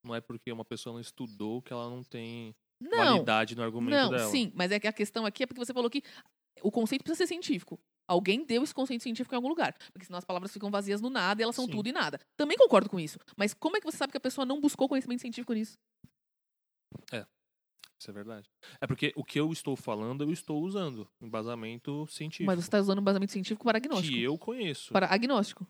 não 0.04 0.14
é 0.14 0.20
porque 0.20 0.52
uma 0.52 0.64
pessoa 0.64 0.92
não 0.92 1.00
estudou 1.00 1.62
que 1.62 1.72
ela 1.72 1.88
não 1.88 2.02
tem 2.02 2.54
não, 2.80 2.98
validade 2.98 3.56
no 3.56 3.62
argumento 3.62 3.96
não, 3.96 4.10
dela. 4.10 4.30
sim, 4.30 4.52
mas 4.54 4.70
é 4.70 4.78
que 4.78 4.86
a 4.86 4.92
questão 4.92 5.24
aqui 5.24 5.42
é 5.42 5.46
porque 5.46 5.64
você 5.64 5.72
falou 5.72 5.90
que 5.90 6.02
o 6.62 6.70
conceito 6.70 7.02
precisa 7.02 7.26
ser 7.26 7.34
científico. 7.34 7.78
Alguém 8.06 8.44
deu 8.44 8.62
esse 8.62 8.74
conceito 8.74 9.02
científico 9.02 9.34
em 9.34 9.36
algum 9.36 9.48
lugar. 9.48 9.74
Porque 9.92 10.04
senão 10.04 10.18
as 10.18 10.24
palavras 10.26 10.52
ficam 10.52 10.70
vazias 10.70 11.00
no 11.00 11.08
nada 11.08 11.40
e 11.40 11.42
elas 11.42 11.56
são 11.56 11.64
Sim. 11.64 11.72
tudo 11.72 11.88
e 11.88 11.92
nada. 11.92 12.20
Também 12.36 12.56
concordo 12.56 12.88
com 12.88 13.00
isso. 13.00 13.18
Mas 13.34 13.54
como 13.54 13.78
é 13.78 13.80
que 13.80 13.86
você 13.86 13.96
sabe 13.96 14.10
que 14.10 14.18
a 14.18 14.20
pessoa 14.20 14.44
não 14.44 14.60
buscou 14.60 14.86
conhecimento 14.86 15.22
científico 15.22 15.54
nisso? 15.54 15.78
Isso 18.04 18.10
é 18.10 18.12
verdade. 18.12 18.50
É 18.82 18.86
porque 18.86 19.14
o 19.16 19.24
que 19.24 19.40
eu 19.40 19.50
estou 19.50 19.74
falando, 19.76 20.24
eu 20.24 20.30
estou 20.30 20.62
usando 20.62 21.08
embasamento 21.22 22.06
científico. 22.08 22.44
Mas 22.44 22.56
você 22.56 22.66
está 22.66 22.78
usando 22.78 22.98
um 22.98 23.00
embasamento 23.00 23.32
científico 23.32 23.64
para 23.64 23.78
agnóstico. 23.78 24.14
que 24.14 24.22
eu 24.22 24.36
conheço. 24.36 24.92
Para 24.92 25.06
agnóstico, 25.06 25.66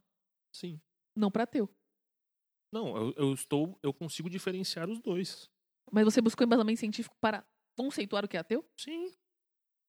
Sim. 0.53 0.80
não 1.14 1.30
para 1.30 1.45
ateu. 1.45 1.70
Não, 2.75 2.97
eu, 2.97 3.14
eu 3.16 3.33
estou, 3.33 3.79
eu 3.85 3.95
consigo 3.95 4.29
diferenciar 4.29 4.91
os 4.91 4.99
dois. 4.99 5.49
Mas 5.93 6.05
você 6.05 6.20
buscou 6.20 6.45
embasamento 6.45 6.81
científico 6.81 7.16
para 7.20 7.47
conceituar 7.79 8.25
o 8.25 8.29
que 8.29 8.37
é 8.37 8.41
ateu? 8.41 8.68
Sim. 8.77 9.12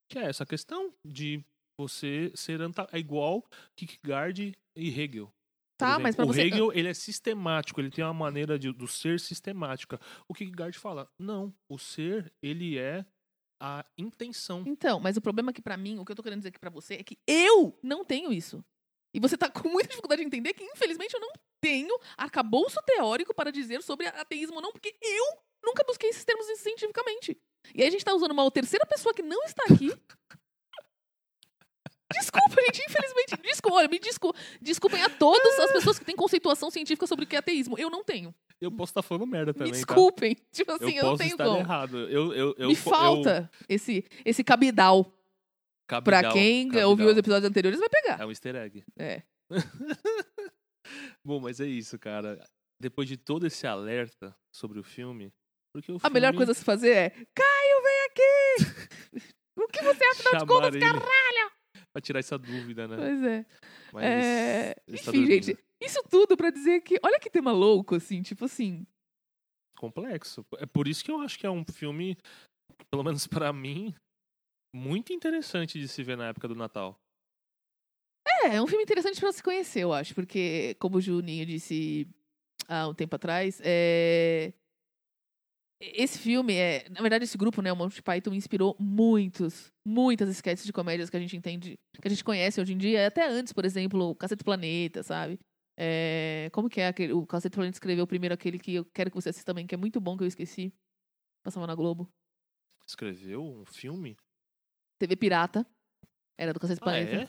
Que 0.07 0.19
é 0.19 0.25
essa 0.25 0.45
questão 0.45 0.93
de 1.03 1.43
você 1.79 2.31
ser 2.35 2.61
anta... 2.61 2.87
é 2.91 2.99
igual 2.99 3.43
Kierkegaard 3.75 4.55
e 4.77 5.01
Hegel. 5.01 5.33
Tá, 5.79 5.97
mas 5.97 6.15
para 6.15 6.25
o 6.25 6.27
você. 6.27 6.43
Hegel, 6.43 6.71
ele 6.73 6.87
é 6.87 6.93
sistemático, 6.93 7.81
ele 7.81 7.89
tem 7.89 8.03
uma 8.03 8.13
maneira 8.13 8.59
de, 8.59 8.71
do 8.71 8.87
ser 8.87 9.19
sistemática. 9.19 9.99
O 10.27 10.33
Kierkegaard 10.35 10.77
fala, 10.77 11.09
não, 11.19 11.51
o 11.67 11.79
ser, 11.79 12.31
ele 12.39 12.77
é 12.77 13.03
a 13.59 13.83
intenção. 13.97 14.63
Então, 14.67 14.99
mas 14.99 15.17
o 15.17 15.21
problema 15.21 15.49
é 15.49 15.53
que 15.53 15.61
pra 15.61 15.75
mim, 15.75 15.97
o 15.97 16.05
que 16.05 16.11
eu 16.11 16.15
tô 16.15 16.21
querendo 16.21 16.41
dizer 16.41 16.49
aqui 16.49 16.59
pra 16.59 16.69
você 16.69 16.93
é 16.93 17.03
que 17.03 17.17
eu 17.27 17.79
não 17.81 18.05
tenho 18.05 18.31
isso. 18.31 18.63
E 19.15 19.19
você 19.19 19.37
tá 19.37 19.49
com 19.49 19.69
muita 19.69 19.87
dificuldade 19.87 20.21
de 20.21 20.27
entender 20.27 20.53
que, 20.53 20.61
infelizmente, 20.61 21.13
eu 21.13 21.21
não 21.21 21.31
tenho 21.61 21.97
arcabouço 22.17 22.77
teórico 22.85 23.33
para 23.33 23.49
dizer 23.49 23.81
sobre 23.81 24.07
ateísmo 24.07 24.57
ou 24.57 24.61
não, 24.61 24.73
porque 24.73 24.93
eu 25.01 25.25
nunca 25.63 25.85
busquei 25.85 26.09
esses 26.09 26.25
termos 26.25 26.45
cientificamente. 26.59 27.37
E 27.73 27.81
aí 27.81 27.87
a 27.87 27.91
gente 27.91 28.03
tá 28.03 28.13
usando 28.13 28.31
uma 28.31 28.51
terceira 28.51 28.85
pessoa 28.85 29.13
que 29.13 29.23
não 29.23 29.41
está 29.45 29.63
aqui. 29.63 29.89
Desculpa, 32.11 32.61
gente, 32.61 32.81
infelizmente. 32.89 33.37
Desculpa, 33.41 33.77
olha, 33.77 33.87
me 33.87 33.99
desculpa. 33.99 34.37
Desculpem 34.61 35.01
a 35.01 35.09
todas 35.09 35.59
as 35.59 35.71
pessoas 35.71 35.97
que 35.97 36.05
têm 36.05 36.15
conceituação 36.15 36.69
científica 36.69 37.07
sobre 37.07 37.25
o 37.25 37.27
que 37.27 37.35
é 37.37 37.39
ateísmo. 37.39 37.79
Eu 37.79 37.89
não 37.89 38.03
tenho. 38.03 38.35
Eu 38.59 38.71
posso 38.71 38.91
estar 38.91 39.01
falando 39.01 39.25
merda 39.25 39.53
também, 39.53 39.71
me 39.71 39.79
tá? 39.79 39.85
desculpem. 39.85 40.37
Tipo 40.51 40.73
assim, 40.73 40.91
Eu 40.91 41.03
eu, 41.03 41.05
não 41.05 41.17
tenho 41.17 41.31
estar 41.31 41.45
como. 41.45 41.59
errado. 41.59 41.97
Eu, 42.09 42.33
eu, 42.33 42.55
eu, 42.57 42.67
me 42.67 42.73
eu- 42.73 42.77
falta 42.77 43.49
esse, 43.67 44.05
esse 44.23 44.43
cabidal. 44.43 45.11
Pra 45.87 46.01
cabidal, 46.01 46.33
quem 46.33 46.67
cabidal. 46.67 46.89
ouviu 46.89 47.07
os 47.07 47.17
episódios 47.17 47.49
anteriores, 47.49 47.79
vai 47.79 47.89
pegar. 47.89 48.19
É 48.19 48.25
um 48.25 48.29
easter 48.31 48.55
egg. 48.55 48.83
É. 48.97 49.21
Bom, 51.23 51.39
mas 51.39 51.59
é 51.59 51.65
isso, 51.65 51.97
cara. 51.97 52.43
Depois 52.79 53.07
de 53.07 53.17
todo 53.17 53.45
esse 53.47 53.65
alerta 53.65 54.35
sobre 54.53 54.79
o 54.79 54.83
filme. 54.83 55.31
Porque 55.73 55.91
o 55.91 55.97
A 56.03 56.09
melhor 56.09 56.27
filme- 56.31 56.37
coisa 56.37 56.51
a 56.51 56.55
se 56.55 56.63
fazer 56.63 56.91
é: 56.91 57.09
Caio, 57.09 57.83
vem 57.83 58.05
aqui! 58.05 58.85
o 59.57 59.67
que 59.67 59.81
você 59.83 60.03
acha 60.05 60.23
das 60.31 60.43
contas, 60.43 60.75
ele, 60.75 60.79
caralho? 60.85 61.51
pra 61.93 62.01
tirar 62.01 62.19
essa 62.19 62.37
dúvida, 62.37 62.87
né? 62.87 62.97
Pois 62.97 63.23
é. 63.23 63.45
Mas 63.93 64.03
É, 64.03 64.75
Enfim, 64.87 65.25
gente, 65.25 65.57
isso 65.81 66.01
tudo 66.09 66.35
pra 66.37 66.49
dizer 66.49 66.81
que. 66.81 66.99
Olha 67.03 67.19
que 67.19 67.29
tema 67.29 67.51
louco, 67.51 67.95
assim, 67.95 68.21
tipo 68.21 68.45
assim. 68.45 68.85
Complexo. 69.77 70.45
É 70.57 70.65
por 70.65 70.87
isso 70.87 71.03
que 71.03 71.11
eu 71.11 71.19
acho 71.21 71.37
que 71.37 71.45
é 71.45 71.51
um 71.51 71.63
filme, 71.65 72.17
pelo 72.89 73.03
menos 73.03 73.27
pra 73.27 73.51
mim, 73.51 73.93
muito 74.75 75.13
interessante 75.13 75.79
de 75.79 75.87
se 75.87 76.03
ver 76.03 76.17
na 76.17 76.27
época 76.27 76.47
do 76.47 76.55
Natal. 76.55 76.99
É, 78.43 78.55
é 78.55 78.61
um 78.61 78.67
filme 78.67 78.83
interessante 78.83 79.19
pra 79.19 79.31
se 79.31 79.41
conhecer, 79.41 79.81
eu 79.81 79.93
acho, 79.93 80.13
porque, 80.13 80.75
como 80.79 80.97
o 80.97 81.01
Juninho 81.01 81.45
disse 81.45 82.07
há 82.67 82.87
um 82.87 82.93
tempo 82.93 83.15
atrás, 83.15 83.61
é. 83.63 84.53
Esse 85.79 86.19
filme 86.19 86.55
é. 86.55 86.87
Na 86.89 87.01
verdade, 87.01 87.23
esse 87.23 87.37
grupo, 87.37 87.61
né, 87.61 87.71
o 87.71 87.75
Monty 87.75 88.01
Python, 88.01 88.33
inspirou 88.33 88.75
muitos, 88.79 89.71
muitas 89.85 90.29
sketches 90.29 90.65
de 90.65 90.73
comédias 90.73 91.09
que 91.09 91.17
a 91.17 91.19
gente 91.19 91.37
entende, 91.37 91.75
que 92.01 92.07
a 92.07 92.09
gente 92.09 92.23
conhece 92.23 92.59
hoje 92.59 92.73
em 92.73 92.77
dia, 92.77 93.07
até 93.07 93.27
antes, 93.27 93.53
por 93.53 93.65
exemplo, 93.65 94.09
o 94.09 94.15
Cacete 94.15 94.43
Planeta, 94.43 95.03
sabe? 95.03 95.39
É, 95.77 96.49
como 96.53 96.69
que 96.69 96.81
é 96.81 96.87
aquele. 96.87 97.13
O 97.13 97.25
Cacete 97.25 97.55
Planeta 97.55 97.75
escreveu 97.75 98.07
primeiro 98.07 98.33
aquele 98.33 98.57
que 98.57 98.75
eu 98.75 98.85
quero 98.85 99.09
que 99.09 99.15
você 99.15 99.29
assista 99.29 99.51
também, 99.51 99.67
que 99.67 99.75
é 99.75 99.77
muito 99.77 99.99
bom, 100.01 100.17
que 100.17 100.23
eu 100.23 100.27
esqueci. 100.27 100.73
Passava 101.43 101.67
na 101.67 101.75
Globo. 101.75 102.09
Escreveu 102.87 103.43
um 103.43 103.65
filme? 103.65 104.15
TV 104.99 105.15
Pirata. 105.15 105.65
Era 106.37 106.53
do 106.53 106.59
Cacete 106.59 106.79
Ah, 106.81 106.83
Planeta. 106.83 107.15
é? 107.15 107.27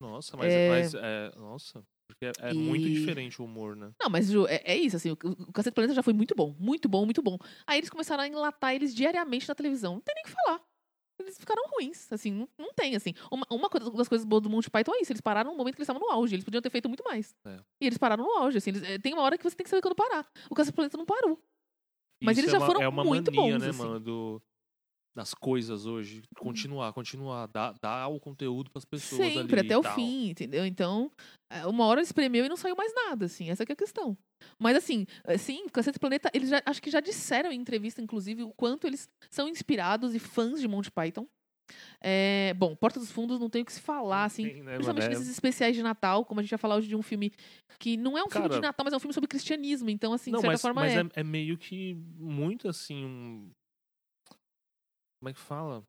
Nossa, 0.00 0.36
mas 0.36 0.52
É. 0.52 0.68
mas 0.68 0.94
é, 0.94 1.32
nossa, 1.36 1.82
porque 2.08 2.26
é, 2.26 2.50
é 2.50 2.52
muito 2.54 2.86
E- 2.86 2.92
diferente 2.92 3.40
o 3.40 3.44
humor, 3.44 3.74
né? 3.76 3.92
Não, 4.00 4.10
mas 4.10 4.26
Ju, 4.30 4.46
é, 4.46 4.60
é 4.64 4.76
isso, 4.76 4.96
assim, 4.96 5.10
o, 5.10 5.14
o 5.14 5.52
Cacete 5.52 5.74
Planeta 5.74 5.94
já 5.94 6.02
foi 6.02 6.12
muito 6.12 6.34
bom, 6.34 6.54
muito 6.58 6.88
bom, 6.88 7.04
muito 7.04 7.22
bom. 7.22 7.38
Aí 7.66 7.78
eles 7.78 7.90
começaram 7.90 8.22
a 8.22 8.28
enlatar 8.28 8.74
eles 8.74 8.94
diariamente 8.94 9.48
na 9.48 9.54
televisão. 9.54 9.94
Não 9.94 10.00
tem 10.00 10.14
nem 10.14 10.24
o 10.24 10.26
que 10.26 10.32
falar. 10.44 10.60
Eles 11.18 11.38
ficaram 11.38 11.62
ruins, 11.70 12.12
assim, 12.12 12.30
não, 12.30 12.48
não 12.58 12.74
tem, 12.74 12.94
assim. 12.94 13.14
Uma, 13.32 13.46
uma 13.50 13.70
das 13.96 14.06
coisas 14.06 14.24
boas 14.26 14.42
do 14.42 14.50
Monty 14.50 14.70
Python 14.70 14.92
é 14.94 15.00
isso, 15.00 15.12
eles 15.12 15.22
pararam 15.22 15.50
no 15.52 15.56
momento 15.56 15.74
que 15.74 15.80
eles 15.80 15.88
estavam 15.88 16.06
no 16.06 16.12
auge, 16.12 16.34
eles 16.34 16.44
podiam 16.44 16.60
ter 16.60 16.68
feito 16.70 16.88
muito 16.90 17.02
mais. 17.04 17.34
É. 17.46 17.58
E 17.80 17.86
eles 17.86 17.96
pararam 17.96 18.22
no 18.24 18.30
auge, 18.32 18.58
assim, 18.58 18.68
eles- 18.70 18.82
é, 18.82 18.98
tem 18.98 19.14
uma 19.14 19.22
hora 19.22 19.38
que 19.38 19.42
você 19.44 19.56
tem 19.56 19.64
que 19.64 19.70
saber 19.70 19.80
quando 19.80 19.94
parar. 19.96 20.30
O 20.50 20.54
Cacete 20.54 20.74
Planeta 20.74 20.98
não 20.98 21.06
parou. 21.06 21.42
Mas 22.22 22.36
Isso 22.36 22.46
eles 22.46 22.50
é 22.50 22.52
já 22.52 22.58
uma, 22.58 22.66
foram 22.66 22.82
é 22.82 22.88
uma 22.88 23.02
muito 23.04 23.32
mania, 23.32 23.54
bons, 23.54 23.62
né, 23.62 23.70
assim. 23.70 23.78
mano, 23.78 23.98
do, 24.00 24.42
das 25.16 25.32
coisas 25.32 25.86
hoje. 25.86 26.22
Continuar, 26.38 26.92
continuar, 26.92 27.46
dar, 27.46 27.74
dar 27.80 28.06
o 28.08 28.20
conteúdo 28.20 28.70
pras 28.70 28.84
pessoas 28.84 29.32
Sempre, 29.32 29.60
ali 29.60 29.66
até 29.66 29.78
o 29.78 29.80
tal. 29.82 29.94
fim, 29.94 30.28
entendeu? 30.28 30.66
Então, 30.66 31.10
é, 31.50 31.66
uma 31.66 31.86
hora 31.86 32.02
espremeu 32.02 32.44
e 32.44 32.48
não 32.50 32.56
saiu 32.56 32.76
mais 32.76 32.92
nada, 32.94 33.24
assim, 33.24 33.48
essa 33.48 33.64
que 33.64 33.72
é 33.72 33.74
a 33.74 33.76
questão. 33.76 34.16
Mas 34.58 34.76
assim, 34.76 35.06
assim, 35.24 35.64
o 35.64 35.70
Cacete 35.70 35.98
Planeta, 35.98 36.30
eles 36.34 36.50
já, 36.50 36.62
acho 36.66 36.82
que 36.82 36.90
já 36.90 37.00
disseram 37.00 37.50
em 37.50 37.58
entrevista, 37.58 38.02
inclusive, 38.02 38.42
o 38.42 38.52
quanto 38.52 38.86
eles 38.86 39.08
são 39.30 39.48
inspirados 39.48 40.14
e 40.14 40.18
fãs 40.18 40.60
de 40.60 40.68
Monty 40.68 40.90
Python. 40.90 41.26
É, 42.00 42.54
bom, 42.54 42.76
Porta 42.76 43.00
dos 43.00 43.10
Fundos 43.10 43.40
não 43.40 43.48
tem 43.50 43.62
o 43.62 43.64
que 43.64 43.72
se 43.72 43.80
falar, 43.80 44.24
assim, 44.26 44.44
Tem, 44.44 44.62
né, 44.62 44.74
principalmente? 44.74 45.06
É- 45.06 45.08
nesses 45.08 45.28
especiais 45.28 45.74
de 45.74 45.82
Natal, 45.82 46.24
como 46.26 46.38
a 46.38 46.42
gente 46.42 46.50
vai 46.50 46.58
falar 46.58 46.76
hoje 46.76 46.86
de 46.88 46.94
um 46.94 47.02
filme 47.02 47.32
que 47.78 47.96
não 47.96 48.16
é 48.16 48.22
um 48.22 48.28
filme 48.30 48.48
de 48.48 48.54
Cara- 48.56 48.66
Natal, 48.68 48.84
mas 48.84 48.92
é 48.92 48.96
um 48.96 49.00
filme 49.00 49.14
sobre 49.14 49.26
cristianismo, 49.28 49.88
então, 49.90 50.12
assim, 50.12 50.30
Não, 50.30 50.38
de 50.38 50.42
certa 50.42 50.52
mas, 50.52 50.60
forma 50.62 50.80
mas 50.82 50.92
é. 50.94 51.00
é. 51.00 51.20
é 51.20 51.24
meio 51.24 51.56
que 51.58 51.94
muito 52.18 52.68
assim. 52.68 53.04
um- 53.04 53.50
Como 55.18 55.28
é 55.28 55.32
que 55.32 55.40
fala? 55.40 55.82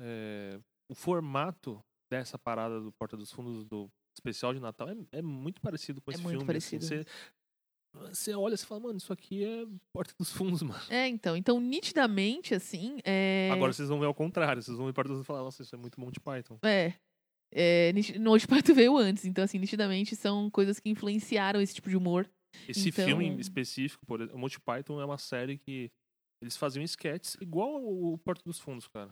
É, 0.00 0.58
o 0.88 0.94
formato 0.94 1.82
dessa 2.10 2.38
parada 2.38 2.80
do 2.80 2.92
Porta 2.92 3.16
dos 3.16 3.30
Fundos 3.32 3.64
do 3.64 3.90
especial 4.16 4.52
de 4.54 4.60
Natal 4.60 4.88
é, 4.88 4.96
é 5.12 5.22
muito 5.22 5.60
parecido 5.60 6.00
com 6.00 6.10
É 6.10 6.14
esse 6.14 6.22
muito 6.22 6.32
filme. 6.34 6.46
parecido. 6.46 6.84
Assim, 6.84 7.02
você, 7.92 8.08
você 8.10 8.34
olha 8.34 8.54
e 8.54 8.58
fala, 8.58 8.80
mano, 8.80 8.98
isso 8.98 9.12
aqui 9.12 9.44
é 9.44 9.66
Porta 9.92 10.14
dos 10.18 10.30
Fundos, 10.32 10.62
mano. 10.62 10.80
É, 10.90 11.06
então, 11.08 11.36
então, 11.36 11.60
nitidamente, 11.60 12.54
assim, 12.54 12.98
é... 13.04 13.50
Agora 13.52 13.72
vocês 13.72 13.88
vão 13.88 13.98
ver 14.00 14.06
ao 14.06 14.14
contrário. 14.14 14.62
Vocês 14.62 14.76
vão 14.76 14.86
ver 14.86 14.92
Porta 14.92 15.08
dos 15.08 15.16
Fundos 15.18 15.24
e 15.26 15.28
falar, 15.28 15.42
nossa, 15.42 15.62
isso 15.62 15.74
é 15.74 15.78
muito 15.78 16.00
Monty 16.00 16.20
Python. 16.20 16.58
É. 16.64 16.94
É, 17.56 17.92
no 18.18 18.30
Monty 18.32 18.48
Python 18.48 18.74
veio 18.74 18.96
antes, 18.96 19.24
então, 19.24 19.44
assim, 19.44 19.58
nitidamente 19.58 20.16
são 20.16 20.50
coisas 20.50 20.80
que 20.80 20.88
influenciaram 20.90 21.60
esse 21.60 21.74
tipo 21.74 21.88
de 21.88 21.96
humor. 21.96 22.28
Esse 22.68 22.88
Então- 22.88 23.04
filme 23.06 23.40
específico, 23.40 24.04
por 24.06 24.20
exemplo, 24.20 24.36
o 24.36 24.40
Monty 24.40 24.60
Python 24.60 25.00
é 25.00 25.04
uma 25.04 25.18
série 25.18 25.58
que 25.58 25.90
eles 26.44 26.56
faziam 26.56 26.82
sketches 26.84 27.36
igual 27.40 27.82
o 27.82 28.18
Porta 28.18 28.42
dos 28.44 28.58
Fundos, 28.60 28.86
cara. 28.88 29.10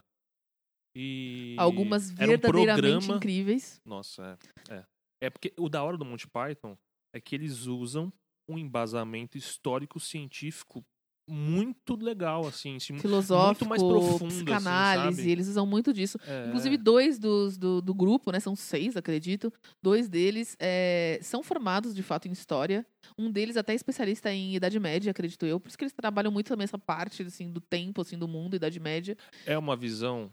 E 0.95 1.55
Algumas 1.57 2.11
era 2.11 2.25
um 2.25 2.27
verdadeiramente 2.27 2.81
programa- 2.81 3.15
incríveis. 3.17 3.81
Nossa, 3.83 4.37
é, 4.69 4.75
é. 4.75 4.85
É 5.23 5.29
porque 5.29 5.53
o 5.57 5.67
da 5.69 5.83
hora 5.83 5.97
do 5.97 6.05
Monty 6.05 6.27
Python 6.27 6.77
é 7.15 7.19
que 7.19 7.33
eles 7.35 7.65
usam 7.65 8.11
um 8.47 8.57
embasamento 8.57 9.37
histórico 9.37 9.99
científico 9.99 10.83
muito 11.27 11.95
legal, 11.95 12.45
assim, 12.45 12.75
assim, 12.75 12.97
Filosófico, 12.99 13.67
mais 13.69 13.81
profundo, 13.81 14.15
assim, 14.15 14.27
psicanálise, 14.27 15.17
sabe? 15.21 15.31
eles 15.31 15.47
usam 15.47 15.65
muito 15.65 15.93
disso. 15.93 16.17
é, 16.27 16.47
Inclusive, 16.47 16.77
dois 16.77 17.17
dos, 17.17 17.57
do, 17.57 17.81
do 17.81 17.93
grupo, 17.93 18.31
né? 18.31 18.39
São 18.39 18.55
seis, 18.55 18.97
acredito. 18.97 19.51
Dois 19.81 20.09
deles 20.09 20.55
é, 20.59 21.19
são 21.21 21.41
formados, 21.41 21.93
de 21.95 22.03
fato, 22.03 22.27
em 22.27 22.31
história. 22.31 22.85
Um 23.17 23.31
deles 23.31 23.55
até 23.57 23.71
é 23.73 23.75
especialista 23.75 24.31
em 24.33 24.55
Idade 24.55 24.79
Média, 24.79 25.11
acredito 25.11 25.45
eu. 25.45 25.59
Por 25.59 25.69
isso 25.69 25.77
que 25.77 25.83
eles 25.83 25.93
trabalham 25.93 26.31
muito 26.31 26.47
também 26.47 26.65
essa 26.65 26.77
parte, 26.77 27.23
assim, 27.23 27.51
do 27.51 27.61
tempo, 27.61 28.01
assim, 28.01 28.17
do 28.17 28.27
mundo, 28.27 28.55
Idade 28.55 28.79
Média. 28.79 29.17
é 29.45 29.57
uma 29.57 29.75
visão 29.75 30.29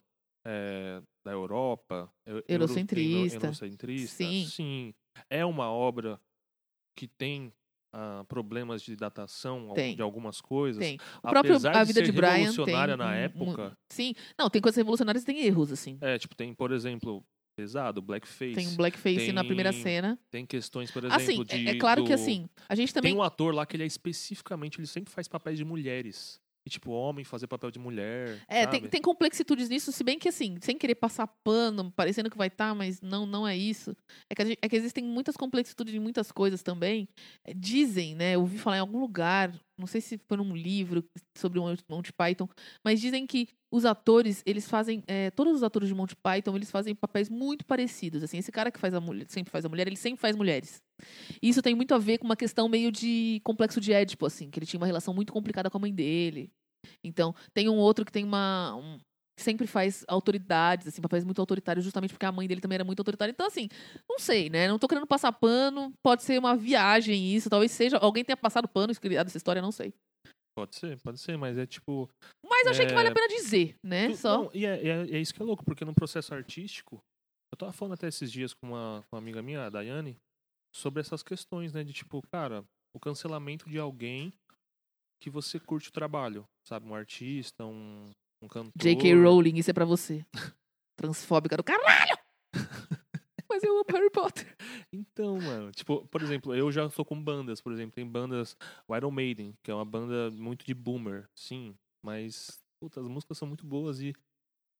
é, 0.47 1.03
da 1.25 1.33
Europa 1.33 2.11
eu- 2.27 2.37
euro- 2.37 2.45
Eurocentrista. 2.49 3.37
euro- 3.37 3.47
eurocentrista. 3.47 4.17
Sim. 4.17 4.47
Sim. 4.47 4.95
É 5.29 5.45
uma 5.45 5.71
obra 5.71 6.19
que 6.97 7.07
tem 7.07 7.53
ah, 7.93 8.25
problemas 8.29 8.83
de 8.83 8.95
datação 8.97 9.73
Tem. 9.75 9.97
de 9.97 10.03
algumas 10.03 10.41
coisas. 10.41 10.81
Tem. 10.81 10.99
O 11.23 11.29
próprio 11.29 11.55
Apesar 11.55 11.77
A 11.77 11.81
de 11.83 11.87
Vida 11.89 12.01
ser 12.01 12.07
de 12.07 12.13
Brian 12.13 12.31
tem. 12.33 12.41
revolucionária 12.45 12.97
na 12.97 13.07
um- 13.07 13.09
um- 13.09 13.13
época. 13.13 13.79
sim. 13.91 14.15
Não, 14.39 14.49
tem 14.49 14.61
coisas 14.63 14.77
revolucionárias 14.77 15.23
e 15.23 15.27
tem 15.27 15.41
erros, 15.45 15.73
assim. 15.73 15.99
É, 16.01 16.19
tipo, 16.19 16.35
tem, 16.35 16.55
por 16.55 16.71
exemplo, 16.73 17.25
pesado, 17.57 18.01
blackface. 18.01 18.55
Tem 18.55 18.69
um 18.69 18.77
blackface 18.77 19.33
na 19.33 19.45
primeira 19.45 19.73
tem 19.73 19.83
cena. 19.83 20.19
Tem 20.31 20.47
questões, 20.47 20.91
por 20.91 21.05
exemplo, 21.05 21.17
Assim, 21.23 21.45
de. 21.45 21.69
é, 21.69 21.75
claro 21.77 22.03
que 22.05 22.09
do- 22.09 22.15
assim, 22.15 22.49
a 22.69 22.75
gente 22.75 22.95
também. 22.95 23.13
Tem 23.13 23.19
um 23.21 23.23
ator 23.23 23.55
lá 23.55 23.67
que 23.67 23.77
ele 23.77 23.83
é 23.83 23.87
especificamente, 23.87 24.79
ele 24.79 24.87
sempre 24.87 25.13
faz 25.13 25.27
papéis 25.29 25.59
de 25.59 25.65
mulheres. 25.65 26.41
E, 26.65 26.69
tipo, 26.71 26.91
homem 26.91 27.25
fazer 27.25 27.47
papel 27.47 27.71
de 27.71 27.79
mulher. 27.79 28.39
É, 28.47 28.65
sabe? 28.65 28.81
tem, 28.81 28.89
tem 28.91 29.01
complexitudes 29.03 29.69
nisso, 29.69 29.91
se 29.93 30.05
bem 30.05 30.19
que 30.19 30.29
assim, 30.29 30.57
sem 30.61 30.77
querer 30.77 30.95
passar 30.95 31.27
pano, 31.27 31.91
parecendo 31.91 32.29
que 32.31 32.37
vai 32.37 32.49
estar, 32.49 32.75
mas 32.75 33.01
não, 33.01 33.25
não 33.25 33.49
é 33.49 33.57
isso. 33.57 33.97
É 34.29 34.35
que, 34.35 34.45
gente- 34.45 34.59
é 34.61 34.69
que 34.69 34.77
existem 34.77 35.03
muitas 35.03 35.37
complexitudes 35.37 35.95
em 35.95 35.99
muitas 35.99 36.31
coisas 36.31 36.63
também. 36.63 37.09
É, 37.45 37.55
dizem, 37.55 38.15
né? 38.15 38.35
Eu 38.35 38.41
ouvi 38.41 38.59
falar 38.59 38.77
em 38.77 38.81
algum 38.81 39.01
lugar, 39.01 39.53
não 39.81 39.87
sei 39.87 40.01
se 40.01 40.19
foi 40.29 40.37
num 40.37 40.55
livro 40.55 41.03
sobre 41.37 41.59
o 41.59 41.65
Monty- 41.89 42.13
Python, 42.13 42.49
mas 42.85 43.01
dizem 43.01 43.27
que 43.27 43.49
os 43.73 43.85
atores, 43.85 44.43
eles 44.47 44.69
fazem. 44.69 45.03
é, 45.07 45.31
todos 45.31 45.55
os 45.57 45.63
atores 45.63 45.89
de 45.89 45.95
Monty 45.95 46.15
Python, 46.17 46.55
eles 46.57 46.71
fazem 46.71 46.95
papéis 46.95 47.29
muito 47.29 47.65
parecidos. 47.65 48.23
Assim, 48.23 48.39
esse 48.39 48.53
cara 48.53 48.71
que 48.71 48.79
faz 48.79 48.93
a 48.95 49.01
mulher, 49.01 49.27
sempre 49.29 49.51
faz 49.51 49.65
a 49.65 49.69
mulher, 49.69 49.87
ele 49.87 49.97
sempre 49.97 50.21
faz 50.21 50.37
mulheres. 50.37 50.83
E 51.43 51.49
isso 51.49 51.63
tem 51.63 51.75
muito 51.75 51.95
a 51.95 51.99
ver 51.99 52.19
com 52.19 52.27
uma 52.27 52.37
questão 52.37 52.69
meio 52.69 52.93
de 52.93 53.41
complexo 53.43 53.81
de 53.81 53.93
Édipo, 53.93 54.27
assim, 54.27 54.51
que 54.51 54.59
ele 54.59 54.67
tinha 54.67 54.79
uma 54.79 54.87
relação 54.87 55.15
muito 55.15 55.33
complicada 55.33 55.71
com 55.71 55.79
a 55.79 55.81
mãe 55.81 55.95
dele. 55.95 56.51
Então, 57.05 57.35
tem 57.55 57.69
um 57.69 57.77
outro 57.77 58.05
que 58.05 58.13
tem 58.13 58.25
uma. 58.25 58.75
um- 58.77 58.99
sempre 59.43 59.67
faz 59.67 60.05
autoridades, 60.09 60.87
assim, 60.87 61.01
papéis 61.03 61.25
muito 61.25 61.41
autoritários, 61.41 61.85
justamente 61.85 62.13
porque 62.13 62.27
a 62.27 62.33
mãe 62.33 62.47
dele 62.49 62.61
também 62.61 62.77
era 62.77 62.85
muito 62.85 63.01
autoritária. 63.01 63.33
Então, 63.33 63.47
assim, 63.47 63.69
não 64.09 64.19
sei, 64.19 64.49
né? 64.51 64.69
Não 64.69 64.79
tô 64.79 64.87
querendo 64.89 65.07
passar 65.07 65.33
pano, 65.33 65.93
pode 66.03 66.23
ser 66.23 66.39
uma 66.39 66.57
viagem 66.57 67.35
isso, 67.35 67.49
talvez 67.51 67.73
seja. 67.73 67.97
Alguém 67.99 68.25
tenha 68.25 68.37
passado 68.37 68.69
pano 68.69 68.95
criado 68.95 69.27
essa 69.29 69.37
história, 69.37 69.63
não 69.63 69.73
sei. 69.73 69.93
Pode 70.57 70.77
ser, 70.77 71.01
pode 71.01 71.19
ser, 71.21 71.37
mas 71.39 71.57
é 71.57 71.65
tipo. 71.67 72.09
Mas 72.45 72.67
achei 72.67 72.85
que 72.87 72.93
vale 72.93 73.09
a 73.09 73.11
É, 73.11 73.15
pena 73.15 73.29
dizer, 73.29 73.75
né? 73.85 74.09
Tu- 74.09 74.17
Só. 74.17 74.37
não, 74.43 74.51
e 74.53 74.67
é, 74.67 74.87
é- 74.87 75.11
é 75.13 75.19
isso 75.21 75.33
que 75.33 75.41
é 75.41 75.45
louco, 75.45 75.65
porque 75.65 75.85
no 75.85 75.95
processo 75.95 76.35
artístico, 76.35 77.01
eu 77.53 77.57
tava 77.57 77.73
falando 77.73 77.95
até 77.95 78.09
esses 78.09 78.31
dias 78.31 78.53
com 78.53 78.69
uma, 78.69 79.03
com 79.09 79.17
uma 79.17 79.23
amiga 79.23 79.41
minha, 79.43 79.65
a 79.67 79.71
Daiane, 79.71 80.17
sobre 80.75 81.01
essas 81.01 81.23
questões, 81.23 81.73
né? 81.73 81.83
De 81.85 81.93
tipo, 81.93 82.21
cara, 82.31 82.65
o 82.95 83.01
cancelamento 83.01 83.71
de 83.71 83.79
alguém 83.79 84.33
que 85.23 85.31
você 85.31 85.59
curte 85.61 85.89
o 85.89 85.93
trabalho, 85.93 86.45
sabe? 86.67 86.87
Um 86.89 86.95
artista, 86.95 87.65
um, 87.65 88.11
um 88.43 88.49
cantor. 88.49 88.73
J.K. 88.77 89.15
Rowling, 89.15 89.57
isso 89.59 89.71
é 89.71 89.75
pra 89.75 89.85
você. 89.85 90.25
Transfóbica 90.99 91.57
do 91.57 91.65
caralho! 91.65 92.19
Mas 93.49 93.63
eu 93.65 93.73
amo 93.75 93.85
Harry 93.91 94.11
Potter. 94.11 94.57
Então, 94.93 95.41
mano, 95.41 95.73
tipo, 95.73 96.07
por 96.07 96.23
exemplo, 96.23 96.55
eu 96.55 96.71
já 96.71 96.89
sou 96.89 97.05
com 97.05 97.21
bandas, 97.21 97.61
por 97.61 97.73
exemplo, 97.73 97.93
tem 97.95 98.07
bandas, 98.07 98.57
o 98.89 98.97
Iron 98.97 99.11
Maiden, 99.11 99.55
que 99.65 99.71
é 99.71 99.75
uma 99.75 99.85
banda 99.85 100.31
muito 100.31 100.65
de 100.65 100.73
boomer, 100.73 101.29
sim, 101.37 101.75
mas, 102.05 102.61
puta, 102.81 103.01
as 103.01 103.09
músicas 103.09 103.37
são 103.39 103.49
muito 103.49 103.67
boas 103.67 104.01
e 104.01 104.15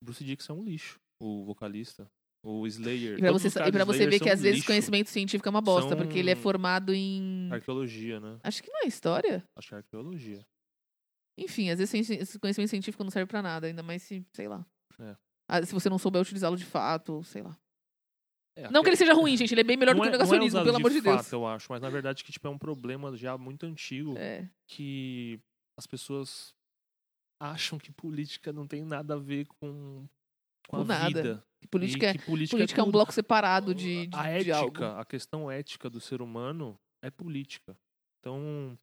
Bruce 0.01 0.23
Dixon 0.23 0.53
é 0.53 0.55
um 0.55 0.63
lixo, 0.63 0.97
o 1.21 1.43
vocalista. 1.43 2.07
O 2.43 2.65
Slayer. 2.65 3.17
E 3.17 3.21
pra 3.21 3.31
você, 3.31 3.47
e 3.49 3.71
pra 3.71 3.85
você 3.85 4.07
ver 4.07 4.17
que 4.17 4.25
são 4.25 4.33
às 4.33 4.41
vezes 4.41 4.55
lixo. 4.57 4.67
conhecimento 4.67 5.09
científico 5.11 5.47
é 5.47 5.51
uma 5.51 5.61
bosta, 5.61 5.95
porque 5.95 6.17
ele 6.17 6.31
é 6.31 6.33
São- 6.33 6.41
formado 6.41 6.91
em. 6.91 7.47
Arqueologia, 7.51 8.19
né? 8.19 8.39
Acho 8.41 8.63
que 8.63 8.71
não 8.71 8.79
é 8.83 8.87
história. 8.87 9.43
Acho 9.55 9.67
que 9.67 9.75
é 9.75 9.77
arqueologia. 9.77 10.39
Enfim, 11.37 11.69
às 11.69 11.79
vezes 11.79 12.09
esse 12.09 12.37
conhecimento 12.39 12.69
científico 12.69 13.03
não 13.03 13.11
serve 13.11 13.27
pra 13.27 13.41
nada, 13.41 13.67
ainda 13.67 13.81
mais 13.83 14.03
se, 14.03 14.25
sei 14.33 14.47
lá. 14.47 14.65
É. 14.99 15.15
Ah, 15.47 15.65
se 15.65 15.73
você 15.73 15.89
não 15.89 15.97
souber 15.97 16.21
utilizá-lo 16.21 16.55
de 16.57 16.65
fato, 16.65 17.23
sei 17.23 17.41
lá. 17.41 17.57
É, 18.57 18.69
Não 18.69 18.83
que 18.83 18.89
ele 18.89 18.97
seja 18.97 19.13
ruim, 19.13 19.35
gente, 19.37 19.53
ele 19.53 19.61
é 19.61 19.63
bem 19.63 19.77
melhor 19.77 19.95
do 19.95 20.01
que 20.01 20.07
o 20.07 20.09
é- 20.09 20.09
é 20.09 20.11
negacionismo, 20.11 20.61
pelo 20.63 20.75
amor 20.75 20.91
de 20.91 21.01
fato, 21.01 21.15
Deus. 21.21 21.31
eu 21.31 21.47
acho, 21.47 21.67
mas 21.71 21.81
na 21.81 21.89
verdade 21.89 22.23
que 22.23 22.31
tipo, 22.33 22.45
é 22.47 22.51
um 22.51 22.57
problema 22.57 23.15
já 23.15 23.37
muito 23.37 23.65
antigo 23.65 24.13
É. 24.17 24.47
que 24.67 25.39
as 25.77 25.87
pessoas 25.87 26.53
acham 27.39 27.79
que 27.79 27.91
política 27.91 28.51
não 28.53 28.67
tem 28.67 28.83
nada 28.83 29.13
a 29.15 29.17
ver 29.17 29.47
com 29.47 30.05
com 30.67 30.77
Do 30.77 30.83
a 30.83 30.85
nada. 30.85 31.07
vida. 31.07 31.43
Política, 31.69 32.05
E 32.05 32.09
é- 32.09 32.13
que 32.13 32.25
política, 32.25 32.57
política 32.57 32.79
é 32.79 32.83
um 32.83 32.85
tudo. 32.87 32.93
bloco 32.93 33.11
separado 33.11 33.73
de, 33.75 34.07
de, 34.07 34.15
a 34.15 34.23
de 34.41 34.51
ética, 34.51 34.99
a 34.99 35.05
questão 35.05 35.49
ética 35.51 35.89
do 35.89 35.99
ser 35.99 36.21
humano 36.21 36.79
é 37.01 37.09
política. 37.09 37.75
Então, 38.19 38.77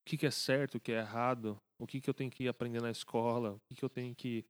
o 0.00 0.04
que, 0.04 0.16
que 0.16 0.26
é 0.26 0.30
certo, 0.30 0.76
o 0.76 0.80
que 0.80 0.92
é 0.92 0.98
errado, 0.98 1.60
o 1.78 1.86
que, 1.86 2.00
que 2.00 2.08
eu 2.08 2.14
tenho 2.14 2.30
que 2.30 2.48
aprender 2.48 2.80
na 2.80 2.90
escola, 2.90 3.52
o 3.52 3.60
que, 3.68 3.74
que 3.74 3.84
eu 3.84 3.88
tenho 3.88 4.14
que, 4.14 4.44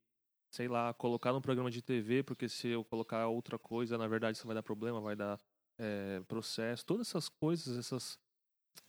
sei 0.53 0.69
lá, 0.69 0.95
colocar 0.95 1.33
no 1.33 1.43
programa 1.43 1.71
de 1.71 1.83
TV, 1.83 2.23
porque 2.23 2.49
se 2.49 2.69
eu 2.69 2.85
colocar 2.85 3.27
outra 3.29 3.59
coisa, 3.59 3.99
na 3.99 4.07
verdade 4.07 4.37
isso 4.37 4.47
vai 4.47 4.55
dar 4.55 4.63
problema, 4.63 5.01
vai 5.01 5.17
dar 5.17 5.39
eh, 5.79 6.21
processo. 6.29 6.85
Todas 6.85 7.09
essas 7.09 7.29
coisas, 7.29 7.77
essas 7.77 8.19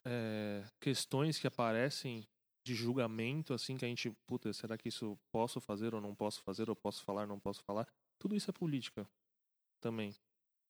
eh, 0.05 0.64
questões 0.80 1.39
que 1.39 1.47
aparecem 1.47 2.28
de 2.66 2.76
julgamento, 2.76 3.53
assim, 3.53 3.76
que 3.78 3.86
a 3.86 3.88
gente, 3.88 4.12
puta, 4.28 4.53
será 4.53 4.78
que 4.78 4.89
isso 4.89 5.18
posso 5.32 5.59
fazer 5.59 5.95
ou 5.95 6.01
não 6.01 6.16
posso 6.16 6.41
fazer, 6.41 6.70
ou 6.70 6.76
posso 6.76 7.03
falar, 7.03 7.26
não 7.26 7.39
posso 7.39 7.64
falar? 7.64 7.88
Tudo 8.20 8.36
isso 8.36 8.49
é 8.49 8.53
política 8.53 9.07
também. 9.82 10.16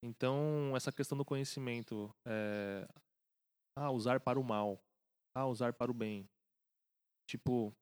Então, 0.03 0.73
essa 0.75 0.91
questão 0.91 1.17
do 1.17 1.25
conhecimento, 1.25 2.13
é, 2.25 2.87
usar 3.91 4.19
para 4.19 4.39
o 4.39 4.43
mal, 4.43 4.81
ah, 5.35 5.47
usar 5.47 5.73
para 5.73 5.91
o 5.91 5.93
bem. 5.93 6.29
Tipo, 7.27 7.73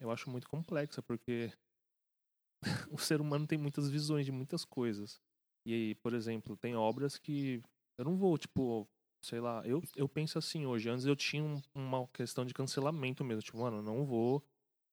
eu 0.00 0.10
acho 0.10 0.30
muito 0.30 0.48
complexa, 0.48 1.02
porque 1.02 1.52
o 2.90 2.98
ser 2.98 3.20
humano 3.20 3.46
tem 3.46 3.58
muitas 3.58 3.88
visões 3.90 4.26
de 4.26 4.32
muitas 4.32 4.64
coisas. 4.64 5.20
E 5.66 5.72
aí, 5.72 5.94
por 5.96 6.14
exemplo, 6.14 6.56
tem 6.56 6.74
obras 6.76 7.18
que 7.18 7.62
eu 7.98 8.04
não 8.04 8.16
vou, 8.16 8.36
tipo, 8.36 8.88
sei 9.24 9.40
lá, 9.40 9.62
eu, 9.66 9.80
eu 9.96 10.08
penso 10.08 10.38
assim 10.38 10.66
hoje. 10.66 10.88
Antes 10.88 11.06
eu 11.06 11.16
tinha 11.16 11.42
um- 11.42 11.60
uma 11.74 12.06
questão 12.08 12.44
de 12.44 12.52
cancelamento 12.54 13.24
mesmo. 13.24 13.42
Tipo, 13.42 13.58
mano, 13.58 13.82
não 13.82 14.04
vou 14.04 14.44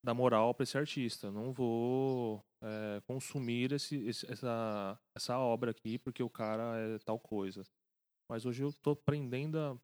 dar 0.03 0.13
moral 0.13 0.53
pra 0.53 0.63
esse 0.63 0.77
artista. 0.77 1.31
Não 1.31 1.51
vou 1.53 2.43
é, 2.63 3.01
consumir 3.07 3.73
esse, 3.73 3.97
esse- 4.07 4.31
essa, 4.31 4.99
essa 5.15 5.37
obra 5.39 5.71
aqui 5.71 5.97
porque 5.99 6.23
o 6.23 6.29
cara 6.29 6.77
é 6.79 6.99
tal 6.99 7.19
coisa. 7.19 7.63
Mas 8.29 8.45
hoje 8.45 8.63
eu 8.63 8.73
tô 8.73 8.91
aprendendo 8.91 9.57
a, 9.59 9.77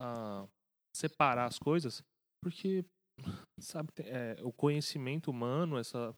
a 0.00 0.48
separar 1.00 1.46
as 1.46 1.58
coisas 1.58 2.02
porque, 2.42 2.84
sabe, 3.60 3.88
é, 4.00 4.36
o 4.42 4.52
conhecimento 4.52 5.30
humano, 5.30 5.78
essa 5.78 6.14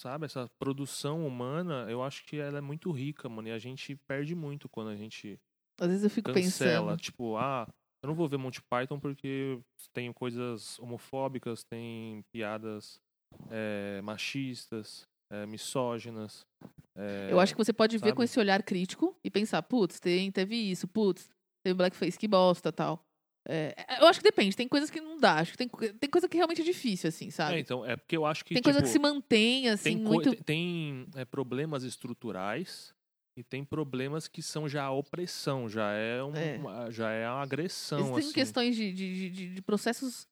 sabe, 0.00 0.26
essa 0.26 0.48
produção 0.58 1.26
humana, 1.26 1.86
eu 1.90 2.02
acho 2.02 2.24
que 2.26 2.36
ela 2.36 2.58
é 2.58 2.60
muito 2.60 2.90
rica, 2.90 3.28
mano, 3.28 3.48
e 3.48 3.52
a 3.52 3.58
gente 3.58 3.96
perde 4.08 4.34
muito 4.34 4.68
quando 4.68 4.88
a 4.90 4.96
gente 4.96 5.38
Às 5.80 5.88
vezes 5.88 6.04
eu 6.04 6.10
fico 6.10 6.30
cancela, 6.32 6.92
pensando. 6.92 7.00
tipo, 7.00 7.36
ah, 7.36 7.66
eu 8.02 8.08
não 8.08 8.14
vou 8.14 8.28
ver 8.28 8.36
Monty 8.36 8.60
Python 8.70 8.98
porque 8.98 9.60
tem 9.94 10.12
coisas 10.12 10.78
homofóbicas, 10.80 11.62
tem 11.64 12.22
piadas 12.32 12.98
eh, 13.50 14.00
machistas, 14.02 15.06
eh, 15.30 15.46
misóginas. 15.46 16.44
eh, 16.96 17.30
Eu 17.30 17.38
acho 17.40 17.54
que 17.54 17.58
você 17.64 17.72
pode 17.72 17.96
ver 17.98 18.12
com 18.12 18.22
sabe? 18.22 18.24
esse 18.24 18.38
olhar 18.40 18.62
crítico 18.62 19.16
e 19.24 19.30
pensar, 19.30 19.62
putz, 19.62 20.00
tem, 20.00 20.30
teve 20.32 20.56
isso, 20.56 20.88
putz, 20.88 21.28
teve 21.64 21.74
blackface, 21.76 22.18
que 22.18 22.26
bosta, 22.28 22.72
tal. 22.72 23.04
É, 23.48 23.74
eu 24.00 24.06
acho 24.06 24.20
que 24.20 24.24
depende, 24.24 24.54
tem 24.56 24.68
coisas 24.68 24.88
que 24.88 25.00
não 25.00 25.18
dá, 25.18 25.34
acho 25.40 25.52
que 25.52 25.58
tem, 25.58 25.68
tem 25.68 26.08
coisa 26.08 26.28
que 26.28 26.36
realmente 26.36 26.60
é 26.60 26.64
difícil, 26.64 27.08
assim, 27.08 27.26
É, 27.26 27.30
sabe? 27.30 27.58
então, 27.58 27.84
é 27.84 27.96
porque 27.96 28.16
eu 28.16 28.24
acho 28.24 28.44
que 28.44 28.50
tem 28.54 28.62
tipo, 28.62 28.64
coisa 28.64 28.80
que 28.82 28.88
se 28.88 28.98
mantém, 29.00 29.68
assim, 29.68 29.94
tem, 29.94 29.96
muito... 29.96 30.34
tem- 30.44 31.06
eh, 31.16 31.24
problemas 31.24 31.82
estruturais 31.82 32.94
e 33.36 33.42
tem 33.42 33.64
problemas 33.64 34.28
que 34.28 34.42
são 34.42 34.68
já 34.68 34.84
a 34.84 34.92
opressão, 34.92 35.68
já 35.68 35.90
é, 35.92 36.22
um, 36.22 36.36
É. 36.36 36.56
uma- 36.58 36.90
já 36.92 37.10
é 37.10 37.28
uma 37.28 37.42
agressão, 37.42 37.98
Existem 38.00 38.24
assim. 38.26 38.32
questões 38.32 38.76
de, 38.76 38.92
de, 38.92 39.30
de, 39.30 39.54
de 39.54 39.62
processos 39.62 40.26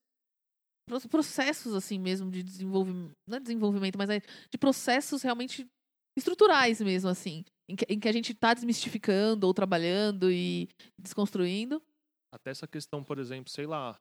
pro- 0.89 1.09
processos 1.09 1.75
assim 1.75 1.99
mesmo 1.99 2.31
de 2.31 2.43
desenvolvimento 2.43 3.15
não 3.27 3.37
é 3.37 3.41
desenvolvimento 3.41 3.97
mas 3.97 4.11
é 4.11 4.21
de 4.51 4.59
processos 4.59 5.23
realmente 5.23 5.67
estruturais 6.17 6.81
mesmo 6.81 7.09
assim 7.09 7.45
em 7.69 7.77
que, 7.77 7.87
em 7.89 7.99
que 7.99 8.09
a 8.09 8.13
gente 8.13 8.33
está 8.33 8.53
desmistificando 8.55 9.47
ou 9.47 9.55
trabalhando 9.55 10.31
e 10.31 10.69
desconstruindo 10.99 11.81
Até 12.33 12.51
essa 12.51 12.67
questão, 12.67 13.03
por 13.03 13.19
exemplo, 13.19 13.51
sei 13.51 13.67
lá, 13.67 13.99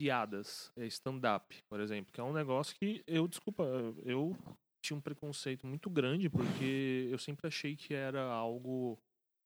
piadas, 0.00 0.72
eh, 0.76 0.86
stand-up, 0.86 1.56
por 1.68 1.80
exemplo, 1.80 2.12
que 2.12 2.20
é 2.20 2.24
um 2.24 2.32
negócio 2.32 2.76
que 2.76 3.02
eu, 3.06 3.26
desculpa, 3.26 3.64
eu 4.04 4.36
tinha 4.84 4.96
um 4.96 5.00
preconceito 5.00 5.66
muito 5.66 5.90
grande 5.90 6.30
porque 6.30 7.08
eu 7.10 7.18
sempre 7.18 7.46
achei 7.48 7.76
que 7.76 7.94
era 7.94 8.22
algo. 8.24 8.98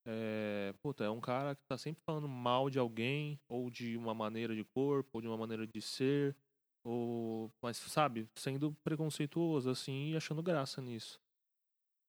É, 0.07 0.75
puta, 0.83 1.05
é 1.05 1.11
um 1.11 1.21
cara 1.21 1.55
que 1.55 1.63
tá 1.69 1.79
sempre 1.79 2.03
falando 2.05 2.29
mal 2.29 2.69
de 2.69 2.79
alguém, 2.79 3.39
ou 3.49 3.71
de 3.71 3.97
uma 3.97 4.13
maneira 4.13 4.55
de 4.55 4.65
corpo, 4.65 5.11
ou 5.15 5.21
de 5.21 5.29
uma 5.29 5.37
maneira 5.37 5.67
de 5.67 5.81
ser, 5.81 6.37
ou. 6.85 7.51
Mas, 7.63 7.77
sabe, 7.77 8.27
sendo 8.37 8.75
preconceituoso, 8.85 9.71
assim, 9.71 10.11
e 10.11 10.17
achando 10.17 10.43
graça 10.43 10.83
nisso. 10.83 11.19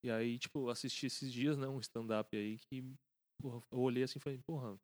E 0.04 0.10
aí, 0.10 0.38
tipo, 0.38 0.68
assisti 0.68 1.06
esses 1.06 1.32
dias, 1.32 1.56
né, 1.56 1.66
um 1.68 1.80
stand-up 1.80 2.36
aí 2.36 2.58
que. 2.68 2.82
Porra, 3.40 3.62
eu 3.72 3.78
olhei 3.80 4.02
assim 4.02 4.18
e 4.18 4.22
falei, 4.22 4.38
porra, 4.46 4.76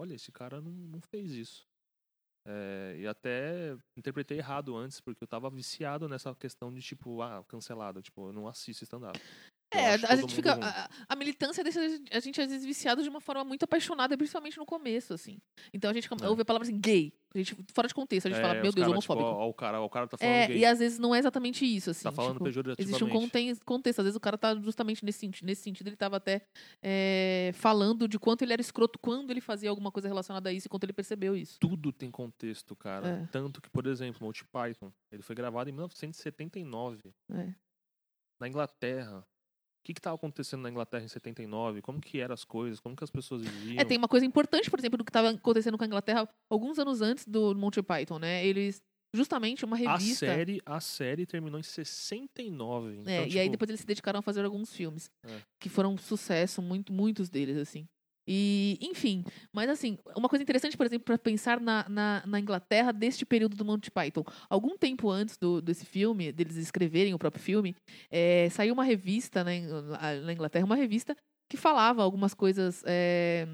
olha, 0.00 0.14
esse 0.14 0.32
cara 0.32 0.60
não, 0.60 0.72
não 0.72 1.00
fez 1.00 1.30
isso. 1.32 1.68
É, 2.46 2.96
e 2.98 3.06
até 3.06 3.76
interpretei 3.96 4.38
errado 4.38 4.74
antes, 4.76 5.00
porque 5.00 5.22
eu 5.22 5.28
tava 5.28 5.50
viciado 5.50 6.08
nessa 6.08 6.34
questão 6.34 6.72
de, 6.72 6.80
tipo, 6.80 7.20
ah, 7.20 7.44
cancelado. 7.46 8.00
Tipo, 8.00 8.28
eu 8.28 8.32
não 8.32 8.48
assisto 8.48 8.82
stand-up. 8.84 9.20
É 9.72 9.94
a 9.94 10.16
gente 10.16 10.34
fica 10.34 10.54
a, 10.60 10.90
a 11.08 11.14
militância 11.14 11.62
deixa 11.62 11.78
a 12.10 12.18
gente 12.18 12.40
às 12.40 12.50
vezes 12.50 12.66
viciado 12.66 13.04
de 13.04 13.08
uma 13.08 13.20
forma 13.20 13.44
muito 13.44 13.62
apaixonada 13.62 14.18
principalmente 14.18 14.58
no 14.58 14.66
começo 14.66 15.14
assim 15.14 15.40
então 15.72 15.88
a 15.88 15.94
gente 15.94 16.08
É. 16.12 16.28
ouve 16.28 16.42
a 16.42 16.44
palavra 16.44 16.66
assim 16.66 16.76
gay 16.80 17.12
a 17.32 17.38
gente 17.38 17.56
fora 17.72 17.86
de 17.86 17.94
contexto 17.94 18.26
a 18.26 18.30
gente 18.30 18.38
É, 18.38 18.42
fala 18.42 18.54
meu 18.54 18.62
Deus 18.64 18.74
cara, 18.74 18.90
homofóbico 18.90 19.28
Tipo, 19.28 19.38
ó, 19.40 19.44
ó, 19.46 19.48
o 19.48 19.54
cara, 19.54 19.80
ó, 19.80 19.84
o 19.84 19.90
cara 19.90 20.06
tá 20.08 20.16
falando 20.18 20.34
é 20.34 20.46
gay. 20.48 20.58
e 20.58 20.64
às 20.64 20.78
vezes 20.80 20.98
não 20.98 21.14
é 21.14 21.18
exatamente 21.18 21.64
isso 21.64 21.90
assim 21.90 22.02
tá 22.02 22.10
falando 22.12 22.32
tipo, 22.34 22.44
pejorativamente. 22.44 22.82
Existe 22.82 23.04
um 23.04 23.08
conten- 23.08 23.54
contexto. 23.64 24.00
Às 24.00 24.04
vezes 24.04 24.16
o 24.16 24.20
cara 24.20 24.36
tá 24.36 24.54
justamente 24.56 25.04
nesse, 25.04 25.18
senti- 25.20 25.44
nesse 25.44 25.62
sentido. 25.62 25.86
Ele 25.86 25.96
tava 25.96 26.16
até 26.16 26.42
é, 26.82 27.50
falando 27.54 28.08
de 28.08 28.18
quanto 28.18 28.42
ele 28.42 28.52
era 28.52 28.60
escroto 28.60 28.98
quando 28.98 29.30
ele 29.30 29.40
fazia 29.40 29.70
alguma 29.70 29.90
coisa 29.92 30.08
relacionada 30.08 30.48
a 30.48 30.52
isso 30.52 30.66
e 30.66 30.70
quanto 30.70 30.84
ele 30.84 30.92
percebeu 30.92 31.36
isso. 31.36 31.58
Tudo 31.60 31.92
tem 31.92 32.10
contexto, 32.10 32.74
cara. 32.74 33.08
É. 33.08 33.26
Tanto 33.30 33.60
que, 33.60 33.70
por 33.70 33.86
exemplo, 33.86 34.24
Monty 34.26 34.44
Python, 34.46 34.92
ele 35.12 35.22
foi 35.22 35.34
gravado 35.36 35.70
em 35.70 35.72
1979, 35.72 37.12
É. 37.32 37.54
na 38.40 38.48
Inglaterra. 38.48 39.24
O 39.80 39.82
que 39.82 39.94
que 39.94 40.00
tava 40.00 40.14
acontecendo 40.16 40.60
na 40.60 40.68
Inglaterra 40.70 41.02
em 41.04 41.08
79? 41.08 41.80
Como 41.80 42.00
que 42.00 42.20
eram 42.20 42.34
as 42.34 42.44
coisas? 42.44 42.78
Como 42.80 42.94
que 42.94 43.02
as 43.02 43.10
pessoas 43.10 43.40
viviam? 43.42 43.80
É, 43.80 43.84
tem 43.84 43.96
uma 43.96 44.08
coisa 44.08 44.26
importante, 44.26 44.68
por 44.70 44.78
exemplo, 44.78 44.98
do 44.98 45.04
que 45.04 45.10
estava 45.10 45.30
acontecendo 45.30 45.78
com 45.78 45.84
a 45.84 45.86
Inglaterra 45.86 46.28
alguns 46.50 46.78
anos 46.78 47.00
antes 47.00 47.26
do 47.26 47.54
Monty 47.54 47.82
Python, 47.82 48.18
né? 48.18 48.44
Eles, 48.46 48.82
justamente, 49.14 49.64
uma 49.64 49.76
A 49.76 49.78
revista. 49.96 50.26
série, 50.26 50.60
a 50.66 50.80
série 50.80 51.24
terminou 51.24 51.58
em 51.58 51.62
69. 51.62 52.98
Então, 52.98 53.12
É, 53.12 53.26
e 53.26 53.38
aí 53.38 53.44
tipo, 53.44 53.52
depois 53.52 53.70
eles 53.70 53.80
se 53.80 53.86
dedicaram 53.86 54.18
a 54.18 54.22
fazer 54.22 54.44
alguns 54.44 54.70
filmes 54.72 55.10
É. 55.24 55.40
que 55.58 55.70
foram 55.70 55.94
um 55.94 55.98
sucesso, 55.98 56.60
muito, 56.60 56.92
muitos 56.92 57.30
deles, 57.30 57.56
assim. 57.56 57.88
E, 58.32 58.78
enfim, 58.80 59.24
mas 59.52 59.68
assim, 59.68 59.98
uma 60.14 60.28
coisa 60.28 60.44
interessante, 60.44 60.76
por 60.76 60.86
exemplo, 60.86 61.04
para 61.04 61.18
pensar 61.18 61.60
na, 61.60 61.84
na, 61.88 62.22
na 62.24 62.38
Inglaterra 62.38 62.92
deste 62.92 63.26
período 63.26 63.56
do 63.56 63.64
Monty 63.64 63.90
Python. 63.90 64.22
Algum 64.48 64.78
tempo 64.78 65.10
antes 65.10 65.36
do, 65.36 65.60
desse 65.60 65.84
filme, 65.84 66.30
deles 66.30 66.54
escreverem 66.54 67.12
o 67.12 67.18
próprio 67.18 67.42
filme, 67.42 67.74
é, 68.08 68.48
saiu 68.50 68.72
uma 68.72 68.84
revista 68.84 69.42
né, 69.42 69.62
na, 70.22 70.32
Inglaterra, 70.32 70.64
uma 70.64 70.76
revista 70.76 71.16
que 71.50 71.56
falava 71.56 72.04
algumas 72.04 72.32
coisas 72.32 72.84
é, 72.86 73.48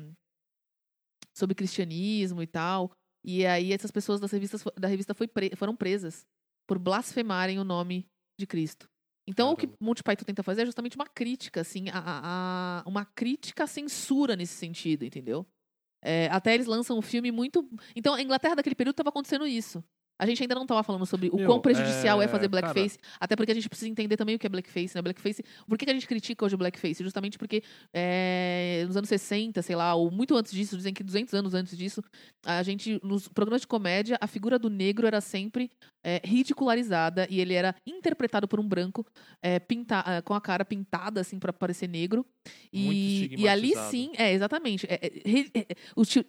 sobre 1.34 1.54
cristianismo 1.54 2.42
e 2.42 2.46
tal. 2.46 2.92
E 3.24 3.46
aí 3.46 3.72
essas 3.72 3.90
pessoas 3.90 4.20
das 4.20 4.30
revistas, 4.30 4.62
da 4.76 4.88
revista 4.88 5.14
foi 5.14 5.26
foram 5.56 5.74
presas 5.74 6.26
por 6.68 6.78
blasfemarem 6.78 7.58
o 7.58 7.64
nome 7.64 8.06
de 8.38 8.46
Cristo. 8.46 8.90
Então 9.26 9.52
o 9.52 9.56
que. 9.56 9.68
Monty 9.80 10.02
Python 10.02 10.24
tenta 10.24 10.42
fazer 10.42 10.62
é 10.62 10.66
justamente 10.66 10.96
uma 10.96 11.06
crítica, 11.06 11.60
assim, 11.60 11.88
a- 11.90 12.82
a- 12.84 12.88
uma 12.88 13.04
crítica 13.04 13.64
à 13.64 13.66
censura 13.66 14.36
nesse 14.36 14.54
sentido, 14.54 15.04
entendeu? 15.04 15.46
É, 16.02 16.28
até 16.28 16.54
eles 16.54 16.66
lançam 16.66 16.96
um 16.96 17.02
filme 17.02 17.32
muito. 17.32 17.68
Então, 17.96 18.14
a 18.14 18.22
Inglaterra 18.22 18.54
daquele 18.54 18.76
período 18.76 18.92
estava 18.94 19.08
acontecendo 19.08 19.46
isso. 19.46 19.82
A 20.18 20.24
gente 20.26 20.42
ainda 20.42 20.54
não 20.54 20.62
estava 20.62 20.82
falando 20.82 21.04
sobre 21.06 21.28
o 21.30 21.36
Meu, 21.36 21.46
quão 21.46 21.60
prejudicial 21.60 22.20
é, 22.22 22.24
é, 22.24 22.28
fazer 22.28 22.48
cara- 22.48 22.72
blackface, 22.72 22.98
até 23.20 23.36
porque 23.36 23.52
a 23.52 23.54
gente 23.54 23.68
precisa 23.68 23.88
entender 23.90 24.16
também 24.16 24.34
o 24.34 24.38
que 24.38 24.46
é 24.46 24.50
blackface, 24.50 24.94
né? 24.94 25.02
Blackface. 25.02 25.42
Por 25.68 25.76
que, 25.76 25.84
que 25.84 25.90
a 25.90 25.94
gente 25.94 26.06
critica 26.06 26.44
hoje 26.44 26.54
o 26.54 26.58
blackface? 26.58 27.02
Justamente 27.02 27.36
porque 27.38 27.62
é, 27.92 28.84
nos 28.86 28.96
anos 28.96 29.08
60, 29.08 29.60
sei 29.62 29.76
lá, 29.76 29.94
ou 29.94 30.10
muito 30.10 30.34
antes 30.36 30.52
disso, 30.52 30.76
dizem 30.76 30.94
que 30.94 31.02
200 31.02 31.34
anos 31.34 31.54
antes 31.54 31.76
disso, 31.76 32.02
a 32.44 32.62
gente, 32.62 33.00
nos 33.02 33.28
programas 33.28 33.60
de 33.62 33.66
comédia, 33.66 34.16
a 34.20 34.26
figura 34.26 34.58
do 34.58 34.70
negro 34.70 35.06
era 35.06 35.20
sempre 35.20 35.70
é, 36.02 36.20
ridicularizada 36.24 37.26
e 37.30 37.40
ele 37.40 37.52
era 37.54 37.74
interpretado 37.86 38.46
por 38.48 38.60
um 38.60 38.66
branco 38.66 39.04
é, 39.42 39.58
pinta, 39.58 40.00
ah, 40.00 40.22
com 40.22 40.34
a 40.34 40.40
cara 40.40 40.64
pintada, 40.64 41.20
assim, 41.20 41.38
para 41.38 41.52
parecer 41.52 41.88
negro. 41.88 42.24
E, 42.72 43.28
e 43.36 43.48
ali 43.48 43.72
sim, 43.90 44.12
é, 44.16 44.32
exatamente. 44.32 44.86
é, 44.88 44.94
é, 44.94 45.60
é, 45.60 45.66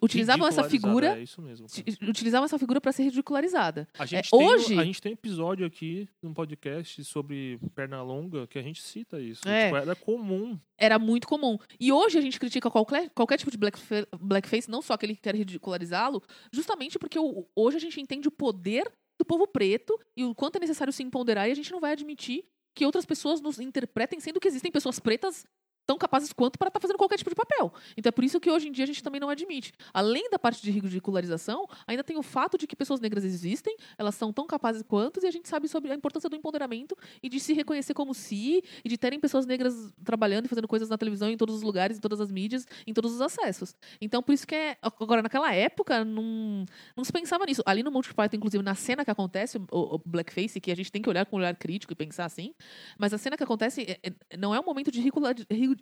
utilizavam 0.00 0.46
essa 0.48 0.62
figura. 0.70 1.18
É 1.18 1.22
isso 1.22 1.40
mesmo. 1.40 1.66
cara. 1.68 1.82
ti- 1.82 1.98
Utilizavam 2.08 2.44
essa 2.44 2.58
figura 2.58 2.80
para 2.80 2.92
ser 2.92 3.04
ridicularizada. 3.04 3.77
A 3.98 4.06
gente, 4.06 4.26
É, 4.34 4.38
tem, 4.38 4.46
hoje- 4.48 4.78
a 4.78 4.84
gente 4.84 5.00
tem 5.02 5.12
episódio 5.12 5.66
aqui 5.66 6.08
num 6.22 6.32
podcast 6.34 7.04
sobre 7.04 7.58
perna 7.74 8.02
longa 8.02 8.46
que 8.46 8.58
a 8.58 8.62
gente 8.62 8.82
cita 8.82 9.20
isso. 9.20 9.46
É. 9.48 9.64
Tipo, 9.66 9.76
era 9.76 9.94
comum. 9.96 10.58
Era 10.76 10.98
muito 10.98 11.26
comum. 11.28 11.58
E 11.78 11.92
hoje 11.92 12.16
a 12.18 12.20
gente 12.20 12.38
critica 12.40 12.70
qualquer, 12.70 13.10
qualquer 13.10 13.36
tipo 13.38 13.50
de 13.50 13.56
blackfa- 13.58 14.06
blackface, 14.20 14.70
não 14.70 14.80
só 14.82 14.94
aquele 14.94 15.14
que 15.14 15.20
quer 15.22 15.34
ridicularizá-lo, 15.34 16.22
justamente 16.52 16.98
porque 16.98 17.18
hoje 17.54 17.76
a 17.76 17.80
gente 17.80 18.00
entende 18.00 18.28
o 18.28 18.30
poder 18.32 18.90
do 19.18 19.24
povo 19.24 19.46
preto 19.46 19.98
e 20.16 20.24
o 20.24 20.34
quanto 20.34 20.56
é 20.56 20.60
necessário 20.60 20.92
se 20.92 21.02
empoderar 21.02 21.48
e 21.48 21.52
a 21.52 21.54
gente 21.54 21.72
não 21.72 21.80
vai 21.80 21.92
admitir 21.92 22.44
que 22.74 22.86
outras 22.86 23.04
pessoas 23.04 23.40
nos 23.40 23.58
interpretem, 23.58 24.20
sendo 24.20 24.38
que 24.38 24.46
existem 24.46 24.70
pessoas 24.70 25.00
pretas 25.00 25.44
tão 25.88 25.96
capazes 25.96 26.34
quanto 26.34 26.58
para 26.58 26.68
estar 26.68 26.80
fazendo 26.80 26.98
qualquer 26.98 27.16
tipo 27.16 27.30
de 27.30 27.34
papel. 27.34 27.72
Então 27.96 28.10
é 28.10 28.12
por 28.12 28.22
isso 28.22 28.38
que 28.38 28.50
hoje 28.50 28.68
em 28.68 28.72
dia 28.72 28.84
a 28.84 28.86
gente 28.86 29.02
também 29.02 29.18
não 29.18 29.30
admite. 29.30 29.72
Além 29.94 30.28
da 30.28 30.38
parte 30.38 30.60
de 30.60 30.70
ridicularização, 30.70 31.66
ainda 31.86 32.04
tem 32.04 32.18
o 32.18 32.22
fato 32.22 32.58
de 32.58 32.66
que 32.66 32.76
pessoas 32.76 33.00
negras 33.00 33.24
existem, 33.24 33.74
elas 33.96 34.14
são 34.14 34.30
tão 34.30 34.46
capazes 34.46 34.82
quanto, 34.82 35.18
e 35.24 35.26
a 35.26 35.30
gente 35.30 35.48
sabe 35.48 35.66
sobre 35.66 35.90
a 35.90 35.94
importância 35.94 36.28
do 36.28 36.36
empoderamento 36.36 36.94
e 37.22 37.28
de 37.30 37.40
se 37.40 37.54
reconhecer 37.54 37.94
como 37.94 38.12
si, 38.12 38.62
e 38.84 38.88
de 38.88 38.98
terem 38.98 39.18
pessoas 39.18 39.46
negras 39.46 39.90
trabalhando 40.04 40.44
e 40.44 40.48
fazendo 40.48 40.68
coisas 40.68 40.90
na 40.90 40.98
televisão, 40.98 41.30
em 41.30 41.38
todos 41.38 41.54
os 41.54 41.62
lugares, 41.62 41.96
em 41.96 42.00
todas 42.00 42.20
as 42.20 42.30
mídias, 42.30 42.66
em 42.86 42.92
todos 42.92 43.14
os 43.14 43.22
acessos. 43.22 43.74
Então 43.98 44.22
por 44.22 44.34
isso 44.34 44.46
que 44.46 44.54
é. 44.54 44.76
Agora, 44.82 45.22
naquela 45.22 45.54
época, 45.54 46.04
não, 46.04 46.66
não 46.94 47.02
se 47.02 47.10
pensava 47.10 47.46
nisso. 47.46 47.62
Ali 47.64 47.82
no 47.82 47.90
Monty 47.90 48.12
Python, 48.12 48.36
inclusive, 48.36 48.62
na 48.62 48.74
cena 48.74 49.06
que 49.06 49.10
acontece, 49.10 49.56
o, 49.56 49.94
o 49.94 49.98
Blackface, 50.04 50.60
que 50.60 50.70
a 50.70 50.76
gente 50.76 50.92
tem 50.92 51.00
que 51.00 51.08
olhar 51.08 51.24
com 51.24 51.36
um 51.36 51.38
olhar 51.38 51.56
crítico 51.56 51.94
e 51.94 51.96
pensar 51.96 52.26
assim, 52.26 52.54
mas 52.98 53.14
a 53.14 53.18
cena 53.18 53.38
que 53.38 53.42
acontece 53.42 53.86
é, 53.88 53.98
é, 54.02 54.36
não 54.36 54.54
é 54.54 54.60
um 54.60 54.64
momento 54.64 54.90
de 54.90 54.98
ridicularização 54.98 55.77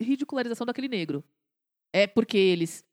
daquele 0.66 0.88
negro. 0.88 1.24
É 1.94 2.06
porque 2.06 2.36
eles, 2.36 2.84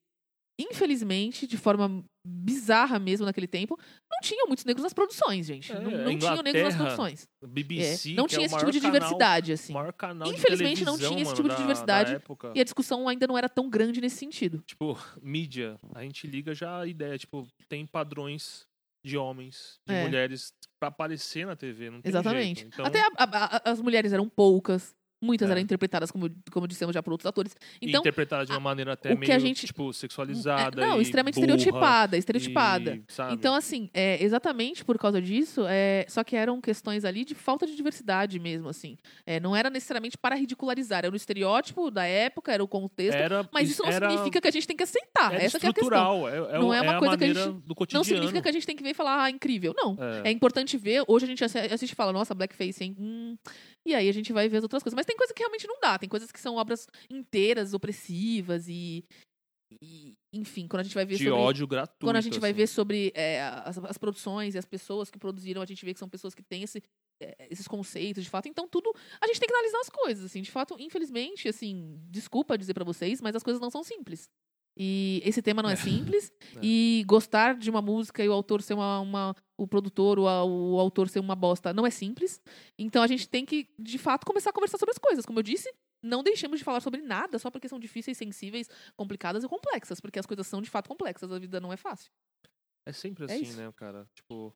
infelizmente, 0.59 1.45
de 1.47 1.57
forma 1.57 2.03
bizarra 2.25 2.99
mesmo 2.99 3.25
naquele 3.25 3.47
tempo, 3.47 3.77
não 4.09 4.19
tinham 4.21 4.47
muitos 4.47 4.63
negros 4.63 4.83
nas 4.83 4.93
produções, 4.93 5.45
gente. 5.45 5.71
É, 5.73 5.79
não 5.79 5.91
não 5.91 6.17
tinham 6.17 6.41
negros 6.41 6.63
nas 6.63 6.75
produções. 6.75 7.27
BBC, 7.45 8.11
É, 8.11 8.15
não 8.15 8.25
que 8.25 8.35
tinha 8.35 8.43
é 8.43 8.45
esse 8.45 8.57
tipo 8.57 8.71
de 8.71 8.79
maior 8.79 8.93
diversidade, 8.93 9.51
canal, 9.51 9.87
assim. 9.89 9.97
canal 9.97 10.31
Infelizmente, 10.33 10.85
não 10.85 10.97
tinha 10.97 11.21
esse 11.21 11.33
tipo 11.33 11.49
de 11.49 11.55
da- 11.55 11.61
diversidade. 11.61 12.11
Da 12.11 12.15
época. 12.17 12.53
E 12.55 12.61
a 12.61 12.63
discussão 12.63 13.09
ainda 13.09 13.27
não 13.27 13.37
era 13.37 13.49
tão 13.49 13.69
grande 13.69 13.99
nesse 13.99 14.15
sentido. 14.17 14.63
Tipo, 14.65 14.97
mídia, 15.21 15.77
a 15.93 16.01
gente 16.03 16.25
liga 16.27 16.53
já 16.55 16.79
a 16.81 16.87
ideia, 16.87 17.17
tipo, 17.17 17.45
tem 17.67 17.85
padrões 17.85 18.65
de 19.05 19.17
homens, 19.17 19.79
de 19.85 19.93
É. 19.93 20.03
mulheres 20.05 20.53
pra 20.79 20.87
aparecer 20.87 21.45
na 21.45 21.57
TV, 21.57 21.89
não 21.89 22.01
tem 22.01 22.09
Exatamente. 22.09 22.61
jeito. 22.61 22.73
Então, 22.73 22.85
Até 22.85 23.01
a- 23.01 23.11
a- 23.17 23.57
a- 23.57 23.61
as 23.71 23.81
mulheres 23.81 24.13
eram 24.13 24.29
poucas. 24.29 24.95
Muitas 25.23 25.47
É. 25.49 25.51
eram 25.53 25.61
interpretadas, 25.61 26.11
como, 26.11 26.29
como 26.51 26.67
dissemos 26.67 26.93
já, 26.93 27.01
por 27.01 27.11
outros 27.11 27.25
atores. 27.25 27.55
Então, 27.81 28.01
interpretada 28.01 28.45
de 28.45 28.51
uma 28.51 28.57
a- 28.57 28.59
maneira 28.59 28.93
até 28.93 29.15
meio, 29.15 29.39
gente- 29.39 29.65
tipo, 29.65 29.89
é, 29.89 29.93
sexualizada 29.93 30.81
não, 30.85 30.99
extremamente 31.01 31.35
burra 31.35 31.55
estereotipada, 31.55 32.17
estereotipada. 32.17 32.95
e? 32.95 33.33
Então, 33.33 33.55
assim, 33.55 33.89
é, 33.93 34.21
exatamente 34.23 34.83
por 34.83 34.97
causa 34.97 35.21
disso, 35.21 35.65
é, 35.67 36.05
só 36.09 36.23
que 36.23 36.35
eram 36.35 36.59
questões 36.59 37.05
ali 37.05 37.23
de 37.23 37.33
falta 37.35 37.65
de 37.65 37.75
diversidade 37.75 38.37
mesmo, 38.39 38.69
assim. 38.69 38.97
É, 39.25 39.39
não 39.39 39.55
era 39.55 39.69
necessariamente 39.69 40.17
para 40.17 40.35
ridicularizar, 40.35 41.05
era 41.05 41.13
o 41.13 41.15
estereótipo 41.15 41.89
da 41.89 42.05
época, 42.05 42.51
era 42.51 42.63
o 42.63 42.67
contexto, 42.67 43.15
era, 43.17 43.47
mas 43.53 43.69
isso 43.69 43.81
não 43.83 43.89
era, 43.89 44.09
significa 44.09 44.41
que 44.41 44.47
a 44.47 44.51
gente 44.51 44.67
tem 44.67 44.75
que 44.75 44.83
aceitar. 44.83 45.33
Essa 45.33 45.57
é 45.57 45.69
a 45.69 45.73
questão. 45.73 46.27
é, 46.27 46.37
é, 46.37 46.59
Não 46.59 46.73
é 46.73 46.81
uma 46.81 46.99
coisa 46.99 47.17
que 47.17 47.23
a 47.23 47.27
gente- 47.33 47.61
do 47.65 47.73
cotidiano. 47.75 47.99
Não 47.99 48.03
significa 48.03 48.41
que 48.41 48.49
a 48.49 48.51
gente 48.51 48.65
tem 48.65 48.75
que 48.75 48.83
ver 48.83 48.89
e 48.89 48.93
falar, 48.93 49.23
ah, 49.23 49.29
incrível. 49.29 49.73
Não. 49.77 49.97
É 50.23 50.31
importante 50.31 50.77
ver. 50.77 51.03
Hoje 51.07 51.25
a 51.25 51.27
gente 51.27 51.43
assi- 51.43 51.57
assiste 51.57 51.91
e 51.91 51.95
fala, 51.95 52.11
nossa, 52.11 52.33
blackface, 52.33 52.83
hein? 52.83 52.95
Hum. 52.99 53.37
E 53.85 53.93
aí 53.93 54.07
a 54.07 54.13
gente 54.13 54.31
vai 54.31 54.47
ver 54.47 54.57
as 54.57 54.63
outras 54.63 54.81
coisas. 54.81 54.95
Mas 54.95 55.05
tem 55.05 55.12
coisa 55.15 55.33
que 55.33 55.41
realmente 55.41 55.67
não 55.67 55.79
dá. 55.79 55.97
Tem 55.97 56.09
coisas 56.09 56.31
que 56.31 56.39
são 56.39 56.55
obras 56.55 56.87
inteiras, 57.09 57.73
opressivas 57.73 58.67
e. 58.67 59.05
e, 59.81 60.15
enfim, 60.31 60.67
quando 60.67 60.81
a 60.81 60.83
gente 60.83 60.95
vai 60.95 61.05
ver 61.05 61.17
de 61.17 61.23
sobre. 61.23 61.39
ódio 61.39 61.67
gratuito. 61.67 62.05
Quando 62.05 62.17
a 62.17 62.21
gente 62.21 62.39
vai 62.39 62.51
assim. 62.51 62.57
ver 62.57 62.67
sobre 62.67 63.11
é, 63.15 63.41
as, 63.41 63.77
as 63.77 63.97
produções 63.97 64.55
e 64.55 64.57
as 64.57 64.65
pessoas 64.65 65.09
que 65.09 65.19
produziram, 65.19 65.61
a 65.61 65.65
gente 65.65 65.83
vê 65.85 65.93
que 65.93 65.99
são 65.99 66.09
pessoas 66.09 66.33
que 66.33 66.43
têm 66.43 66.63
esse, 66.63 66.81
é, 67.21 67.47
esses 67.49 67.67
conceitos, 67.67 68.23
de 68.23 68.29
fato. 68.29 68.47
Então, 68.47 68.67
tudo. 68.67 68.93
A 69.21 69.27
gente 69.27 69.39
tem 69.39 69.47
que 69.47 69.53
analisar 69.53 69.79
as 69.79 69.89
coisas, 69.89 70.25
assim. 70.25 70.41
De 70.41 70.51
fato, 70.51 70.75
infelizmente, 70.79 71.47
assim, 71.47 71.99
desculpa 72.09 72.57
dizer 72.57 72.73
pra 72.73 72.83
vocês, 72.83 73.21
mas 73.21 73.35
as 73.35 73.43
coisas 73.43 73.61
não 73.61 73.69
são 73.69 73.83
simples. 73.83 74.29
E 74.75 75.21
esse 75.23 75.41
tema 75.41 75.61
não 75.61 75.69
é, 75.69 75.73
É. 75.73 75.75
simples. 75.75 76.31
É. 76.57 76.59
E 76.63 77.03
gostar 77.07 77.55
de 77.55 77.69
uma 77.69 77.81
música 77.81 78.23
e 78.23 78.29
o 78.29 78.33
autor 78.33 78.61
ser 78.61 78.73
uma. 78.73 78.99
uma- 78.99 79.35
o 79.57 79.67
produtor 79.67 80.17
ou 80.19 80.27
a- 80.27 80.43
o 80.43 80.79
autor 80.79 81.07
ser 81.09 81.19
uma 81.19 81.35
bosta 81.35 81.71
não 81.73 81.85
é 81.85 81.89
simples. 81.91 82.41
Então 82.77 83.01
a 83.03 83.07
gente 83.07 83.29
tem 83.29 83.45
que, 83.45 83.69
de 83.79 83.97
fato, 83.97 84.25
começar 84.25 84.49
a 84.49 84.53
conversar 84.53 84.77
sobre 84.77 84.91
as 84.91 84.97
coisas. 84.97 85.25
Como 85.25 85.39
eu 85.39 85.43
disse, 85.43 85.71
não 86.01 86.21
deixemos 86.23 86.57
de 86.59 86.63
falar 86.65 86.81
sobre 86.81 87.01
nada 87.01 87.37
só 87.39 87.49
porque 87.51 87.69
são 87.69 87.79
difíceis, 87.79 88.17
sensíveis, 88.17 88.67
complicadas 88.95 89.43
e 89.43 89.47
complexas. 89.47 90.01
Porque 90.01 90.19
as 90.19 90.25
coisas 90.25 90.47
são 90.47 90.61
de 90.61 90.69
fato 90.69 90.87
complexas. 90.89 91.31
A 91.31 91.39
vida 91.39 91.59
não 91.61 91.71
é 91.71 91.77
fácil. 91.77 92.11
É 92.85 92.91
sempre 92.91 93.25
É 93.25 93.33
assim, 93.33 93.53
né, 93.53 93.71
cara? 93.75 94.07
Tipo. 94.15 94.53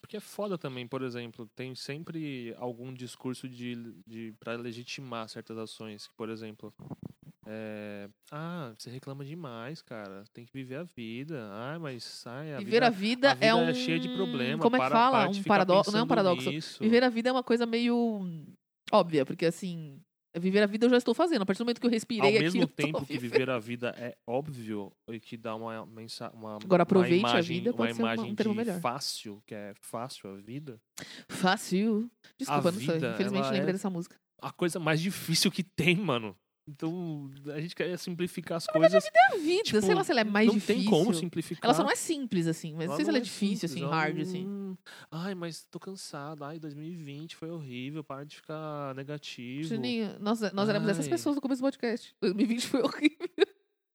Porque 0.00 0.16
é 0.16 0.20
foda 0.20 0.56
também, 0.56 0.88
por 0.88 1.02
exemplo, 1.02 1.46
tem 1.54 1.74
sempre 1.74 2.54
algum 2.58 2.92
discurso 2.92 3.46
de, 3.48 3.76
de 4.06 4.32
para 4.40 4.56
legitimar 4.56 5.28
certas 5.28 5.56
ações. 5.58 6.06
que, 6.08 6.14
Por 6.14 6.30
exemplo, 6.30 6.74
é, 7.52 8.08
ah, 8.30 8.72
você 8.78 8.90
reclama 8.90 9.24
demais, 9.24 9.82
cara. 9.82 10.22
Tem 10.32 10.44
que 10.46 10.52
viver 10.52 10.76
a 10.76 10.82
vida. 10.84 11.48
Ah, 11.52 11.78
mas 11.80 12.22
ai, 12.26 12.54
a 12.54 12.58
Viver 12.58 12.82
a 12.84 12.90
vida, 12.90 13.34
vida, 13.34 13.44
a 13.46 13.48
é 13.48 13.52
vida 13.60 13.72
um. 13.72 13.74
cheia 13.74 13.98
de 13.98 14.08
problemas. 14.10 14.60
Como 14.62 14.76
é 14.76 14.78
que 14.78 14.84
para- 14.86 14.94
fala? 14.94 15.18
para 15.28 15.30
um 15.38 15.42
paradoxo. 15.42 15.90
Não 15.92 15.98
é 15.98 16.02
um 16.02 16.06
paradoxo. 16.06 16.48
nisso. 16.50 16.78
Viver 16.82 17.02
a 17.02 17.08
vida 17.08 17.28
é 17.28 17.32
uma 17.32 17.42
coisa 17.42 17.66
meio 17.66 18.20
óbvia, 18.92 19.26
porque 19.26 19.46
assim. 19.46 20.00
Viver 20.38 20.62
a 20.62 20.66
vida 20.66 20.86
eu 20.86 20.90
já 20.90 20.96
estou 20.96 21.12
fazendo. 21.12 21.42
A 21.42 21.44
partir 21.46 21.58
do 21.58 21.64
momento 21.64 21.80
que 21.80 21.86
eu 21.88 21.90
respirei 21.90 22.22
Ao 22.22 22.28
aqui, 22.28 22.38
mesmo 22.44 22.64
tô 22.68 22.72
tempo 22.76 23.04
que 23.04 23.18
viver 23.18 23.50
a 23.50 23.58
vida 23.58 23.92
é 23.98 24.14
óbvio 24.24 24.92
e 25.08 25.18
que 25.18 25.36
dá 25.36 25.56
uma 25.56 25.84
mensagem, 25.84 26.38
uma, 26.38 26.54
Agora, 26.62 26.84
aproveite 26.84 27.18
uma 27.18 27.28
a 27.30 27.32
imagem, 27.32 27.56
vida, 27.58 27.70
uma 27.72 27.76
pode 27.76 27.94
ser 27.96 28.02
uma- 28.02 28.14
imagem 28.14 28.32
um 28.32 28.34
termo 28.36 28.54
melhor. 28.54 28.80
fácil, 28.80 29.42
que 29.44 29.52
é 29.56 29.74
fácil 29.80 30.30
a 30.30 30.36
vida. 30.36 30.80
Fácil. 31.28 32.08
Desculpa, 32.38 32.68
A 32.68 32.72
não 32.72 32.78
sei. 32.78 32.94
vida, 32.94 33.10
Infelizmente 33.14 33.44
lembrei 33.46 33.70
é- 33.70 33.72
dessa 33.72 33.90
música. 33.90 34.14
A 34.40 34.52
coisa 34.52 34.78
mais 34.78 35.00
difícil 35.00 35.50
que 35.50 35.64
tem, 35.64 35.96
mano. 35.96 36.36
Então, 36.68 37.28
a 37.52 37.60
gente 37.60 37.74
quer 37.74 37.98
simplificar 37.98 38.56
as 38.58 38.66
coisas. 38.66 39.04
É 39.04 39.34
a 39.34 39.36
vida, 39.38 39.62
Tipo, 39.64 39.80
sei 39.82 39.94
lá 39.94 40.04
se 40.04 40.12
ela 40.12 40.20
é 40.20 40.24
mais 40.24 40.46
não 40.46 40.54
difícil. 40.54 40.82
tem 40.82 40.84
como 40.90 41.12
simplificar. 41.12 41.64
Ela 41.64 41.74
só 41.74 41.82
não 41.82 41.90
é 41.90 41.96
simples, 41.96 42.46
assim. 42.46 42.74
Mas 42.76 42.88
não 42.88 42.94
sei 42.96 43.04
se 43.04 43.08
ela 43.10 43.18
é 43.18 43.20
difícil, 43.20 43.68
simples, 43.68 43.84
assim, 43.88 43.92
hard, 43.92 44.20
assim. 44.20 44.46
não- 44.46 44.78
Ai, 45.10 45.34
mas 45.34 45.64
tô 45.68 45.80
cansado. 45.80 46.44
Ai, 46.44 46.60
2020 46.60 47.34
foi 47.34 47.50
horrível. 47.50 48.04
Para 48.04 48.24
de 48.24 48.36
ficar 48.36 48.94
negativo. 48.94 49.68
Juninho, 49.68 50.16
nós, 50.20 50.40
nós 50.52 50.68
éramos 50.68 50.88
essas 50.88 51.08
pessoas 51.08 51.34
no 51.34 51.42
começo 51.42 51.60
do 51.60 51.64
podcast. 51.64 52.14
2020 52.20 52.66
foi 52.68 52.82
horrível. 52.84 53.46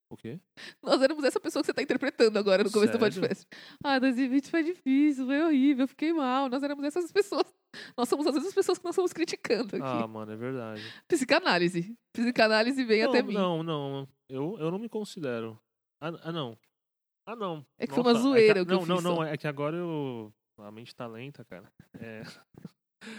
O 0.10 0.18
quê? 0.18 0.40
Nós 0.84 1.02
éramos 1.02 1.24
essa 1.24 1.40
pessoa 1.40 1.64
que 1.64 1.68
você 1.68 1.74
tá 1.74 1.82
interpretando 1.82 2.38
agora 2.38 2.64
no 2.64 2.72
começo 2.72 2.92
do 2.94 3.00
Sério? 3.00 3.22
podcast. 3.22 3.48
Ah, 3.84 3.98
2020 4.00 4.50
foi 4.50 4.64
difícil, 4.64 5.26
foi 5.26 5.42
horrível, 5.44 5.84
eu 5.84 5.88
fiquei 5.88 6.12
mal. 6.14 6.48
Nós 6.50 6.62
éramos 6.62 6.84
essas 6.84 7.12
pessoas. 7.12 7.46
Nós 7.98 8.08
somos 8.10 8.26
as 8.28 8.34
mesmas 8.36 8.54
pessoas 8.54 8.78
que 8.78 8.84
nós 8.84 8.94
estamos 8.94 9.14
criticando 9.14 9.76
aqui. 9.76 9.86
Ah, 9.86 10.08
mano, 10.08 10.32
é 10.32 10.36
verdade. 10.36 10.82
Psicanálise. 11.08 11.96
Psicanálise 12.14 12.84
vem 12.84 13.04
não, 13.04 13.10
até 13.10 13.22
mim. 13.24 13.34
não, 13.34 13.64
não. 13.64 14.08
Eu, 14.30 14.58
eu 14.60 14.72
não 14.72 14.80
me 14.80 14.90
considero. 14.90 15.60
Ah, 16.02 16.12
ah, 16.24 16.32
não. 16.32 16.58
Ah, 17.28 17.36
não. 17.36 17.66
É 17.78 17.88
que 17.88 17.94
foi 17.94 18.04
uma 18.04 18.14
Nossa, 18.14 18.24
zoeira 18.24 18.56
que, 18.56 18.62
o 18.62 18.66
que 18.66 18.74
eu 18.74 18.86
Não, 18.86 19.02
não, 19.02 19.16
não. 19.16 19.24
É 19.24 19.38
que 19.38 19.48
agora 19.48 19.76
eu. 19.76 20.34
A 20.60 20.72
mente 20.72 20.96
tá 20.96 21.06
lenta, 21.08 21.44
cara. 21.46 21.72
É. 22.00 22.24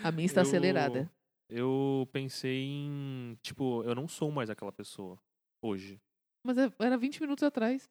A 0.02 0.10
minha 0.10 0.26
está 0.26 0.40
eu- 0.40 0.46
acelerada. 0.46 1.10
Eu 1.48 2.08
pensei 2.12 2.64
em. 2.64 3.36
Tipo, 3.42 3.82
eu 3.84 3.94
não 3.94 4.08
sou 4.08 4.30
mais 4.30 4.50
aquela 4.50 4.72
pessoa. 4.72 5.18
Hoje. 5.62 6.00
Mas 6.44 6.58
é- 6.58 6.72
era 6.78 6.96
20 6.96 7.20
minutos 7.20 7.42
atrás 7.42 7.88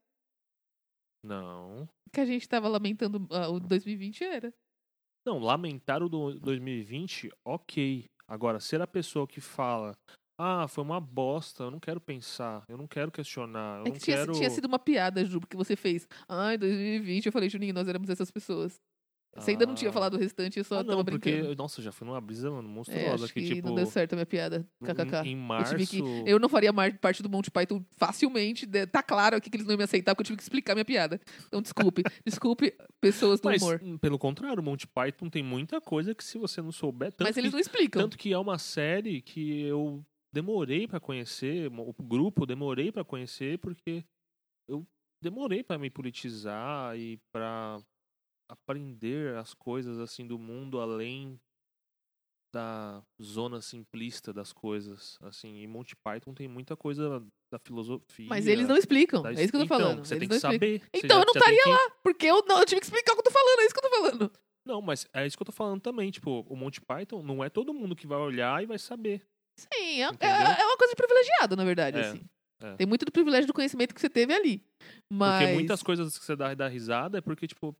Não. 1.23 1.87
que 2.13 2.19
a 2.21 2.25
gente 2.25 2.47
tava 2.47 2.67
lamentando 2.67 3.27
ah, 3.31 3.49
o 3.49 3.59
2020 3.59 4.23
era. 4.23 4.53
Não, 5.25 5.39
lamentar 5.39 6.03
o 6.03 6.09
do 6.09 6.39
2020, 6.39 7.31
ok. 7.43 8.05
Agora, 8.27 8.59
ser 8.59 8.81
a 8.81 8.87
pessoa 8.87 9.27
que 9.27 9.41
fala, 9.41 9.95
ah, 10.39 10.67
foi 10.67 10.83
uma 10.83 10.99
bosta, 10.99 11.63
eu 11.63 11.71
não 11.71 11.79
quero 11.79 11.99
pensar, 11.99 12.63
eu 12.67 12.77
não 12.77 12.87
quero 12.87 13.11
questionar, 13.11 13.79
eu 13.79 13.85
É 13.85 13.89
não 13.89 13.91
que 13.93 13.99
tinha, 13.99 14.17
quero. 14.17 14.33
tinha 14.33 14.49
sido 14.49 14.65
uma 14.65 14.79
piada, 14.79 15.23
Ju, 15.25 15.39
porque 15.39 15.57
você 15.57 15.75
fez. 15.75 16.07
Ai, 16.27 16.57
2020. 16.57 17.25
Eu 17.25 17.31
falei, 17.31 17.49
Juninho, 17.49 17.73
nós 17.73 17.87
éramos 17.87 18.09
essas 18.09 18.29
pessoas. 18.29 18.79
Você 19.37 19.51
ainda 19.51 19.65
não 19.65 19.75
tinha 19.75 19.91
falado 19.91 20.13
o 20.13 20.17
restante, 20.17 20.57
eu 20.57 20.63
só 20.63 20.75
Ah, 20.79 20.83
tava 20.83 20.97
não, 20.97 21.03
porque, 21.05 21.31
brincando. 21.31 21.55
nossa, 21.57 21.81
já 21.81 21.91
fui 21.91 22.07
numa 22.07 22.21
brisa, 22.21 22.49
mano, 22.49 22.69
É, 22.69 22.71
monstruosa. 22.71 23.25
acho 23.25 23.33
que, 23.33 23.41
que 23.41 23.55
tipo, 23.55 23.67
não 23.67 23.75
deu 23.75 23.85
certo 23.85 24.13
a 24.13 24.15
minha 24.15 24.25
piada. 24.25 24.65
KKK. 24.83 25.27
em 25.27 25.31
Eu 25.33 25.37
março. 25.37 25.75
tive 25.77 25.87
que. 25.87 25.99
Eu 26.25 26.39
não 26.39 26.47
faria 26.47 26.71
parte 27.01 27.21
do 27.21 27.29
Monty 27.29 27.51
Python 27.51 27.83
facilmente. 27.97 28.65
Tá 28.87 29.03
claro 29.03 29.35
aqui 29.35 29.49
que 29.49 29.57
eles 29.57 29.65
não 29.67 29.73
iam 29.73 29.77
me 29.77 29.83
aceitar, 29.83 30.15
porque 30.15 30.21
eu 30.21 30.25
tive 30.27 30.37
que 30.37 30.43
explicar 30.43 30.73
minha 30.73 30.85
piada. 30.85 31.19
Então, 31.47 31.61
desculpe. 31.61 32.01
desculpe, 32.25 32.73
pessoas 33.01 33.39
do 33.41 33.45
Mas, 33.49 33.61
humor. 33.61 33.81
hum, 33.83 33.97
pelo 33.97 34.17
contrário, 34.17 34.61
o 34.61 34.63
Monty 34.63 34.87
Python 34.87 35.29
tem 35.29 35.43
muita 35.43 35.81
coisa 35.81 36.15
que 36.15 36.23
se 36.23 36.37
você 36.37 36.61
não 36.61 36.71
souber. 36.71 37.11
Tanto, 37.11 37.27
Mas 37.27 37.35
eles 37.37 37.49
que, 37.49 37.53
não 37.55 37.59
explicam. 37.59 38.01
tanto 38.03 38.17
que 38.17 38.31
é 38.31 38.37
uma 38.37 38.57
série 38.57 39.21
que 39.21 39.61
eu 39.63 40.01
demorei 40.33 40.87
pra 40.87 40.99
conhecer, 40.99 41.67
o 41.71 41.93
grupo 42.03 42.43
eu 42.43 42.47
demorei 42.47 42.91
pra 42.91 43.03
conhecer, 43.03 43.57
porque 43.59 44.03
eu 44.69 44.85
demorei 45.21 45.63
pra 45.63 45.77
me 45.77 45.89
politizar 45.89 46.97
e 46.97 47.17
pra 47.33 47.79
aprender 48.49 49.35
as 49.37 49.53
coisas 49.53 49.99
assim 49.99 50.25
do 50.25 50.37
mundo 50.37 50.79
além 50.79 51.39
da 52.53 53.03
zona 53.21 53.59
simplista 53.61 54.31
das 54.31 54.53
coisas, 54.53 55.17
assim, 55.21 55.57
e 55.61 55.67
Monty 55.67 55.93
Python 55.97 56.33
tem 56.33 56.47
muita 56.47 56.75
coisa 56.77 57.19
da 57.51 57.59
filosofia. 57.59 58.27
Mas 58.29 58.47
eles 58.47 58.65
não 58.65 58.77
explicam. 58.77 59.21
da 59.21 59.31
É 59.31 59.33
isso 59.33 59.51
que 59.51 59.57
eu 59.57 59.59
tô 59.59 59.65
então, 59.65 59.79
falando. 59.79 60.05
Você 60.05 60.13
eles 60.15 60.29
tem 60.29 60.37
que 60.37 60.39
saber. 60.39 60.81
Então 60.93 61.17
já- 61.17 61.21
eu 61.21 61.25
não 61.25 61.33
estaria 61.33 61.63
que- 61.63 61.93
Porque 62.01 62.25
eu, 62.25 62.45
não, 62.47 62.59
eu 62.59 62.65
tive 62.65 62.79
que 62.79 62.85
explicar 62.87 63.11
o 63.11 63.15
que 63.15 63.19
eu 63.19 63.23
tô 63.25 63.31
falando. 63.31 63.59
É 63.59 63.65
isso 63.65 63.73
que 63.73 63.79
eu 63.85 63.89
tô 63.89 63.95
falando. 63.97 64.31
Não, 64.65 64.81
mas 64.81 65.05
é 65.13 65.27
isso 65.27 65.35
que 65.37 65.43
eu 65.43 65.45
tô 65.45 65.51
falando 65.51 65.81
também. 65.81 66.09
Tipo, 66.11 66.45
o 66.47 66.55
Monty 66.55 66.79
Python 66.79 67.21
não 67.21 67.43
é 67.43 67.49
todo 67.49 67.73
mundo 67.73 67.93
que 67.95 68.07
vai 68.07 68.17
olhar 68.19 68.63
e 68.63 68.65
vai 68.65 68.79
saber. 68.79 69.21
Sim, 69.59 70.01
é, 70.01 70.07
é, 70.21 70.61
é 70.61 70.65
uma 70.65 70.77
coisa 70.77 70.91
de 70.91 70.95
privilegiado, 70.95 71.55
na 71.57 71.65
verdade. 71.65 71.97
É, 71.97 72.01
assim. 72.01 72.25
é. 72.63 72.75
Tem 72.77 72.87
muito 72.87 73.03
do 73.05 73.11
privilégio 73.11 73.47
do 73.47 73.53
conhecimento 73.53 73.93
que 73.93 73.99
você 73.99 74.09
teve 74.09 74.33
ali. 74.33 74.63
Mas. 75.11 75.41
Porque 75.41 75.53
muitas 75.53 75.83
coisas 75.83 76.17
que 76.17 76.23
você 76.23 76.35
dá, 76.37 76.53
dá 76.53 76.67
risada 76.69 77.17
é 77.17 77.21
porque, 77.21 77.47
tipo, 77.47 77.75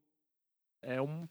é 0.85 1.01
um. 1.01 1.27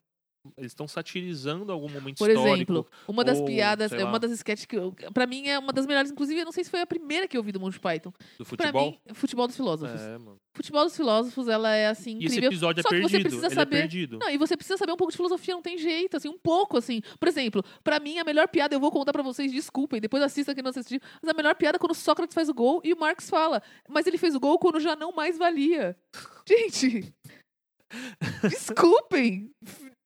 eles 0.58 0.72
estão 0.72 0.86
satirizando 0.86 1.72
algum 1.72 1.88
momento 1.88 2.18
Por 2.18 2.28
histórico. 2.28 2.54
exemplo, 2.54 2.86
uma 3.08 3.24
das 3.24 3.38
ou, 3.40 3.46
piadas, 3.46 3.90
é 3.92 4.04
uma 4.04 4.18
das 4.18 4.30
sketches 4.32 4.66
que, 4.66 4.76
eu, 4.76 4.94
pra 5.14 5.26
mim, 5.26 5.48
é 5.48 5.58
uma 5.58 5.72
das 5.72 5.86
melhores. 5.86 6.10
Inclusive, 6.10 6.40
eu 6.40 6.44
não 6.44 6.52
sei 6.52 6.62
se 6.62 6.70
foi 6.70 6.82
a 6.82 6.86
primeira 6.86 7.26
que 7.26 7.34
eu 7.34 7.42
vi 7.42 7.50
do 7.50 7.58
Monty 7.58 7.80
Python. 7.80 8.10
do 8.10 8.44
Pra 8.44 8.44
futebol. 8.44 8.90
mim, 8.90 8.98
Futebol 9.14 9.46
dos 9.46 9.56
Filósofos. 9.56 9.98
é, 10.02 10.18
mano. 10.18 10.36
Futebol 10.54 10.84
dos 10.84 10.94
Filósofos, 10.94 11.48
ela 11.48 11.74
é, 11.74 11.86
assim, 11.86 12.16
E 12.20 12.26
esse 12.26 12.34
incrível. 12.34 12.50
episódio 12.50 12.82
Só 12.82 12.88
é 12.88 12.90
que 12.90 12.96
você 12.98 13.10
perdido. 13.12 13.22
precisa 13.22 13.46
Ele 13.46 13.54
saber- 13.54 13.76
é 13.76 13.80
perdido. 13.80 14.18
Não, 14.18 14.28
e 14.28 14.36
você 14.36 14.54
precisa 14.54 14.76
saber 14.76 14.92
um 14.92 14.96
pouco 14.98 15.10
de 15.12 15.16
filosofia, 15.16 15.54
não 15.54 15.62
tem 15.62 15.78
jeito, 15.78 16.14
assim, 16.18 16.28
um 16.28 16.38
pouco, 16.38 16.76
assim. 16.76 17.00
Por 17.18 17.26
exemplo, 17.26 17.64
pra 17.82 17.98
mim, 17.98 18.18
a 18.18 18.24
melhor 18.24 18.46
piada, 18.46 18.74
eu 18.74 18.80
vou 18.80 18.92
contar 18.92 19.14
pra 19.14 19.22
vocês, 19.22 19.50
desculpem, 19.50 19.98
depois 19.98 20.22
assista 20.22 20.54
quem 20.54 20.62
não 20.62 20.68
assistiu, 20.70 21.00
mas 21.22 21.30
a 21.30 21.34
melhor 21.34 21.54
piada 21.54 21.76
é 21.76 21.78
quando 21.78 21.94
Sócrates 21.94 22.34
faz 22.34 22.50
o 22.50 22.54
gol 22.54 22.82
e 22.84 22.92
o 22.92 22.98
Marx 23.00 23.30
fala, 23.30 23.62
mas 23.88 24.06
ele 24.06 24.18
fez 24.18 24.34
o 24.34 24.40
gol 24.40 24.58
quando 24.58 24.78
já 24.78 24.94
não 24.94 25.10
mais 25.10 25.38
valia. 25.38 25.96
Gente, 26.46 27.14
desculpem, 28.42 29.50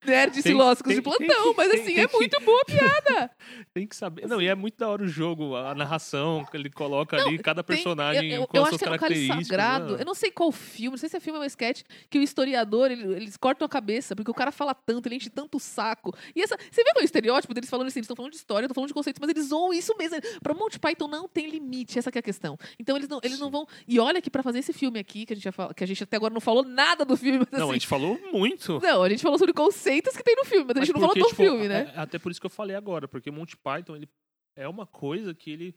nerds 0.04 0.42
Tem- 0.42 0.52
filósofos 0.52 0.94
de 0.94 1.02
plantão, 1.02 1.26
tem- 1.26 1.54
mas 1.56 1.70
assim, 1.74 1.98
é 1.98 2.06
que- 2.06 2.16
muito 2.16 2.40
boa 2.40 2.60
a 2.60 2.64
piada. 2.64 3.30
Tem 3.74 3.86
que 3.86 3.94
saber. 3.96 4.26
Não, 4.26 4.40
e 4.40 4.46
é 4.48 4.54
muito 4.54 4.76
da 4.78 4.88
hora 4.88 5.02
o 5.02 5.08
jogo, 5.08 5.54
a 5.56 5.74
narração 5.74 6.44
que 6.50 6.56
ele 6.56 6.70
coloca 6.70 7.16
ali, 7.16 7.38
cada 7.38 7.62
personagem 7.62 8.30
eu, 8.32 8.40
eu, 8.42 8.46
com 8.46 8.56
eu 8.56 8.62
as 8.62 8.68
acho 8.68 8.78
suas 8.78 8.88
que 8.90 8.94
é 8.94 8.98
características. 8.98 9.46
Sagrado. 9.46 9.96
né? 9.96 10.02
Eu 10.02 10.06
não 10.06 10.14
sei 10.14 10.30
qual 10.30 10.50
filme, 10.50 10.90
não 10.92 10.98
sei 10.98 11.08
se 11.08 11.16
é 11.16 11.20
filme 11.20 11.38
ou 11.38 11.44
é 11.44 11.46
sketch, 11.46 11.82
que 12.10 12.18
o 12.18 12.22
historiador, 12.22 12.90
ele- 12.90 13.14
eles 13.16 13.36
cortam 13.36 13.66
a 13.66 13.68
cabeça, 13.68 14.16
porque 14.16 14.30
o 14.30 14.34
cara 14.34 14.50
fala 14.50 14.74
tanto, 14.74 15.06
ele 15.06 15.16
enche 15.16 15.30
tanto 15.30 15.56
o 15.56 15.60
saco. 15.60 16.14
E 16.34 16.42
essa. 16.42 16.56
Você 16.70 16.82
vê 16.82 16.90
qual 16.92 17.00
é 17.00 17.02
o 17.02 17.04
estereótipo 17.04 17.54
deles 17.54 17.70
falando 17.70 17.86
assim? 17.88 17.98
Eles 17.98 18.04
estão 18.06 18.16
falando 18.16 18.32
de 18.32 18.38
história, 18.38 18.64
estão 18.66 18.74
falando 18.74 18.88
de 18.88 18.94
conceitos, 18.94 19.20
mas 19.20 19.30
eles 19.30 19.46
zoam 19.48 19.72
isso 19.72 19.94
mesmo. 19.98 20.16
Pra 20.42 20.54
Monty 20.54 20.78
Python 20.78 21.08
não 21.08 21.28
tem 21.28 21.48
limite, 21.48 21.98
essa 21.98 22.10
que 22.10 22.18
é 22.18 22.20
a 22.20 22.22
questão. 22.22 22.56
Então 22.78 22.96
eles 22.96 23.08
não, 23.08 23.20
eles 23.22 23.38
não 23.38 23.50
vão. 23.50 23.66
E 23.86 23.98
olha 24.00 24.20
que 24.20 24.30
pra 24.30 24.42
fazer 24.42 24.60
esse 24.60 24.72
filme 24.72 24.98
aqui, 24.98 25.24
que 25.26 25.32
a 25.32 25.36
gente, 25.36 25.44
já 25.44 25.52
fala, 25.52 25.72
que 25.74 25.84
a 25.84 25.86
gente 25.86 26.02
até 26.02 26.16
agora 26.16 26.32
não 26.32 26.40
falou 26.40 26.64
nada 26.64 27.04
do 27.04 27.16
filme, 27.16 27.38
mas 27.38 27.48
Não, 27.52 27.66
assim. 27.66 27.70
a 27.70 27.74
gente 27.74 27.86
falou 27.86 28.18
muito. 28.32 28.80
Não, 28.80 29.02
a 29.02 29.08
gente 29.08 29.22
falou 29.22 29.38
sobre 29.38 29.52
conceitos 29.54 29.87
que 29.92 30.22
tem 30.22 30.36
no 30.36 30.44
filme, 30.44 30.64
mas 30.64 30.76
a 30.76 30.80
Mas 30.80 30.86
gente 30.88 30.94
não 30.94 31.00
falou 31.00 31.14
do 31.16 31.24
tipo, 31.24 31.36
filme, 31.36 31.68
né? 31.68 31.92
é- 31.94 31.98
até 32.00 32.18
por 32.18 32.30
isso 32.30 32.40
que 32.40 32.46
eu 32.46 32.50
falei 32.50 32.76
agora, 32.76 33.08
porque 33.08 33.30
Monty 33.30 33.56
Python 33.56 33.96
ele 33.96 34.08
é 34.56 34.68
uma 34.68 34.86
coisa 34.86 35.34
que 35.34 35.50
ele 35.50 35.74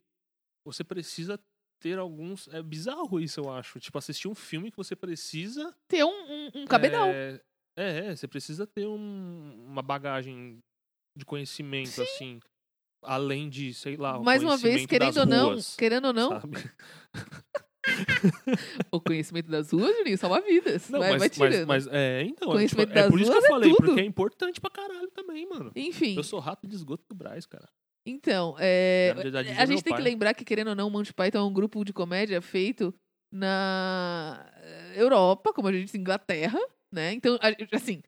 você 0.66 0.84
precisa 0.84 1.40
ter 1.82 1.98
alguns 1.98 2.48
é 2.50 2.62
bizarro 2.62 3.20
isso 3.20 3.40
eu 3.40 3.50
acho, 3.52 3.80
tipo 3.80 3.98
assistir 3.98 4.28
um 4.28 4.36
filme 4.36 4.70
que 4.70 4.78
você 4.78 4.96
precisa 4.96 5.76
Ter 5.88 6.04
um, 6.04 6.10
um, 6.10 6.52
um 6.62 6.66
cabedal. 6.68 7.08
é, 7.08 7.42
é, 7.78 7.98
é, 8.08 8.16
você 8.16 8.28
precisa 8.28 8.68
ter 8.68 8.86
um- 8.88 9.66
uma 9.66 9.82
bagagem 9.82 10.60
de 11.18 11.26
conhecimento 11.26 12.02
assim, 12.02 12.40
além 13.04 13.50
de, 13.50 13.74
sei 13.74 13.98
lá, 13.98 14.20
Mais 14.20 14.44
uma 14.44 14.56
vez, 14.58 14.86
querendo 14.86 15.18
ou 15.18 15.26
não, 15.26 15.50
ruas, 15.50 15.76
querendo 15.76 16.06
ou 16.08 16.14
não? 16.14 16.30
o 18.92 19.00
conhecimento 19.02 19.50
das 19.50 19.72
ruas, 19.72 19.96
Juninho, 19.98 20.18
salva 20.18 20.42
vidas. 20.42 20.90
Não, 20.90 21.00
vai, 21.00 21.12
mas, 21.12 21.20
vai 21.20 21.30
mas, 21.30 21.54
tirando. 21.54 21.68
mas 21.68 21.88
é, 21.88 22.24
então, 22.24 22.30
é, 22.30 22.36
tipo, 22.36 22.52
Conhecimento 22.52 22.92
é 22.92 22.94
das 22.94 23.10
por 23.10 23.20
isso 23.20 23.32
que 23.32 23.38
eu 23.38 23.44
é 23.44 23.48
falei, 23.48 23.70
tudo. 23.72 23.86
porque 23.86 24.02
é 24.02 24.06
importante 24.06 24.62
pra 24.62 24.70
caralho 24.70 25.10
também, 25.12 25.48
mano. 25.48 25.72
Enfim. 25.76 26.16
Eu 26.16 26.24
sou 26.24 26.40
rato 26.40 26.68
de 26.68 26.76
esgoto 26.76 27.04
do 27.10 27.16
Braz, 27.16 27.46
cara. 27.46 27.68
Então, 28.06 28.56
é, 28.60 29.14
a 29.16 29.64
é 29.64 29.68
gente 29.68 29.84
tem 29.84 29.94
que 29.94 30.02
pai. 30.02 30.02
lembrar 30.02 30.34
que, 30.34 30.44
querendo 30.44 30.70
ou 30.70 30.76
não, 30.76 30.88
o 30.88 30.92
Monty 30.92 31.14
Python 31.14 31.38
é 31.38 31.44
um 31.44 31.54
grupo 31.54 31.84
de 31.84 31.94
comédia 31.94 32.42
feito 32.42 32.94
na 33.32 34.46
Europa, 34.96 35.54
como 35.54 35.68
a 35.68 35.72
gente 35.72 35.86
diz, 35.86 35.96
Inglaterra, 35.96 36.60
né? 36.92 37.14
Então, 37.14 37.38
assim, 37.72 38.02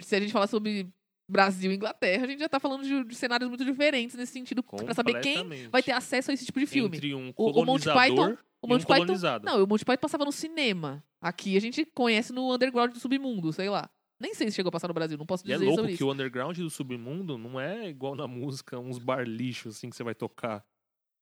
se 0.00 0.16
a 0.16 0.20
gente 0.20 0.32
falar 0.32 0.48
sobre 0.48 0.92
Brasil 1.28 1.70
e 1.72 1.74
Inglaterra, 1.74 2.24
a 2.24 2.26
gente 2.28 2.40
já 2.40 2.48
tá 2.48 2.58
falando 2.60 2.82
de, 2.84 3.04
de 3.04 3.14
cenários 3.14 3.48
muito 3.48 3.64
diferentes 3.64 4.16
nesse 4.16 4.32
sentido, 4.32 4.62
pra 4.62 4.94
saber 4.94 5.20
quem 5.20 5.68
vai 5.70 5.82
ter 5.82 5.92
acesso 5.92 6.30
a 6.30 6.34
esse 6.34 6.44
tipo 6.44 6.58
de 6.60 6.66
filme. 6.66 6.96
Entre 6.96 7.14
um 7.14 7.32
O- 7.36 7.60
o 7.62 7.64
Monty 7.64 7.84
Python- 7.92 8.36
O 8.60 8.66
e 8.66 8.66
um 8.66 8.68
Monty 8.74 8.86
Python, 8.86 9.12
não, 9.44 9.64
o 9.64 9.66
Monty 9.66 9.84
Python 9.84 10.00
passava 10.00 10.24
no 10.24 10.32
cinema. 10.32 11.02
Aqui 11.20 11.56
a 11.56 11.60
gente 11.60 11.84
conhece 11.84 12.32
no 12.32 12.52
underground 12.54 12.92
do 12.92 12.98
submundo, 13.00 13.52
sei 13.52 13.68
lá. 13.68 13.88
Nem 14.20 14.34
sei 14.34 14.48
se 14.50 14.54
chegou 14.56 14.68
a 14.68 14.72
passar 14.72 14.86
no 14.88 14.94
Brasil, 14.94 15.18
não 15.18 15.26
posso 15.26 15.42
é 15.44 15.52
dizer 15.54 15.64
louco 15.64 15.76
sobre 15.80 15.90
que 15.92 15.94
isso. 15.96 16.06
o 16.06 16.12
underground 16.12 16.56
do 16.56 16.70
submundo 16.70 17.36
não 17.36 17.58
é 17.60 17.88
igual 17.88 18.14
na 18.14 18.28
música, 18.28 18.78
uns 18.78 18.98
bar 18.98 19.26
lixos 19.26 19.76
assim 19.76 19.90
que 19.90 19.96
você 19.96 20.04
vai 20.04 20.14
tocar. 20.14 20.64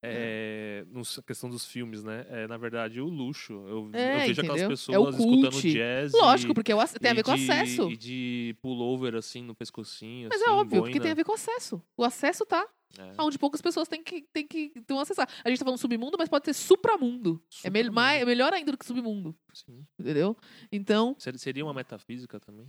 É, 0.02 0.84
nos- 0.88 1.18
a 1.18 1.22
questão 1.22 1.50
dos 1.50 1.66
filmes, 1.66 2.02
né? 2.02 2.24
É, 2.30 2.46
na 2.46 2.56
verdade, 2.56 3.00
o 3.00 3.06
luxo. 3.08 3.52
Eu, 3.52 3.90
É, 3.92 4.14
eu 4.14 4.18
vejo 4.28 4.40
aquelas 4.40 4.60
entendeu? 4.62 4.68
pessoas 4.70 5.14
É 5.14 5.18
escutando 5.18 5.62
jazz. 5.72 6.12
Lógico, 6.12 6.52
e, 6.52 6.54
porque 6.54 6.72
é 6.72 6.76
tem 6.98 7.10
a 7.10 7.14
ver 7.14 7.22
com 7.22 7.34
de- 7.34 7.42
acesso. 7.50 7.90
E 7.90 7.96
de 7.96 8.56
pullover, 8.62 9.14
assim, 9.14 9.42
no 9.42 9.54
pescocinho. 9.54 10.28
Mas 10.32 10.40
assim, 10.40 10.50
é 10.50 10.52
óbvio, 10.54 10.78
porque 10.80 10.90
boina. 10.92 11.02
tem 11.02 11.12
a 11.12 11.14
ver 11.14 11.24
com 11.24 11.34
acesso. 11.34 11.82
O 11.96 12.02
acesso 12.02 12.46
tá 12.46 12.66
É. 12.98 13.12
onde 13.22 13.38
poucas 13.38 13.60
pessoas 13.60 13.86
têm 13.88 14.02
que, 14.02 14.22
têm 14.32 14.46
que 14.46 14.72
então, 14.74 14.98
acessar. 14.98 15.28
A 15.44 15.48
gente 15.50 15.58
tá 15.58 15.64
falando 15.66 15.78
submundo, 15.78 16.16
mas 16.18 16.28
pode 16.30 16.46
ser 16.46 16.54
supramundo. 16.54 17.42
É, 17.62 17.68
Supramundo. 17.68 17.92
mais- 17.92 18.22
é 18.22 18.24
melhor 18.24 18.52
ainda 18.54 18.72
do 18.72 18.78
que 18.78 18.86
submundo, 18.86 19.36
Sim. 19.52 19.86
entendeu? 19.98 20.34
Então, 20.72 21.14
Ser- 21.18 21.38
Seria 21.38 21.64
uma 21.64 21.74
metafísica 21.74 22.40
também? 22.40 22.66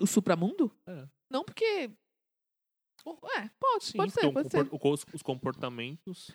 o 0.00 0.06
supramundo? 0.06 0.70
É. 0.86 1.06
Não, 1.30 1.44
porque... 1.44 1.90
É, 3.06 3.50
pode, 3.60 3.84
Sim, 3.84 3.96
pode 3.98 4.12
ser, 4.12 4.32
pode 4.32 4.50
ser. 4.50 4.68
os, 4.70 5.04
os 5.14 5.22
comportamentos. 5.22 6.30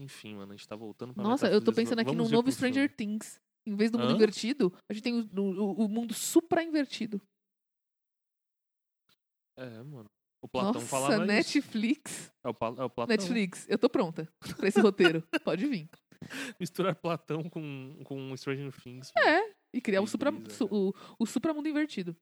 Enfim, 0.00 0.34
mano, 0.34 0.52
a 0.52 0.56
gente 0.56 0.68
tá 0.68 0.76
voltando 0.76 1.12
pra 1.14 1.22
Nossa, 1.22 1.48
eu 1.48 1.62
tô 1.64 1.72
pensando 1.72 2.00
aqui 2.00 2.14
no 2.14 2.28
novo 2.28 2.50
Stranger. 2.52 2.94
Things. 2.94 3.40
Em 3.66 3.74
vez 3.74 3.90
do 3.90 3.98
mundo 3.98 4.12
Hã? 4.12 4.14
invertido, 4.14 4.72
a 4.88 4.94
gente 4.94 5.02
tem 5.02 5.14
o, 5.14 5.40
o- 5.40 5.84
o 5.84 5.88
mundo 5.88 6.14
supra-invertido. 6.14 7.20
É, 9.58 9.82
mano. 9.82 10.08
O 10.40 10.48
Platão 10.48 10.74
Nossa, 10.74 10.86
falava 10.86 11.14
isso. 11.16 11.24
Netflix. 11.24 12.32
É 12.44 12.48
o, 12.48 12.52
é 12.52 12.84
o 12.84 12.90
Platão. 12.90 13.06
Netflix, 13.08 13.66
eu 13.68 13.76
tô 13.76 13.90
pronta 13.90 14.28
pra 14.56 14.68
esse 14.68 14.80
roteiro. 14.80 15.22
Pode 15.44 15.66
vir. 15.66 15.88
Misturar 16.60 16.94
Platão 16.94 17.42
com, 17.50 18.00
com 18.04 18.36
Stranger 18.36 18.72
Things. 18.80 19.10
É, 19.18 19.52
e 19.74 19.80
criar 19.80 20.00
o, 20.00 20.06
supra, 20.06 20.30
su- 20.50 20.68
o, 20.70 20.92
o 21.18 21.26
supramundo 21.26 21.68
invertido. 21.68 22.16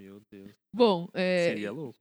Meu 0.00 0.20
Deus. 0.30 0.54
Bom, 0.72 1.08
é, 1.14 1.48
Seria 1.48 1.72
louco. 1.72 1.98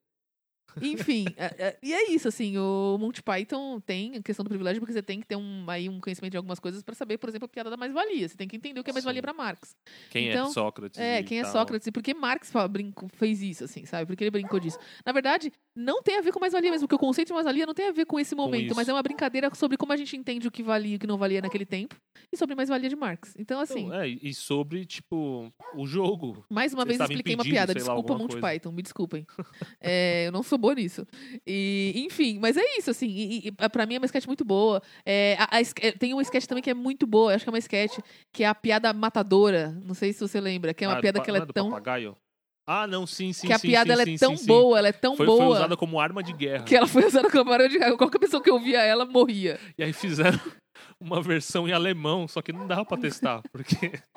Enfim, 0.81 1.25
é- 1.37 1.55
é- 1.57 1.77
e 1.81 1.93
é 1.93 2.11
isso, 2.11 2.27
assim, 2.27 2.57
o 2.57 2.97
Monty 2.99 3.21
Python 3.23 3.79
tem 3.79 4.15
a 4.15 4.21
questão 4.21 4.43
do 4.43 4.49
privilégio, 4.49 4.79
porque 4.81 4.93
você 4.93 5.01
tem 5.01 5.19
que 5.19 5.25
ter 5.27 5.35
um, 5.35 5.65
aí 5.69 5.87
um 5.89 5.99
conhecimento 5.99 6.31
de 6.31 6.37
algumas 6.37 6.59
coisas 6.59 6.83
pra 6.83 6.93
saber, 6.95 7.17
por 7.17 7.29
exemplo, 7.29 7.45
a 7.45 7.49
piada 7.49 7.69
da 7.69 7.77
mais-valia. 7.77 8.27
Você 8.27 8.35
tem 8.35 8.47
que 8.47 8.55
entender 8.55 8.79
o 8.79 8.83
que 8.83 8.89
é 8.89 8.93
mais-valia 8.93 9.21
pra 9.21 9.33
Marx. 9.33 9.75
Quem 10.09 10.29
Então, 10.29 10.47
é 10.47 10.51
Sócrates? 10.51 10.99
É, 10.99 11.23
quem 11.23 11.39
é. 11.39 11.45
Sócrates 11.45 11.87
e 11.87 11.91
por 11.91 12.01
que 12.03 12.13
Marx 12.13 12.51
fa- 12.51 12.67
brinco- 12.67 13.07
fez 13.13 13.41
isso, 13.41 13.63
assim, 13.63 13.85
sabe? 13.85 14.05
Por 14.05 14.15
que 14.15 14.23
ele 14.23 14.31
brincou 14.31 14.59
disso. 14.59 14.77
Na 15.05 15.11
verdade, 15.11 15.51
não 15.75 16.01
tem 16.01 16.17
a 16.17 16.21
ver 16.21 16.31
com 16.31 16.39
mais-valia 16.39 16.71
mesmo, 16.71 16.87
porque 16.87 16.95
o 16.95 16.99
conceito 17.07 17.27
de 17.27 17.33
mais-valia 17.33 17.65
não 17.65 17.73
tem 17.73 17.87
a 17.87 17.91
ver 17.91 18.05
com 18.05 18.19
esse 18.19 18.33
momento, 18.35 18.73
mas 18.75 18.83
isso. 18.83 18.91
é 18.91 18.93
uma 18.93 19.03
brincadeira 19.03 19.53
sobre 19.53 19.77
como 19.77 19.91
a 19.91 19.97
gente 19.97 20.15
entende 20.15 20.47
o 20.47 20.51
que 20.51 20.63
valia 20.63 20.93
e 20.93 20.95
o 20.95 20.99
que 20.99 21.07
não 21.07 21.17
valia 21.17 21.41
naquele 21.41 21.65
tempo, 21.65 21.95
e 22.31 22.37
sobre 22.37 22.55
mais-valia 22.55 22.87
de 22.89 22.95
Marx. 22.95 23.33
Então, 23.37 23.59
assim, 23.59 23.87
Não, 23.87 23.95
é, 24.01 24.07
e 24.07 24.33
sobre, 24.33 24.85
tipo, 24.85 25.51
o 25.75 25.85
jogo. 25.85 26.45
Mais 26.49 26.73
uma 26.73 26.83
Você 26.83 26.87
vez 26.97 26.99
expliquei 27.01 27.33
uma 27.35 27.41
impedido, 27.41 27.53
piada. 27.55 27.73
sei 27.73 27.81
lá, 27.81 27.87
Desculpa, 27.87 28.13
alguma 28.13 28.19
Monty 28.19 28.39
coisa. 28.39 28.47
Python, 28.47 28.71
me 28.71 28.81
desculpem. 28.81 29.25
É, 29.81 30.27
eu 30.27 30.31
não 30.31 30.41
sou 30.41 30.57
boa 30.57 30.73
nisso. 30.73 31.05
E, 31.45 31.93
enfim, 32.07 32.39
mas 32.39 32.57
é 32.57 32.63
isso, 32.77 32.89
assim. 32.89 33.07
E, 33.07 33.47
e, 33.47 33.51
pra 33.69 33.85
mim 33.85 33.95
é 33.95 33.97
uma 33.97 34.05
sketch 34.05 34.25
muito 34.25 34.43
boa. 34.43 34.81
É, 35.05 35.35
a- 35.39 35.57
a 35.57 35.61
é, 35.61 35.91
tem 35.91 36.13
uma 36.13 36.21
sketch 36.21 36.45
também 36.45 36.63
que 36.63 36.69
é 36.69 36.73
muito 36.73 37.05
boa, 37.05 37.35
acho 37.35 37.43
que 37.45 37.49
é 37.49 37.53
uma 37.53 37.59
sketch, 37.59 37.99
que 38.33 38.43
é 38.43 38.47
a 38.47 38.55
piada 38.55 38.91
matadora. 38.93 39.71
Não 39.83 39.93
sei 39.93 40.11
se 40.13 40.19
você 40.21 40.39
lembra, 40.41 40.73
que 40.73 40.83
é 40.83 40.87
uma 40.87 40.93
Ah, 40.93 40.97
do 40.97 41.01
piada 41.01 41.19
pa- 41.19 41.23
que 41.25 41.29
ela 41.29 41.39
é 41.39 41.45
do 41.45 41.53
tão. 41.53 41.69
papagaio? 41.69 42.15
Ah, 42.67 42.87
não, 42.87 43.05
sim, 43.05 43.31
sim, 43.31 43.45
que 43.47 43.53
a 43.53 43.59
sim, 43.59 43.67
piada 43.67 43.89
sim, 43.89 43.93
ela 43.93 44.05
sim, 44.05 44.15
é 44.15 44.17
tão 44.17 44.35
boa, 44.47 44.79
ela 44.79 44.87
é 44.87 44.91
tão 44.91 45.15
Foi, 45.15 45.27
foi 45.27 45.35
boa. 45.37 45.55
usada 45.55 45.77
como 45.77 45.99
arma 45.99 46.23
de 46.23 46.33
guerra. 46.33 46.63
Que 46.63 46.75
ela 46.75 46.87
foi 46.87 47.05
usada 47.05 47.29
como 47.29 47.45
barulho 47.45 47.69
de 47.69 47.77
guerra. 47.77 47.95
Qualquer 47.95 48.17
pessoa 48.17 48.41
que 48.41 48.49
ouvia 48.49 48.81
ela 48.81 49.05
morria. 49.05 49.59
E 49.77 49.83
aí 49.83 49.93
fizeram 49.93 50.39
uma 50.99 51.21
versão 51.21 51.67
em 51.67 51.71
alemão, 51.73 52.27
só 52.27 52.41
que 52.41 52.51
não 52.51 52.65
dava 52.65 52.83
pra 52.83 52.97
testar, 52.97 53.43
porque 53.51 53.75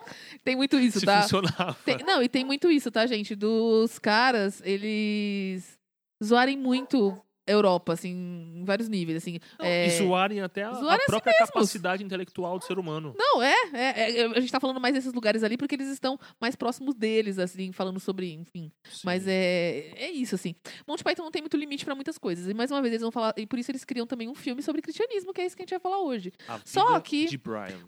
Tem 0.43 0.57
muito 0.57 0.79
isso, 0.79 1.01
se 1.01 1.07
tá? 1.07 1.21
funcionava. 1.23 1.77
Tem- 1.85 1.99
não, 1.99 2.23
e 2.23 2.29
tem 2.29 2.45
muito 2.45 2.71
isso, 2.71 2.91
tá, 2.91 3.07
gente? 3.07 3.35
Dos 3.35 3.99
caras, 3.99 4.63
eles 4.65 5.79
zoarem 6.25 6.57
muito 6.57 7.21
Europa, 7.51 7.93
assim, 7.93 8.11
em 8.11 8.65
vários 8.65 8.89
níveis, 8.89 9.19
assim. 9.19 9.39
Não, 9.59 9.67
é... 9.67 9.87
E 9.87 9.91
zoarem 9.91 10.41
até 10.41 10.65
a, 10.65 10.73
zoarem 10.73 10.97
a 10.97 11.01
si 11.01 11.07
própria 11.07 11.33
mesmos. 11.33 11.51
capacidade 11.51 12.05
intelectual 12.05 12.59
do 12.59 12.65
ser 12.65 12.79
humano. 12.79 13.15
Não, 13.17 13.43
é, 13.43 13.55
é, 13.73 14.21
é, 14.21 14.27
A 14.27 14.41
gente 14.41 14.53
tá 14.53 14.61
falando 14.61 14.81
mais 14.81 14.95
desses 14.95 15.13
lugares 15.13 15.43
ali 15.43 15.57
porque 15.57 15.75
eles 15.75 15.89
estão 15.89 16.19
mais 16.41 16.55
próximos 16.57 16.95
deles, 16.95 17.39
assim, 17.39 17.73
falando 17.73 17.99
sobre, 18.01 18.33
enfim. 18.33 18.71
Mas 19.05 19.23
Sim. 19.23 19.31
é, 19.31 19.93
é 19.97 20.11
isso, 20.11 20.35
assim. 20.35 20.55
Monty 20.87 21.03
Python 21.05 21.25
não 21.25 21.31
tem 21.31 21.43
muito 21.43 21.57
limite 21.57 21.85
pra 21.85 21.95
muitas 21.95 22.19
coisas. 22.19 22.49
E 22.49 22.55
mais 22.55 22.71
uma 22.71 22.81
vez, 22.81 22.93
eles 22.93 23.03
vão 23.03 23.11
falar. 23.13 23.35
E 23.37 23.47
por 23.47 23.59
isso 23.59 23.71
eles 23.71 23.85
criam 23.85 24.07
também 24.07 24.29
um 24.29 24.35
filme 24.35 24.63
sobre 24.63 24.83
cristianismo, 24.83 25.33
que 25.33 25.41
é 25.41 25.47
isso 25.47 25.57
que 25.57 25.63
a 25.63 25.65
gente 25.65 25.71
vai 25.71 25.81
falar 25.81 26.01
hoje. 26.03 26.33
A 26.49 26.61
Só 26.65 26.99
que-. 27.01 27.29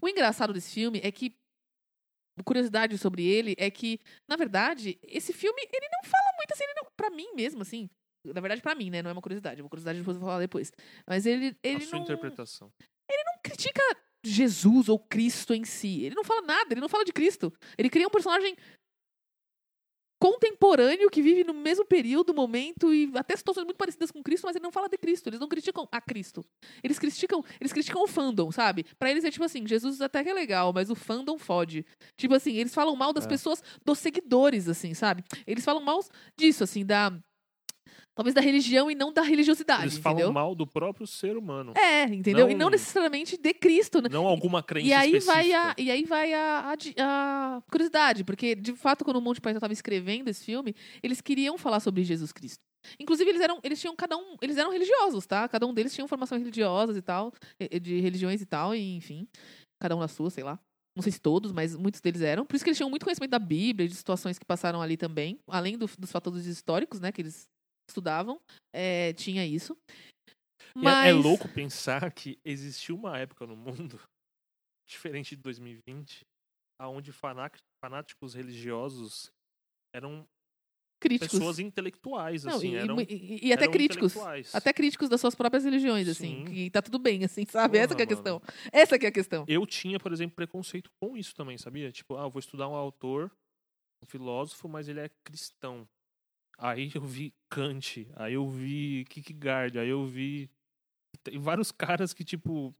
O 0.01 0.09
engraçado 0.09 0.53
desse 0.53 0.73
filme 0.73 1.01
é 1.03 1.11
que. 1.11 1.35
Curiosidade 2.45 2.97
sobre 2.97 3.23
ele 3.27 3.55
é 3.59 3.71
que, 3.71 4.01
na 4.27 4.35
verdade, 4.35 4.99
esse 5.03 5.31
filme, 5.31 5.61
ele 5.61 5.89
não 5.93 6.09
fala 6.09 6.37
muito 6.39 6.53
assim, 6.53 6.65
ele 6.65 6.73
não, 6.75 6.87
pra 6.97 7.11
mim 7.11 7.35
mesmo, 7.35 7.61
assim. 7.61 7.91
Na 8.25 8.41
verdade, 8.41 8.61
pra 8.61 8.75
mim, 8.75 8.91
né? 8.91 9.03
Não 9.03 9.11
é 9.11 9.13
uma 9.13 9.23
curiosidade. 9.23 9.61
É 9.61 9.63
uma 9.63 9.69
curiosidade 9.71 9.99
depois 9.99 10.17
eu 10.17 10.21
vou 10.21 10.29
falar 10.29 10.41
depois. 10.41 10.73
Mas 11.07 11.27
ele, 11.27 11.57
A 11.65 11.69
ele 11.69 11.85
sua 11.85 11.99
não, 11.99 12.05
interpretação. 12.05 12.71
não 13.11 13.43
critica 13.43 13.83
Jesus 14.25 14.89
ou 14.89 14.99
Cristo 14.99 15.55
em 15.55 15.65
si. 15.65 16.03
Ele 16.05 16.15
não 16.15 16.25
fala 16.25 16.43
nada, 16.43 16.73
ele 16.75 16.81
não 16.81 16.89
fala 16.89 17.05
de 17.05 17.13
Cristo. 17.13 17.53
Ele 17.79 17.89
cria 17.89 18.07
um 18.07 18.11
personagem 18.11 18.55
contemporâneo 20.23 21.09
que 21.09 21.23
vive 21.23 21.45
no 21.45 21.55
mesmo 21.55 21.83
período, 21.87 22.35
momento 22.35 22.93
e 22.93 23.11
até 23.15 23.35
situações 23.35 23.65
muito 23.65 23.79
parecidas 23.79 24.11
com 24.11 24.23
Cristo, 24.23 24.45
mas 24.47 24.55
ele 24.55 24.63
não 24.63 24.71
fala 24.71 24.87
de 24.87 24.99
Cristo, 24.99 25.29
eles 25.31 25.41
não 25.41 25.49
criticam 25.49 25.89
a 25.91 25.99
Cristo. 25.99 26.45
Eles 26.85 26.99
criticam, 26.99 27.43
eles 27.59 27.73
criticam 27.73 28.03
o 28.03 28.07
fandom, 28.07 28.53
sabe? 28.53 28.85
Pra 28.99 29.11
eles 29.11 29.25
é 29.25 29.31
tipo 29.31 29.45
assim, 29.45 29.67
Jesus 29.67 29.99
até 30.03 30.23
que 30.23 30.29
é 30.29 30.35
legal, 30.35 30.75
mas 30.75 30.91
o 30.91 30.95
fandom 30.95 31.39
fode. 31.39 31.87
Tipo 32.19 32.35
assim, 32.35 32.53
eles 32.53 32.75
falam 32.75 32.95
mal 32.95 33.15
das 33.15 33.25
É. 33.25 33.29
pessoas, 33.29 33.63
dos 33.83 33.99
seguidores, 33.99 34.69
assim, 34.69 34.93
sabe? 34.93 35.25
Eles 35.47 35.65
falam 35.65 35.83
mal 35.83 36.01
disso, 36.39 36.65
assim, 36.65 36.85
da 36.85 37.19
talvez 38.21 38.35
da 38.35 38.41
religião 38.41 38.91
e 38.91 38.95
não 38.95 39.13
da 39.13 39.23
religiosidade, 39.23 39.83
Eles 39.85 39.95
entendeu? 39.97 40.19
falam 40.19 40.33
mal 40.33 40.55
do 40.55 40.67
próprio 40.67 41.07
ser 41.07 41.37
humano. 41.37 41.73
É, 41.77 42.05
entendeu? 42.05 42.49
e 42.51 42.55
não 42.55 42.67
Não- 42.67 42.71
necessariamente 42.71 43.37
de 43.37 43.55
Cristo, 43.55 44.01
né? 44.03 44.09
Não 44.11 44.27
alguma 44.27 44.63
crença 44.63 44.87
E 44.87 44.93
aí 44.93 45.17
específica. 45.17 45.33
vai 45.33 45.53
a 45.53 45.75
e 45.79 45.91
aí 45.91 46.05
vai 46.05 46.33
a, 46.35 46.75
a 46.99 47.57
a 47.59 47.63
curiosidade, 47.71 48.25
porque 48.25 48.55
de 48.55 48.75
fato 48.75 49.05
quando 49.05 49.17
o 49.17 49.21
Monty 49.23 49.41
Python 49.41 49.57
estava 49.57 49.73
escrevendo 49.73 50.29
esse 50.29 50.45
filme, 50.45 50.75
eles 51.03 51.21
queriam 51.21 51.57
falar 51.57 51.81
sobre 51.81 52.05
Jesus 52.05 52.33
Cristo. 52.33 52.61
Inclusive 52.99 53.29
eles 53.31 53.41
eram 53.43 53.59
eles 53.63 53.81
tinham 53.81 53.95
cada 53.97 54.17
um, 54.17 54.37
eles 54.41 54.57
eram 54.57 54.71
religiosos, 54.73 55.27
tá? 55.27 55.49
Cada 55.49 55.67
um 55.67 55.73
deles 55.75 55.95
tinha 55.95 56.07
formações 56.09 56.41
religiosas 56.41 56.97
e 56.97 57.03
tal, 57.03 57.33
de 57.83 58.01
religiões 58.01 58.41
e 58.41 58.47
tal, 58.47 58.75
e 58.75 58.97
enfim, 58.97 59.27
cada 59.81 59.97
um 59.97 60.01
na 60.01 60.09
sua, 60.09 60.31
sei 60.31 60.45
lá. 60.45 60.59
Não 60.97 61.03
sei 61.03 61.13
se 61.13 61.21
todos, 61.21 61.53
mas 61.53 61.77
muitos 61.77 62.01
deles 62.01 62.21
eram. 62.21 62.45
Por 62.45 62.57
isso 62.57 62.65
que 62.65 62.71
eles 62.71 62.77
tinham 62.77 62.91
muito 62.91 63.05
conhecimento 63.05 63.31
da 63.31 63.39
Bíblia, 63.39 63.89
de 63.89 63.95
situações 63.95 64.39
que 64.39 64.45
passaram 64.45 64.83
ali 64.83 64.97
também, 64.97 65.39
além 65.47 65.79
do- 65.79 65.89
dos 65.99 66.11
fatores 66.11 66.47
históricos, 66.47 66.99
né, 67.01 67.13
que 67.13 67.23
eles 67.23 67.49
estudavam, 67.91 68.41
eh, 68.73 69.13
tinha 69.15 69.45
isso. 69.47 69.77
E 70.77 70.87
é- 70.87 71.09
é, 71.09 71.13
Mas 71.13 71.17
louco 71.17 71.49
pensar 71.49 72.11
que 72.13 72.39
existiu 72.45 72.97
uma 72.97 73.19
época 73.19 73.47
no 73.47 73.57
mundo, 73.57 74.01
diferente 74.89 75.37
de 75.37 75.43
2020, 75.43 76.21
aonde 76.81 77.13
faná- 77.13 77.51
fanáticos 77.85 78.35
religiosos 78.35 79.31
eram 79.95 80.27
críticos. 81.03 81.39
pessoas 81.39 81.59
intelectuais, 81.59 82.45
Não, 82.45 82.57
assim, 82.57 82.73
e, 82.73 82.77
eram, 82.77 83.01
e- 83.01 83.49
e 83.49 83.53
até 83.53 83.67
críticos. 83.69 84.15
Até 84.55 84.73
críticos 84.73 85.09
das 85.09 85.21
suas 85.21 85.35
próprias 85.35 85.65
religiões, 85.65 86.07
assim. 86.09 86.45
Sim. 86.47 86.53
Que 86.53 86.71
tá 86.71 86.81
tudo 86.83 86.99
bem, 86.99 87.25
assim, 87.25 87.45
sabe? 87.47 87.79
Essa 87.79 87.95
que 87.97 88.03
é 88.03 88.05
a 88.05 88.07
Porra, 88.07 88.17
questão. 88.17 88.43
Essa 88.73 88.99
que 88.99 89.07
é 89.07 89.09
a 89.09 89.13
questão. 89.13 89.45
Eu 89.49 89.67
tinha, 89.67 89.99
por 89.99 90.13
exemplo, 90.13 90.37
preconceito 90.37 90.91
com 91.03 91.17
isso 91.17 91.35
também, 91.35 91.59
sabia? 91.59 91.91
Tipo, 91.91 92.17
ah, 92.17 92.29
vou 92.29 92.39
estudar 92.39 92.69
um 92.69 92.75
autor, 92.75 93.31
um 94.03 94.07
filósofo, 94.07 94.69
mas 94.69 94.89
ele 94.89 95.01
é 95.01 95.11
cristão. 95.25 95.89
Aí 96.63 96.91
eu 96.95 97.01
vi 97.03 97.33
Kant, 97.51 98.07
aí 98.17 98.35
eu 98.35 98.47
vi 98.49 99.05
Kierkegaard, 99.09 99.79
aí 99.79 99.89
eu 99.89 100.05
vi 100.05 100.51
tem 101.23 101.39
vários 101.39 101.73
caras 101.73 102.13
que 102.13 102.23
tipo 102.25 102.75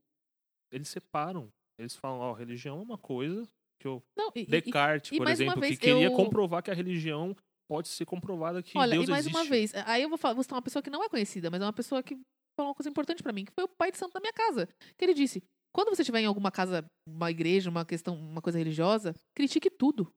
eles 0.71 0.87
separam. 0.87 1.51
Eles 1.79 1.95
falam, 1.95 2.19
ó, 2.19 2.33
religião 2.33 2.79
é 2.79 2.81
uma 2.83 2.97
coisa 2.97 3.47
que 3.81 3.87
eu 3.87 4.03
Não, 4.15 4.31
e, 4.35 4.41
e- 4.41 4.45
Descartes, 4.45 5.11
e 5.11 5.17
por 5.17 5.25
mais 5.25 5.39
uma 5.39 5.45
exemplo, 5.45 5.61
vez, 5.61 5.79
que 5.79 5.85
queria 5.85 6.07
eu- 6.07 6.15
comprovar 6.15 6.61
que 6.61 6.69
a 6.69 6.73
religião 6.75 7.35
pode 7.67 7.87
ser 7.87 8.05
comprovada 8.05 8.61
que 8.61 8.77
olha, 8.77 8.91
Deus 8.91 9.07
e 9.07 9.09
mais 9.09 9.25
existe. 9.25 9.35
uma 9.35 9.49
vez, 9.49 9.73
aí 9.73 10.03
eu 10.03 10.09
vou 10.09 10.17
falar, 10.17 10.35
vou 10.35 10.43
citar 10.43 10.57
uma 10.57 10.61
pessoa 10.61 10.83
que 10.83 10.89
não 10.89 11.03
é 11.03 11.09
conhecida, 11.09 11.49
mas 11.49 11.59
é 11.61 11.65
uma 11.65 11.73
pessoa 11.73 12.03
que 12.03 12.15
falou 12.55 12.69
uma 12.69 12.75
coisa 12.75 12.89
importante 12.89 13.23
pra 13.23 13.33
mim, 13.33 13.45
que 13.45 13.51
foi 13.53 13.63
o 13.63 13.67
pai 13.67 13.91
de 13.91 13.97
santo 13.97 14.13
da 14.13 14.19
minha 14.19 14.33
casa. 14.33 14.67
Que 14.97 15.05
ele 15.05 15.13
disse: 15.15 15.41
quando 15.73 15.89
você 15.89 16.03
estiver 16.03 16.19
em 16.19 16.25
alguma 16.25 16.51
casa, 16.51 16.85
uma 17.07 17.31
igreja, 17.31 17.69
uma 17.69 17.83
questão, 17.85 18.15
uma 18.15 18.41
coisa 18.41 18.59
religiosa, 18.59 19.15
critique 19.35 19.69
tudo. 19.71 20.13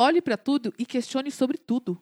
Olhe 0.00 0.22
pra 0.22 0.36
tudo 0.36 0.72
e 0.78 0.86
questione 0.86 1.30
sobre 1.30 1.58
tudo. 1.58 2.00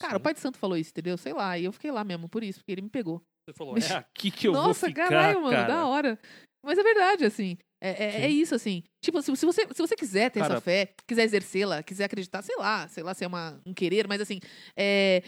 Cara, 0.00 0.14
o 0.14 0.18
Sim. 0.18 0.22
pai 0.22 0.34
de 0.34 0.40
santo 0.40 0.58
falou 0.58 0.76
isso, 0.76 0.90
entendeu? 0.90 1.16
Sei 1.16 1.32
lá, 1.32 1.58
e 1.58 1.64
eu 1.64 1.72
fiquei 1.72 1.90
lá 1.90 2.02
mesmo, 2.04 2.28
por 2.28 2.42
isso, 2.42 2.58
porque 2.60 2.72
ele 2.72 2.82
me 2.82 2.90
pegou. 2.90 3.22
Você 3.46 3.54
falou, 3.56 3.76
é 3.76 3.92
aqui 3.96 4.30
que 4.30 4.48
eu 4.48 4.52
vou 4.52 4.62
Nossa, 4.68 4.86
ficar, 4.88 5.08
caralho, 5.08 5.42
mano, 5.42 5.54
cara. 5.56 5.68
da 5.68 5.86
hora. 5.86 6.18
Mas 6.64 6.78
é 6.78 6.82
verdade, 6.82 7.24
assim. 7.26 7.58
É, 7.82 7.90
é- 7.90 8.20
é 8.22 8.28
isso, 8.30 8.54
assim. 8.54 8.82
Tipo, 9.04 9.20
se, 9.20 9.34
se 9.36 9.44
você, 9.44 9.66
se 9.72 9.82
você 9.82 9.94
quiser 9.94 10.30
ter 10.30 10.40
Cara- 10.40 10.54
essa 10.54 10.60
fé, 10.62 10.94
quiser 11.06 11.24
exercê-la, 11.24 11.82
quiser 11.82 12.04
acreditar, 12.04 12.40
sei 12.42 12.56
lá, 12.56 12.88
sei 12.88 13.02
lá 13.02 13.12
se 13.12 13.22
é 13.24 13.26
uma, 13.26 13.60
um 13.66 13.74
querer, 13.74 14.08
mas 14.08 14.20
assim. 14.22 14.40
É, 14.76 15.22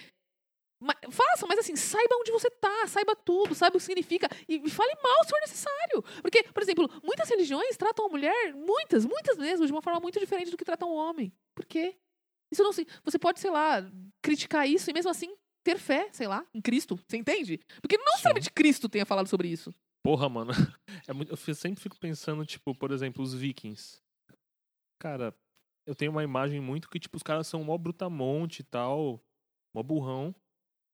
faça, 1.11 1.47
mas 1.47 1.59
assim, 1.59 1.75
saiba 1.77 2.17
onde 2.17 2.31
você 2.31 2.51
tá, 2.51 2.87
saiba 2.87 3.15
tudo, 3.17 3.55
saiba 3.55 3.77
o 3.77 3.79
que 3.79 3.85
significa. 3.85 4.29
E, 4.49 4.57
e 4.65 4.71
fale 4.71 4.95
mal 5.03 5.25
se 5.25 5.31
for 5.31 5.41
necessário. 5.41 6.03
Porque, 6.23 6.43
por 6.45 6.63
exemplo, 6.63 6.89
muitas 7.03 7.29
religiões 7.29 7.77
tratam 7.77 8.07
a 8.07 8.09
mulher, 8.09 8.55
muitas, 8.55 9.05
muitas 9.05 9.37
mesmo, 9.37 9.67
de 9.67 9.73
uma 9.73 9.83
forma 9.83 10.01
muito 10.01 10.19
diferente 10.19 10.51
do 10.51 10.57
que 10.57 10.65
tratam 10.65 10.89
o 10.91 10.95
homem. 10.97 11.33
Por 11.55 11.65
quê? 11.67 11.97
Isso 12.53 12.63
não 12.63 12.73
se. 12.73 12.87
Você 13.05 13.19
pode, 13.19 13.41
sei 13.41 13.51
lá, 13.51 13.83
criticar 14.23 14.69
isso 14.69 14.91
e 14.91 14.93
mesmo 14.93 15.11
assim 15.11 15.35
ter 15.65 15.79
fé, 15.79 16.09
sei 16.13 16.29
lá, 16.29 16.47
em 16.55 16.61
Cristo. 16.61 16.99
Você 17.09 17.17
entende? 17.17 17.59
Porque 17.81 17.97
não 17.97 18.05
Sim. 18.05 18.11
necessariamente 18.13 18.53
Cristo 18.53 18.89
tenha 18.89 19.05
falado 19.05 19.27
sobre 19.29 19.49
isso. 19.49 19.75
Porra, 20.05 20.29
mano. 20.29 20.53
É 21.09 21.13
muito, 21.13 21.31
eu 21.31 21.55
sempre 21.55 21.81
fico 21.81 21.97
pensando, 22.01 22.45
tipo, 22.45 22.75
por 22.75 22.91
exemplo, 22.91 23.23
os 23.23 23.33
vikings. 23.33 24.01
Cara, 25.01 25.33
eu 25.87 25.95
tenho 25.95 26.11
uma 26.11 26.25
imagem 26.25 26.61
muito 26.61 26.89
que, 26.91 26.99
tipo, 26.99 27.17
os 27.17 27.23
caras 27.23 27.47
são 27.47 27.63
mó 27.63 27.79
brutamonte 27.79 28.63
e 28.63 28.65
tal, 28.65 29.23
mó 29.73 29.85
burrão, 29.85 30.35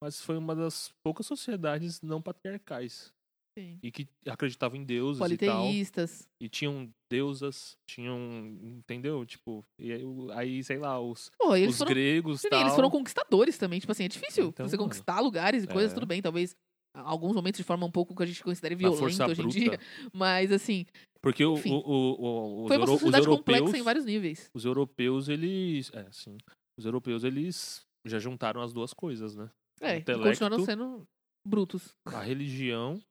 mas 0.02 0.20
foi 0.20 0.36
uma 0.36 0.54
das 0.54 0.92
poucas 1.02 1.24
sociedades 1.24 2.02
não 2.02 2.20
patriarcais. 2.20 3.10
Sim. 3.58 3.78
E 3.82 3.90
que 3.90 4.08
acreditavam 4.26 4.78
em 4.78 4.84
deuses 4.84 5.16
e 5.30 5.36
tal. 5.36 5.56
Politeístas. 5.62 6.26
E 6.40 6.48
tinham 6.48 6.90
deusas, 7.10 7.76
tinham. 7.86 8.18
Entendeu? 8.62 9.24
Tipo, 9.26 9.64
e 9.78 9.92
aí, 9.92 10.02
aí 10.34 10.64
sei 10.64 10.78
lá, 10.78 10.98
os, 11.00 11.30
Pô, 11.38 11.54
os 11.54 11.76
foram, 11.78 11.90
gregos 11.92 12.40
tal. 12.42 12.60
eles 12.60 12.74
foram 12.74 12.88
conquistadores 12.90 13.58
também. 13.58 13.78
Tipo 13.78 13.92
assim, 13.92 14.04
é 14.04 14.08
difícil 14.08 14.46
Então, 14.48 14.66
você 14.66 14.76
mano. 14.76 14.88
conquistar 14.88 15.20
lugares 15.20 15.64
e 15.64 15.66
coisas, 15.66 15.92
É. 15.92 15.94
tudo 15.94 16.06
bem. 16.06 16.22
Talvez 16.22 16.56
alguns 16.94 17.34
momentos 17.34 17.58
de 17.58 17.64
forma 17.64 17.86
um 17.86 17.90
pouco 17.90 18.14
que 18.16 18.22
a 18.22 18.26
gente 18.26 18.42
violento 18.76 18.98
força 19.00 19.26
hoje 19.26 19.40
em 19.40 19.44
bruta. 19.44 19.58
dia. 19.58 19.80
Mas 20.14 20.50
assim, 20.52 20.86
Porque 21.20 21.44
o, 21.44 21.54
o, 21.54 21.56
o, 21.56 22.64
o- 22.64 22.68
foi 22.68 22.76
uma 22.78 22.82
euro- 22.84 22.92
sociedade 22.92 23.26
europeus. 23.26 23.58
complexa 23.60 23.78
em 23.78 23.82
vários 23.82 24.04
níveis. 24.06 24.50
Os 24.54 24.64
europeus, 24.64 25.28
eles. 25.28 25.90
É, 25.94 26.06
sim. 26.10 26.36
Os 26.78 26.86
europeus, 26.86 27.22
eles 27.22 27.82
já 28.06 28.18
juntaram 28.18 28.62
as 28.62 28.72
duas 28.72 28.94
coisas, 28.94 29.36
né? 29.36 29.50
É, 29.80 29.98
intelecto- 29.98 30.26
continuaram 30.28 30.64
sendo 30.64 31.06
brutos 31.46 31.94
A 32.06 32.20
religião 32.22 33.02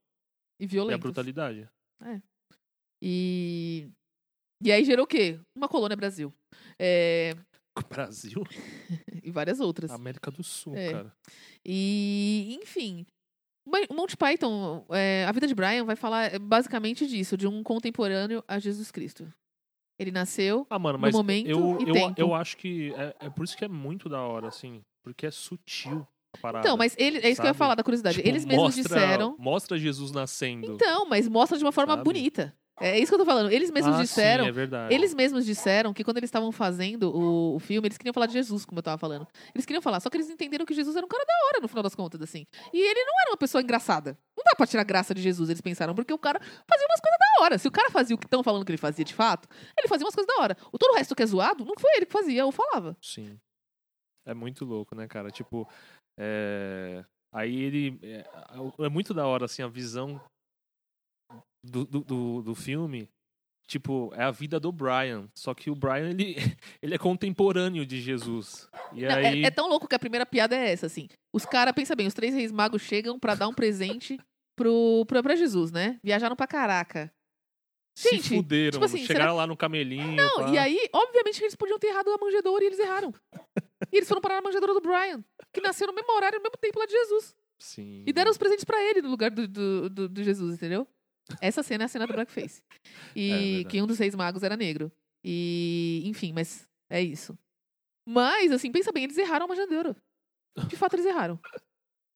e 0.62 0.68
e 0.76 0.94
a 0.94 0.98
brutalidade. 0.98 1.68
E. 3.02 3.90
E 4.64 4.72
aí 4.72 4.86
gerou 4.86 5.06
o 5.06 5.08
quê? 5.08 5.40
Uma 5.58 5.68
colônia 5.68 5.98
Brasil. 5.98 6.32
É, 6.80 7.34
Brasil, 7.90 8.44
e 9.24 9.32
várias 9.32 9.60
outras. 9.60 9.90
América 9.92 10.30
do 10.30 10.44
Sul, 10.44 10.76
É. 10.76 10.92
cara. 10.92 11.14
E, 11.66 12.60
enfim. 12.62 13.06
O 13.66 13.94
Monty 13.94 14.18
Python, 14.18 14.86
é, 14.90 15.24
a 15.28 15.32
vida 15.32 15.48
de 15.48 15.54
Brian 15.54 15.86
vai 15.86 15.96
falar 15.96 16.34
é, 16.34 16.40
basicamente 16.40 17.06
disso, 17.08 17.38
de 17.38 17.48
um 17.48 17.62
contemporâneo 17.64 18.44
a 18.48 18.58
Jesus 18.60 18.92
Cristo. 18.92 19.32
Ele 20.00 20.12
nasceu. 20.12 20.66
Ah, 20.70 20.80
mano, 20.80 20.98
No 20.98 21.02
mas 21.02 21.14
momento 21.14 21.48
eu, 21.48 21.80
e 21.80 21.88
eu, 21.90 21.94
tempo. 21.94 22.20
eu 22.20 22.34
acho 22.34 22.58
que 22.58 22.92
é, 22.96 23.16
é 23.28 23.30
por 23.30 23.44
isso 23.46 23.56
que 23.56 23.64
é 23.64 23.68
muito 23.68 24.10
da 24.10 24.20
hora, 24.22 24.48
assim. 24.48 24.82
Porque 25.04 25.28
é 25.28 25.32
sutil 25.32 26.08
parada. 26.40 26.66
Então, 26.66 26.78
mas 26.78 26.96
ele, 26.98 27.18
é 27.20 27.30
isso 27.30 27.42
que 27.42 27.48
eu 27.48 27.50
ia 27.50 27.54
sabe? 27.54 27.58
falar 27.58 27.76
da 27.76 27.84
curiosidade. 27.84 28.18
Tipo, 28.18 28.28
Eles 28.28 28.46
mesmos 28.46 28.76
mostra, 28.76 28.84
disseram. 28.84 29.36
Mostra 29.38 29.78
Jesus 29.78 30.12
nascendo. 30.12 30.74
Então, 30.74 31.06
mas 31.08 31.28
mostra 31.28 31.58
de 31.58 31.64
uma 31.64 31.72
forma 31.72 31.94
Sabe? 31.94 32.04
bonita. 32.04 32.56
É 32.82 32.98
isso 32.98 33.12
que 33.12 33.14
eu 33.14 33.20
tô 33.20 33.26
falando. 33.26 33.52
Eles 33.52 33.70
mesmos 33.70 33.96
ah, 33.96 34.02
disseram. 34.02 34.44
Sim, 34.46 34.50
é 34.50 34.52
verdade. 34.52 34.94
Eles 34.94 35.14
mesmos 35.14 35.46
disseram 35.46 35.94
que 35.94 36.04
quando 36.04 36.18
eles 36.18 36.30
estavam 36.30 36.52
fazendo 36.52 37.16
o, 37.16 37.56
o 37.56 37.60
filme, 37.60 37.88
eles 37.88 37.98
queriam 37.98 38.12
falar 38.12 38.26
de 38.26 38.34
Jesus, 38.34 38.66
como 38.66 38.80
eu 38.80 38.84
tava 38.84 38.98
falando. 38.98 39.28
Eles 39.54 39.68
queriam 39.68 39.84
falar, 39.84 40.00
só 40.00 40.10
que 40.10 40.18
eles 40.18 40.32
entenderam 40.32 40.66
que 40.66 40.74
Jesus 40.74 40.96
era 40.96 41.06
um 41.06 41.10
cara 41.10 41.24
da 41.24 41.34
hora, 41.48 41.62
no 41.62 41.68
final 41.68 41.84
das 41.84 41.94
contas, 41.94 42.20
assim. 42.24 42.48
E 42.74 42.80
ele 42.80 43.04
não 43.04 43.14
era 43.22 43.32
uma 43.32 43.38
pessoa 43.38 43.62
engraçada. 43.62 44.18
Não 44.36 44.44
dá 44.44 44.56
pra 44.56 44.66
tirar 44.66 44.84
graça 44.84 45.14
de 45.14 45.22
Jesus, 45.22 45.50
eles 45.50 45.62
pensaram, 45.62 45.94
porque 45.94 46.12
o 46.12 46.18
cara 46.18 46.40
fazia 46.40 46.88
umas 46.88 47.00
coisas 47.00 47.20
da 47.20 47.44
hora. 47.44 47.58
Se 47.60 47.68
o 47.68 47.72
cara 47.72 47.92
fazia 47.92 48.16
o 48.16 48.20
que 48.20 48.26
estão 48.26 48.42
falando 48.42 48.66
que 48.66 48.72
ele 48.72 48.80
fazia 48.80 49.06
de 49.06 49.14
fato, 49.14 49.48
ele 49.78 49.88
fazia 49.88 50.04
umas 50.04 50.16
coisas 50.16 50.36
da 50.36 50.42
hora. 50.42 50.58
O 50.72 50.80
todo 50.80 50.92
o 50.92 50.96
resto 50.96 51.14
que 51.14 51.22
é 51.22 51.26
zoado, 51.28 51.64
não 51.64 51.76
foi 51.78 51.92
ele 51.98 52.08
que 52.08 52.12
fazia 52.12 52.44
ou 52.46 52.52
falava. 52.52 52.98
Sim. 53.00 53.38
É 54.26 54.34
muito 54.34 54.66
louco, 54.66 54.96
né, 54.96 55.08
cara? 55.08 55.30
Tipo, 55.32 55.68
é... 56.20 57.04
aí 57.34 57.56
ele. 57.56 58.00
É... 58.02 58.26
é 58.80 58.90
muito 58.90 59.14
da 59.14 59.26
hora, 59.26 59.46
assim, 59.46 59.62
a 59.62 59.68
visão 59.68 60.22
do, 61.64 61.86
do, 61.86 62.00
do, 62.02 62.42
do 62.42 62.56
filme. 62.56 63.10
Tipo, 63.68 64.12
é 64.16 64.24
a 64.24 64.32
vida 64.32 64.60
do 64.60 64.70
Brian. 64.70 65.30
Só 65.34 65.54
que 65.54 65.70
o 65.72 65.76
Brian, 65.76 66.10
ele, 66.10 66.36
ele 66.82 66.94
é 66.94 66.98
contemporâneo 66.98 67.86
de 67.86 68.02
Jesus. 68.02 68.68
E 68.92 69.02
Não, 69.04 69.12
é- 69.12 69.28
aí. 69.28 69.44
é, 69.46 69.50
tão 69.50 69.70
louco 69.70 69.88
que 69.88 69.96
a 69.96 70.00
primeira 70.00 70.26
piada 70.26 70.56
é 70.56 70.72
essa, 70.72 70.88
assim. 70.88 71.08
Os 71.34 71.46
caras, 71.46 71.74
pensa 71.74 71.96
bem, 71.96 72.06
os 72.06 72.14
três 72.14 72.34
reis 72.34 72.52
magos 72.52 72.82
chegam 72.82 73.18
pra 73.18 73.34
dar 73.34 73.48
um 73.48 73.54
presente 73.54 74.20
pro, 74.58 75.06
pro, 75.08 75.24
pra 75.24 75.38
Jesus, 75.38 75.72
né? 75.72 75.98
Viajaram 76.04 76.36
pra 76.36 76.48
caraca. 76.48 77.10
se 77.98 78.10
gente, 78.10 78.36
fuderam, 78.36 78.72
tipo 78.72 78.84
assim, 78.84 79.06
chegaram 79.06 79.38
lá 79.38 79.48
no 79.48 79.56
camelinho. 79.56 80.18
Não, 80.18 80.36
pá. 80.36 80.50
e 80.50 80.58
aí, 80.58 80.90
obviamente, 80.92 81.42
eles 81.42 81.56
podiam 81.56 81.80
ter 81.80 81.88
errado 81.88 82.10
a 82.12 82.18
manjedoura 82.18 82.66
e 82.66 82.68
eles 82.68 82.80
erraram. 82.80 83.14
E 83.92 83.98
eles 83.98 84.08
foram 84.08 84.22
parar 84.22 84.36
na 84.36 84.42
manjedoura 84.42 84.74
do 84.74 84.82
Brian, 84.82 85.24
que 85.54 85.62
nasceu 85.62 85.88
no 85.88 85.94
mesmo 85.94 86.12
horário, 86.16 86.38
no 86.40 86.44
mesmo 86.44 86.58
tempo 86.60 86.80
lá 86.80 86.86
de 86.86 86.92
Jesus. 86.92 87.36
Sim. 87.60 88.04
E 88.06 88.12
deram 88.12 88.32
os 88.32 88.38
presentes 88.38 88.66
pra 88.66 88.82
ele 88.84 89.02
no 89.02 89.10
lugar 89.10 89.30
do, 89.32 89.48
do, 89.48 89.90
do- 89.90 90.10
do 90.10 90.24
Jesus, 90.24 90.56
entendeu? 90.56 90.88
Essa 91.40 91.62
cena 91.64 91.84
é 91.84 91.86
a 91.86 91.88
cena 91.88 92.08
do 92.08 92.14
Blackface. 92.14 92.62
É 93.16 93.20
E 93.20 93.30
verdade. 93.32 93.66
que 93.66 93.82
um 93.82 93.88
dos 93.88 94.00
reis 94.00 94.16
magos 94.16 94.42
era 94.44 94.58
negro. 94.58 94.92
E, 95.24 96.02
enfim, 96.06 96.34
mas 96.34 96.68
é 96.90 97.02
isso. 97.02 97.38
Mas, 98.08 98.52
assim, 98.52 98.72
pensa 98.72 98.92
bem, 98.92 99.04
eles 99.04 99.18
erraram 99.18 99.46
a 99.46 99.48
manjedoura. 99.48 99.96
De 100.68 100.76
fato, 100.76 100.96
eles 100.96 101.06
erraram. 101.06 101.40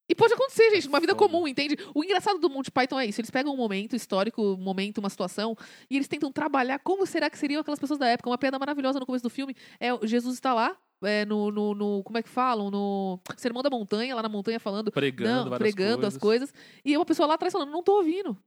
E 0.09 0.13
pode 0.15 0.33
acontecer, 0.33 0.69
gente, 0.71 0.87
uma 0.87 0.99
vida 0.99 1.13
Foda. 1.15 1.27
comum, 1.27 1.47
entende? 1.47 1.77
O 1.93 2.03
engraçado 2.03 2.39
do 2.39 2.49
Monty 2.49 2.71
Python 2.71 2.99
é 2.99 3.05
isso. 3.07 3.21
Eles 3.21 3.31
pegam 3.31 3.53
um 3.53 3.57
momento 3.57 3.95
histórico, 3.95 4.41
um 4.41 4.57
momento, 4.57 4.97
uma 4.99 5.09
situação, 5.09 5.55
e 5.89 5.95
eles 5.95 6.07
tentam 6.07 6.31
trabalhar 6.31 6.79
como 6.79 7.05
será 7.05 7.29
que 7.29 7.37
seriam 7.37 7.61
aquelas 7.61 7.79
pessoas 7.79 7.99
da 7.99 8.07
época. 8.07 8.29
Uma 8.29 8.37
piada 8.37 8.57
maravilhosa 8.59 8.99
no 8.99 9.05
começo 9.05 9.23
do 9.23 9.29
filme 9.29 9.55
é 9.79 9.89
Jesus 10.05 10.35
está 10.35 10.53
lá, 10.53 10.77
é, 11.05 11.25
no, 11.25 11.51
no, 11.51 11.73
no- 11.73 12.03
Como 12.03 12.17
é 12.17 12.23
que 12.23 12.29
falam? 12.29 12.69
No 12.71 13.19
Sermão 13.37 13.61
da 13.63 13.69
Montanha, 13.69 14.15
lá 14.15 14.21
na 14.23 14.29
montanha 14.29 14.59
falando. 14.59 14.91
Pregando, 14.91 15.49
não, 15.49 15.57
pregando 15.57 16.05
as 16.05 16.17
coisas. 16.17 16.51
coisas. 16.51 16.53
E 16.83 16.95
uma 16.97 17.05
pessoa 17.05 17.27
lá 17.27 17.35
atrás 17.35 17.51
falando, 17.51 17.71
não 17.71 17.83
tô 17.83 17.97
ouvindo. 17.97 18.37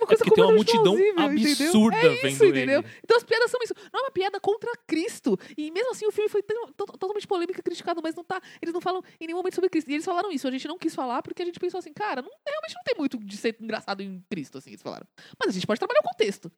Uma 0.00 0.04
É 0.12 0.16
porque 0.16 0.30
tem 0.30 0.44
uma 0.44 0.52
completamente 0.54 0.54
multidão 0.54 1.14
plausível, 1.14 1.34
entendeu? 1.50 1.66
absurda 1.66 1.96
É 1.96 2.12
isso, 2.14 2.22
vendo 2.38 2.44
entendeu? 2.56 2.80
ele. 2.80 2.88
Então 3.02 3.16
as 3.16 3.24
piadas 3.24 3.50
são 3.50 3.60
isso. 3.62 3.74
Não 3.92 4.00
é 4.00 4.02
uma 4.04 4.10
piada 4.10 4.40
contra 4.40 4.70
Cristo. 4.86 5.38
E 5.56 5.70
mesmo 5.70 5.90
assim 5.92 6.06
o 6.06 6.12
filme 6.12 6.28
foi 6.28 6.42
tão- 6.42 6.72
totalmente 6.72 7.26
polêmico 7.26 7.58
e 7.58 7.62
criticado, 7.62 8.00
mas 8.02 8.14
não 8.14 8.24
tá. 8.24 8.40
Eles 8.60 8.72
não 8.74 8.80
falam 8.80 9.02
em 9.20 9.26
nenhum 9.26 9.38
momento 9.38 9.54
sobre 9.54 9.70
Cristo. 9.70 9.90
E 9.90 9.94
eles 9.94 10.04
falaram 10.04 10.30
isso. 10.30 10.46
A 10.46 10.50
gente 10.50 10.66
não 10.68 10.78
quis 10.78 10.94
falar 10.94 11.22
porque 11.22 11.42
a 11.42 11.46
gente 11.46 11.58
pensou 11.60 11.78
assim, 11.78 11.92
cara, 11.92 12.22
não- 12.22 12.30
realmente 12.46 12.74
não 12.74 12.82
tem 12.84 12.94
muito 12.98 13.18
de 13.18 13.36
ser 13.36 13.56
engraçado 13.60 14.02
em 14.02 14.22
Cristo, 14.30 14.58
assim, 14.58 14.70
eles 14.70 14.82
falaram. 14.82 15.06
Mas 15.38 15.48
a 15.50 15.52
gente 15.52 15.66
pode 15.66 15.78
trabalhar 15.78 16.00
o 16.00 16.08
contexto. 16.08 16.50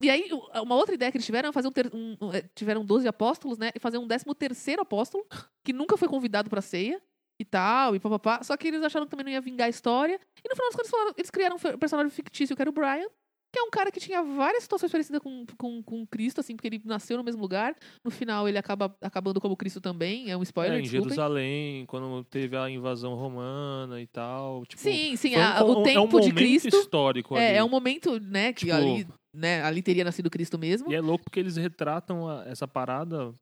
E 0.00 0.08
aí, 0.10 0.28
uma 0.62 0.74
outra 0.76 0.94
ideia 0.94 1.10
que 1.10 1.16
eles 1.18 1.26
tiveram 1.26 1.48
é 1.48 1.52
fazer 1.52 1.68
um, 1.68 1.72
ter- 1.72 1.90
um- 1.94 2.16
um, 2.20 2.32
é, 2.32 2.42
tiveram 2.54 2.84
12 2.84 3.06
apóstolos, 3.08 3.58
né? 3.58 3.70
E 3.74 3.78
fazer 3.80 3.98
um 3.98 4.06
13 4.06 4.24
terceiro 4.38 4.82
apóstolo, 4.82 5.26
que 5.64 5.72
nunca 5.72 5.96
foi 5.96 6.08
convidado 6.08 6.48
pra 6.50 6.60
ceia. 6.62 7.00
E 7.40 7.44
tal, 7.44 7.96
e 7.96 8.00
papapá. 8.00 8.42
Só 8.42 8.56
que 8.56 8.68
eles 8.68 8.82
acharam 8.82 9.06
que 9.06 9.10
também 9.10 9.24
não 9.24 9.32
ia 9.32 9.40
vingar 9.40 9.66
a 9.66 9.70
história. 9.70 10.20
E 10.44 10.48
no 10.48 10.54
final 10.54 10.68
das 10.68 10.76
contas, 10.76 10.86
eles, 10.86 10.90
falaram- 10.90 11.14
eles 11.18 11.30
criaram 11.30 11.56
um 11.56 11.78
personagem 11.78 12.10
fictício, 12.10 12.54
que 12.54 12.62
era 12.62 12.70
o 12.70 12.72
Brian, 12.72 13.08
que 13.52 13.58
é 13.58 13.62
um 13.62 13.70
cara 13.70 13.90
que 13.90 14.00
tinha 14.00 14.20
várias 14.22 14.62
situações 14.64 14.90
parecidas 14.90 15.20
com, 15.20 15.44
com, 15.56 15.82
com 15.82 16.06
Cristo, 16.06 16.40
assim, 16.40 16.54
porque 16.56 16.66
ele 16.68 16.82
nasceu 16.84 17.16
no 17.16 17.22
mesmo 17.24 17.40
lugar. 17.40 17.74
No 18.04 18.10
final, 18.10 18.48
ele 18.48 18.58
acaba 18.58 18.96
acabando 19.00 19.40
como 19.40 19.56
Cristo 19.56 19.80
também. 19.80 20.30
É 20.30 20.36
um 20.36 20.42
spoiler, 20.42 20.78
É, 20.78 20.80
em. 20.80 20.84
Jerusalém, 20.84 21.86
quando 21.86 22.22
teve 22.24 22.56
a 22.56 22.68
invasão 22.70 23.14
romana 23.14 24.00
e 24.00 24.06
tal. 24.06 24.64
Tipo, 24.66 24.82
Sim, 24.82 25.16
sim. 25.16 25.36
um- 25.36 25.40
a- 25.42 25.64
o 25.64 25.72
é 25.72 25.76
um 25.78 25.82
tempo 25.82 26.20
de 26.20 26.28
momento 26.28 26.34
Cristo. 26.36 26.76
histórico 26.76 27.34
ali. 27.36 27.44
É, 27.44 27.56
é 27.56 27.64
um 27.64 27.68
momento, 27.68 28.18
né, 28.20 28.52
que 28.52 28.66
Tipo, 28.66 28.76
ali, 28.76 29.06
né, 29.34 29.62
ali 29.62 29.82
teria 29.82 30.04
nascido 30.04 30.28
Cristo 30.30 30.58
mesmo. 30.58 30.90
E 30.90 30.94
é 30.94 31.00
louco 31.00 31.24
porque 31.24 31.38
eles 31.40 31.56
retratam 31.56 32.28
a- 32.28 32.44
essa 32.46 32.66
parada. 32.66 33.32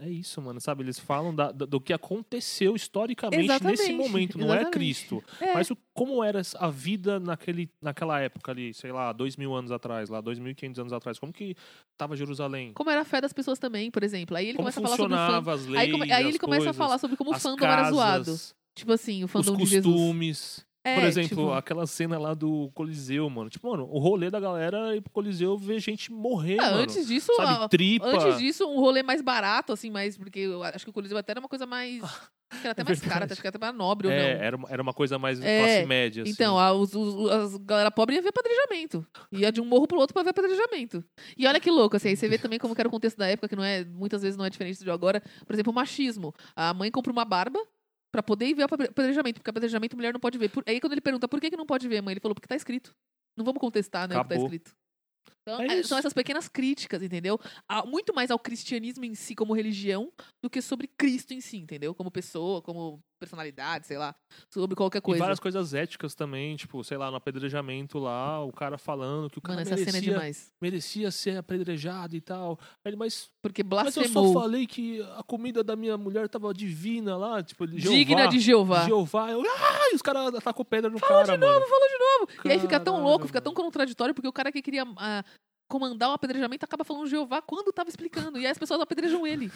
É 0.00 0.08
isso, 0.08 0.40
mano, 0.40 0.60
sabe? 0.60 0.82
Eles 0.84 0.98
falam 0.98 1.34
da- 1.34 1.50
da- 1.52 1.66
do 1.66 1.80
que 1.80 1.92
aconteceu 1.92 2.74
historicamente 2.76 3.38
nesse 3.42 3.52
Exatamente, 3.64 3.92
momento. 3.92 4.38
Não 4.38 4.46
é 4.46 4.60
exatamente. 4.62 4.72
Cristo. 4.72 5.24
É. 5.40 5.52
Mas 5.52 5.70
o- 5.70 5.76
como 5.92 6.22
era 6.24 6.40
a 6.58 6.70
vida 6.70 7.18
naquele, 7.18 7.68
naquela 7.82 8.18
época 8.20 8.52
ali, 8.52 8.72
sei 8.72 8.92
lá, 8.92 9.12
dois 9.12 9.36
mil 9.36 9.54
anos 9.54 9.70
atrás, 9.72 10.08
lá, 10.08 10.20
dois 10.20 10.38
mil 10.38 10.52
e 10.52 10.54
quinhentos 10.54 10.78
anos 10.78 10.92
atrás. 10.92 11.18
Como 11.18 11.32
que 11.32 11.54
tava 11.98 12.16
Jerusalém? 12.16 12.72
Como 12.72 12.88
era 12.88 13.00
a 13.02 13.04
fé 13.04 13.20
das 13.20 13.32
pessoas 13.32 13.58
também, 13.58 13.90
por 13.90 14.02
exemplo. 14.02 14.36
Aí 14.36 14.46
ele 14.46 14.56
Como 14.56 14.64
começa 14.72 14.80
a 14.80 14.82
falar 14.82 14.96
sobre 14.96 15.14
o 15.14 15.16
fandom. 15.18 15.50
as 15.50 15.66
leis, 15.66 15.78
Aí, 15.80 15.90
come- 15.92 16.12
aí 16.12 16.26
ele 16.26 16.38
começa 16.38 16.60
a 16.62 16.64
coisas, 16.66 16.76
falar 16.76 16.98
sobre 16.98 17.16
como 17.16 17.30
o 17.32 17.38
fandom 17.38 17.64
era 17.66 17.90
zoado. 17.90 18.24
casas, 18.26 18.54
Tipo 18.74 18.92
assim, 18.92 19.22
o 19.22 19.26
os 19.26 19.32
fandom 19.32 19.56
de 19.56 19.66
Jesus. 19.66 20.64
É, 20.82 20.94
Por 20.94 21.04
exemplo, 21.04 21.28
tipo, 21.28 21.52
aquela 21.52 21.86
cena 21.86 22.18
lá 22.18 22.32
do 22.32 22.70
Coliseu, 22.74 23.28
mano. 23.28 23.50
Tipo, 23.50 23.70
mano, 23.70 23.86
o 23.90 23.98
rolê 23.98 24.30
da 24.30 24.40
galera 24.40 24.96
ir 24.96 25.02
pro 25.02 25.12
Coliseu 25.12 25.56
ver 25.58 25.78
gente 25.78 26.10
morrer, 26.10 26.56
ah, 26.58 26.70
mano. 26.70 26.78
antes 26.78 27.06
disso, 27.06 27.30
Sabe, 27.36 27.64
a- 27.64 27.68
tripa. 27.68 28.06
antes 28.06 28.38
disso, 28.38 28.66
um 28.66 28.80
rolê 28.80 29.02
mais 29.02 29.20
barato, 29.20 29.72
assim, 29.74 29.90
mais. 29.90 30.16
Porque 30.16 30.38
eu 30.40 30.62
acho 30.62 30.84
que 30.84 30.90
o 30.90 30.92
Coliseu 30.94 31.18
até 31.18 31.32
era 31.32 31.40
uma 31.40 31.48
coisa 31.48 31.66
mais. 31.66 32.00
Acho 32.52 32.62
que 32.62 32.66
era 32.66 32.72
até 32.72 32.82
É 32.82 32.84
mais 32.84 33.00
cara, 33.00 33.24
acho 33.30 33.40
que 33.40 33.46
era 33.46 33.56
até 33.56 33.64
mais 33.64 33.76
nobre 33.76 34.08
ou 34.08 34.12
É, 34.12 34.34
não. 34.34 34.42
era, 34.42 34.56
uma- 34.56 34.68
era 34.70 34.82
uma 34.82 34.92
coisa 34.92 35.16
mais 35.20 35.40
É, 35.40 35.58
classe 35.60 35.86
média, 35.86 36.24
assim. 36.24 36.32
Então, 36.32 36.58
a, 36.58 36.72
os, 36.72 36.92
os- 36.96 37.30
as 37.30 37.56
galera 37.58 37.92
pobre 37.92 38.16
ia 38.16 38.22
ver 38.22 38.30
apedrejamento. 38.30 39.06
Ia 39.30 39.52
de 39.52 39.60
um 39.60 39.64
morro 39.64 39.86
pro 39.86 40.00
outro 40.00 40.12
pra 40.12 40.24
ver 40.24 40.30
apedrejamento. 40.30 41.04
E 41.38 41.46
olha 41.46 41.60
que 41.60 41.70
louco, 41.70 41.94
assim, 41.96 42.08
aí 42.08 42.16
você 42.16 42.26
vê 42.28 42.38
também 42.38 42.58
como 42.58 42.74
que 42.74 42.80
era 42.80 42.88
o 42.88 42.90
contexto 42.90 43.16
da 43.18 43.28
época, 43.28 43.46
que 43.48 43.54
não 43.54 43.62
é, 43.62 43.84
muitas 43.84 44.20
vezes 44.22 44.36
não 44.36 44.44
é 44.44 44.50
diferente 44.50 44.82
de 44.82 44.90
agora. 44.90 45.22
Por 45.46 45.52
exemplo, 45.54 45.70
o 45.72 45.76
machismo. 45.76 46.34
A 46.56 46.74
mãe 46.74 46.90
compra 46.90 47.12
uma 47.12 47.24
barba 47.24 47.60
pra 48.12 48.22
poder 48.22 48.46
ir 48.46 48.54
ver 48.54 48.62
o 48.62 48.64
apedrejamento, 48.66 49.40
porque 49.40 49.50
apedrejamento 49.50 49.96
mulher 49.96 50.12
não 50.12 50.20
pode 50.20 50.36
ver. 50.38 50.48
Por- 50.50 50.64
aí 50.66 50.80
quando 50.80 50.92
ele 50.92 51.00
pergunta 51.00 51.28
por 51.28 51.40
que, 51.40 51.50
que 51.50 51.56
não 51.56 51.66
pode 51.66 51.86
ver, 51.88 52.00
mãe, 52.02 52.12
ele 52.12 52.20
falou 52.20 52.34
porque 52.34 52.48
tá 52.48 52.56
escrito. 52.56 52.94
Não 53.36 53.44
vamos 53.44 53.60
contestar, 53.60 54.08
né, 54.08 54.16
o 54.18 54.22
que 54.22 54.28
tá 54.28 54.34
escrito. 54.44 54.74
Então, 55.42 55.60
É 55.60 55.78
é- 55.78 55.82
são 55.82 55.96
essas 55.98 56.12
pequenas 56.12 56.48
críticas, 56.48 57.02
entendeu? 57.02 57.38
Muito 57.86 58.12
mais 58.14 58.30
ao 58.30 58.38
cristianismo 58.38 59.04
em 59.04 59.14
si 59.14 59.34
como 59.34 59.54
religião 59.54 60.12
do 60.42 60.50
que 60.50 60.60
sobre 60.60 60.88
Cristo 60.88 61.32
em 61.32 61.40
si, 61.40 61.56
entendeu? 61.58 61.94
Como 61.94 62.10
pessoa, 62.10 62.60
como 62.60 63.00
personalidade, 63.20 63.86
sei 63.86 63.98
lá, 63.98 64.14
sobre 64.48 64.74
qualquer 64.74 64.98
E 64.98 65.02
coisa. 65.02 65.18
várias 65.20 65.38
coisas 65.38 65.74
éticas 65.74 66.14
também, 66.14 66.56
tipo, 66.56 66.82
sei 66.82 66.96
lá, 66.96 67.10
no 67.10 67.16
apedrejamento 67.18 67.98
lá, 67.98 68.42
o 68.42 68.50
cara 68.50 68.78
falando 68.78 69.28
que 69.28 69.38
o 69.38 69.42
cara 69.42 69.60
Mano, 69.60 69.70
essa 69.70 69.76
merecia, 69.76 70.16
é 70.16 70.32
merecia 70.60 71.10
ser 71.10 71.36
apedrejado 71.36 72.16
e 72.16 72.20
tal. 72.20 72.58
Aí 72.84 72.90
ele, 72.90 72.96
mas, 72.96 73.30
Porque 73.42 73.62
mas 73.62 73.94
eu 73.96 74.02
blasfemou. 74.02 74.32
só 74.32 74.40
falei 74.40 74.66
que 74.66 75.02
a 75.16 75.22
comida 75.22 75.62
da 75.62 75.76
minha 75.76 75.98
mulher 75.98 76.28
tava 76.28 76.52
divina 76.54 77.16
lá, 77.16 77.42
tipo, 77.42 77.66
Jeová, 77.66 77.96
Digna 77.96 78.28
de 78.28 78.40
Jeová. 78.40 78.84
Jeová. 78.86 79.30
Eu, 79.30 79.42
ai, 79.42 79.94
os 79.94 80.02
caras 80.02 80.34
atacam 80.34 80.64
pedra 80.64 80.90
no 80.90 80.98
cara, 80.98 81.36
mano. 81.36 81.66
Falou 81.66 81.88
de 81.88 81.98
novo. 81.98 82.48
e 82.48 82.52
aí 82.52 82.58
fica 82.58 82.80
tão 82.80 83.02
louco, 83.02 83.26
fica 83.26 83.40
tão 83.40 83.52
contraditório, 83.52 84.14
porque 84.14 84.28
o 84.28 84.32
cara 84.32 84.50
que 84.50 84.62
queria 84.62 84.84
ah, 84.96 85.22
comandar 85.68 86.10
o 86.10 86.12
apedrejamento 86.14 86.64
acaba 86.64 86.84
falando 86.84 87.06
Jeová 87.06 87.42
quando 87.42 87.72
tava 87.72 87.90
explicando. 87.90 88.38
E 88.38 88.46
aí 88.46 88.50
as 88.52 88.58
pessoas 88.58 88.80
apedrejam 88.80 89.26
ele. 89.26 89.52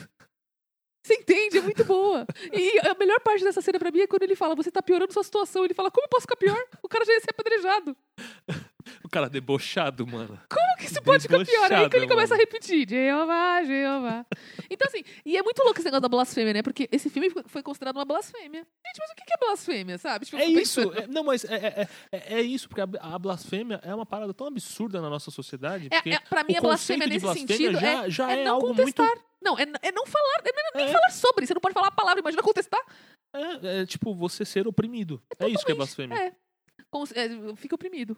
Você 1.05 1.15
entende? 1.17 1.59
É 1.59 1.61
muito 1.61 1.85
boa. 1.85 2.27
E 2.51 2.79
a 2.89 2.95
melhor 2.99 3.21
parte 3.21 3.45
dessa 3.45 3.61
cena 3.61 3.79
pra 3.79 3.91
mim 3.91 4.01
é 4.01 4.07
quando 4.07 4.23
ele 4.23 4.35
fala, 4.35 4.55
você 4.55 4.71
tá 4.71 4.83
piorando 4.83 5.13
sua 5.13 5.23
situação. 5.23 5.63
Ele 5.65 5.75
fala, 5.75 5.91
como 5.91 6.07
eu 6.07 6.09
posso 6.09 6.23
ficar 6.23 6.37
pior? 6.37 6.59
O 6.83 6.89
cara 6.89 7.05
já 7.05 7.13
ia 7.13 7.21
ser 7.21 7.31
apedrejado. 7.31 7.95
O 9.03 9.09
cara 9.09 9.29
debochado, 9.29 10.07
mano. 10.07 10.39
Como 10.49 10.77
que 10.79 10.87
isso 10.87 11.03
pode 11.03 11.23
ficar 11.23 11.45
pior? 11.45 11.63
Aí 11.65 11.69
que 11.69 11.75
ele 11.97 12.07
Debochado, 12.07 12.09
começa 12.09 12.35
a 12.35 12.37
mano. 12.37 12.49
repetir, 12.51 12.89
Jeová, 12.89 13.63
Jeová. 13.65 14.27
Então 14.71 14.89
assim, 14.89 15.03
e 15.25 15.37
é 15.37 15.43
muito 15.43 15.63
louco 15.63 15.79
esse 15.79 15.85
negócio 15.85 16.03
da 16.03 16.09
blasfêmia, 16.09 16.53
né? 16.55 16.63
Porque 16.63 16.89
esse 16.93 17.09
filme 17.11 17.31
foi 17.47 17.63
considerado 17.63 17.97
uma 17.97 18.05
blasfêmia. 18.05 18.61
Gente, 18.61 18.99
mas 18.99 19.11
o 19.11 19.15
que 19.15 19.23
é 19.33 19.47
blasfêmia, 19.47 19.99
sabe? 19.99 20.27
Tipo, 20.27 20.37
É 20.39 20.47
isso, 20.47 20.81
é- 20.95 21.07
não, 21.07 21.25
mas 21.25 21.45
é, 21.45 21.55
é, 21.55 21.89
é, 22.13 22.35
é 22.39 22.43
isso, 22.43 22.69
porque 22.69 22.81
a, 22.81 22.89
a 23.15 23.19
blasfêmia 23.19 23.81
é 23.83 23.95
uma 23.95 24.07
parada 24.07 24.33
tão 24.35 24.47
absurda 24.47 25.01
na 25.01 25.09
nossa 25.09 25.31
sociedade. 25.31 25.89
É, 25.91 26.11
é, 26.11 26.19
pra 26.21 26.45
mim, 26.45 26.57
a 26.57 26.61
blasfêmia 26.61 27.07
nesse 27.07 27.21
blasfêmia 27.21 27.57
sentido 27.57 27.79
já, 27.81 28.05
é, 28.07 28.11
já 28.11 28.31
é 28.33 28.41
é, 28.41 28.45
não 28.45 28.55
algo 28.57 28.69
contestar. 28.69 29.07
muito. 29.07 29.25
Não, 29.43 29.59
é, 29.59 29.63
é 29.83 29.93
não 29.93 30.07
falar, 30.07 30.41
é 30.45 30.79
nem- 30.79 30.93
falar 30.93 31.11
sobre. 31.11 31.47
Você 31.47 31.53
não 31.55 31.61
pode 31.61 31.75
falar 31.75 31.89
a 31.89 31.93
palavra, 31.93 32.21
imagina 32.21 32.43
contestar. 32.43 32.81
É, 33.63 33.85
tipo 33.87 34.15
você 34.15 34.45
ser 34.45 34.67
oprimido. 34.67 35.23
É, 35.39 35.49
isso 35.49 35.65
que 35.67 35.73
é 35.73 35.75
blasfêmia. 35.75 36.17
É, 36.17 37.57
fica 37.57 37.75
oprimido. 37.75 38.17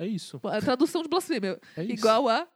É 0.00 0.06
isso. 0.06 0.40
A 0.44 0.60
tradução 0.60 1.02
de 1.02 1.08
blasfêmia. 1.08 1.60
É 1.76 1.82
isso. 1.84 1.92
Igual 1.92 2.28
a 2.28 2.48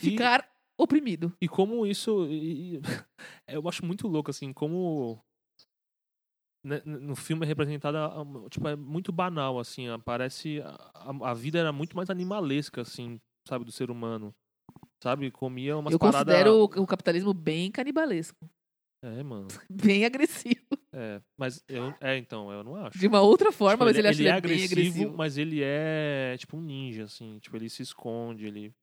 E- 0.00 0.10
ficar 0.10 0.48
oprimido. 0.78 1.32
E 1.40 1.48
como 1.48 1.86
isso. 1.86 2.26
e- 2.26 2.76
e- 2.76 2.80
eu 3.48 3.66
acho 3.68 3.84
muito 3.84 4.06
louco, 4.06 4.30
assim, 4.30 4.52
como. 4.52 5.20
né, 6.64 6.82
No 6.84 7.16
filme 7.16 7.44
é 7.44 7.48
representada, 7.48 8.10
tipo, 8.50 8.68
é 8.68 8.76
muito 8.76 9.10
banal, 9.12 9.58
assim, 9.58 9.88
a- 9.88 9.98
parece. 9.98 10.60
A, 10.94 11.30
a- 11.30 11.34
vida 11.34 11.58
era 11.58 11.72
muito 11.72 11.96
mais 11.96 12.10
animalesca, 12.10 12.82
assim, 12.82 13.20
sabe, 13.46 13.64
do 13.64 13.72
ser 13.72 13.90
humano. 13.90 14.34
Sabe? 15.02 15.30
Comia 15.30 15.76
umas 15.76 15.92
Eu 15.92 15.98
paradas. 15.98 16.34
considero 16.34 16.56
o, 16.56 16.82
o 16.82 16.86
capitalismo 16.86 17.32
bem 17.32 17.70
canibalesco. 17.70 18.48
É, 19.02 19.22
mano. 19.22 19.46
Bem 19.70 20.04
agressivo. 20.04 20.66
É, 21.00 21.22
mas 21.38 21.62
eu. 21.68 21.94
É, 22.00 22.16
então, 22.16 22.50
eu 22.50 22.64
não 22.64 22.74
acho. 22.74 22.98
De 22.98 23.06
uma 23.06 23.20
outra 23.20 23.52
forma, 23.52 23.76
Tipo, 23.76 23.84
mas 23.84 23.96
ele, 23.98 24.08
acha 24.08 24.20
ele 24.20 24.28
ele 24.28 24.28
é 24.28 24.40
bem 24.40 24.52
agressivo, 24.54 24.80
agressivo. 24.80 25.16
mas 25.16 25.38
ele 25.38 25.62
é 25.62 26.36
tipo 26.38 26.56
um 26.56 26.60
ninja, 26.60 27.04
assim. 27.04 27.38
Tipo, 27.38 27.56
ele 27.56 27.68
se 27.70 27.82
esconde, 27.82 28.46
ele, 28.46 28.74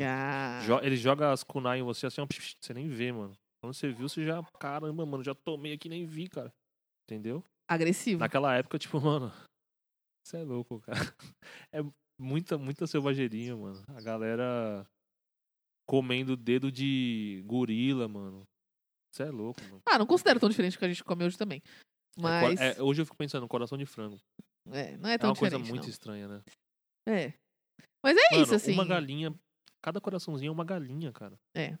Ah. 0.00 0.62
jo- 0.64 0.78
ele 0.82 0.96
joga 0.96 1.32
as 1.32 1.42
kunai 1.42 1.80
em 1.80 1.82
você 1.82 2.06
assim, 2.06 2.20
ó, 2.20 2.26
você 2.60 2.72
nem 2.74 2.86
vê, 2.88 3.10
mano. 3.10 3.36
Quando 3.60 3.74
você 3.74 3.88
viu, 3.90 4.08
você 4.08 4.22
já. 4.24 4.40
Caramba, 4.60 5.04
mano, 5.04 5.24
já 5.24 5.34
tomei 5.34 5.72
aqui 5.72 5.88
nem 5.88 6.06
vi, 6.06 6.28
cara. 6.28 6.52
Entendeu? 7.08 7.42
Agressivo. 7.68 8.20
Naquela 8.20 8.54
época, 8.54 8.78
tipo, 8.78 9.00
mano. 9.00 9.32
Você 10.24 10.36
é 10.36 10.42
louco, 10.44 10.80
cara. 10.80 10.98
É 11.72 11.80
muita, 12.20 12.56
muita 12.58 12.86
selvageria, 12.86 13.56
mano. 13.56 13.82
A 13.88 14.00
galera 14.00 14.86
comendo 15.88 16.36
dedo 16.36 16.70
de 16.70 17.42
gorila, 17.46 18.06
mano. 18.08 18.44
Você 19.16 19.22
é 19.22 19.30
louco, 19.30 19.62
mano. 19.64 19.80
Ah, 19.88 19.98
não 19.98 20.04
considero 20.06 20.38
tão 20.38 20.48
diferente 20.50 20.74
do 20.76 20.78
que 20.78 20.84
a 20.84 20.88
gente 20.88 21.02
come 21.02 21.24
hoje 21.24 21.38
também. 21.38 21.62
É 22.18 22.20
Mas. 22.20 22.58
co- 22.58 22.62
é, 22.62 22.82
hoje 22.82 23.00
eu 23.00 23.06
fico 23.06 23.16
pensando, 23.16 23.48
coração 23.48 23.78
de 23.78 23.86
frango. 23.86 24.18
é, 24.70 24.96
não 24.98 25.08
é 25.08 25.14
É 25.14 25.18
tão 25.18 25.30
uma 25.30 25.36
coisa 25.36 25.56
diferente. 25.56 25.70
muito 25.70 25.84
não. 25.84 25.90
estranha, 25.90 26.28
né? 26.28 26.42
É. 27.08 27.32
Mas 28.04 28.16
é 28.16 28.30
Mano, 28.32 28.42
isso, 28.42 28.54
assim. 28.54 28.72
uma 28.72 28.84
galinha. 28.84 29.34
Cada 29.82 30.00
coraçãozinho 30.02 30.50
é 30.50 30.52
uma 30.52 30.64
galinha, 30.64 31.12
cara. 31.12 31.38
É. 31.56 31.78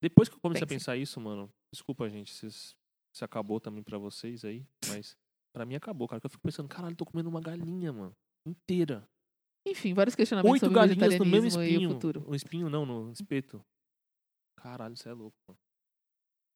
Depois 0.00 0.28
que 0.28 0.36
eu 0.36 0.40
comecei 0.40 0.62
a 0.64 0.66
Pense. 0.66 0.80
pensar 0.84 0.96
isso, 0.96 1.20
mano. 1.20 1.48
Desculpa, 1.74 2.08
gente, 2.08 2.32
se, 2.32 2.48
se 2.50 3.24
acabou 3.24 3.58
também 3.60 3.82
pra 3.82 3.98
vocês 3.98 4.44
aí. 4.44 4.64
Mas 4.88 5.16
pra 5.54 5.64
mim 5.66 5.74
acabou, 5.74 6.06
cara. 6.06 6.20
que 6.20 6.26
Eu 6.26 6.30
fico 6.30 6.42
pensando, 6.42 6.68
caralho, 6.68 6.94
tô 6.94 7.04
comendo 7.04 7.28
uma 7.28 7.40
galinha, 7.40 7.92
mano. 7.92 8.14
Inteira. 8.46 9.04
Enfim, 9.66 9.94
vários 9.94 10.14
questionamentos 10.14 10.52
Oito 10.52 10.66
sobre 10.66 10.74
galinhas 10.94 11.18
no 11.18 11.24
mesmo 11.26 11.58
o 11.58 11.62
espinho. 11.62 11.90
futuro. 11.90 12.20
No 12.20 12.34
espinho 12.36 12.68
não, 12.70 12.84
no 12.86 13.10
espeto. 13.12 13.60
Caralho, 14.58 14.94
isso 14.94 15.08
é 15.08 15.12
louco, 15.12 15.36
mano. 15.48 15.58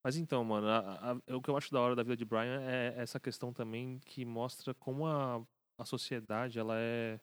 Mas 0.07 0.17
então, 0.17 0.45
mano, 0.45 0.69
a- 0.69 1.11
a- 1.29 1.35
o 1.35 1.43
que 1.43 1.51
eu 1.51 1.57
acho 1.57 1.73
da 1.73 1.81
hora 1.81 1.97
da 1.97 2.05
vida 2.05 2.17
de 2.17 2.25
Brian 2.25 2.61
é 2.63 2.95
essa 2.97 3.19
questão 3.19 3.53
também 3.53 3.99
que 4.07 4.25
mostra 4.25 4.73
como 4.73 5.05
a, 5.05 5.45
a 5.77 5.85
sociedade, 5.85 6.61
ela 6.61 6.75
é. 6.79 7.19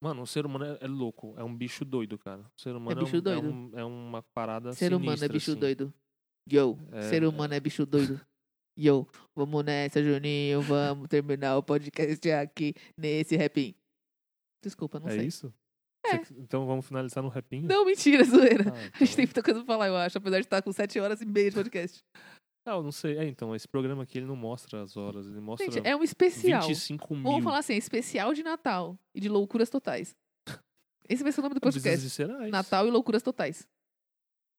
Mano, 0.00 0.22
o 0.22 0.26
ser 0.28 0.46
humano 0.46 0.64
é, 0.64 0.78
é 0.80 0.86
louco, 0.86 1.34
é 1.36 1.42
um 1.42 1.56
bicho 1.56 1.84
doido, 1.84 2.16
cara. 2.16 2.42
O 2.56 2.60
ser 2.60 2.76
humano 2.76 3.00
é, 3.00 3.04
bicho 3.04 3.16
um- 3.16 3.20
doido. 3.20 3.48
um- 3.52 3.70
é 3.78 3.84
uma 3.84 4.22
parada 4.32 4.72
Ser 4.74 4.92
humano 4.94 5.10
é 5.12 5.16
sinistra, 5.16 5.32
bicho 5.32 5.50
assim. 5.50 5.60
doido. 5.60 5.92
Yo, 6.48 6.78
É, 6.92 7.02
ser 7.08 7.24
humano 7.24 7.52
é 7.54 7.58
bicho 7.58 7.84
doido. 7.84 8.20
Yo, 8.78 9.04
vamos 9.34 9.64
nessa, 9.64 10.00
Juninho. 10.02 10.62
Vamos 10.62 11.08
terminar 11.08 11.56
o 11.58 11.64
podcast 11.64 12.30
aqui 12.30 12.74
nesse 12.96 13.36
rapim. 13.36 13.74
Desculpa, 14.62 15.00
não 15.00 15.08
É 15.08 15.16
sei. 15.18 15.26
isso? 15.26 15.52
É, 16.16 16.22
Então 16.38 16.66
vamos 16.66 16.86
finalizar 16.86 17.22
no 17.22 17.28
rapinho? 17.28 17.66
Não, 17.68 17.84
mentira, 17.84 18.22
zoeira. 18.24 18.64
Ah, 18.68 18.72
A 18.72 18.80
gente 18.80 18.92
então. 19.04 19.16
tem 19.16 19.26
muita 19.26 19.42
coisa 19.42 19.60
pra 19.60 19.66
falar, 19.74 19.88
eu 19.88 19.96
acho, 19.96 20.18
apesar 20.18 20.38
de 20.40 20.46
estar 20.46 20.62
com 20.62 20.72
7 20.72 20.98
horas 21.00 21.20
e 21.20 21.26
meia 21.26 21.50
de 21.50 21.56
podcast. 21.56 22.00
Não, 22.66 22.80
não 22.82 22.92
sei. 22.92 23.18
É, 23.18 23.24
então, 23.26 23.54
esse 23.56 23.66
programa 23.66 24.04
aqui 24.04 24.18
ele 24.18 24.26
não 24.26 24.36
mostra 24.36 24.82
as 24.82 24.96
horas, 24.96 25.26
ele 25.26 25.40
mostra 25.40 25.68
Gente, 25.70 25.84
é 25.86 25.96
um 25.96 26.02
especial. 26.04 26.62
25 26.68 27.14
mil. 27.14 27.24
Vamos 27.24 27.42
falar 27.42 27.58
assim, 27.58 27.72
é 27.74 27.76
especial 27.76 28.32
de 28.34 28.42
Natal 28.42 28.96
e 29.14 29.20
de 29.20 29.28
loucuras 29.28 29.68
totais. 29.68 30.14
Esse 31.08 31.22
vai 31.24 31.32
ser 31.32 31.40
o 31.40 31.42
nome 31.42 31.54
do 31.56 31.60
podcast. 31.60 32.00
viscerais. 32.00 32.50
Natal 32.52 32.86
e 32.86 32.90
loucuras 32.90 33.22
totais. 33.22 33.66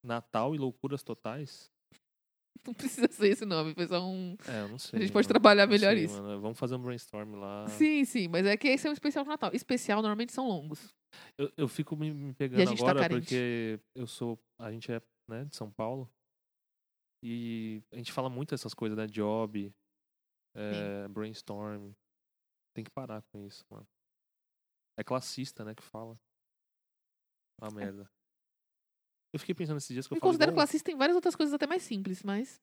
Natal 0.06 0.54
e 0.54 0.58
loucuras 0.58 1.02
totais? 1.02 1.72
Não 2.68 2.74
precisa 2.74 3.08
ser 3.12 3.30
esse 3.30 3.46
nome, 3.46 3.74
foi 3.74 3.88
só 3.88 4.06
um. 4.06 4.36
É, 4.48 4.62
eu 4.62 4.70
não 4.70 4.80
sei. 4.80 5.00
A 5.00 5.02
gente 5.02 5.12
pode 5.12 5.26
mano. 5.26 5.34
trabalhar 5.34 5.66
Não 5.66 5.72
melhor 5.74 5.94
sei, 5.96 6.06
isso. 6.06 6.22
mano. 6.22 6.40
Vamos 6.42 6.58
fazer 6.60 6.76
um 6.76 6.80
brainstorm 6.82 7.36
lá. 7.36 7.68
Sim, 7.70 8.06
sim, 8.06 8.28
mas 8.30 8.46
é 8.46 8.56
que 8.56 8.68
esse 8.70 8.86
é 8.88 8.90
um 8.90 8.94
especial 8.94 9.24
de 9.26 9.30
Natal. 9.30 9.52
Especial 9.54 10.02
normalmente 10.02 10.32
são 10.32 10.48
longos. 10.48 10.94
Eu, 11.38 11.52
eu 11.58 11.68
fico 11.68 11.96
me, 11.96 12.12
me 12.12 12.34
pegando 12.34 12.66
tá 12.66 12.72
agora 12.74 13.00
carente. 13.02 13.22
porque 13.22 13.80
eu 13.96 14.08
sou. 14.08 14.40
A 14.60 14.72
gente 14.72 14.92
é 14.92 15.02
né, 15.28 15.46
de 15.46 15.56
São 15.56 15.72
Paulo. 15.72 16.10
E 17.24 17.82
a 17.92 17.96
gente 17.98 18.12
fala 18.12 18.30
muito 18.30 18.54
essas 18.54 18.74
coisas, 18.74 18.98
né? 18.98 19.08
Job, 19.08 19.74
é, 20.56 21.08
brainstorm. 21.08 21.94
Tem 22.76 22.84
que 22.84 22.92
parar 22.92 23.22
com 23.32 23.40
isso, 23.46 23.64
mano. 23.70 23.88
É 24.98 25.04
classista, 25.04 25.64
né? 25.64 25.74
Que 25.74 25.84
fala. 25.84 26.20
Uma 27.62 27.72
merda. 27.72 28.12
Eu 29.34 29.40
fiquei 29.40 29.56
pensando 29.56 29.78
esses 29.78 29.90
dias 29.94 30.06
que 30.06 30.14
eu 30.14 30.16
Me 30.16 30.20
falo. 30.20 30.32
considero 30.32 30.52
igual- 30.52 30.66
classista 30.66 30.92
em 30.92 30.98
várias 30.98 31.16
outras 31.16 31.36
coisas 31.36 31.54
até 31.54 31.66
mais 31.66 31.84
simples, 31.84 32.22
mas. 32.24 32.62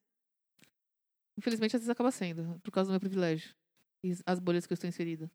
Infelizmente, 1.37 1.75
às 1.75 1.81
vezes 1.81 1.89
acaba 1.89 2.11
sendo, 2.11 2.59
por 2.61 2.71
causa 2.71 2.89
do 2.89 2.91
meu 2.91 2.99
privilégio. 2.99 3.55
E 4.05 4.13
as 4.25 4.39
bolhas 4.39 4.65
que 4.65 4.73
eu 4.73 4.75
estou 4.75 4.87
inserida. 4.87 5.31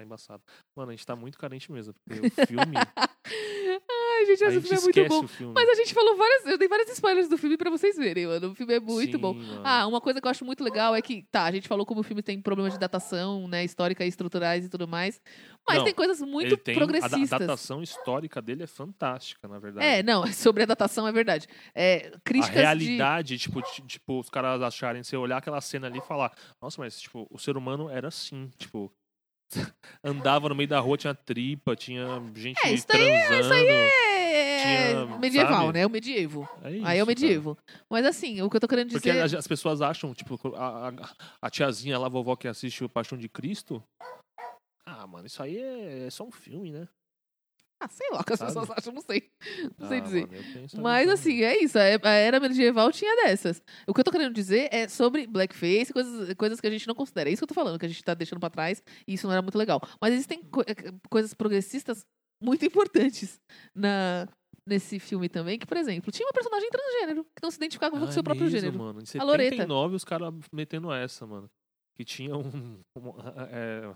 Tá 0.00 0.04
embaçado. 0.04 0.42
Mano, 0.74 0.90
a 0.90 0.94
gente 0.94 1.04
tá 1.06 1.14
muito 1.14 1.36
carente 1.38 1.70
mesmo. 1.70 1.92
Porque 1.92 2.26
o 2.26 2.46
filme. 2.46 2.74
Ai, 3.28 4.26
gente, 4.26 4.44
a 4.44 4.48
esse 4.48 4.60
filme 4.60 4.76
é 4.76 4.80
muito 4.80 5.04
bom. 5.08 5.52
Mas 5.54 5.68
a 5.68 5.74
gente 5.74 5.92
falou 5.92 6.16
várias. 6.16 6.46
Eu 6.46 6.56
dei 6.58 6.68
várias 6.68 6.88
spoilers 6.90 7.28
do 7.28 7.36
filme 7.36 7.56
pra 7.58 7.70
vocês 7.70 7.96
verem, 7.96 8.26
mano. 8.26 8.50
O 8.50 8.54
filme 8.54 8.74
é 8.74 8.80
muito 8.80 9.12
Sim, 9.12 9.18
bom. 9.18 9.34
mano. 9.34 9.60
Ah, 9.62 9.86
uma 9.86 10.00
coisa 10.00 10.18
que 10.20 10.26
eu 10.26 10.30
acho 10.30 10.44
muito 10.44 10.64
legal 10.64 10.94
é 10.94 11.02
que, 11.02 11.22
tá, 11.30 11.44
a 11.44 11.50
gente 11.52 11.68
falou 11.68 11.84
como 11.84 12.00
o 12.00 12.02
filme 12.02 12.22
tem 12.22 12.40
problemas 12.40 12.72
de 12.72 12.78
datação, 12.78 13.46
né, 13.46 13.62
histórica 13.62 14.04
e 14.04 14.08
estruturais 14.08 14.64
e 14.64 14.68
tudo 14.70 14.88
mais, 14.88 15.20
mas 15.68 15.78
Não, 15.78 15.84
tem 15.84 15.94
coisas 15.94 16.20
muito 16.22 16.56
tem, 16.56 16.74
a 16.74 16.78
da- 16.78 16.84
progressistas. 16.86 17.32
A 17.32 17.38
datação 17.38 17.82
histórica 17.82 18.40
dele 18.40 18.62
é 18.62 18.66
fantástica, 18.66 19.46
na 19.46 19.58
verdade. 19.58 19.86
É, 19.86 20.02
não, 20.02 20.24
sobre 20.32 20.62
a 20.62 20.66
datação 20.66 21.06
é 21.06 21.12
verdade. 21.12 21.46
É, 21.74 22.10
a 22.14 22.20
críticas 22.20 22.54
de... 22.54 22.60
realidade, 22.62 23.38
tipo, 23.38 23.60
ti- 23.62 23.82
tipo, 23.82 24.18
os 24.20 24.30
caras 24.30 24.62
acharem, 24.62 25.02
você 25.02 25.16
olhar 25.16 25.36
aquela 25.36 25.60
cena 25.60 25.86
ali 25.88 25.98
e 25.98 26.02
falar, 26.02 26.32
nossa, 26.60 26.80
mas 26.80 26.98
tipo, 27.00 27.26
o 27.30 27.38
ser 27.38 27.56
humano 27.56 27.88
era 27.90 28.08
assim, 28.08 28.50
tipo, 28.56 28.90
andava 30.04 30.48
no 30.48 30.54
meio 30.54 30.68
da 30.68 30.78
rua, 30.80 30.96
tinha 30.96 31.14
tripa, 31.14 31.74
tinha 31.76 32.04
gente 32.34 32.58
É, 32.64 32.72
isso 32.72 32.86
daí 32.88 33.02
é- 33.08 33.26
transando. 33.26 33.64
É, 34.32 34.62
Tinha, 34.62 35.18
medieval, 35.18 35.66
sabe? 35.66 35.72
né? 35.78 35.86
O 35.86 35.90
medievo. 35.90 36.48
É 36.62 36.70
isso, 36.70 36.86
Aí 36.86 36.98
é 36.98 37.02
o 37.02 37.06
cara. 37.06 37.18
medievo. 37.20 37.58
Mas 37.88 38.04
assim, 38.06 38.40
o 38.42 38.50
que 38.50 38.56
eu 38.56 38.60
tô 38.60 38.68
querendo 38.68 38.90
Porque 38.92 39.10
dizer... 39.10 39.22
as, 39.22 39.34
as 39.34 39.46
pessoas 39.46 39.80
acham, 39.82 40.12
tipo, 40.14 40.38
a, 40.54 40.88
a, 40.88 40.92
a 41.42 41.50
tiazinha 41.50 41.98
lá, 41.98 42.06
a 42.06 42.10
vovó 42.10 42.36
que 42.36 42.46
assiste 42.46 42.84
o 42.84 42.88
Paixão 42.88 43.16
de 43.18 43.28
Cristo. 43.28 43.82
Ah, 44.86 45.06
mano, 45.06 45.26
isso 45.26 45.42
aí 45.42 45.56
é, 45.58 46.06
é 46.06 46.10
só 46.10 46.24
um 46.24 46.30
filme, 46.30 46.70
né? 46.72 46.86
Ah, 47.82 47.88
sei 47.88 48.10
lá 48.10 48.20
o 48.20 48.24
que 48.24 48.32
as 48.34 48.38
Sabe? 48.38 48.52
pessoas 48.52 48.70
acham, 48.76 48.92
não 48.92 49.00
sei. 49.00 49.30
Não 49.78 49.88
sei 49.88 49.98
Ah, 49.98 50.00
dizer. 50.02 50.28
mano, 50.28 50.82
Mas 50.82 51.08
assim, 51.08 51.42
é 51.42 51.62
isso. 51.62 51.78
A 51.78 51.88
e- 51.88 52.00
a 52.02 52.10
era 52.10 52.38
medieval 52.38 52.92
tinha 52.92 53.16
dessas. 53.24 53.62
O 53.86 53.94
que 53.94 54.00
eu 54.00 54.04
tô 54.04 54.10
querendo 54.10 54.34
dizer 54.34 54.68
é 54.70 54.86
sobre 54.86 55.26
blackface, 55.26 55.90
coisas, 55.92 56.34
coisas 56.34 56.60
que 56.60 56.66
a 56.66 56.70
gente 56.70 56.86
não 56.86 56.94
considera. 56.94 57.30
É 57.30 57.32
isso 57.32 57.40
que 57.40 57.44
eu 57.44 57.48
tô 57.48 57.54
falando, 57.54 57.78
que 57.78 57.86
a 57.86 57.88
gente 57.88 58.04
tá 58.04 58.12
deixando 58.12 58.38
pra 58.38 58.50
trás 58.50 58.82
e 59.08 59.14
isso 59.14 59.26
não 59.26 59.32
era 59.32 59.40
muito 59.42 59.56
legal. 59.56 59.80
Mas 60.00 60.12
existem 60.12 60.42
co- 60.42 60.60
eh, 60.62 60.92
coisas 61.08 61.32
progressistas 61.32 62.04
muito 62.42 62.64
importantes 62.66 63.40
na, 63.74 64.28
nesse 64.66 64.98
filme 64.98 65.28
também, 65.28 65.58
que, 65.58 65.66
por 65.66 65.76
exemplo, 65.78 66.12
tinha 66.12 66.26
uma 66.26 66.32
personagem 66.34 66.68
transgênero 66.70 67.24
que 67.24 67.42
não 67.42 67.50
se 67.50 67.56
identificava 67.56 67.96
com 67.98 68.04
o 68.04 68.08
Ah, 68.08 68.12
seu 68.12 68.20
é 68.20 68.24
próprio 68.24 68.44
mesmo, 68.44 68.60
gênero. 68.60 68.78
Mano. 68.78 69.00
Em 69.00 69.18
A 69.18 69.24
Loreta. 69.24 69.50
79, 69.56 69.96
os 69.96 70.04
caras 70.04 70.34
metendo 70.52 70.92
essa, 70.92 71.26
mano. 71.26 71.48
Que 71.96 72.04
tinha 72.04 72.36
um, 72.36 72.78
um- 72.96 73.12
é, 73.50 73.94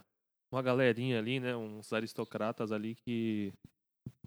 uma 0.53 0.61
galerinha 0.63 1.19
ali, 1.19 1.41
né? 1.41 1.57
Uns 1.57 1.93
aristocratas 1.93 2.71
ali 2.71 2.95
que, 2.95 3.53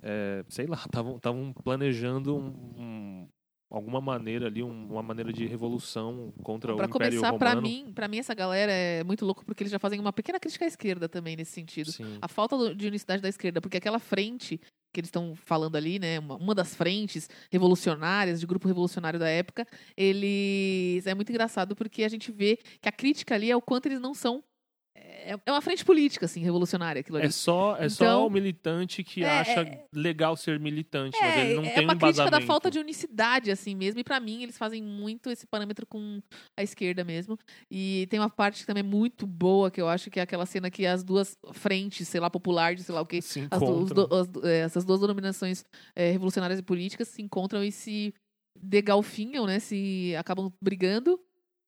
é, 0.02 0.44
sei 0.50 0.68
lá, 0.68 0.78
estavam 1.18 1.54
planejando 1.64 2.36
um- 2.36 2.74
um- 2.78 3.28
alguma 3.70 4.00
maneira 4.00 4.48
ali, 4.48 4.64
um- 4.64 4.92
uma 4.92 5.04
maneira 5.04 5.34
de 5.34 5.46
revolução 5.46 6.32
contra 6.42 6.74
Pra 6.76 6.86
o 6.86 6.90
Império 6.90 7.20
começar, 7.22 7.32
Romano. 7.32 7.62
mim, 7.62 7.92
pra 7.94 8.08
mim, 8.08 8.18
essa 8.18 8.34
galera 8.34 8.72
é 8.72 9.04
muito 9.04 9.26
louco 9.26 9.44
porque 9.46 9.64
eles 9.64 9.72
já 9.72 9.80
fazem 9.80 10.00
uma 10.00 10.14
pequena 10.14 10.40
crítica 10.40 10.64
à 10.64 10.68
esquerda 10.68 11.10
também 11.10 11.36
nesse 11.36 11.52
sentido. 11.52 11.92
Sim. 11.92 12.18
a 12.22 12.28
falta 12.30 12.74
de 12.74 12.88
unicidade 12.88 13.22
da 13.22 13.28
esquerda, 13.30 13.60
porque 13.60 13.76
aquela 13.78 14.00
frente 14.00 14.58
que 14.94 15.02
eles 15.02 15.10
estão 15.10 15.36
falando 15.36 15.76
ali, 15.76 16.00
né, 16.00 16.18
uma, 16.18 16.38
uma 16.38 16.56
das 16.56 16.74
frentes 16.74 17.30
revolucionárias, 17.52 18.40
de 18.40 18.48
grupo 18.48 18.68
revolucionário 18.70 19.20
da 19.20 19.28
época, 19.28 19.68
eles 20.22 21.06
é 21.06 21.14
muito 21.14 21.30
engraçado 21.30 21.76
porque 21.76 22.04
a 22.04 22.10
gente 22.10 22.32
vê 22.32 22.58
que 22.82 22.88
a 22.88 22.92
crítica 22.92 23.36
ali 23.36 23.52
é 23.52 23.56
o 23.56 23.62
quanto 23.62 23.88
eles 23.88 24.00
não 24.00 24.14
são 24.14 24.42
é 25.32 25.40
é 25.46 25.52
uma 25.52 25.62
frente 25.62 25.84
política 25.84 26.26
assim, 26.26 26.42
revolucionária 26.42 27.00
aquilo 27.00 27.18
ali. 27.18 27.28
É 27.28 27.30
só, 27.32 27.76
é 27.78 27.90
só 27.90 28.04
Então, 28.06 28.28
o 28.28 28.30
militante 28.30 29.04
que 29.04 29.24
é- 29.24 29.28
acha 29.40 29.62
é- 29.62 29.86
legal 29.94 30.36
ser 30.38 30.60
militante, 30.60 31.18
mas 31.22 31.36
É, 31.36 31.42
ele 31.46 31.56
não 31.56 31.64
é 31.64 31.70
tem 31.70 31.84
uma 31.86 31.94
um 31.94 31.98
crítica 31.98 32.30
da 32.30 32.40
falta 32.42 32.70
de 32.72 32.80
unicidade, 32.80 33.52
assim 33.52 33.76
mesmo. 33.76 34.00
E 34.00 34.04
pra 34.04 34.20
mim, 34.20 34.44
eles 34.44 34.58
fazem 34.58 34.82
muito 34.84 35.30
esse 35.30 35.46
parâmetro 35.48 35.86
com 35.86 36.22
a 36.58 36.64
esquerda 36.64 37.04
mesmo. 37.04 37.38
E 37.70 38.08
tem 38.10 38.20
uma 38.20 38.30
parte 38.30 38.62
que 38.62 38.66
também 38.68 38.82
é 38.82 38.88
muito 38.88 39.26
boa, 39.28 39.70
que 39.72 39.82
eu 39.82 39.88
acho 39.90 40.10
que 40.10 40.20
é 40.20 40.24
aquela 40.24 40.46
cena 40.46 40.70
que 40.70 40.86
as 40.86 41.04
duas 41.04 41.38
frentes, 41.54 42.08
sei 42.08 42.20
lá, 42.20 42.30
popular, 42.30 42.76
de 42.76 42.84
sei 42.84 42.94
lá 42.96 43.02
o 43.02 43.06
quê, 43.06 43.22
Se 43.22 43.48
as 43.52 43.62
as 43.62 44.44
é, 44.44 44.60
essas 44.60 44.86
duas 44.86 45.00
denominações 45.02 45.64
é, 45.96 46.12
revolucionárias 46.12 46.60
e 46.60 46.64
políticas 46.64 47.08
se 47.08 47.22
encontram 47.22 47.64
e 47.64 47.72
se 47.72 48.14
degalfinham, 48.62 49.46
né? 49.46 49.60
Se 49.60 50.16
acabam 50.18 50.52
brigando. 50.62 51.20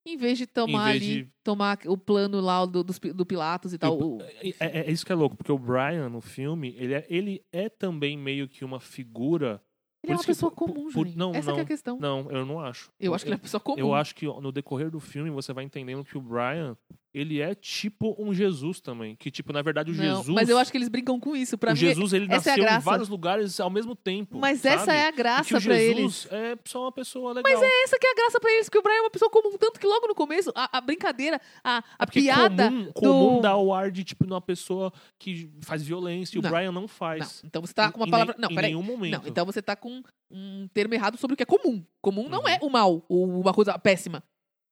Em 0.06 0.18
vez 0.18 0.38
de 0.38 0.48
tomar 0.48 0.92
vez 0.92 1.04
ali, 1.04 1.24
de- 1.24 1.32
tomar 1.44 1.78
o 1.86 1.98
plano 1.98 2.40
lá 2.40 2.66
do, 2.66 2.84
do 2.84 3.26
Pilatos 3.26 3.74
e 3.74 3.78
tal. 3.78 4.00
O- 4.00 4.22
É, 4.22 4.80
é- 4.88 4.92
isso 4.92 5.06
que 5.06 5.12
é 5.12 5.16
louco, 5.16 5.36
porque 5.36 5.52
o 5.52 5.58
Brian 5.60 6.10
no 6.10 6.22
filme, 6.22 6.74
ele 6.78 6.94
é, 6.94 7.06
ele 7.10 7.44
é 7.52 7.70
também 7.70 8.18
meio 8.18 8.48
que 8.48 8.64
uma 8.66 8.80
figura. 8.80 9.62
ele 10.04 10.14
é 10.14 10.16
uma 10.16 10.22
que 10.22 10.28
pessoa 10.28 10.50
por- 10.52 10.68
comum, 10.68 10.84
por- 10.86 10.92
Juninho. 10.92 11.18
não, 11.18 11.36
Essa 11.36 11.48
que 11.48 11.50
é 11.52 11.54
não, 11.58 11.62
a 11.62 11.66
questão. 11.66 12.00
Não, 12.00 12.32
eu 12.32 12.46
não 12.46 12.60
acho. 12.62 12.90
Eu 13.00 13.14
acho 13.14 13.26
que 13.26 13.30
ele 13.30 13.34
é 13.34 13.38
uma 13.38 13.42
pessoa 13.42 13.60
comum. 13.62 13.78
Eu 13.78 13.94
acho 13.94 14.16
que 14.16 14.26
no 14.26 14.52
decorrer 14.52 14.90
do 14.90 15.00
filme 15.00 15.30
você 15.30 15.52
vai 15.52 15.64
entendendo 15.66 16.04
que 16.06 16.18
o 16.18 16.22
Brian, 16.22 16.78
ele 17.14 17.42
é 17.42 17.56
tipo 17.56 18.16
um 18.20 18.34
Jesus 18.34 18.80
também. 18.80 19.16
Que, 19.16 19.32
tipo, 19.32 19.52
na 19.52 19.62
verdade, 19.62 19.92
o 19.92 19.96
Não, 19.96 20.04
Jesus. 20.04 20.28
Mas 20.30 20.48
eu 20.50 20.58
acho 20.58 20.72
que 20.72 20.78
eles 20.78 20.90
brincam 20.90 21.20
com 21.20 21.36
isso. 21.36 21.58
Pra 21.58 21.72
o 21.72 21.74
mim, 21.74 21.80
Jesus, 21.80 22.14
ele 22.14 22.26
essa 22.26 22.34
é 22.34 22.38
nasceu 22.52 22.54
em 22.64 22.68
graça. 22.68 22.86
vários 22.86 23.10
lugares 23.10 23.60
ao 23.60 23.70
mesmo 23.70 23.96
tempo. 23.96 24.38
Mas 24.38 24.64
essa 24.64 24.86
sabe? 24.86 24.98
é 24.98 25.08
a 25.08 25.12
graça 25.12 25.58
o 25.58 25.62
pra 25.62 25.76
eles. 25.80 25.96
Jesus 25.98 26.28
é 26.32 26.58
só 26.66 26.84
uma 26.84 26.92
pessoa 26.92 27.34
legal. 27.34 27.52
Mas 27.52 27.62
é 27.62 27.84
essa 27.84 27.98
que 28.00 28.06
é 28.08 28.12
a 28.12 28.16
graça 28.16 28.40
pra 28.40 28.52
eles, 28.52 28.66
porque 28.68 28.78
o 28.78 28.82
Brian 28.84 28.96
é 28.98 29.02
uma 29.02 29.10
pessoa 29.10 29.30
comum, 29.32 29.58
tanto 29.58 29.80
que 29.80 29.88
logo 29.88 30.08
no 30.08 30.14
começo, 30.16 30.52
a, 30.56 30.78
a 30.78 30.82
brincadeira, 30.82 31.42
a, 31.64 31.84
a 31.98 32.06
Porque 32.06 32.22
piada. 32.22 32.70
comum, 32.70 32.92
comum 32.94 33.36
do- 33.38 33.42
dá 33.42 33.58
o 33.58 33.74
ar 33.74 33.90
de, 33.92 34.04
tipo, 34.04 34.26
uma 34.26 34.42
pessoa 34.42 34.94
que 35.18 35.50
faz 35.62 35.82
violência 35.84 36.38
e 36.38 36.42
Não, 36.42 36.50
o 36.50 36.54
Brian 36.54 36.72
não 36.72 36.82
Não, 36.82 36.88
faz. 36.88 37.42
então 37.44 37.62
você 37.62 37.74
tá 37.74 37.92
com 37.92 38.00
uma 38.00 38.06
Em- 38.06 38.08
em 38.08 38.12
palavra. 38.12 38.34
nem- 38.38 38.42
Não, 38.42 38.52
em 38.52 38.56
peraí. 38.56 38.72
nenhum 38.72 38.84
momento. 38.84 39.22
Não, 39.22 39.28
então 39.28 39.46
você 39.46 39.62
tá 39.62 39.76
com 39.76 40.02
um 40.30 40.68
termo 40.74 40.94
errado 40.94 41.18
sobre 41.18 41.34
o 41.34 41.38
que 41.38 41.44
é 41.44 41.46
comum. 41.46 41.84
Comum 42.02 42.30
não 42.30 42.42
Uhum. 42.42 42.48
é 42.48 42.60
o 42.62 42.70
mal, 42.70 43.04
ou 43.10 43.40
uma 43.42 43.54
coisa 43.54 43.78
péssima. 43.80 44.24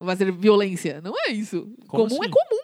Fazer 0.02 0.30
violência. 0.32 1.00
Não 1.00 1.12
é 1.26 1.30
isso. 1.32 1.74
Como 1.88 2.08
comum 2.08 2.22
é 2.22 2.26
assim? 2.26 2.30
comum. 2.30 2.62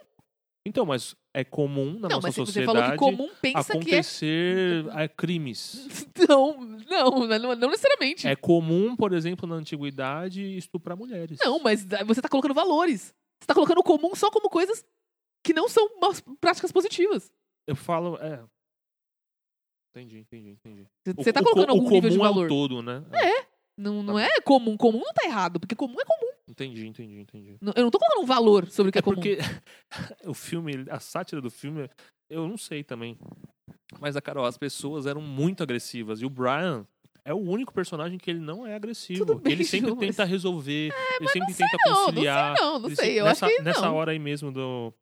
Então, 0.66 0.86
mas 0.86 1.15
é 1.35 1.44
comum 1.44 1.93
na 1.98 2.09
não, 2.09 2.16
nossa 2.16 2.28
mas 2.28 2.35
você 2.36 2.47
sociedade 2.47 2.78
falou 2.78 2.90
que 2.93 2.97
comum 2.97 3.31
pensa 3.43 3.73
que 3.78 3.94
é. 3.94 3.98
acontecer 3.98 4.86
é, 4.97 5.09
crimes. 5.09 6.06
Não, 6.28 6.59
não, 6.59 7.27
não, 7.27 7.55
não 7.56 7.70
necessariamente. 7.70 8.27
É 8.27 8.35
comum, 8.35 8.97
por 8.97 9.12
exemplo, 9.12 9.47
na 9.47 9.56
antiguidade, 9.56 10.56
estuprar 10.56 10.97
mulheres. 10.97 11.39
Não, 11.43 11.59
mas 11.59 11.85
você 12.06 12.23
tá 12.23 12.28
colocando 12.31 12.55
valores. 12.55 13.15
Você 13.40 13.47
tá 13.47 13.52
colocando 13.55 13.78
o 13.78 13.82
comum 13.85 14.15
só 14.15 14.31
como 14.31 14.48
coisas 14.48 14.82
que 15.44 15.52
não 15.52 15.69
são 15.69 15.86
práticas 16.40 16.73
positivas. 16.73 17.31
Eu 17.66 17.77
falo, 17.77 18.16
é. 18.23 18.43
Entendi, 19.90 20.19
entendi, 20.20 20.51
entendi. 20.51 20.86
Você 21.16 21.32
tá 21.32 21.40
O- 21.40 21.43
o 21.43 21.47
colocando 21.47 21.66
co- 21.66 21.73
algum 21.73 21.86
o 21.89 21.90
nível 21.90 22.11
de 22.11 22.16
comum 22.16 22.28
valor. 22.28 22.43
É 22.43 22.47
o 22.47 22.48
todo, 22.48 22.82
né? 22.82 23.05
Não, 23.76 24.02
não 24.02 24.14
Tá 24.14 24.22
é 24.22 24.40
comum. 24.40 24.76
Comum 24.76 25.01
não 25.01 25.12
tá 25.12 25.24
errado, 25.26 25.59
porque 25.59 25.74
comum 25.74 25.96
é 26.01 26.05
comum. 26.05 26.32
Entendi, 26.48 26.86
entendi, 26.86 27.20
entendi. 27.20 27.56
Não- 27.60 27.72
Eu 27.76 27.84
não 27.84 27.90
tô 27.90 27.98
colocando 27.98 28.22
um 28.22 28.26
valor 28.26 28.68
sobre 28.70 28.90
o 28.90 28.92
que 28.92 28.98
é, 28.98 29.01
É 29.01 29.02
comum. 29.02 29.14
porque 29.16 29.38
o 30.28 30.34
filme, 30.34 30.84
a 30.90 31.01
sátira 31.01 31.40
do 31.40 31.51
filme, 31.51 31.88
eu 32.30 32.46
não 32.46 32.56
sei 32.56 32.84
também. 32.84 33.16
Mas, 34.01 34.16
a 34.16 34.20
Carol, 34.20 34.44
as 34.44 34.59
pessoas 34.59 35.06
eram 35.06 35.20
muito 35.20 35.62
agressivas. 35.62 36.20
E 36.20 36.26
o 36.26 36.30
Brian 36.30 36.86
é 37.24 37.32
o 37.32 37.38
único 37.38 37.72
personagem 37.72 38.18
que 38.18 38.30
ele 38.30 38.40
não 38.40 38.66
é 38.66 38.74
agressivo. 38.74 39.36
Bem, 39.36 39.52
ele 39.55 39.64
sempre 39.64 39.88
Ju, 39.90 39.96
mas- 39.96 40.06
tenta 40.09 40.24
resolver, 40.24 40.92
ele 41.18 41.28
sempre 41.30 41.55
tenta 41.55 41.76
Não, 41.86 41.90
não 41.90 41.94
sei 41.96 42.05
conciliar. 42.12 42.55
não, 42.60 42.78
não 42.78 42.88
sei. 42.94 42.96
se- 43.06 43.12
Eu 43.16 43.24
nessa, 43.24 43.46
acho 43.46 43.56
que 43.56 43.62
nessa 43.62 43.80
não. 43.82 43.94
hora 43.96 44.12
aí 44.12 44.18
mesmo 44.18 44.52
do, 44.52 44.92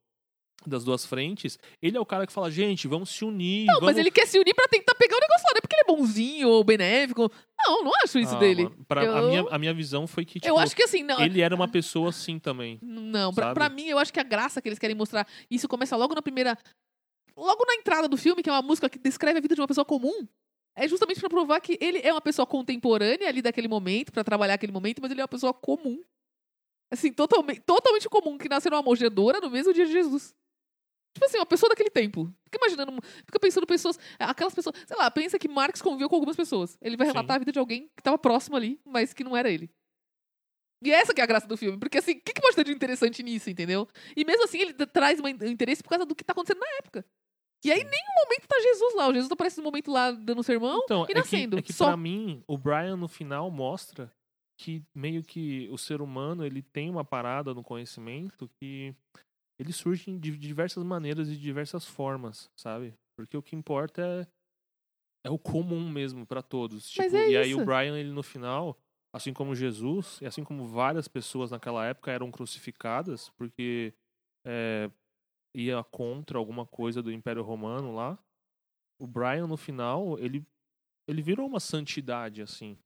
das 0.69 0.85
duas 0.85 1.05
frentes, 1.07 1.59
ele 1.81 1.97
é 1.97 2.01
o 2.01 2.07
cara 2.07 2.27
que 2.27 2.33
fala, 2.33 2.51
gente, 2.51 2.87
vamos 2.89 3.11
se 3.11 3.25
unir. 3.25 3.67
Não, 3.67 3.75
vamos... 3.75 3.87
mas 3.87 3.99
ele 3.99 4.11
quer 4.11 4.27
se 4.27 4.39
unir 4.39 4.55
pra 4.55 4.67
tentar 4.69 4.95
pegar 4.95 5.17
o 5.17 5.21
negócio 5.21 5.45
lá. 5.47 5.51
Não 5.53 5.59
é 5.59 5.61
porque 5.61 5.75
ele 5.77 5.83
é 5.83 5.97
bonzinho 5.97 6.49
ou 6.49 6.65
benéfico. 6.65 7.31
Não, 7.67 7.85
não 7.85 7.93
acho 8.03 8.19
isso 8.19 8.35
Ah, 8.35 8.39
dele. 8.39 8.65
mano, 8.65 8.85
pra- 8.87 9.05
eu, 9.05 9.17
a, 9.17 9.23
minha, 9.23 9.47
a 9.51 9.59
minha 9.59 9.75
visão 9.75 10.07
foi 10.07 10.25
que, 10.25 10.41
tipo, 10.41 10.47
eu 10.49 10.59
acho 10.59 10.75
que 10.75 10.83
assim, 10.83 11.03
não. 11.03 11.21
ele 11.21 11.41
era 11.41 11.55
uma 11.55 11.69
pessoa 11.69 12.09
assim 12.11 12.39
também. 12.39 12.79
Não, 12.83 13.33
pra, 13.33 13.55
pra 13.55 13.69
mim, 13.69 13.87
eu 13.87 13.99
acho 13.99 14.13
que 14.13 14.21
a 14.21 14.25
graça 14.25 14.61
que 14.61 14.69
eles 14.69 14.79
querem 14.79 14.97
mostrar. 14.97 15.27
Isso 15.51 15.69
começa 15.69 15.97
logo 15.97 16.15
na 16.15 16.23
primeira. 16.23 16.57
logo 17.37 17.65
na 17.67 17.75
entrada 17.75 18.09
do 18.09 18.17
filme, 18.17 18.43
que 18.43 18.49
é 18.51 18.53
uma 18.53 18.63
música 18.63 18.89
que 18.89 18.99
descreve 18.99 19.39
a 19.39 19.43
vida 19.43 19.55
de 19.55 19.61
uma 19.61 19.69
pessoa 19.69 19.85
comum, 19.85 20.27
é 20.77 20.89
justamente 20.89 21.21
pra 21.21 21.29
provar 21.29 21.61
que 21.61 21.77
ele 21.81 22.01
é 22.03 22.13
uma 22.13 22.21
pessoa 22.21 22.47
contemporânea 22.47 23.29
ali 23.29 23.43
daquele 23.43 23.69
momento, 23.69 24.11
pra 24.13 24.25
trabalhar 24.25 24.55
aquele 24.55 24.73
momento, 24.73 25.01
mas 25.03 25.11
ele 25.11 25.21
é 25.21 25.25
uma 25.25 25.29
pessoa 25.29 25.53
comum. 25.53 26.03
Assim, 26.91 27.11
totalmente, 27.13 27.61
totalmente 27.61 28.07
comum, 28.09 28.37
que 28.37 28.49
nasceu 28.51 28.71
numa 28.71 28.83
manjedoura 28.83 29.41
no 29.41 29.49
mesmo 29.51 29.73
dia 29.73 29.87
de 29.87 29.93
Jesus. 29.93 30.35
Tipo 31.15 31.27
assim, 31.27 31.39
uma 31.39 31.47
pessoa 31.47 31.69
daquele 31.69 31.91
tempo. 31.91 32.33
Fica 32.45 32.59
imaginando, 32.59 32.93
fica 33.27 33.39
pensando 33.39 33.67
pessoas, 33.67 33.99
aquelas 34.19 34.55
pessoas, 34.55 34.75
sei 34.87 34.97
lá, 34.97 35.11
pensa 35.11 35.39
que 35.39 35.47
Marx 35.49 35.83
conviveu 35.83 36.09
com 36.09 36.15
algumas 36.17 36.37
pessoas. 36.37 36.79
Ele 36.81 36.97
vai 36.97 37.07
Sim. 37.07 37.13
relatar 37.13 37.37
a 37.37 37.39
vida 37.39 37.53
de 37.53 37.59
alguém 37.59 37.91
que 37.97 38.03
tava 38.03 38.17
próximo 38.19 38.57
ali, 38.57 38.81
mas 38.85 39.13
que 39.13 39.23
não 39.23 39.37
era 39.37 39.51
ele. 39.51 39.71
E 40.85 40.91
essa 40.91 41.15
que 41.15 41.21
é 41.21 41.25
a 41.25 41.27
graça 41.27 41.47
do 41.47 41.57
filme, 41.57 41.79
porque 41.79 41.99
assim, 41.99 42.13
o 42.13 42.21
que, 42.21 42.33
que 42.33 42.41
pode 42.41 42.57
ter 42.57 42.65
de 42.65 42.73
interessante 42.73 43.23
nisso, 43.23 43.49
entendeu? 43.49 43.87
E 44.17 44.25
mesmo 44.25 44.45
assim, 44.45 44.59
ele 44.59 44.73
traz 44.87 45.21
in- 45.21 45.49
interesse 45.51 45.83
por 45.83 45.91
causa 45.91 46.05
do 46.05 46.15
que 46.15 46.25
tá 46.25 46.33
acontecendo 46.33 46.59
na 46.61 46.69
época. 46.79 47.05
E 47.65 47.71
aí, 47.71 47.81
em 47.81 47.85
nenhum 47.85 48.15
momento 48.25 48.49
tá 48.49 48.59
Jesus 48.61 48.95
lá. 48.97 49.07
O 49.09 49.13
Jesus 49.15 49.31
aparece 49.31 49.59
no 49.59 49.63
momento 49.63 49.93
lá 49.93 50.11
dando 50.11 50.43
sermão 50.43 50.81
Então, 50.83 51.07
e 51.09 51.13
é 51.13 51.15
nascendo. 51.15 51.57
que, 51.57 51.61
é 51.61 51.63
que 51.63 51.73
só. 51.73 51.87
pra 51.87 51.97
mim, 51.97 52.43
o 52.49 52.59
Brian 52.59 52.97
no 52.97 53.07
final 53.07 53.49
mostra 53.53 54.11
que 54.59 54.83
meio 54.93 55.23
que 55.23 55.69
o 55.71 55.79
ser 55.79 56.01
humano 56.03 56.45
ele 56.45 56.61
tem 56.63 56.91
uma 56.91 57.05
parada 57.05 57.55
no 57.55 57.63
conhecimento 57.63 58.51
que 58.61 58.93
ele 59.59 59.73
surge 59.73 60.19
de 60.19 60.37
diversas 60.37 60.83
maneiras 60.85 61.29
e 61.29 61.33
de 61.33 61.41
diversas 61.41 61.87
formas, 61.87 62.51
sabe? 62.57 62.95
Porque 63.16 63.37
o 63.37 63.43
que 63.43 63.55
importa 63.55 64.03
é, 64.03 64.27
é 65.27 65.31
o 65.31 65.39
comum 65.39 65.89
mesmo 65.89 66.27
pra 66.27 66.43
todos. 66.43 66.93
Mas 66.97 67.12
Tipo, 67.12 67.16
é 67.16 67.31
e 67.31 67.37
aí 67.37 67.55
o 67.55 67.65
Brian, 67.65 67.99
ele 67.99 68.12
no 68.12 68.23
final, 68.23 68.79
assim 69.15 69.33
como 69.33 69.55
Jesus, 69.55 70.20
e 70.20 70.27
assim 70.27 70.43
como 70.43 70.66
várias 70.66 71.07
pessoas 71.07 71.51
naquela 71.51 71.87
época 71.87 72.11
eram 72.11 72.31
crucificadas 72.31 73.29
porque 73.31 73.95
é, 74.47 74.91
ia 75.55 75.83
contra 75.85 76.39
alguma 76.39 76.66
coisa 76.66 77.03
do 77.03 77.12
Império 77.12 77.43
Romano 77.43 77.95
lá, 77.95 78.19
o 79.01 79.07
Brian 79.07 79.47
no 79.47 79.57
final, 79.57 80.19
ele 80.19 80.45
ele 81.09 81.20
virou 81.20 81.47
uma 81.47 81.61
santidade 81.61 82.41
assim. 82.43 82.79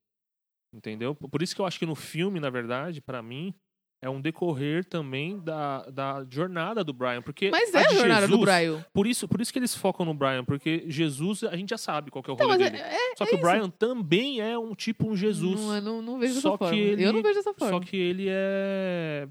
Entendeu? 0.73 1.15
Por 1.15 1.41
isso 1.41 1.55
que 1.55 1.61
eu 1.61 1.65
acho 1.65 1.79
que 1.79 1.85
no 1.85 1.95
filme, 1.95 2.39
na 2.39 2.49
verdade, 2.49 3.01
pra 3.01 3.21
mim, 3.21 3.53
é 4.01 4.09
um 4.09 4.21
decorrer 4.21 4.85
também 4.85 5.39
da, 5.39 5.81
da 5.89 6.25
jornada 6.29 6.83
do 6.83 6.93
Brian, 6.93 7.21
porque 7.21 7.49
Mas 7.49 7.73
é 7.73 7.79
a 7.79 7.87
de 7.87 7.95
jornada 7.95 8.27
do 8.27 8.37
Jesus- 8.37 8.45
Brian. 8.45 8.85
Por 8.93 9.07
isso, 9.07 9.27
por 9.27 9.41
isso 9.41 9.51
que 9.51 9.57
eles 9.59 9.73
focam 9.75 10.05
no 10.05 10.13
Brian, 10.13 10.43
porque 10.45 10.83
Jesus, 10.87 11.43
a 11.43 11.55
gente 11.57 11.69
já 11.71 11.77
sabe 11.77 12.11
qual 12.11 12.21
que 12.23 12.29
é 12.29 12.33
o 12.33 12.37
rolê 12.37 12.53
é, 12.65 12.69
dele. 12.69 12.77
é- 12.83 13.15
Só 13.17 13.23
é 13.23 13.27
que 13.27 13.33
o 13.33 13.37
isso. 13.37 13.43
Brian 13.47 13.69
também 13.69 14.39
é 14.39 14.57
um 14.57 14.75
tipo 14.75 15.09
um 15.09 15.15
Jesus. 15.15 15.59
Não, 15.59 15.75
é- 15.75 15.81
não, 15.81 16.01
não 16.01 16.19
vejo 16.19 16.39
Só 16.39 16.51
dessa 16.51 16.57
forma. 16.59 16.75
ele- 16.77 17.03
Eu 17.03 17.11
não 17.13 17.21
vejo 17.23 17.35
dessa 17.35 17.53
forma. 17.53 17.73
Só 17.73 17.79
que 17.79 17.97
ele 17.97 18.27
é 18.29 19.27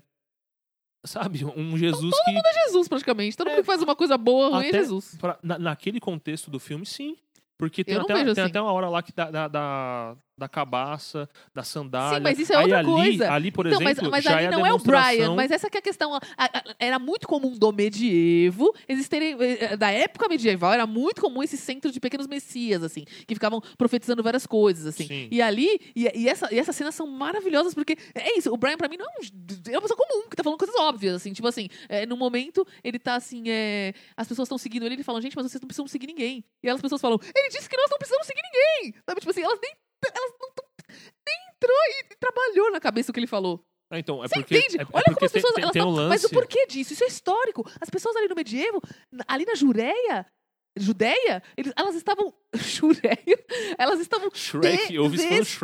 sabe, 1.04 1.44
um 1.44 1.78
Jesus 1.78 2.12
que 2.24 2.30
É 2.32 2.64
Jesus, 2.66 2.88
praticamente. 2.88 3.36
Todo 3.36 3.46
É, 3.46 3.50
mundo 3.52 3.60
que 3.60 3.66
faz 3.66 3.80
uma 3.80 3.94
coisa 3.94 4.18
boa, 4.18 4.48
ruim 4.56 4.66
é 4.66 4.72
Jesus. 4.72 5.16
pra- 5.20 5.38
na- 5.40 5.58
naquele 5.58 6.00
contexto 6.00 6.50
do 6.50 6.58
filme, 6.58 6.84
sim. 6.84 7.16
Porque 7.56 7.84
tem, 7.84 7.96
até, 7.96 8.12
tem 8.14 8.28
assim. 8.32 8.40
até 8.40 8.60
uma 8.60 8.72
hora 8.72 8.88
lá 8.88 9.00
que 9.02 9.12
da, 9.12 9.30
da, 9.30 9.46
da, 9.48 10.16
da 10.38 10.48
cabaça, 10.48 11.28
da 11.54 11.62
sandália. 11.62 12.18
Sim, 12.18 12.22
mas 12.22 12.38
isso 12.38 12.52
é 12.52 12.58
outra 12.58 12.78
ali, 12.80 12.86
coisa. 12.88 13.32
Ali, 13.32 13.50
por 13.50 13.66
Então, 13.66 13.80
exemplo, 13.80 14.10
mas, 14.10 14.10
mas 14.10 14.24
já 14.24 14.36
ali 14.36 14.46
é 14.46 14.50
não 14.50 14.66
é 14.66 14.72
o 14.72 14.78
Brian, 14.78 15.34
mas 15.34 15.50
essa 15.50 15.70
que 15.70 15.78
é 15.78 15.80
a 15.80 15.82
questão. 15.82 16.14
A- 16.14 16.20
a- 16.36 16.62
Era 16.78 16.98
muito 16.98 17.26
comum 17.26 17.56
do 17.56 17.72
medievo, 17.72 18.74
existirem, 18.86 19.34
eh, 19.40 19.76
da 19.76 19.90
época 19.90 20.28
medieval, 20.28 20.72
era 20.74 20.86
muito 20.86 21.20
comum 21.22 21.42
esse 21.42 21.56
centro 21.56 21.90
de 21.90 21.98
pequenos 21.98 22.26
messias, 22.26 22.82
assim, 22.82 23.04
que 23.26 23.34
ficavam 23.34 23.60
profetizando 23.78 24.22
várias 24.22 24.46
coisas, 24.46 24.86
assim. 24.86 25.06
Sim. 25.06 25.28
E 25.30 25.40
ali, 25.40 25.80
e, 25.94 26.10
e 26.14 26.28
essa, 26.28 26.52
e 26.54 26.58
essas 26.58 26.76
cenas 26.76 26.94
são 26.94 27.06
maravilhosas, 27.06 27.72
porque 27.74 27.96
é 28.14 28.36
isso, 28.36 28.52
o 28.52 28.56
Brian 28.58 28.76
pra 28.76 28.88
mim 28.88 28.96
não 28.98 29.06
é, 29.06 29.08
um, 29.08 29.72
é 29.72 29.76
uma 29.76 29.82
pessoa 29.82 29.96
comum, 29.96 30.28
que 30.28 30.36
tá 30.36 30.42
falando 30.44 30.58
coisas 30.58 30.76
óbvias, 30.76 31.14
assim, 31.14 31.32
tipo 31.32 31.48
assim, 31.48 31.68
é, 31.88 32.04
no 32.04 32.16
momento 32.16 32.66
ele 32.84 32.98
tá 32.98 33.14
assim, 33.16 33.44
é, 33.48 33.94
as 34.16 34.28
pessoas 34.28 34.46
estão 34.46 34.58
seguindo 34.58 34.84
ele, 34.84 34.96
ele 34.96 35.02
fala, 35.02 35.20
gente, 35.22 35.34
mas 35.34 35.46
vocês 35.50 35.60
não 35.62 35.66
precisam 35.66 35.86
seguir 35.88 36.06
ninguém. 36.06 36.44
E 36.62 36.68
as 36.68 36.80
pessoas 36.80 37.00
falam, 37.00 37.18
ele 37.34 37.48
disse 37.48 37.68
que 37.70 37.76
nós 37.76 37.88
não 37.90 37.96
precisamos 37.98 38.26
seguir 38.26 38.42
ninguém! 38.42 38.94
Sabe, 39.06 39.20
tipo 39.20 39.30
assim, 39.30 39.42
elas 39.42 39.58
nem, 39.62 39.72
elas 40.04 40.32
não 40.40 40.48
nem 41.26 41.36
entrou 41.54 41.76
e, 41.88 42.12
e 42.12 42.16
trabalhou 42.16 42.70
na 42.72 42.80
cabeça 42.80 43.10
o 43.10 43.14
que 43.14 43.20
ele 43.20 43.26
falou. 43.26 43.64
Ah, 43.90 43.98
então, 44.00 44.22
é 44.22 44.28
Você 44.28 44.34
porque, 44.34 44.58
entende? 44.58 44.78
é, 44.78 44.82
é 44.82 44.86
Olha 44.92 45.04
como 45.04 45.24
as 45.26 45.32
tem, 45.32 45.40
pessoas. 45.40 45.54
tem, 45.54 45.62
elas 45.62 45.72
tem 45.72 45.82
um 45.82 45.94
falam. 45.94 46.08
Mas 46.08 46.24
o 46.24 46.30
porquê 46.30 46.66
disso? 46.66 46.92
Isso 46.92 47.04
é 47.04 47.06
histórico. 47.06 47.64
As 47.80 47.88
pessoas 47.88 48.16
ali 48.16 48.26
no 48.26 48.34
medievo, 48.34 48.80
ali 49.28 49.44
na 49.44 49.54
Jureia, 49.54 50.26
Judeia, 50.78 51.42
eles- 51.56 51.72
elas 51.76 51.94
estavam. 51.94 52.34
Jureia? 52.54 53.44
Elas 53.78 53.98
estavam 54.00 54.30
Shrek, 54.32 54.94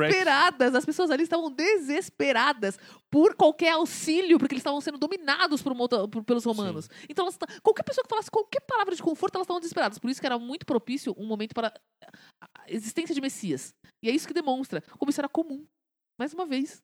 desesperadas. 0.04 0.74
As 0.74 0.84
pessoas 0.84 1.10
ali 1.10 1.22
estavam 1.22 1.50
desesperadas 1.50 2.78
por 3.10 3.34
qualquer 3.34 3.70
auxílio, 3.72 4.38
porque 4.38 4.54
eles 4.54 4.60
estavam 4.60 4.80
sendo 4.80 4.98
dominados 4.98 5.62
por 5.62 5.74
por- 6.08 6.24
pelos 6.24 6.44
romanos. 6.44 6.88
Então, 7.08 7.24
elas, 7.24 7.38
qualquer 7.62 7.82
pessoa 7.82 8.02
que 8.04 8.08
falasse 8.10 8.30
qualquer 8.30 8.60
palavra 8.60 8.94
de 8.94 9.02
conforto, 9.02 9.34
elas 9.36 9.44
estavam 9.44 9.60
desesperadas. 9.60 9.98
Por 9.98 10.10
isso 10.10 10.20
que 10.20 10.26
era 10.26 10.38
muito 10.38 10.64
propício 10.66 11.14
um 11.18 11.26
momento 11.26 11.54
para 11.54 11.72
a 12.40 12.64
existência 12.70 13.14
de 13.14 13.20
Messias. 13.20 13.74
E 14.02 14.08
é 14.08 14.12
isso 14.12 14.26
que 14.26 14.34
demonstra 14.34 14.82
como 14.98 15.10
isso 15.10 15.20
era 15.20 15.28
comum. 15.28 15.66
Mais 16.18 16.32
uma 16.32 16.46
vez. 16.46 16.82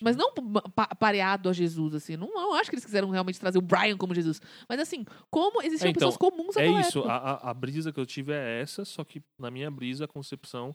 Mas 0.00 0.16
não 0.16 0.32
pa- 0.32 0.94
pareado 0.94 1.48
a 1.48 1.52
Jesus, 1.52 1.94
assim. 1.94 2.16
Não, 2.16 2.28
não 2.28 2.54
acho 2.54 2.70
que 2.70 2.76
eles 2.76 2.84
quiseram 2.84 3.10
realmente 3.10 3.40
trazer 3.40 3.58
o 3.58 3.62
Brian 3.62 3.96
como 3.96 4.14
Jesus. 4.14 4.40
Mas 4.68 4.80
assim, 4.80 5.04
como 5.30 5.62
existiam 5.62 5.88
É, 5.88 5.90
então, 5.90 6.10
pessoas 6.10 6.16
comuns 6.16 6.56
É 6.56 6.66
isso, 6.80 7.02
a, 7.02 7.50
a, 7.50 7.54
brisa 7.54 7.92
que 7.92 8.00
eu 8.00 8.06
tive 8.06 8.32
é 8.32 8.60
essa, 8.60 8.84
só 8.84 9.04
que 9.04 9.22
na 9.38 9.50
minha 9.50 9.70
brisa, 9.70 10.04
a 10.04 10.08
concepção, 10.08 10.74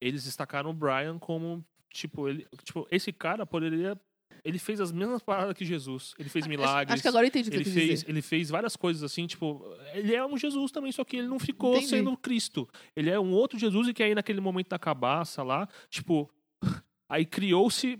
eles 0.00 0.24
destacaram 0.24 0.70
o 0.70 0.74
Brian 0.74 1.18
como, 1.18 1.64
tipo, 1.92 2.28
ele, 2.28 2.46
tipo, 2.62 2.86
esse 2.90 3.12
cara 3.12 3.46
poderia. 3.46 3.98
Ele 4.44 4.58
fez 4.58 4.78
as 4.78 4.92
mesmas 4.92 5.22
paradas 5.22 5.56
que 5.56 5.64
Jesus. 5.64 6.14
Ele 6.18 6.28
fez 6.28 6.46
milagres. 6.46 6.92
Acho 6.92 7.02
que 7.02 7.08
agora 7.08 7.24
eu 7.24 7.28
entendi 7.28 7.48
o 7.48 7.52
que 7.52 7.56
ele 7.58 7.64
fez, 7.64 8.00
dizer. 8.00 8.10
ele 8.10 8.20
fez 8.20 8.50
várias 8.50 8.76
coisas 8.76 9.02
assim, 9.02 9.26
tipo, 9.26 9.64
ele 9.94 10.14
é 10.14 10.24
um 10.26 10.36
Jesus 10.36 10.70
também, 10.70 10.92
só 10.92 11.02
que 11.02 11.16
ele 11.16 11.28
não 11.28 11.38
ficou 11.38 11.76
Entendi. 11.76 11.88
sendo 11.88 12.14
Cristo. 12.16 12.68
Ele 12.94 13.08
é 13.08 13.18
um 13.18 13.32
outro 13.32 13.58
Jesus 13.58 13.88
e 13.88 13.94
que 13.94 14.02
aí 14.02 14.14
naquele 14.14 14.40
momento 14.40 14.68
da 14.68 14.78
cabaça 14.78 15.42
lá, 15.42 15.66
tipo, 15.88 16.30
aí 17.08 17.24
criou-se 17.24 17.98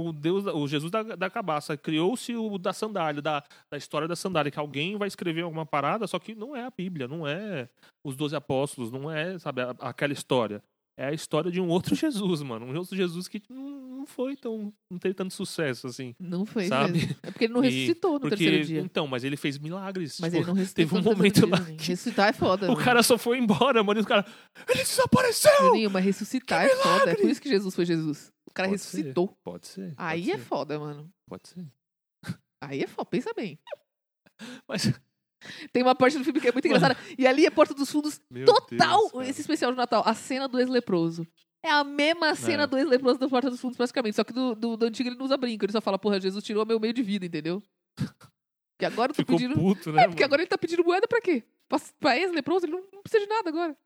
o 0.00 0.12
Deus, 0.12 0.44
o 0.46 0.66
Jesus 0.68 0.90
da, 0.90 1.02
da 1.02 1.28
cabaça, 1.30 1.76
criou-se 1.76 2.34
o 2.36 2.56
da 2.58 2.72
sandália, 2.72 3.20
da, 3.22 3.42
da 3.70 3.76
história 3.76 4.06
da 4.06 4.14
sandália, 4.16 4.50
que 4.50 4.58
alguém 4.58 4.96
vai 4.96 5.08
escrever 5.08 5.42
alguma 5.42 5.66
parada, 5.66 6.06
só 6.06 6.18
que 6.18 6.34
não 6.34 6.54
é 6.54 6.64
a 6.64 6.70
Bíblia, 6.70 7.08
não 7.08 7.26
é 7.26 7.68
os 8.04 8.16
doze 8.16 8.36
apóstolos, 8.36 8.90
não 8.90 9.10
é, 9.10 9.38
sabe, 9.38 9.62
a- 9.62 9.74
aquela 9.80 10.12
história. 10.12 10.62
É 11.00 11.06
a 11.06 11.12
história 11.12 11.48
de 11.48 11.60
um 11.60 11.68
outro 11.68 11.94
Jesus, 11.96 12.42
mano. 12.42 12.66
Um 12.66 12.76
outro 12.76 12.96
Jesus 12.96 13.28
que 13.28 13.40
não, 13.48 13.70
não 13.98 14.06
foi 14.06 14.34
tão. 14.34 14.72
não 14.90 14.98
teve 14.98 15.14
tanto 15.14 15.32
sucesso, 15.32 15.86
assim. 15.86 16.12
Não 16.18 16.44
foi 16.44 16.66
sabe? 16.66 16.94
mesmo. 16.94 17.16
É 17.22 17.30
porque 17.30 17.44
ele 17.44 17.52
não 17.52 17.64
E- 17.64 17.68
ressuscitou 17.68 18.14
no 18.14 18.20
Porque, 18.22 18.36
terceiro 18.36 18.64
dia. 18.66 18.80
então, 18.80 19.06
mas 19.06 19.22
ele 19.22 19.36
fez 19.36 19.58
milagres. 19.58 20.18
Mas 20.20 20.32
tipo, 20.32 20.42
ele 20.42 20.46
não 20.48 20.54
ressuscitou 20.54 20.84
teve 20.98 21.08
um 21.08 21.14
momento 21.14 21.34
dia, 21.34 21.46
lá 21.48 21.60
que- 21.60 21.86
Ressuscitar 21.90 22.28
é 22.30 22.32
foda. 22.32 22.66
O 22.66 22.72
mano. 22.72 22.84
cara 22.84 23.00
só 23.04 23.16
foi 23.16 23.38
embora, 23.38 23.80
mano. 23.84 24.00
E 24.00 24.02
o 24.02 24.06
cara. 24.06 24.26
Ele 24.68 24.80
desapareceu! 24.82 25.52
Juninho, 25.60 25.88
mas 25.88 26.04
ressuscitar 26.04 26.64
é 26.64 26.68
foda. 26.70 26.88
É 26.88 26.98
por 26.98 27.06
milagre! 27.10 27.30
isso 27.30 27.40
que 27.42 27.48
Jesus 27.48 27.72
foi 27.76 27.86
Jesus. 27.86 28.32
O 28.58 28.60
cara 28.60 28.68
Pode 28.70 28.80
ser. 28.82 28.96
ressuscitou. 28.96 29.28
Pode 29.44 29.66
ser. 29.68 29.94
Aí 29.96 30.20
pode 30.22 30.30
é 30.32 30.36
ser, 30.38 30.44
foda, 30.44 30.78
mano. 30.80 31.12
Pode 31.28 31.48
ser. 31.48 31.66
Aí 32.60 32.82
é 32.82 32.86
foda. 32.88 33.08
Pensa 33.08 33.32
bem. 33.34 33.58
Mas. 34.68 34.92
Tem 35.72 35.84
uma 35.84 35.94
parte 35.94 36.18
do 36.18 36.24
filme 36.24 36.40
que 36.40 36.48
é 36.48 36.52
muito 36.52 36.66
engraçada. 36.66 36.96
E 37.16 37.24
ali 37.24 37.46
é 37.46 37.50
Porta 37.50 37.72
dos 37.72 37.88
Fundos 37.90 38.20
Meu 38.28 38.44
total 38.44 39.08
Deus, 39.12 39.28
esse 39.28 39.40
especial 39.40 39.70
de 39.70 39.76
Natal. 39.76 40.02
A 40.04 40.12
cena 40.12 40.48
do 40.48 40.58
ex-leproso. 40.58 41.24
É 41.64 41.70
a 41.70 41.84
mesma 41.84 42.34
cena 42.34 42.64
É. 42.64 42.66
do 42.66 42.76
ex-leproso 42.76 43.18
da 43.20 43.28
Porta 43.28 43.48
dos 43.48 43.60
Fundos, 43.60 43.76
praticamente. 43.76 44.16
Só 44.16 44.24
que 44.24 44.32
do, 44.32 44.56
do, 44.56 44.76
do 44.76 44.86
antigo 44.86 45.08
ele 45.08 45.16
não 45.16 45.24
usa 45.26 45.36
brinco. 45.36 45.64
Ele 45.64 45.70
só 45.72 45.80
fala, 45.80 45.96
porra, 45.98 46.20
Jesus 46.20 46.42
tirou 46.42 46.66
meu 46.66 46.80
meio 46.80 46.92
de 46.92 47.02
vida, 47.02 47.24
entendeu? 47.26 47.62
Que 48.80 48.84
agora 48.84 49.10
eu 49.10 49.14
tô 49.16 49.22
Ficou 49.22 49.36
pedindo. 49.36 49.56
puto, 49.56 49.90
né? 49.90 50.02
É, 50.02 50.06
porque 50.06 50.22
mano? 50.22 50.26
agora 50.28 50.42
ele 50.42 50.48
tá 50.48 50.56
pedindo 50.56 50.84
moeda 50.84 51.08
pra 51.08 51.20
quê? 51.20 51.42
Pra, 51.68 51.80
pra 51.98 52.16
ex-leproso, 52.16 52.64
ele 52.64 52.72
não, 52.74 52.80
não 52.92 53.02
precisa 53.02 53.24
de 53.24 53.28
nada 53.28 53.48
agora. 53.50 53.76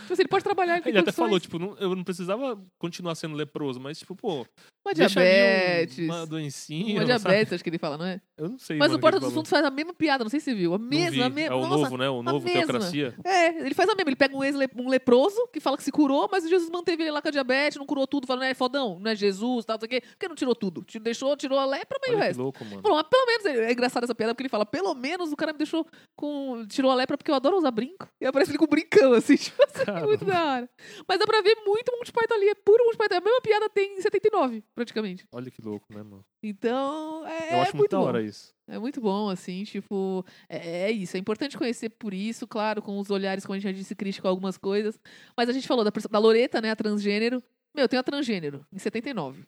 Tipo 0.00 0.12
assim, 0.12 0.22
ele 0.22 0.28
pode 0.28 0.44
trabalhar, 0.44 0.74
ele 0.74 0.82
tem 0.82 0.90
Ele 0.92 0.98
até 1.00 1.12
falou, 1.12 1.38
tipo, 1.40 1.58
não- 1.58 1.76
eu 1.78 1.94
não 1.94 2.04
precisava 2.04 2.58
continuar 2.78 3.14
sendo 3.14 3.34
leproso, 3.34 3.78
mas, 3.80 3.98
tipo, 3.98 4.14
pô, 4.14 4.36
Uma 4.84 4.92
um- 4.92 4.94
diabetes. 4.94 5.98
uma 5.98 6.26
doencinha. 6.26 6.94
Uma 7.00 7.06
sabe? 7.06 7.18
diabetes, 7.22 7.52
acho 7.52 7.64
que 7.64 7.70
ele 7.70 7.78
fala, 7.78 7.98
não 7.98 8.06
é? 8.06 8.20
Eu 8.36 8.48
não 8.48 8.58
sei. 8.58 8.76
Mas 8.78 8.92
o 8.92 8.98
Porta 8.98 9.18
dos. 9.18 9.32
Fundos 9.32 9.50
faz 9.50 9.64
a 9.64 9.70
mesma 9.70 9.92
piada, 9.92 10.24
não 10.24 10.30
sei 10.30 10.40
se 10.40 10.44
você 10.50 10.54
viu. 10.54 10.72
A 10.74 10.78
mesma, 10.78 11.26
a 11.26 11.28
mesma. 11.28 11.54
É 11.54 11.56
o 11.58 11.60
Nossa, 11.66 11.82
novo, 11.84 11.96
né? 11.98 12.08
O 12.08 12.22
novo. 12.22 12.46
Teocracia. 12.46 13.14
É, 13.24 13.60
ele 13.66 13.74
faz 13.74 13.88
a 13.88 13.94
mesma. 13.94 14.08
Ele 14.10 14.16
pega 14.16 14.36
um, 14.36 14.44
ex 14.44 14.54
um 14.76 14.88
leproso 14.88 15.48
que 15.52 15.58
fala 15.60 15.76
que 15.76 15.82
se 15.82 15.90
curou, 15.92 16.28
mas 16.30 16.48
Jesus 16.48 16.70
manteve 16.70 17.02
ele 17.02 17.10
lá 17.10 17.20
com 17.20 17.28
a 17.28 17.30
diabetes, 17.32 17.76
não 17.76 17.84
curou 17.86 18.06
tudo, 18.06 18.26
falando, 18.26 18.44
é 18.44 18.54
fodão, 18.54 18.98
não 19.00 19.10
é 19.10 19.16
Jesus, 19.16 19.64
tal, 19.64 19.74
não 19.76 19.80
sei 19.80 19.86
o 19.86 20.00
quê. 20.00 20.06
Por 20.08 20.16
que 20.18 20.28
não 20.28 20.34
tirou 20.36 20.54
tudo? 20.54 20.82
Te 20.82 20.98
deixou, 20.98 21.36
tirou 21.36 21.58
a 21.58 21.66
lepra, 21.66 21.98
mas 22.00 22.10
o 22.10 22.12
Olha 22.14 22.20
que 22.20 22.26
resto. 22.28 22.42
louco, 22.42 22.64
mano. 22.64 22.80
Falou, 22.82 22.96
mas 22.98 23.06
pelo 23.08 23.26
menos, 23.26 23.46
é 23.46 23.72
engraçado 23.72 24.04
essa 24.04 24.14
piada, 24.14 24.32
porque 24.34 24.42
ele 24.42 24.48
fala, 24.48 24.64
pelo 24.64 24.94
menos 24.94 25.32
o 25.32 25.36
cara 25.36 25.52
me 25.52 25.58
deixou 25.58 25.84
com. 26.16 26.64
tirou 26.68 26.90
a 26.90 26.94
lepra 26.94 27.16
porque 27.18 27.30
eu 27.30 27.34
adoro 27.34 27.56
usar 27.58 27.70
brinco. 27.72 28.08
E 28.20 28.26
aparece 28.26 28.50
ele 28.52 28.58
com 28.58 28.66
brincão, 28.66 29.12
assim, 29.12 29.34
tipo 29.36 29.62
assim, 29.64 29.87
Caramba. 29.92 30.06
muito 30.06 30.24
da 30.24 30.44
hora. 30.46 30.70
Mas 31.06 31.18
dá 31.18 31.26
pra 31.26 31.40
ver 31.40 31.56
muito 31.66 31.92
Monty 31.92 32.12
Python 32.12 32.34
ali, 32.34 32.48
é 32.48 32.54
puro 32.54 32.84
Monty 32.84 32.96
Python. 32.96 33.16
A 33.16 33.20
mesma 33.20 33.40
piada 33.40 33.68
tem 33.68 33.96
em 33.98 34.00
79, 34.00 34.62
praticamente. 34.74 35.26
Olha 35.32 35.50
que 35.50 35.60
louco, 35.62 35.86
né, 35.92 36.02
mano? 36.02 36.24
Então, 36.42 37.26
é, 37.26 37.54
Eu 37.54 37.60
acho 37.62 37.76
muito 37.76 37.76
muito 37.76 37.90
da 37.92 37.98
bom. 37.98 38.04
hora 38.04 38.22
isso. 38.22 38.54
É 38.66 38.78
muito 38.78 39.00
bom, 39.00 39.28
assim, 39.30 39.64
tipo, 39.64 40.24
é, 40.48 40.82
é 40.88 40.90
isso. 40.92 41.16
É 41.16 41.20
importante 41.20 41.56
conhecer 41.56 41.88
por 41.90 42.12
isso, 42.12 42.46
claro, 42.46 42.82
com 42.82 42.98
os 42.98 43.10
olhares, 43.10 43.44
como 43.44 43.54
a 43.54 43.58
gente 43.58 43.70
já 43.72 43.72
disse, 43.76 43.94
crítico 43.94 44.28
algumas 44.28 44.58
coisas. 44.58 44.98
Mas 45.36 45.48
a 45.48 45.52
gente 45.52 45.66
falou 45.66 45.84
da, 45.84 45.90
da 46.10 46.18
Loreta, 46.18 46.60
né, 46.60 46.70
a 46.70 46.76
transgênero. 46.76 47.42
Meu, 47.74 47.88
tem 47.88 47.98
a 47.98 48.02
transgênero, 48.02 48.66
em 48.72 48.78
79. 48.78 49.44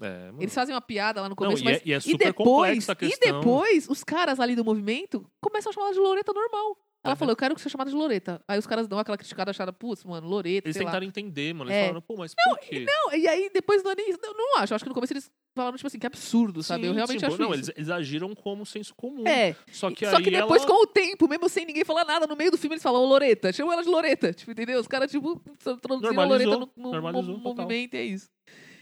É. 0.00 0.30
Eles 0.38 0.54
fazem 0.54 0.74
uma 0.74 0.80
piada 0.80 1.22
lá 1.22 1.28
no 1.28 1.30
Não, 1.30 1.36
começo, 1.36 1.62
e 1.62 1.64
mas. 1.64 1.78
é, 1.78 1.82
e 1.86 1.92
é 1.92 1.98
e 2.04 2.16
depois, 2.18 2.86
e 2.86 3.18
depois, 3.18 3.88
os 3.88 4.04
caras 4.04 4.38
ali 4.38 4.54
do 4.54 4.64
movimento 4.64 5.26
começam 5.40 5.70
a 5.70 5.72
chamar 5.72 5.86
ela 5.86 5.94
de 5.94 6.00
Loreta 6.00 6.32
normal. 6.34 6.76
Ela 7.06 7.12
É, 7.14 7.16
falou, 7.16 7.32
eu 7.32 7.36
quero 7.36 7.58
ser 7.58 7.68
chamada 7.70 7.90
de 7.90 7.96
Loreta. 7.96 8.40
Aí 8.46 8.58
os 8.58 8.66
caras 8.66 8.86
dão 8.88 8.98
aquela 8.98 9.16
criticada, 9.16 9.50
acharam, 9.50 9.72
putz, 9.72 10.04
mano, 10.04 10.26
Loreta, 10.28 10.66
Eles 10.68 10.76
sei 10.76 10.84
lá. 10.84 10.90
tentaram 10.90 11.06
entender, 11.06 11.54
mano. 11.54 11.70
É. 11.70 11.74
Eles 11.74 11.82
falaram, 11.86 12.02
pô, 12.02 12.16
mas 12.16 12.34
por 12.34 12.58
quê? 12.58 12.84
Não, 12.84 13.14
e 13.14 13.26
aí 13.28 13.50
depois 13.52 13.82
não 13.82 13.90
é 13.92 13.94
nem 13.94 14.10
isso. 14.10 14.18
Não, 14.22 14.34
não 14.34 14.58
acho. 14.58 14.74
Acho 14.74 14.84
que 14.84 14.88
no 14.88 14.94
começo 14.94 15.12
eles 15.12 15.30
falaram, 15.56 15.76
tipo 15.76 15.86
assim, 15.86 15.98
que 15.98 16.06
absurdo, 16.06 16.62
sabe? 16.62 16.84
eu 16.86 16.90
Sim, 16.90 16.96
realmente 16.96 17.20
sim, 17.20 17.26
acho 17.26 17.38
Não, 17.38 17.46
isso. 17.46 17.54
eles, 17.54 17.68
eles 17.76 17.88
agiram 17.90 18.34
como 18.34 18.66
senso 18.66 18.94
comum. 18.94 19.26
É, 19.26 19.56
Só 19.72 19.90
que 19.90 20.04
só 20.04 20.16
aí 20.18 20.22
que 20.22 20.30
depois, 20.30 20.62
ela... 20.62 20.70
com 20.70 20.82
o 20.82 20.86
tempo, 20.86 21.28
mesmo 21.28 21.48
sem 21.48 21.64
ninguém 21.64 21.84
falar 21.84 22.04
nada, 22.04 22.26
no 22.26 22.36
meio 22.36 22.50
do 22.50 22.58
filme 22.58 22.74
eles 22.74 22.82
falam, 22.82 23.00
ô 23.00 23.06
Loreta, 23.06 23.52
chamam 23.52 23.72
ela 23.72 23.82
de 23.82 23.88
Loreta, 23.88 24.32
tipo, 24.34 24.50
entendeu? 24.50 24.78
Os 24.80 24.86
caras, 24.88 25.10
tipo, 25.10 25.40
traduziram 25.80 26.10
a 26.10 26.26
Normalizou, 26.26 26.52
Loreta 26.52 26.72
no, 26.76 26.82
no 26.84 26.90
normalizou 26.92 27.34
mo- 27.38 27.42
total. 27.42 27.64
movimento 27.64 27.94
e 27.94 27.96
é 27.98 28.04
isso. 28.04 28.28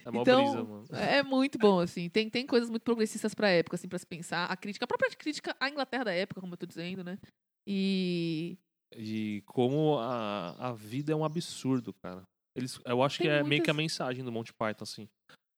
É 0.07 0.11
mó 0.11 0.21
Então, 0.21 0.43
brisa, 0.45 0.65
mano. 0.65 0.85
É 0.93 1.23
muito 1.23 1.57
bom, 1.59 1.79
assim. 1.81 2.11
Tem, 2.11 2.29
tem 2.29 2.45
coisas 2.47 2.69
muito 2.69 2.83
progressistas 2.83 3.35
pra 3.35 3.49
época, 3.49 3.77
assim, 3.77 3.89
pra 3.89 3.99
se 3.99 4.05
pensar. 4.07 4.45
A 4.47 4.55
crítica, 4.57 4.85
a 4.85 4.89
própria 4.89 5.09
crítica 5.17 5.57
à 5.59 5.71
Inglaterra 5.71 6.05
da 6.05 6.13
época, 6.13 6.43
como 6.43 6.53
eu 6.53 6.59
tô 6.59 6.67
dizendo, 6.67 7.03
né? 7.03 7.17
E. 7.67 8.59
E 8.97 9.43
como 9.47 9.99
a, 9.99 10.69
a 10.69 10.73
vida 10.73 11.13
é 11.13 11.17
um 11.17 11.25
absurdo, 11.25 11.93
cara. 11.95 12.23
Eles, 12.57 12.79
eu 12.85 13.03
acho 13.03 13.19
Tem 13.19 13.27
que 13.27 13.31
é 13.33 13.43
meio 13.43 13.63
que 13.63 13.71
a 13.71 13.75
muitas- 13.75 13.77
mensagem 13.99 14.25
do 14.25 14.31
Monty 14.31 14.53
Python, 14.55 14.85
assim. 14.85 15.09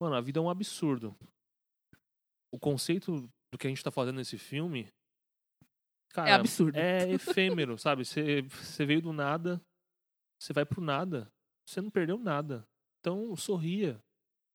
Mano, 0.01 0.15
a 0.17 0.21
vida 0.23 0.39
é 0.39 0.43
um 0.43 0.49
absurdo. 0.49 1.15
O 2.53 2.59
conceito 2.59 3.29
do 3.53 3.59
que 3.59 3.67
a 3.67 3.71
gente 3.71 3.85
tá 3.85 3.91
fazendo 3.91 4.17
nesse 4.17 4.39
filme. 4.39 4.89
Cara, 6.15 6.31
É 6.31 6.33
absurdo. 6.33 6.77
é 6.79 7.11
efêmero, 7.13 7.77
sabe? 7.77 8.05
Você 8.07 8.87
veio 8.87 9.03
do 9.03 9.13
nada, 9.13 9.61
você 10.41 10.53
vai 10.55 10.65
pro 10.65 10.81
nada. 10.81 11.31
Você 11.69 11.81
não 11.83 11.91
perdeu 11.91 12.17
nada. 12.19 12.65
Então, 13.01 13.37
sorria. 13.37 14.01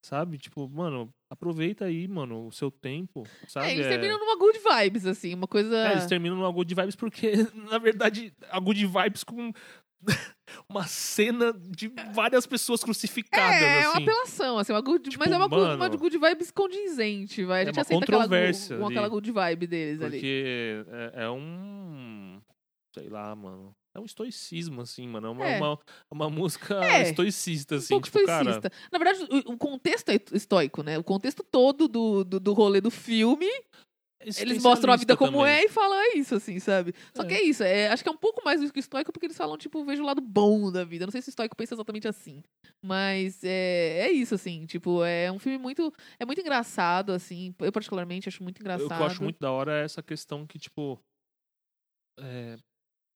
Sabe? 0.03 0.39
Tipo, 0.39 0.67
mano, 0.67 1.13
aproveita 1.31 1.85
aí, 1.85 2.07
mano, 2.09 2.47
o 2.47 2.51
seu 2.51 2.69
tempo, 2.69 3.23
sabe? 3.47 3.67
É, 3.67 3.71
eles 3.73 3.85
É- 3.85 3.89
terminam 3.89 4.19
numa 4.19 4.35
good 4.37 4.59
vibes, 4.59 5.05
assim, 5.05 5.33
uma 5.33 5.47
coisa. 5.47 5.75
é, 5.87 5.91
eles 5.93 6.05
terminam 6.05 6.35
numa 6.35 6.51
Good 6.51 6.75
Vibes 6.75 6.95
porque, 6.95 7.31
na 7.71 7.77
verdade, 7.77 8.33
a 8.49 8.59
Good 8.59 8.85
Vibes 8.85 9.23
com 9.23 9.53
uma 10.69 10.85
cena 10.87 11.53
de 11.53 11.87
várias 12.13 12.45
pessoas 12.45 12.83
crucificadas, 12.83 13.61
É, 13.61 13.81
é 13.83 13.87
uma 13.87 13.93
assim. 13.93 14.03
apelação, 14.03 14.57
assim, 14.57 14.73
uma 14.73 14.81
good, 14.81 15.09
Tipo, 15.09 15.23
mas 15.23 15.31
é 15.33 15.37
uma, 15.37 15.47
good, 15.47 15.61
uma 15.61 15.77
mano, 15.77 15.97
good 15.97 16.17
vibes 16.17 16.51
condizente, 16.51 17.45
vai. 17.45 17.59
A 17.59 17.61
é 17.61 17.65
gente 17.67 17.75
uma 17.75 17.81
aceita 17.81 18.03
aquela, 18.03 18.89
aquela 18.89 19.07
good 19.07 19.31
vibe 19.31 19.67
deles 19.67 20.01
ali. 20.01 20.17
Porque 20.17 20.85
é, 21.15 21.23
é 21.23 21.29
um. 21.29 22.41
Sei 22.93 23.07
lá, 23.07 23.33
mano. 23.35 23.73
É 23.93 23.99
um 23.99 24.05
estoicismo, 24.05 24.81
assim, 24.81 25.05
mano. 25.07 25.27
É 25.27 25.29
uma, 25.31 25.45
É. 25.47 25.57
uma, 25.59 25.79
uma 26.09 26.29
música 26.29 26.83
É, 26.83 27.01
estoicista, 27.09 27.75
Um 27.75 27.77
assim. 27.77 27.87
pouco 27.89 28.05
tipo, 28.05 28.25
cara. 28.25 28.49
estoicista. 28.51 28.71
Na 28.91 28.97
verdade, 28.97 29.27
o, 29.47 29.53
o 29.53 29.57
contexto 29.57 30.09
é 30.09 30.19
estoico, 30.31 30.81
né? 30.81 30.97
O 30.97 31.03
contexto 31.03 31.43
todo 31.43 31.87
do, 31.87 32.23
do, 32.23 32.39
do 32.39 32.53
rolê 32.53 32.79
do 32.79 32.89
filme, 32.89 33.47
eles 34.37 34.61
mostram 34.63 34.93
a 34.93 34.95
vida 34.95 35.17
como 35.17 35.39
também. 35.39 35.53
é 35.55 35.65
e 35.65 35.67
falam 35.69 35.97
é 35.99 36.13
isso, 36.15 36.35
assim, 36.35 36.57
sabe? 36.59 36.93
Só 37.13 37.23
É. 37.23 37.25
que 37.27 37.33
é 37.33 37.41
isso, 37.43 37.63
é, 37.63 37.89
acho 37.89 38.01
que 38.03 38.07
é 38.07 38.11
um 38.13 38.17
pouco 38.17 38.41
mais 38.45 38.61
do 38.61 38.71
que 38.71 38.79
estoico, 38.79 39.11
porque 39.11 39.25
eles 39.25 39.35
falam, 39.35 39.57
tipo, 39.57 39.83
vejo 39.83 40.03
o 40.03 40.05
lado 40.05 40.21
bom 40.21 40.71
da 40.71 40.85
vida. 40.85 41.05
Não 41.05 41.11
sei 41.11 41.21
se 41.21 41.27
o 41.27 41.31
estoico 41.31 41.55
pensa 41.57 41.73
exatamente 41.73 42.07
assim. 42.07 42.41
Mas 42.81 43.43
é, 43.43 44.07
é 44.07 44.11
isso, 44.11 44.35
assim, 44.35 44.65
tipo, 44.67 45.03
é 45.03 45.29
um 45.31 45.39
filme 45.39 45.57
muito. 45.57 45.91
É 46.17 46.25
muito 46.25 46.39
engraçado, 46.39 47.11
assim. 47.11 47.53
Eu, 47.59 47.71
particularmente, 47.73 48.29
acho 48.29 48.41
muito 48.41 48.59
O 48.59 48.61
engraçado. 48.61 48.87
que 48.87 48.93
eu 48.93 49.05
acho 49.05 49.21
muito 49.23 49.39
da 49.39 49.51
hora 49.51 49.81
é 49.81 49.83
essa 49.83 50.01
questão 50.01 50.45
que, 50.47 50.57
tipo. 50.57 50.97
É, 52.19 52.57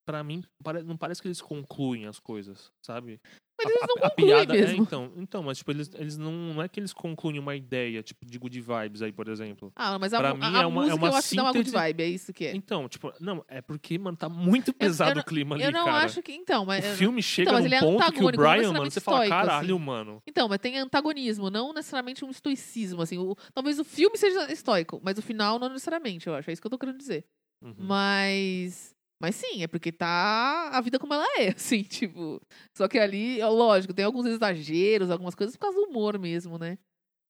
pra 0.06 0.23
mim, 0.23 0.44
não 0.86 0.95
parece 0.98 1.22
que 1.22 1.27
eles 1.27 1.41
concluem 1.41 2.06
as 2.06 2.19
coisas, 2.19 2.72
sabe? 2.86 3.19
Mas 3.57 3.68
A- 3.68 3.69
eles 3.69 3.84
a, 3.84 3.88
não 3.88 3.95
a 3.95 4.10
concluem 4.10 4.27
piada 4.27 4.57
é, 4.57 4.61
mesmo. 4.61 4.84
então, 4.84 5.14
então, 5.15 5.41
mas 5.44 5.57
tipo, 5.57 5.72
eles, 5.72 5.90
eles 5.95 6.18
não, 6.18 6.32
não 6.32 6.61
é 6.61 6.68
que 6.68 6.77
eles 6.77 6.91
concluem 6.91 7.40
uma 7.40 7.56
ideia, 7.56 8.03
tipo, 8.03 8.26
de 8.26 8.38
good 8.38 8.60
vibes 8.60 9.02
aí, 9.02 9.14
por 9.14 9.30
exemplo. 9.30 9.72
Ah, 9.77 9.98
mas 9.98 10.14
a, 10.14 10.18
pra 10.19 10.30
a, 10.32 10.34
mim 10.34 10.41
a 10.44 10.61
é 10.61 10.65
uma- 10.65 10.82
é 10.84 10.86
música 10.88 10.95
uma 10.95 11.07
eu 11.07 11.15
acho 11.15 11.30
que 11.30 11.36
dá 11.38 11.41
uma 11.44 11.52
good 11.53 11.69
síntese- 11.69 11.84
vibe, 11.86 12.03
é 12.03 12.07
isso 12.07 12.34
que 12.34 12.45
é. 12.48 12.53
Então, 12.56 12.90
tipo, 12.90 13.14
não, 13.22 13.44
é 13.48 13.61
porque, 13.61 13.98
mano, 13.98 14.18
tá 14.18 14.27
muito 14.27 14.73
pesado 14.73 15.15
não- 15.15 15.22
o 15.22 15.26
clima 15.26 15.56
ali, 15.56 15.64
Eu 15.64 15.72
não 15.72 15.86
cara. 15.86 16.06
acho 16.06 16.22
que. 16.22 16.34
Então, 16.34 16.65
mas. 16.65 16.86
O 16.86 16.98
filme 16.98 17.23
chega 17.23 17.53
mas 17.53 17.65
num 17.65 17.73
é 17.73 17.80
ponto 17.80 18.11
que 18.11 18.19
o 18.19 18.23
não 18.23 18.32
Brian, 18.32 18.73
mano, 18.73 18.91
você 18.91 18.99
fala, 18.99 19.27
caralho, 19.30 19.76
assim. 19.76 19.86
mano. 19.86 20.22
Então, 20.27 20.49
mas 20.49 20.60
tem 20.60 20.77
antagonismo, 20.77 21.49
não 21.49 21.73
necessariamente 21.73 22.26
um 22.26 22.30
estoicismo, 22.30 23.02
assim. 23.02 23.18
O- 23.18 23.36
talvez 23.53 23.80
o 23.80 23.86
filme 23.86 24.18
seja 24.18 24.52
estoico, 24.52 24.99
mas 25.02 25.18
o 25.18 25.22
final 25.22 25.57
não 25.57 25.69
necessariamente, 25.69 26.27
eu 26.27 26.36
acho. 26.36 26.49
É 26.49 26.53
isso 26.53 26.61
que 26.61 26.68
eu 26.68 26.72
tô 26.72 26.77
querendo 26.77 26.98
dizer. 26.98 27.26
Uhum. 27.64 27.73
Mas. 27.77 28.94
Mas 29.22 29.36
sim, 29.36 29.64
é 29.64 29.68
porque 29.68 29.92
tá 29.92 30.70
a 30.74 30.82
vida 30.82 31.00
como 31.00 31.14
ela 31.14 31.26
é, 31.40 31.50
assim, 31.56 31.84
tipo. 31.84 32.42
Só 32.76 32.88
que 32.88 33.00
ali, 33.00 33.42
lógico, 33.42 33.94
tem 33.94 34.04
alguns 34.06 34.26
exageros, 34.26 35.10
algumas 35.10 35.36
coisas 35.36 35.56
por 35.56 35.62
causa 35.62 35.78
do 35.80 35.88
humor 35.88 36.20
mesmo, 36.20 36.58
né? 36.58 36.78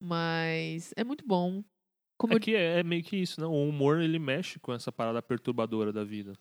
Mas 0.02 0.94
é 0.98 1.03
muito 1.03 1.26
bom. 1.26 1.64
Como 2.18 2.34
eu 2.34 2.38
Aqui 2.38 2.56
é, 2.56 2.80
é 2.80 2.84
meio 2.84 3.03
que 3.03 3.18
isso, 3.18 3.40
né? 3.41 3.48
O 3.48 3.68
humor, 3.70 3.99
ele 3.99 4.18
mexe 4.20 4.60
com 4.60 4.74
essa 4.74 4.91
parada 4.91 5.22
perturbadora 5.22 5.91
da 5.91 6.03
vida. 6.03 6.34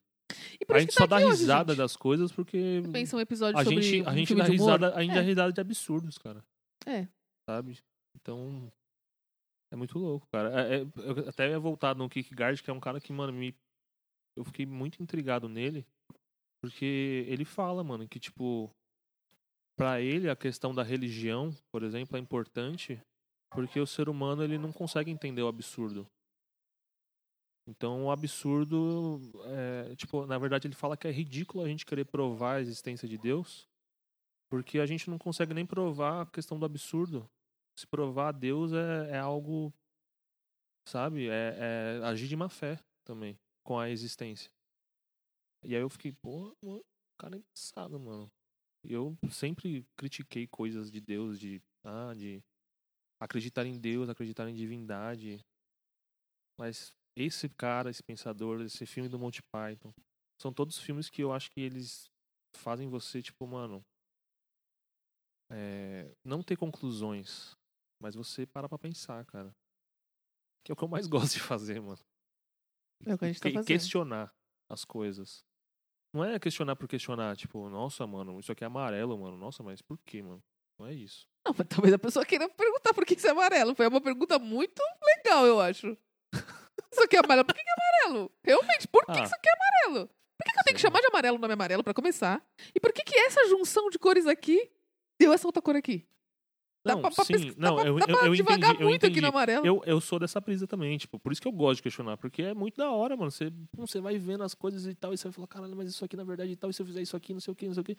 E 0.60 0.72
A 0.72 0.78
gente 0.78 0.94
tá 0.94 1.00
só 1.02 1.06
dá 1.06 1.16
hoje, 1.18 1.26
risada 1.42 1.72
gente. 1.72 1.78
das 1.78 1.96
coisas 1.96 2.32
porque 2.32 2.82
pensa 2.92 3.16
um 3.16 3.20
episódio 3.20 3.60
a 3.60 3.64
sobre 3.64 3.82
gente, 3.82 4.06
a 4.06 4.10
um 4.10 4.14
gente 4.16 4.34
dá 4.34 4.44
risada, 4.44 4.94
a 4.94 5.02
gente 5.02 5.10
É. 5.12 5.14
dá 5.14 5.20
risada 5.20 5.52
de 5.52 5.60
absurdos, 5.60 6.16
cara. 6.18 6.42
É. 6.86 7.06
Sabe? 7.48 7.78
Então, 8.16 8.72
é 9.72 9.76
muito 9.76 9.98
louco, 9.98 10.26
cara. 10.32 10.48
É- 10.62 10.76
é- 10.76 10.86
eu 10.96 11.28
até 11.28 11.50
ia 11.50 11.58
voltar 11.58 11.94
no 11.94 12.08
Kierkegaard, 12.08 12.62
que 12.62 12.70
é 12.70 12.72
um 12.72 12.80
cara 12.80 13.00
que, 13.00 13.12
mano, 13.12 13.32
me 13.32 13.54
eu 14.36 14.44
fiquei 14.44 14.66
muito 14.66 15.02
intrigado 15.02 15.48
nele, 15.48 15.86
porque 16.60 17.24
ele 17.28 17.44
fala, 17.44 17.84
mano, 17.84 18.08
que 18.08 18.18
tipo 18.18 18.70
pra 19.76 20.00
ele 20.00 20.30
a 20.30 20.36
questão 20.36 20.74
da 20.74 20.82
religião, 20.82 21.54
por 21.70 21.82
exemplo, 21.82 22.16
é 22.16 22.20
importante, 22.20 23.00
porque 23.50 23.78
o 23.80 23.86
ser 23.86 24.08
humano 24.08 24.42
ele 24.42 24.56
não 24.56 24.72
consegue 24.72 25.10
entender 25.10 25.42
o 25.42 25.48
absurdo. 25.48 26.06
Então, 27.66 28.04
o 28.04 28.10
absurdo, 28.10 29.20
é, 29.46 29.96
tipo, 29.96 30.26
na 30.26 30.38
verdade 30.38 30.66
ele 30.66 30.74
fala 30.74 30.96
que 30.96 31.08
é 31.08 31.10
ridículo 31.10 31.64
a 31.64 31.68
gente 31.68 31.86
querer 31.86 32.04
provar 32.04 32.56
a 32.56 32.60
existência 32.60 33.08
de 33.08 33.16
Deus, 33.16 33.66
porque 34.50 34.78
a 34.78 34.86
gente 34.86 35.08
não 35.08 35.18
consegue 35.18 35.54
nem 35.54 35.64
provar 35.64 36.22
a 36.22 36.26
questão 36.26 36.58
do 36.58 36.66
absurdo. 36.66 37.28
Se 37.78 37.86
provar 37.86 38.28
a 38.28 38.32
Deus 38.32 38.72
é, 38.72 39.10
é 39.12 39.18
algo, 39.18 39.72
sabe, 40.86 41.28
é, 41.28 41.56
é 42.00 42.04
agir 42.04 42.28
de 42.28 42.36
má 42.36 42.48
fé 42.48 42.78
também 43.04 43.36
com 43.64 43.78
a 43.78 43.90
existência. 43.90 44.50
E 45.64 45.74
aí 45.74 45.80
eu 45.80 45.88
fiquei, 45.88 46.12
pô, 46.12 46.54
cara 47.18 47.36
é 47.36 47.38
engraçado, 47.38 47.98
mano. 47.98 48.30
Eu 48.84 49.16
sempre 49.30 49.86
critiquei 49.96 50.46
coisas 50.46 50.90
de 50.90 51.00
Deus, 51.00 51.40
de, 51.40 51.62
ah, 51.82 52.12
de 52.14 52.42
acreditar 53.18 53.64
em 53.64 53.78
Deus, 53.78 54.08
acreditar 54.08 54.48
em 54.48 54.54
divindade. 54.54 55.42
Mas 56.58 56.94
esse 57.16 57.48
cara, 57.48 57.90
esse 57.90 58.02
pensador, 58.02 58.60
esse 58.60 58.84
filme 58.84 59.08
do 59.08 59.18
Monty 59.18 59.42
Python, 59.50 59.92
são 60.40 60.52
todos 60.52 60.78
filmes 60.78 61.08
que 61.08 61.22
eu 61.22 61.32
acho 61.32 61.50
que 61.50 61.60
eles 61.60 62.10
fazem 62.54 62.88
você, 62.88 63.22
tipo, 63.22 63.46
mano, 63.46 63.82
é, 65.50 66.14
não 66.24 66.42
ter 66.42 66.56
conclusões, 66.56 67.56
mas 68.00 68.14
você 68.14 68.46
para 68.46 68.68
pra 68.68 68.78
pensar, 68.78 69.24
cara. 69.24 69.54
Que 70.64 70.72
é 70.72 70.74
o 70.74 70.76
que 70.76 70.84
eu 70.84 70.88
mais 70.88 71.06
gosto 71.08 71.34
de 71.34 71.40
fazer, 71.40 71.80
mano. 71.80 71.98
É 73.06 73.14
o 73.14 73.18
que 73.18 73.24
a 73.24 73.28
gente 73.28 73.40
tá 73.40 73.48
fazendo. 73.50 73.66
questionar 73.66 74.32
as 74.68 74.84
coisas. 74.84 75.44
Não 76.12 76.24
é 76.24 76.38
questionar 76.38 76.76
por 76.76 76.86
questionar, 76.88 77.36
tipo, 77.36 77.68
nossa, 77.68 78.06
mano, 78.06 78.38
isso 78.38 78.52
aqui 78.52 78.62
é 78.62 78.66
amarelo, 78.66 79.18
mano. 79.18 79.36
Nossa, 79.36 79.62
mas 79.62 79.82
por 79.82 79.98
quê, 80.06 80.22
mano? 80.22 80.42
Não 80.78 80.86
é 80.86 80.92
isso. 80.94 81.26
Não, 81.46 81.54
mas 81.56 81.66
talvez 81.68 81.92
a 81.92 81.98
pessoa 81.98 82.24
queira 82.24 82.48
perguntar 82.48 82.94
por 82.94 83.04
que 83.04 83.14
isso 83.14 83.26
é 83.26 83.30
amarelo. 83.30 83.74
Foi 83.74 83.86
uma 83.86 84.00
pergunta 84.00 84.38
muito 84.38 84.80
legal, 85.04 85.44
eu 85.46 85.60
acho. 85.60 85.96
Isso 86.92 87.02
aqui 87.02 87.16
é 87.16 87.18
amarelo, 87.20 87.44
por 87.44 87.54
que, 87.54 87.62
que 87.62 87.68
é 87.68 87.72
amarelo? 88.06 88.30
Realmente, 88.44 88.86
por 88.88 89.04
que 89.04 89.12
Ah. 89.18 89.24
isso 89.24 89.34
aqui 89.34 89.48
é 89.48 89.52
amarelo? 89.52 90.06
Por 90.08 90.44
que, 90.44 90.52
que 90.52 90.58
eu 90.60 90.64
tenho 90.64 90.76
que 90.76 90.80
chamar 90.82 91.00
de 91.00 91.06
amarelo 91.08 91.36
o 91.36 91.40
nome 91.40 91.54
amarelo 91.54 91.82
pra 91.82 91.92
começar? 91.94 92.44
E 92.72 92.78
por 92.78 92.92
que, 92.92 93.02
que 93.02 93.16
essa 93.16 93.48
junção 93.48 93.90
de 93.90 93.98
cores 93.98 94.26
aqui 94.26 94.70
deu 95.20 95.32
essa 95.32 95.46
outra 95.48 95.60
cor 95.60 95.74
aqui? 95.74 96.06
Dá 96.86 96.94
Não, 96.94 97.00
pra, 97.00 97.10
pra 97.10 97.24
sim, 97.24 97.32
pesquisar- 97.32 97.56
não, 97.58 97.76
dá 97.76 97.80
pra, 97.82 97.88
eu, 97.90 97.98
dá 97.98 98.04
eu, 98.12 98.18
pra 98.18 98.26
eu 98.26 98.34
entendi, 98.34 98.66
eu 98.82 98.88
muito 98.88 99.04
aqui 99.04 99.12
entendi. 99.12 99.20
no 99.22 99.28
amarelo. 99.28 99.66
Eu, 99.66 99.82
eu 99.86 100.00
sou 100.00 100.18
dessa 100.18 100.38
brisa 100.40 100.66
também, 100.66 100.98
tipo, 100.98 101.18
por 101.18 101.32
isso 101.32 101.40
que 101.40 101.48
eu 101.48 101.52
gosto 101.52 101.76
de 101.76 101.82
questionar, 101.84 102.16
porque 102.18 102.42
é 102.42 102.52
muito 102.54 102.76
da 102.76 102.90
hora, 102.90 103.16
mano. 103.16 103.30
Você, 103.30 103.50
você 103.74 104.00
vai 104.00 104.18
vendo 104.18 104.44
as 104.44 104.54
coisas 104.54 104.84
e 104.86 104.94
tal, 104.94 105.14
e 105.14 105.16
você 105.16 105.24
vai 105.24 105.32
falar, 105.32 105.46
caralho, 105.48 105.74
mas 105.74 105.88
isso 105.88 106.04
aqui 106.04 106.14
na 106.16 106.24
verdade 106.24 106.52
e 106.52 106.56
tal, 106.56 106.68
e 106.68 106.74
se 106.74 106.82
eu 106.82 106.86
fizer 106.86 107.00
isso 107.00 107.16
aqui, 107.16 107.32
não 107.32 107.40
sei 107.40 107.52
o 107.52 107.54
que, 107.54 107.66
não 107.66 107.72
sei 107.74 107.80
o 107.80 107.84
que. 107.84 107.96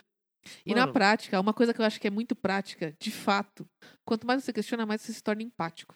E 0.64 0.76
na 0.76 0.82
Mano. 0.82 0.94
prática, 0.94 1.40
uma 1.40 1.53
coisa 1.53 1.74
que 1.74 1.82
eu 1.82 1.86
acho 1.86 1.99
que 1.99 2.06
é 2.06 2.12
muito 2.12 2.36
prática, 2.36 2.95
de 2.99 3.10
fato, 3.10 3.68
quanto 4.06 4.28
mais 4.28 4.44
você 4.44 4.53
questiona, 4.53 4.86
mais 4.86 5.02
você 5.02 5.12
se 5.14 5.24
torna 5.24 5.41
empático. 5.41 5.95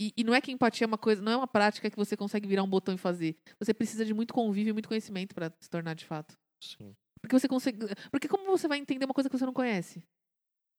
E, 0.00 0.12
e 0.16 0.24
não 0.24 0.34
é 0.34 0.40
que 0.40 0.50
empatia 0.50 0.84
é 0.84 0.88
uma 0.88 0.98
coisa, 0.98 1.22
não 1.22 1.30
é 1.30 1.36
uma 1.36 1.46
prática 1.46 1.88
que 1.88 1.96
você 1.96 2.16
consegue 2.16 2.48
virar 2.48 2.64
um 2.64 2.68
botão 2.68 2.92
e 2.94 2.98
fazer. 2.98 3.36
Você 3.60 3.72
precisa 3.72 4.04
de 4.04 4.12
muito 4.12 4.34
convívio 4.34 4.70
e 4.70 4.72
muito 4.72 4.88
conhecimento 4.88 5.32
pra 5.34 5.52
se 5.60 5.70
tornar 5.70 5.94
de 5.94 6.04
fato. 6.04 6.34
Sim. 6.60 6.96
Porque 7.20 7.38
você 7.38 7.46
consegue. 7.46 7.78
Porque 8.10 8.26
como 8.26 8.44
você 8.46 8.66
vai 8.66 8.78
entender 8.78 9.04
uma 9.04 9.14
coisa 9.14 9.30
que 9.30 9.38
você 9.38 9.46
não 9.46 9.52
conhece? 9.52 10.02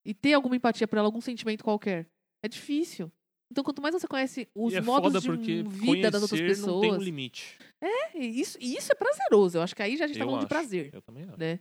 E 0.06 0.14
ter 0.14 0.34
alguma 0.34 0.56
empatia 0.56 0.88
por 0.88 0.98
ela, 0.98 1.08
algum 1.08 1.22
sentimento 1.22 1.64
qualquer? 1.64 2.08
É 2.44 2.48
difícil. 2.48 3.12
Então, 3.52 3.64
quanto 3.64 3.82
mais 3.82 3.94
você 3.94 4.08
conhece 4.08 4.50
os 4.56 4.74
e 4.74 4.78
é 4.78 4.82
modos 4.82 5.14
de 5.22 5.64
vida 5.64 6.10
das 6.10 6.22
outras 6.24 6.40
conhecer 6.42 6.62
não 6.62 6.80
tem 6.82 6.90
um 6.90 6.94
pessoas. 6.94 7.04
limite. 7.04 7.60
É, 7.82 8.18
e 8.20 8.40
isso, 8.42 8.58
e 8.60 8.76
isso 8.76 8.92
é 8.92 8.96
prazeroso. 8.96 9.58
Eu 9.58 9.62
acho 9.62 9.76
que 9.76 9.84
aí 9.84 9.96
já 9.96 10.06
a 10.06 10.08
gente 10.08 10.18
tá 10.18 10.26
falando 10.26 10.40
de 10.40 10.46
acho. 10.46 10.50
prazer, 10.50 10.90
Eu 10.94 11.02
também 11.02 11.24
acho. 11.24 11.38
né? 11.38 11.60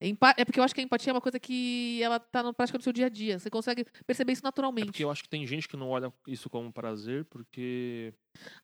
Empa- 0.00 0.34
É 0.36 0.44
porque 0.44 0.58
eu 0.58 0.64
acho 0.64 0.74
que 0.74 0.80
a 0.80 0.84
empatia 0.84 1.10
é 1.10 1.14
uma 1.14 1.20
coisa 1.20 1.38
que 1.38 2.00
ela 2.02 2.18
tá 2.18 2.42
na 2.42 2.52
prática 2.52 2.76
do 2.78 2.82
seu 2.82 2.92
dia 2.92 3.06
a 3.06 3.08
dia. 3.08 3.38
Você 3.38 3.48
consegue 3.50 3.84
perceber 4.06 4.32
isso 4.32 4.42
É 4.42 4.46
naturalmente. 4.46 4.86
porque 4.86 5.04
eu 5.04 5.10
acho 5.10 5.22
que 5.22 5.28
tem 5.28 5.46
gente 5.46 5.68
que 5.68 5.76
não 5.76 5.90
olha 5.90 6.12
isso 6.26 6.48
como 6.50 6.72
prazer 6.72 7.24
porque 7.26 8.12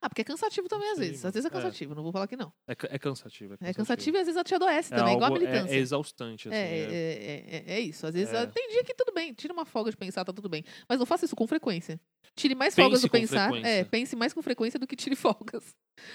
Ah, 0.00 0.08
porque 0.08 0.22
é 0.22 0.24
cansativo 0.24 0.68
também, 0.68 0.90
às 0.90 0.98
sei, 0.98 1.08
vezes. 1.08 1.24
Às 1.24 1.32
vezes 1.34 1.44
é 1.44 1.48
É. 1.48 1.50
cansativo, 1.50 1.94
não 1.94 2.02
vou 2.02 2.12
falar 2.12 2.26
que 2.26 2.36
não. 2.36 2.52
é, 2.66 2.72
é 2.72 2.98
cansativo. 2.98 3.56
É 3.60 3.74
cansativo 3.74 4.16
e 4.16 4.20
às 4.20 4.26
vezes 4.26 4.36
ela 4.36 4.44
te 4.44 4.54
adoece 4.54 4.92
É 4.92 4.96
também, 4.96 5.14
igual 5.14 5.24
a 5.30 5.34
algo- 5.34 5.44
é- 5.44 5.48
militância. 5.48 5.74
É, 5.74 5.78
exaustante, 5.78 6.48
assim. 6.48 6.56
É, 6.56 6.60
é- 6.60 6.84
é, 6.84 7.64
é, 7.74 7.74
é 7.74 7.80
isso. 7.80 8.06
Às 8.06 8.14
vezes 8.14 8.32
É. 8.32 8.46
tem 8.46 8.68
dia 8.70 8.84
que 8.84 8.94
tudo 8.94 9.12
bem, 9.12 9.32
tira 9.34 9.52
uma 9.52 9.64
folga 9.64 9.90
de 9.90 9.96
pensar, 9.96 10.24
tá 10.24 10.32
tudo 10.32 10.48
bem. 10.48 10.64
Mas 10.88 10.98
não 10.98 11.06
faça 11.06 11.24
isso 11.24 11.36
com 11.36 11.46
frequência. 11.46 12.00
Tire 12.34 12.54
mais 12.54 12.74
Pense 12.74 12.84
folgas 12.84 13.02
do 13.02 13.10
pensar. 13.10 13.54
É, 13.64 13.84
pense 13.84 14.14
mais 14.16 14.32
com 14.32 14.40
frequência 14.42 14.78
do 14.78 14.86
que 14.86 14.96
tire 14.96 15.16
folgas. 15.62 15.74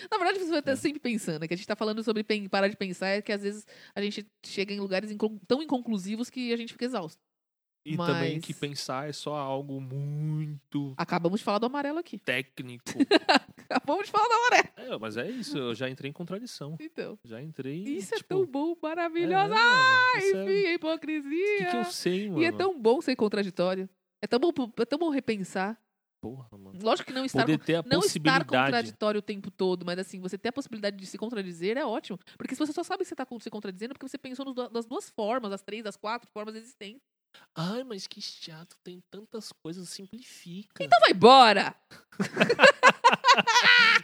Na 0.09 0.17
verdade, 0.17 0.39
você 0.39 0.49
vai 0.49 0.59
estar 0.59 0.71
É. 0.71 0.75
sempre 0.75 0.99
pensando. 0.99 1.43
É 1.43 1.47
que 1.47 1.53
a 1.53 1.57
gente 1.57 1.67
tá 1.67 1.75
falando 1.75 2.01
sobre 2.03 2.23
parar 2.49 2.67
de 2.69 2.77
pensar, 2.77 3.07
é 3.09 3.21
que 3.21 3.31
às 3.31 3.41
vezes 3.43 3.65
a 3.95 4.01
gente 4.01 4.25
chega 4.45 4.73
em 4.73 4.79
lugares 4.79 5.11
inco- 5.11 5.39
tão 5.47 5.61
inconclusivos 5.61 6.29
que 6.29 6.53
a 6.53 6.57
gente 6.57 6.71
fica 6.73 6.85
exausto. 6.85 7.19
E 7.85 7.97
também 7.97 8.35
Mas- 8.35 8.45
que 8.45 8.53
pensar 8.53 9.09
é 9.09 9.11
só 9.13 9.35
algo 9.35 9.81
muito 9.81 10.93
Acabamos 10.97 11.39
de 11.39 11.43
falar 11.43 11.59
do 11.59 11.65
amarelo 11.65 11.99
aqui. 11.99 12.17
técnico. 12.17 12.85
Acabamos 13.69 14.05
de 14.05 14.11
falar 14.11 14.25
do 14.27 14.33
amarelo. 14.33 14.69
é, 14.77 14.97
mas 14.99 15.17
é 15.17 15.29
isso, 15.29 15.57
eu 15.57 15.75
já 15.75 15.89
entrei 15.89 16.09
em 16.09 16.13
contradição. 16.13 16.77
Então. 16.79 17.17
Já 17.25 17.41
entrei. 17.41 17.83
Isso 17.83 18.15
tipo, 18.15 18.33
é 18.33 18.37
tão 18.37 18.45
bom, 18.45 18.71
é, 18.73 18.75
maravilhoso. 18.81 19.33
mano, 19.49 19.55
ah, 19.57 20.17
isso 20.17 20.35
é- 20.37 20.43
enfim, 20.43 20.67
a 20.67 20.73
hipocrisia. 20.73 21.55
O 21.55 21.57
que, 21.57 21.65
que 21.71 21.77
eu 21.77 21.85
sei, 21.85 22.29
mano? 22.29 22.41
E 22.41 22.45
é 22.45 22.51
tão 22.51 22.79
bom 22.79 23.01
ser 23.01 23.15
contraditório. 23.15 23.89
É 24.21 24.27
tão 24.27 24.39
bom, 24.39 24.53
é 24.79 24.85
tão 24.85 24.97
bom 24.99 25.09
repensar. 25.09 25.77
Porra, 26.21 26.47
mano. 26.57 26.79
Lógico 26.81 27.07
que 27.07 27.13
não 27.13 27.25
estar, 27.25 27.41
Poder 27.41 27.57
ter 27.59 27.75
a 27.75 27.81
não 27.81 27.99
estar 27.99 27.99
possibilidade. 27.99 28.45
contraditório 28.47 29.19
o 29.19 29.21
tempo 29.21 29.51
todo, 29.51 29.85
mas 29.85 29.99
assim, 29.99 30.21
você 30.21 30.37
ter 30.37 30.47
a 30.49 30.53
possibilidade 30.53 30.95
de 30.95 31.05
se 31.05 31.17
contradizer 31.17 31.75
é 31.77 31.85
ótimo. 31.85 32.17
Porque 32.37 32.55
se 32.55 32.59
você 32.59 32.71
só 32.71 32.81
sabe 32.81 32.99
que 33.03 33.09
você 33.09 33.13
está 33.13 33.27
se 33.41 33.49
contradizendo, 33.49 33.91
é 33.91 33.93
porque 33.93 34.07
você 34.07 34.17
pensou 34.17 34.53
das 34.69 34.85
duas 34.85 35.09
formas, 35.09 35.51
das 35.51 35.61
três, 35.61 35.83
das 35.83 35.97
quatro 35.97 36.29
formas 36.31 36.55
existentes. 36.55 37.01
Ai, 37.55 37.83
mas 37.83 38.07
que 38.07 38.21
chato, 38.21 38.75
tem 38.83 39.01
tantas 39.11 39.51
coisas, 39.63 39.87
simplifica. 39.89 40.83
Então 40.83 40.99
vai 41.01 41.11
embora! 41.11 41.75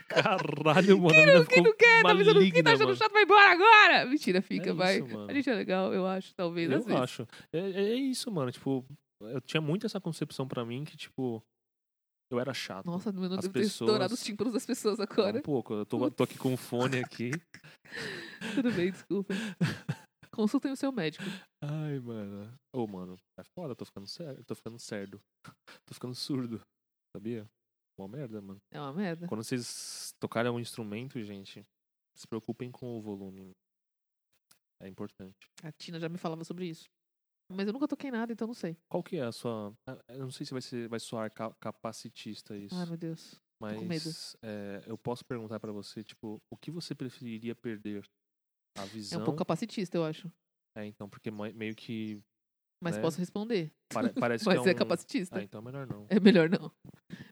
Caralho, 0.08 0.98
mano, 1.00 1.18
a 1.18 1.26
mina 1.26 1.44
Quem 1.46 1.62
não 1.62 1.76
quer, 1.76 2.02
tá 2.02 2.14
pensando, 2.16 2.40
quem 2.52 2.62
tá 2.62 2.70
achando 2.72 2.84
mano. 2.86 2.96
chato, 2.96 3.12
vai 3.12 3.22
embora 3.22 3.52
agora! 3.52 4.06
Mentira, 4.06 4.42
fica, 4.42 4.70
É 4.70 4.72
vai. 4.72 4.98
isso. 5.00 5.18
A 5.28 5.32
gente 5.34 5.50
é 5.50 5.54
legal, 5.54 5.92
eu 5.94 6.06
acho, 6.06 6.34
talvez. 6.34 6.70
às 6.70 6.80
Eu 6.80 6.84
vezes. 6.86 7.00
acho. 7.02 7.26
É, 7.52 7.58
é 7.58 7.94
isso, 7.94 8.30
mano. 8.30 8.50
Tipo, 8.50 8.84
eu 9.22 9.40
tinha 9.40 9.60
muito 9.60 9.86
essa 9.86 10.00
concepção 10.00 10.46
pra 10.46 10.64
mim 10.64 10.84
que, 10.84 10.96
tipo, 10.96 11.42
eu 12.32 12.40
era 12.40 12.52
chato. 12.54 12.86
Nossa, 12.86 13.10
eu 13.10 13.12
não 13.12 13.24
As 13.24 13.30
devo 13.42 13.52
ter 13.52 13.60
estourado 13.62 14.14
os 14.14 14.20
pessoas- 14.20 14.24
tímpanos 14.26 14.52
das 14.54 14.66
pessoas 14.66 14.98
Um 14.98 15.02
agora. 15.02 15.42
pouco. 15.42 15.74
Eu 15.74 15.86
tô, 15.86 16.10
tô 16.10 16.24
aqui 16.24 16.38
com 16.38 16.54
o 16.54 16.56
fone 16.56 16.98
aqui. 16.98 17.30
Tudo 18.54 18.70
bem, 18.72 18.90
desculpa. 18.90 19.34
Consultem 20.62 20.72
o 20.72 20.76
seu 20.76 20.92
médico. 20.92 21.24
Ai, 21.62 21.98
mano. 22.00 22.52
Ô, 22.74 22.86
mano, 22.86 23.18
é 23.38 23.42
foda, 23.44 23.74
tô 23.74 23.84
ficando 23.84 24.06
sério. 24.06 24.44
Tô 24.44 24.54
ficando 24.54 24.78
cerdo. 24.78 25.20
Tô 25.86 25.94
ficando 25.94 26.14
surdo. 26.14 26.60
Sabia? 27.16 27.48
Uma 27.98 28.08
merda, 28.08 28.40
mano. 28.40 28.58
É 28.72 28.80
uma 28.80 28.92
merda. 28.92 29.26
Quando 29.26 29.42
vocês 29.44 30.14
tocarem 30.20 30.50
um 30.50 30.60
instrumento, 30.60 31.20
gente, 31.22 31.66
se 32.16 32.26
preocupem 32.26 32.70
com 32.70 32.96
o 32.96 33.00
volume. 33.02 33.52
É 34.80 34.88
importante. 34.88 35.36
A 35.62 35.70
Tina 35.72 35.98
já 36.00 36.08
me 36.08 36.16
falava 36.16 36.44
sobre 36.44 36.66
isso. 36.66 36.88
Mas 37.52 37.66
eu 37.66 37.72
nunca 37.72 37.88
toquei 37.88 38.10
nada, 38.10 38.32
então 38.32 38.46
não 38.46 38.54
sei. 38.54 38.76
Qual 38.88 39.02
que 39.02 39.16
é 39.16 39.24
a 39.24 39.32
sua. 39.32 39.74
ah, 39.86 39.98
Eu 40.08 40.20
não 40.20 40.30
sei 40.30 40.46
se 40.46 40.52
vai, 40.52 40.62
ser, 40.62 40.88
vai 40.88 41.00
soar 41.00 41.30
ca- 41.32 41.52
capacitista 41.60 42.56
isso. 42.56 42.74
Ai, 42.74 42.86
meu 42.86 42.96
Deus. 42.96 43.40
mas 43.60 44.36
é, 44.40 44.82
eu 44.86 44.96
posso 44.96 45.24
perguntar 45.24 45.58
pra 45.60 45.72
você, 45.72 46.02
tipo, 46.04 46.40
o 46.50 46.56
que 46.56 46.70
você 46.70 46.94
preferiria 46.94 47.54
perder? 47.54 48.04
A 48.78 48.82
É 48.82 48.86
visão. 48.86 49.20
um 49.20 49.24
pouco 49.24 49.38
capacitista, 49.38 49.96
eu 49.96 50.04
acho. 50.04 50.30
É, 50.76 50.84
então, 50.86 51.08
porque 51.08 51.30
meio 51.30 51.74
que. 51.74 52.20
Mas 52.82 52.96
Né? 52.96 53.02
posso 53.02 53.18
responder. 53.18 53.70
pare- 53.92 54.12
parece 54.14 54.46
Mas 54.46 54.54
que 54.62 54.68
é 54.68 54.72
é 54.72 54.74
um... 54.74 54.78
capacitista. 54.78 55.38
Ah, 55.38 55.42
então 55.42 55.60
melhor 55.60 55.86
não. 55.86 56.06
É 56.08 56.18
melhor 56.18 56.48
não. 56.48 56.72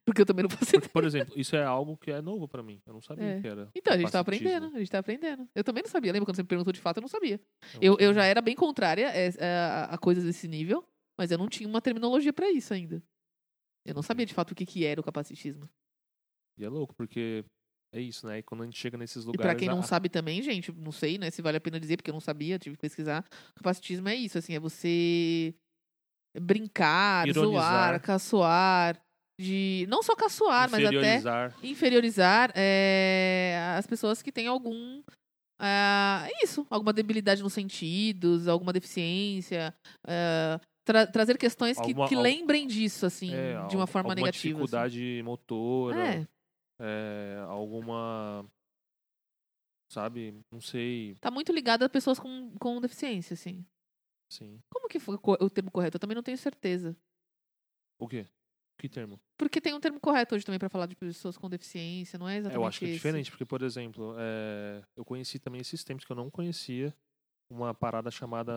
Porque 0.05 0.21
eu 0.21 0.27
também 0.27 0.43
não 0.43 0.51
faço 0.51 0.73
Porque, 0.73 0.89
por 0.89 1.05
exemplo, 1.05 1.39
isso 1.39 1.57
é 1.57 1.65
algo 1.65 1.97
que 1.97 2.11
é 2.11 2.21
novo 2.21 2.47
pra 2.49 2.63
mim. 2.63 2.83
Eu 2.85 2.93
não 2.93 3.01
sabia 3.01 3.25
É. 3.37 3.41
que 3.41 3.47
era. 3.47 3.71
Então, 3.75 3.95
a 3.95 3.97
gente 3.99 4.11
tá 4.13 4.21
aprendendo, 4.21 4.67
a 4.67 4.79
gente 4.79 4.91
tá 4.91 4.99
aprendendo. 4.99 5.49
Eu 5.55 5.65
também 5.65 5.83
não 5.83 5.91
sabia. 5.91 6.13
Lembra 6.13 6.27
quando 6.27 6.37
você 6.37 6.43
me 6.43 6.49
perguntou 6.49 6.73
de 6.73 6.81
fato, 6.81 6.99
eu 6.99 7.01
não 7.03 7.09
sabia. 7.09 7.41
Eu, 7.81 7.93
eu 7.95 7.97
sabia. 8.09 8.15
já 8.15 8.25
era 8.25 8.43
bem 8.43 8.55
contrária 8.57 9.07
é, 9.11 9.29
é, 9.39 9.55
a, 9.57 9.85
a 9.95 9.99
coisas 9.99 10.25
desse 10.25 10.47
nível, 10.49 10.85
mas 11.19 11.31
eu 11.31 11.39
não 11.39 11.49
tinha 11.49 11.69
uma 11.69 11.81
terminologia 11.81 12.33
pra 12.33 12.51
isso 12.51 12.75
ainda. 12.75 13.03
Eu 13.87 13.95
não 13.95 14.03
sabia 14.03 14.27
de 14.27 14.35
fato 14.35 14.51
o 14.51 14.55
que, 14.55 14.67
que 14.67 14.85
era 14.85 15.01
o 15.01 15.05
capacitismo. 15.05 15.67
E 16.59 16.65
é 16.65 16.69
louco, 16.69 16.95
porque 16.95 17.43
é 17.93 18.01
isso, 18.01 18.27
né? 18.27 18.39
E 18.39 18.43
quando 18.43 18.63
a 18.63 18.65
gente 18.65 18.79
chega 18.79 18.97
nesses 18.99 19.25
E 19.25 19.27
lugares. 19.27 19.41
pra 19.47 19.55
quem 19.55 19.69
não 19.69 19.81
a- 19.81 19.83
sabe 19.83 20.09
também, 20.09 20.43
gente, 20.43 20.71
não 20.73 20.93
sei, 20.93 21.17
né, 21.19 21.31
se 21.31 21.41
vale 21.43 21.57
a 21.57 21.61
pena 21.61 21.79
dizer, 21.81 21.97
porque 21.97 22.11
eu 22.11 22.15
não 22.15 22.21
sabia, 22.21 22.59
tive 22.59 22.77
que 22.77 22.83
pesquisar. 22.83 23.25
Capacitismo 23.57 24.09
é 24.09 24.15
isso, 24.15 24.37
assim, 24.39 24.55
é 24.55 24.61
você 24.61 25.55
brincar, 26.41 27.27
Ironizar. 27.27 27.63
zoar, 27.63 28.01
caçoar, 28.03 29.01
de 29.41 29.87
não 29.89 30.03
só 30.03 30.15
caçoar, 30.15 30.71
mas 30.71 30.85
até 30.85 31.21
inferiorizar. 31.63 32.53
é, 32.55 33.75
as 33.79 33.87
pessoas 33.87 34.21
que 34.23 34.33
têm 34.33 34.47
algum. 34.47 35.03
ah, 35.61 36.29
isso, 36.43 36.65
alguma 36.71 36.93
debilidade 36.93 37.43
nos 37.43 37.53
sentidos, 37.53 38.47
alguma 38.47 38.73
deficiência. 38.73 39.75
ah, 40.07 40.61
tra- 40.85 41.07
trazer 41.07 41.37
questões 41.37 41.77
que, 41.79 41.87
Alguma- 41.89 42.09
que 42.09 42.15
al- 42.15 42.23
lembrem 42.23 42.67
disso, 42.67 43.05
assim, 43.07 43.35
É, 43.35 43.67
de 43.67 43.77
uma 43.77 43.87
forma 43.87 44.11
alguma 44.11 44.27
negativa. 44.27 44.39
assim. 44.39 44.49
dificuldade 44.49 45.23
motora. 45.25 45.99
É, 46.15 46.27
é, 46.81 47.37
alguma. 47.49 48.49
Sabe? 49.91 50.39
Não 50.51 50.61
sei. 50.61 51.15
tá 51.17 51.31
muito 51.31 51.51
ligado 51.53 51.83
a 51.83 51.89
pessoas 51.89 52.19
com, 52.19 52.55
com 52.59 52.81
deficiência, 52.81 53.35
assim. 53.35 53.65
Sim. 54.31 54.61
Como 54.71 54.89
que 54.89 55.01
foi 55.01 55.17
o 55.17 55.51
termo 55.51 55.71
correto? 55.71 55.97
Eu 55.97 56.01
também 56.01 56.15
não 56.15 56.23
tenho 56.23 56.37
certeza. 56.37 56.95
O 57.99 58.07
quê? 58.07 58.27
Que 58.79 58.89
termo? 58.89 59.19
Porque 59.37 59.61
tem 59.61 59.75
um 59.75 59.81
termo 59.81 59.99
correto 59.99 60.35
hoje 60.35 60.45
também 60.45 60.59
pra 60.59 60.69
falar 60.69 60.87
de 60.87 60.95
pessoas 60.95 61.37
com 61.37 61.49
deficiência, 61.49 62.19
não 62.19 62.29
é 62.29 62.37
exatamente 62.37 62.63
eu 62.63 62.69
acho 62.69 62.79
que 62.79 62.85
é 62.85 62.89
esse. 62.89 62.97
diferente, 62.97 63.31
porque, 63.31 63.45
por 63.45 63.63
exemplo, 63.63 64.15
é, 64.19 64.85
eu 64.95 65.05
conheci 65.05 65.39
também 65.39 65.61
esses 65.61 65.83
tempos 65.83 66.05
que 66.05 66.13
eu 66.13 66.17
não 66.17 66.31
conhecia 66.31 66.95
uma 67.51 67.75
parada 67.75 68.11
chamada 68.11 68.53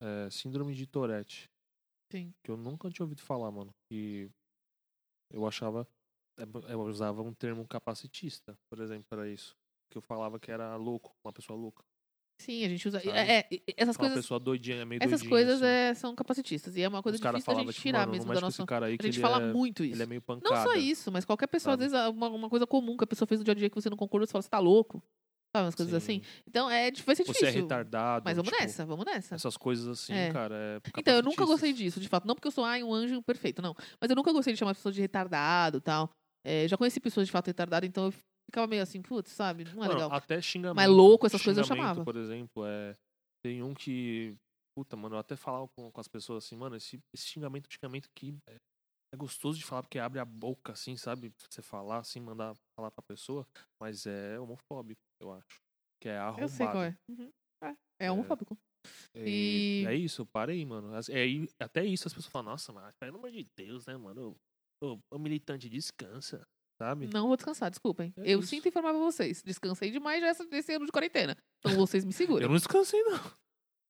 é, 0.00 0.28
Síndrome 0.30 0.74
de 0.74 0.86
Tourette. 0.86 1.48
Sim. 2.10 2.32
Que 2.42 2.50
eu 2.50 2.56
nunca 2.56 2.90
tinha 2.90 3.04
ouvido 3.04 3.22
falar, 3.22 3.50
mano. 3.50 3.72
E 3.90 4.28
eu 5.32 5.46
achava. 5.46 5.86
É, 6.38 6.72
Eu 6.72 6.80
usava 6.82 7.22
um 7.22 7.32
termo 7.32 7.66
capacitista, 7.66 8.56
por 8.70 8.80
exemplo, 8.80 9.04
para 9.08 9.28
isso. 9.28 9.54
Que 9.90 9.98
eu 9.98 10.02
falava 10.02 10.38
que 10.38 10.50
era 10.50 10.74
louco, 10.76 11.12
uma 11.24 11.32
pessoa 11.32 11.58
louca. 11.58 11.82
Sim, 12.38 12.64
a 12.64 12.68
gente 12.68 12.86
usa. 12.86 13.00
É, 13.08 13.38
é, 13.38 13.48
essas 13.78 13.96
Uma 13.96 14.00
coisas. 14.00 14.18
pessoa 14.18 14.38
doidinha, 14.38 14.84
meio 14.84 14.98
Essas 15.02 15.20
doidinha, 15.22 15.30
coisas 15.30 15.62
assim. 15.62 15.64
é, 15.72 15.94
são 15.94 16.14
capacitistas. 16.14 16.76
E 16.76 16.82
é 16.82 16.88
uma 16.88 17.02
coisa 17.02 17.16
difícil 17.16 17.32
da 17.32 17.40
falavam, 17.40 17.64
gente 17.64 17.74
tipo, 17.76 17.82
tirar 17.82 18.00
mano, 18.00 18.12
mesmo 18.12 18.34
da 18.34 18.40
nossa. 18.40 18.62
A 18.62 18.90
gente 18.90 19.20
fala 19.20 19.42
é, 19.42 19.52
muito 19.54 19.82
isso. 19.82 19.94
ele 19.94 20.02
é 20.02 20.06
meio 20.06 20.20
pancada. 20.20 20.54
Não 20.54 20.62
só 20.62 20.74
isso, 20.74 21.10
mas 21.10 21.24
qualquer 21.24 21.46
pessoa, 21.46 21.72
sabe? 21.72 21.84
às 21.86 21.92
vezes, 21.92 22.08
uma, 22.14 22.28
uma 22.28 22.50
coisa 22.50 22.66
comum 22.66 22.94
que 22.96 23.04
a 23.04 23.06
pessoa 23.06 23.26
fez 23.26 23.40
no 23.40 23.44
dia 23.44 23.52
a 23.52 23.54
dia 23.54 23.70
que 23.70 23.74
você 23.74 23.88
não 23.88 23.96
concordou, 23.96 24.26
você 24.26 24.32
fala, 24.32 24.42
você 24.42 24.50
tá 24.50 24.58
louco. 24.58 25.02
Sabe, 25.56 25.64
umas 25.64 25.74
coisas 25.74 25.94
assim. 25.94 26.20
Sim. 26.20 26.42
Então, 26.46 26.68
é, 26.70 26.90
vai 26.90 27.16
ser 27.16 27.24
Você 27.24 27.32
difícil. 27.32 27.48
é 27.48 27.50
retardado. 27.52 28.22
mas 28.26 28.36
vamos 28.36 28.50
tipo, 28.52 28.62
nessa, 28.62 28.84
vamos 28.84 29.06
nessa. 29.06 29.34
Essas 29.34 29.56
coisas 29.56 29.88
assim, 29.88 30.12
É. 30.12 30.30
cara. 30.30 30.54
É 30.84 30.90
Então, 30.98 31.14
eu 31.14 31.22
nunca 31.22 31.46
gostei 31.46 31.72
disso, 31.72 31.98
de 31.98 32.08
fato. 32.08 32.26
Não 32.26 32.34
porque 32.34 32.48
eu 32.48 32.52
sou 32.52 32.64
ai, 32.66 32.82
um 32.82 32.92
anjo 32.92 33.22
perfeito, 33.22 33.62
não. 33.62 33.74
Mas 33.98 34.10
eu 34.10 34.16
nunca 34.16 34.30
gostei 34.30 34.52
de 34.52 34.58
chamar 34.58 34.72
as 34.72 34.76
pessoas 34.76 34.94
de 34.94 35.00
retardado 35.00 35.78
e 35.78 35.80
tal. 35.80 36.10
É, 36.46 36.68
já 36.68 36.76
conheci 36.76 37.00
pessoas 37.00 37.26
de 37.26 37.32
fato 37.32 37.48
retardadas, 37.48 37.88
então 37.88 38.04
eu 38.06 38.12
ficava 38.48 38.68
meio 38.68 38.80
assim, 38.82 39.02
putz, 39.02 39.32
sabe? 39.32 39.64
Não 39.64 39.72
é 39.72 39.88
Mano, 39.88 39.92
legal. 39.94 40.12
Até 40.12 40.40
xingamento. 40.40 40.76
Mas 40.76 40.88
louco, 40.88 41.26
essas 41.26 41.42
coisas 41.42 41.58
eu 41.68 41.76
chamava. 41.76 42.04
Por 42.04 42.16
exemplo, 42.16 42.64
é, 42.64 42.94
tem 43.44 43.62
um 43.62 43.74
que. 43.74 44.36
Puta, 44.78 44.94
mano, 44.94 45.16
eu 45.16 45.18
até 45.18 45.34
falava 45.36 45.66
com, 45.76 45.90
com 45.90 46.00
as 46.00 46.06
pessoas 46.06 46.44
assim, 46.44 46.54
mano, 46.54 46.76
esse, 46.76 47.00
esse 47.14 47.26
xingamento, 47.26 47.66
xingamento 47.72 48.08
aqui 48.14 48.36
é, 48.46 48.56
é 49.12 49.16
gostoso 49.16 49.58
de 49.58 49.64
falar 49.64 49.82
porque 49.82 49.98
abre 49.98 50.20
a 50.20 50.24
boca, 50.24 50.72
assim, 50.72 50.96
sabe? 50.96 51.32
Você 51.50 51.62
falar, 51.62 51.98
assim, 51.98 52.20
mandar 52.20 52.54
falar 52.78 52.90
pra 52.90 53.02
pessoa, 53.02 53.44
mas 53.80 54.06
é 54.06 54.38
homofóbico, 54.38 55.00
eu 55.20 55.32
acho. 55.32 55.60
Que 56.00 56.10
é 56.10 56.18
arrombado. 56.18 56.42
Eu 56.44 56.48
sei 56.48 56.66
qual 56.66 56.82
é. 56.84 56.94
Uhum. 57.10 57.30
É, 57.64 58.06
é 58.06 58.12
homofóbico. 58.12 58.56
E, 59.16 59.82
E- 59.82 59.86
É 59.86 59.94
isso, 59.94 60.26
parei, 60.26 60.64
mano. 60.64 60.94
As- 60.94 61.08
É, 61.08 61.22
aí- 61.22 61.48
até 61.58 61.84
isso 61.84 62.06
as 62.06 62.12
pessoas 62.14 62.30
falam, 62.30 62.52
nossa, 62.52 62.72
mas 62.72 62.94
pelo 63.00 63.16
amor 63.16 63.30
de 63.30 63.44
Deus, 63.56 63.86
né, 63.86 63.96
mano? 63.96 64.36
O, 64.82 64.98
o 65.10 65.18
militante 65.18 65.68
descansa, 65.68 66.46
sabe? 66.78 67.06
Não 67.12 67.26
vou 67.28 67.36
descansar, 67.36 67.70
desculpem. 67.70 68.12
É 68.18 68.34
eu 68.34 68.40
isso. 68.40 68.48
sinto 68.48 68.68
informar 68.68 68.90
pra 68.90 68.98
vocês. 69.00 69.42
Descansei 69.42 69.90
demais 69.90 70.20
já 70.20 70.26
essa- 70.28 70.46
esse 70.52 70.74
ano 70.74 70.84
de 70.86 70.92
quarentena. 70.92 71.36
Então 71.60 71.74
vocês 71.76 72.04
me 72.04 72.12
seguram. 72.14 72.42
Eu 72.42 72.48
não 72.50 72.56
descansei, 72.56 73.02
não. 73.04 73.18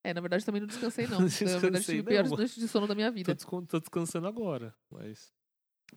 É, 0.05 0.15
na 0.15 0.21
verdade 0.21 0.45
também 0.45 0.61
não 0.61 0.69
descansei, 0.69 1.07
não. 1.09 1.19
Não 1.21 1.27
na 1.27 1.29
verdade 1.29 1.61
descansei, 1.73 1.97
tive 1.97 2.09
piores 2.09 2.31
não. 2.31 2.37
noites 2.39 2.55
de 2.55 2.69
sono 2.69 2.87
da 2.87 2.95
minha 2.95 3.09
Tô, 3.11 3.15
vida. 3.15 3.35
descon- 3.35 3.65
tô 3.67 3.81
descansando 3.81 4.27
agora, 4.29 4.73
mas. 4.91 5.33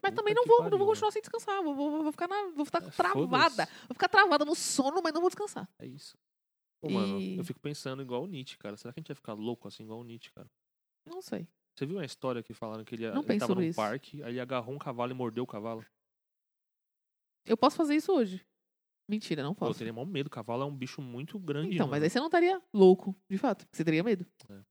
Mas 0.02 0.12
Puta 0.12 0.16
também 0.16 0.34
não 0.36 0.46
vou, 0.46 0.58
não 0.58 0.64
pariu, 0.66 0.78
vou 0.78 0.80
mano. 0.88 0.92
continuar 0.92 1.12
sem 1.12 1.22
descansar. 1.22 1.64
Vou, 1.64 1.76
vou, 1.76 2.04
vou 2.04 2.12
ficar, 2.12 2.28
na, 2.28 2.52
vou 2.56 2.64
ficar 2.66 2.84
É, 2.84 2.90
travada. 2.92 3.66
Vou 3.88 3.94
ficar 3.96 4.08
travada 4.10 4.46
no 4.46 4.56
sono, 4.56 5.02
mas 5.04 5.14
não 5.14 5.22
vou 5.22 5.30
descansar. 5.30 5.68
É 5.80 5.86
isso. 5.88 6.16
Pô, 6.82 6.90
mano, 6.90 7.20
E- 7.20 7.38
eu 7.38 7.44
fico 7.44 7.60
pensando 7.60 8.02
igual 8.02 8.24
o 8.24 8.28
Nietzsche, 8.28 8.58
cara. 8.58 8.78
Será 8.78 8.94
que 8.94 9.00
a 9.00 9.02
gente 9.02 9.08
vai 9.10 9.16
ficar 9.16 9.34
louco 9.34 9.68
assim, 9.68 9.84
igual 9.84 10.00
o 10.00 10.04
Nietzsche, 10.04 10.32
cara? 10.32 10.48
Não 11.08 11.22
sei. 11.22 11.48
Você 11.80 11.86
viu 11.86 11.96
uma 11.96 12.04
história 12.06 12.44
que 12.44 12.54
falaram 12.54 12.84
que 12.84 12.94
ele, 12.94 13.10
Não 13.10 13.24
ele 13.24 13.40
tava 13.40 13.56
num 13.56 13.62
isso. 13.62 13.78
parque, 13.78 14.22
aí 14.22 14.34
ele 14.34 14.42
agarrou 14.42 14.76
um 14.76 14.78
cavalo 14.78 15.12
e 15.14 15.16
mordeu 15.16 15.46
o 15.46 15.48
cavalo? 15.48 15.86
Eu 17.46 17.56
posso 17.56 17.78
fazer 17.78 17.96
isso 17.96 18.12
hoje. 18.12 18.46
Mentira, 19.10 19.42
não 19.42 19.56
Pô, 19.56 19.64
Eu 19.64 19.70
posso. 19.70 19.78
teria 19.80 19.94
maior 19.94 20.06
medo. 20.06 20.30
Cavalo 20.30 20.64
é 20.64 20.66
um 20.66 20.76
bicho 20.76 21.02
muito 21.02 21.40
grande. 21.40 21.76
Então, 21.76 21.88
mas 21.88 21.92
mano. 21.94 22.04
aí 22.04 22.10
você 22.10 22.20
não 22.20 22.26
estaria 22.26 22.62
louco, 22.74 23.16
de 23.30 23.38
fato. 23.38 23.66
Você 23.72 23.86
teria 23.86 24.04
medo. 24.04 24.26
É. 24.50 24.62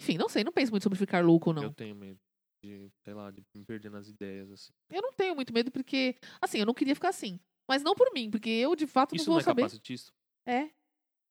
Enfim, 0.00 0.16
não 0.16 0.30
sei, 0.30 0.42
não 0.42 0.50
penso 0.50 0.72
muito 0.72 0.82
sobre 0.82 0.98
ficar 0.98 1.22
louco 1.22 1.50
ou 1.50 1.54
não. 1.54 1.62
Eu 1.64 1.74
tenho 1.74 1.94
medo 1.94 2.18
de, 2.64 2.90
sei 3.04 3.12
lá, 3.12 3.30
de 3.30 3.42
me 3.54 3.64
perder 3.66 3.90
nas 3.90 4.08
ideias, 4.08 4.50
assim. 4.50 4.72
Eu 4.90 5.02
não 5.02 5.12
tenho 5.12 5.34
muito 5.34 5.52
medo 5.52 5.70
porque, 5.70 6.16
assim, 6.40 6.58
eu 6.58 6.64
não 6.66 6.72
queria 6.72 6.94
ficar 6.94 7.10
assim. 7.10 7.38
Mas 7.68 7.82
não 7.82 7.94
por 7.94 8.10
mim, 8.14 8.30
porque 8.30 8.48
eu 8.48 8.74
de 8.74 8.86
fato 8.86 9.14
Isso 9.14 9.26
não 9.26 9.34
não 9.34 9.34
vou 9.34 9.40
é 9.42 9.44
saber. 9.44 9.62
capacitista? 9.62 10.10
É. 10.48 10.70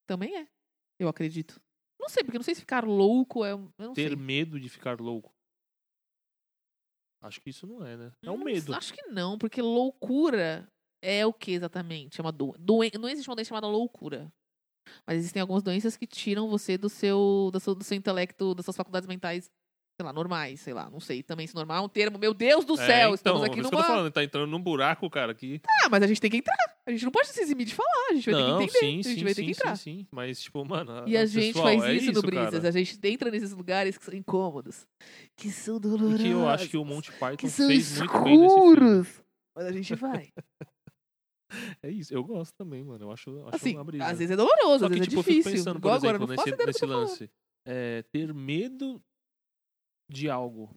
Também 0.06 0.36
é. 0.38 0.48
Eu 1.00 1.08
acredito. 1.08 1.60
Não 2.00 2.08
sei, 2.08 2.24
porque 2.24 2.38
não 2.38 2.42
sei 2.42 2.54
se 2.54 2.60
ficar 2.62 2.84
louco 2.84 3.44
é. 3.44 3.52
Ter 3.94 4.08
sei. 4.08 4.16
medo 4.16 4.58
de 4.58 4.68
ficar 4.68 4.98
louco. 5.00 5.30
Acho 7.22 7.40
que 7.40 7.50
isso 7.50 7.66
não 7.66 7.84
é, 7.84 7.96
né? 7.96 8.12
É 8.22 8.30
um 8.30 8.38
Não 8.38 8.44
medo. 8.44 8.74
Acho 8.74 8.94
que 8.94 9.02
não, 9.08 9.36
porque 9.36 9.60
loucura 9.60 10.66
é 11.02 11.26
o 11.26 11.32
que 11.32 11.52
exatamente? 11.52 12.18
É 12.18 12.22
uma 12.22 12.32
do... 12.32 12.54
doen- 12.58 12.90
Não 12.98 13.08
existe 13.08 13.28
uma 13.28 13.36
doença 13.36 13.48
chamada 13.50 13.66
loucura. 13.66 14.32
Mas 15.06 15.18
existem 15.18 15.40
algumas 15.42 15.62
doenças 15.62 15.96
que 15.96 16.06
tiram 16.06 16.48
você 16.48 16.78
do 16.78 16.88
seu, 16.88 17.50
do 17.52 17.60
seu, 17.60 17.74
do 17.74 17.84
seu 17.84 17.96
intelecto, 17.96 18.54
das 18.54 18.64
suas 18.64 18.76
faculdades 18.76 19.06
mentais, 19.06 19.50
sei 20.00 20.06
lá, 20.06 20.12
normais, 20.14 20.60
sei 20.60 20.72
lá, 20.72 20.88
não 20.88 20.98
sei 20.98 21.22
também 21.22 21.46
se 21.46 21.54
normal 21.54 21.76
é 21.76 21.80
um 21.84 21.88
termo. 21.88 22.18
Meu 22.18 22.32
Deus 22.32 22.64
do 22.64 22.72
É, 22.74 22.86
céu, 22.86 22.96
então, 23.08 23.14
estamos 23.14 23.42
aqui 23.42 23.60
isso 23.60 23.68
que 23.68 23.74
eu 23.74 23.78
numa. 23.78 23.86
tô 23.86 23.92
falando, 23.94 24.10
tá 24.10 24.24
entrando 24.24 24.50
num 24.50 24.60
buraco, 24.62 25.10
cara, 25.10 25.34
que... 25.34 25.60
Ah, 25.84 25.90
mas 25.90 26.02
a 26.02 26.06
gente 26.06 26.18
tem 26.20 26.30
que 26.30 26.38
entrar. 26.38 26.56
A 26.86 26.90
gente 26.90 27.04
não 27.04 27.12
pode 27.12 27.28
se 27.28 27.38
eximir 27.38 27.66
de 27.66 27.74
falar, 27.74 28.08
a 28.10 28.14
gente 28.14 28.30
vai 28.30 28.40
não, 28.40 28.58
ter 28.58 28.66
que 28.68 28.78
entender. 28.78 28.78
sim, 28.78 29.10
a 29.10 29.12
gente 29.12 29.18
sim, 29.18 29.24
vai 29.24 29.34
ter 29.34 29.40
sim, 29.42 29.46
que 29.46 29.50
entrar. 29.52 29.76
sim, 29.76 29.98
sim. 29.98 30.06
Mas, 30.10 30.40
tipo, 30.40 30.64
mano... 30.64 31.04
E 31.06 31.16
a 31.18 31.26
gente 31.26 31.48
pessoal, 31.48 31.64
faz 31.66 31.84
é 31.84 31.92
isso, 31.92 32.12
no 32.12 32.22
Brisas. 32.22 32.50
cara. 32.50 32.68
A 32.68 32.70
gente 32.70 32.98
entra 33.04 33.30
nesses 33.30 33.52
lugares 33.52 33.98
que 33.98 34.04
são 34.06 34.14
incômodos. 34.14 34.86
Que 35.36 35.50
são 35.50 35.76
E 35.76 35.80
dolorosos. 35.80 36.20
que 36.22 36.28
eu 36.30 36.48
acho 36.48 36.68
que 36.70 36.76
o 36.78 36.84
Monty 36.84 37.12
Python 37.12 37.48
fez 37.48 37.50
muito 37.50 37.68
bem 37.68 37.76
nesse 37.76 37.98
filme. 37.98 38.46
escuros. 38.46 39.22
Mas 39.54 39.66
a 39.66 39.72
gente 39.72 39.94
vai. 39.96 40.28
É 41.82 41.90
isso, 41.90 42.14
eu 42.14 42.22
gosto 42.22 42.54
também, 42.56 42.80
mano. 42.84 43.06
Eu 43.06 43.10
acho, 43.12 43.28
acho 43.48 43.56
Assim, 43.56 43.74
uma 43.74 43.82
brisa. 43.82 44.04
às 44.06 44.18
vezes 44.18 44.30
é 44.30 44.36
doloroso, 44.36 44.78
Só 44.78 44.84
às 44.86 44.92
que, 44.92 44.98
vezes 45.00 45.08
tipo, 45.08 45.16
é 45.16 45.18
eu 45.18 45.24
fico 45.24 45.36
difícil. 45.38 45.52
pensando, 45.52 45.74
por 45.80 45.88
Igual 45.88 45.94
agora, 45.96 46.16
exemplo, 46.16 46.36
faço 46.36 46.50
nesse, 46.50 46.66
nesse 46.66 46.86
lance. 46.86 47.30
É, 47.66 48.04
ter 48.12 48.32
medo 48.32 49.02
de 50.10 50.28
algo. 50.28 50.74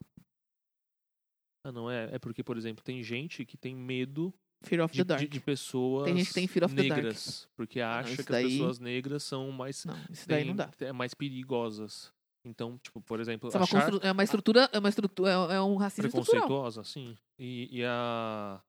Ah, 1.65 1.71
não 1.71 1.89
é? 1.89 2.15
É 2.15 2.19
porque, 2.19 2.43
por 2.43 2.57
exemplo, 2.57 2.83
tem 2.83 3.01
gente 3.03 3.45
que 3.45 3.57
tem 3.57 3.75
medo 3.75 4.33
Fear 4.65 4.83
of 4.85 4.93
de, 4.93 4.99
the 4.99 5.03
Dark. 5.05 5.21
de- 5.21 5.27
de 5.27 5.39
pessoas 5.39 6.05
Tem 6.05 6.17
gente 6.17 6.27
que 6.27 6.33
tem 6.33 6.47
Fear 6.47 6.65
of 6.65 6.75
the 6.75 6.83
Dark. 6.83 6.95
negras. 7.03 7.49
Porque 7.55 7.79
acha 7.81 8.09
isso 8.09 8.15
que 8.17 8.21
as 8.21 8.27
daí- 8.27 8.49
pessoas 8.51 8.79
negras 8.79 9.23
são 9.23 9.51
mais, 9.51 9.85
Não, 9.85 9.95
isso 10.09 10.27
daí 10.27 10.45
não 10.45 10.55
dá. 10.55 10.69
é 10.79 10.91
mais 10.91 11.13
perigosas. 11.13 12.11
Então, 12.45 12.77
tipo, 12.79 12.99
por 13.01 13.21
exemplo, 13.21 13.49
é 13.49 13.55
uma, 13.55 13.63
achar 13.63 13.81
constru- 13.89 14.05
é 14.05 14.11
uma 14.11 14.23
estrutura, 14.23 14.69
é 14.73 14.79
uma 14.79 14.89
estrutura, 14.89 15.29
é 15.31 15.61
um 15.61 15.77
racismo 15.77 16.07
estrutural. 16.07 16.41
preconceituosa, 16.47 16.83
sim. 16.83 17.17
E, 17.39 17.69
e 17.79 17.85
a, 17.85 18.61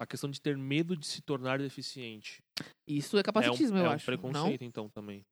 a 0.00 0.06
questão 0.06 0.28
de 0.28 0.40
ter 0.40 0.56
medo 0.58 0.96
de 0.96 1.06
se 1.06 1.22
tornar 1.22 1.60
deficiente. 1.60 2.42
Isso 2.88 3.16
é 3.16 3.22
capacitismo, 3.22 3.76
é 3.76 3.82
um, 3.82 3.84
eu 3.84 3.90
é 3.92 3.94
acho. 3.94 4.02
um 4.02 4.06
preconceito, 4.06 4.62
então, 4.64 4.88
também. 4.88 5.24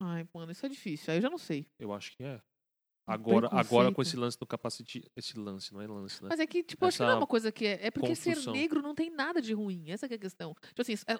Não? 0.00 0.08
Ai, 0.08 0.26
mano, 0.34 0.52
isso 0.52 0.64
é 0.64 0.68
difícil. 0.70 1.12
Aí 1.12 1.18
eu 1.18 1.22
já 1.22 1.28
não 1.28 1.36
sei. 1.36 1.66
Eu 1.78 1.92
acho 1.92 2.16
que 2.16 2.24
é. 2.24 2.40
Agora, 3.06 3.48
agora 3.52 3.92
com 3.92 4.00
esse 4.00 4.16
lance 4.16 4.38
do 4.38 4.46
capacite. 4.46 5.04
Esse 5.14 5.38
lance, 5.38 5.72
não 5.74 5.80
é 5.82 5.86
lance, 5.86 6.22
né? 6.22 6.28
Mas 6.30 6.40
é 6.40 6.46
que, 6.46 6.62
tipo, 6.62 6.86
acho 6.86 6.96
que 6.96 7.02
não 7.02 7.10
é 7.10 7.14
uma 7.16 7.26
coisa 7.26 7.52
que 7.52 7.66
é. 7.66 7.86
É 7.86 7.90
porque 7.90 8.14
ser 8.14 8.36
negro 8.50 8.80
não 8.80 8.94
tem 8.94 9.10
nada 9.10 9.42
de 9.42 9.52
ruim. 9.52 9.90
Essa 9.90 10.08
que 10.08 10.14
é 10.14 10.16
a 10.16 10.20
questão. 10.20 10.54
Tipo 10.68 10.80
assim, 10.82 10.94
é, 11.06 11.14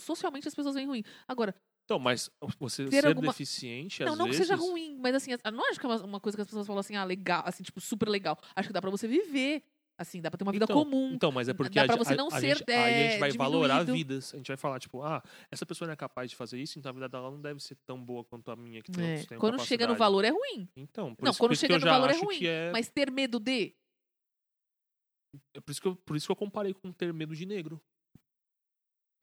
socialmente 0.00 0.46
as 0.46 0.54
pessoas 0.54 0.74
veem 0.76 0.86
ruim. 0.86 1.02
Agora, 1.26 1.54
Então, 1.84 1.98
mas 1.98 2.30
você 2.58 2.88
ser 2.88 3.06
alguma- 3.06 3.32
deficiente, 3.32 4.04
não, 4.04 4.14
não 4.16 4.26
que 4.26 4.32
vezes. 4.32 4.46
seja 4.46 4.54
ruim, 4.56 4.96
mas 5.00 5.14
assim, 5.16 5.32
não 5.52 5.68
acho 5.70 5.80
que 5.80 5.86
é 5.86 5.88
uma 5.88 6.20
coisa 6.20 6.36
que 6.36 6.42
as 6.42 6.46
pessoas 6.46 6.66
falam 6.66 6.80
assim, 6.80 6.94
ah, 6.96 7.04
legal, 7.04 7.42
assim, 7.44 7.62
tipo, 7.62 7.80
super 7.80 8.08
legal. 8.08 8.38
Acho 8.54 8.68
que 8.68 8.72
dá 8.72 8.80
pra 8.80 8.90
você 8.90 9.08
viver. 9.08 9.62
Assim, 9.96 10.20
dá 10.20 10.28
pra 10.28 10.36
ter 10.36 10.42
uma 10.42 10.50
vida 10.50 10.64
Então, 10.64 10.82
comum. 10.82 11.12
Então, 11.14 11.30
mas 11.30 11.48
é 11.48 11.54
porque 11.54 11.78
Dá 11.78 11.84
a, 11.84 11.86
pra 11.86 11.96
você 11.96 12.14
a- 12.14 12.16
não 12.16 12.26
a 12.26 12.40
ser, 12.40 12.56
gente, 12.56 12.70
aí 12.72 12.76
a 12.76 12.88
é, 12.90 13.10
gente 13.10 13.20
vai 13.20 13.30
valorar 13.30 13.84
diminuído. 13.84 14.08
vidas. 14.14 14.34
A 14.34 14.36
gente 14.38 14.48
vai 14.48 14.56
falar, 14.56 14.80
tipo, 14.80 15.02
ah, 15.02 15.22
essa 15.52 15.64
pessoa 15.64 15.86
não 15.86 15.92
é 15.92 15.96
capaz 15.96 16.30
de 16.30 16.36
fazer 16.36 16.60
isso, 16.60 16.78
então 16.80 16.90
a 16.90 16.92
vida 16.92 17.08
dela 17.08 17.30
não 17.30 17.40
deve 17.40 17.60
ser 17.60 17.76
tão 17.86 18.04
boa 18.04 18.24
quanto 18.24 18.50
a 18.50 18.56
minha, 18.56 18.82
que 18.82 18.90
tem, 18.90 19.04
É, 19.04 19.24
Quando 19.38 19.60
chega 19.64 19.86
no 19.86 19.94
valor 19.94 20.24
é 20.24 20.30
ruim. 20.30 20.68
Então, 20.76 21.14
por 21.14 21.24
Não, 21.24 21.30
isso, 21.30 21.38
quando 21.38 21.50
por 21.52 21.56
chega 21.56 21.78
no 21.78 21.86
valor 21.86 22.10
é 22.10 22.16
ruim, 22.16 22.44
é, 22.44 22.72
Mas 22.72 22.88
ter 22.90 23.08
medo 23.12 23.38
de. 23.38 23.72
é 25.54 25.60
por 25.60 25.70
isso 25.70 25.80
que 25.80 25.86
eu, 25.88 25.94
por 25.96 26.16
isso 26.16 26.26
que 26.26 26.32
eu 26.32 26.36
comparei 26.36 26.74
com 26.74 26.90
ter 26.92 27.12
medo 27.12 27.34
de 27.34 27.46
negro. 27.46 27.80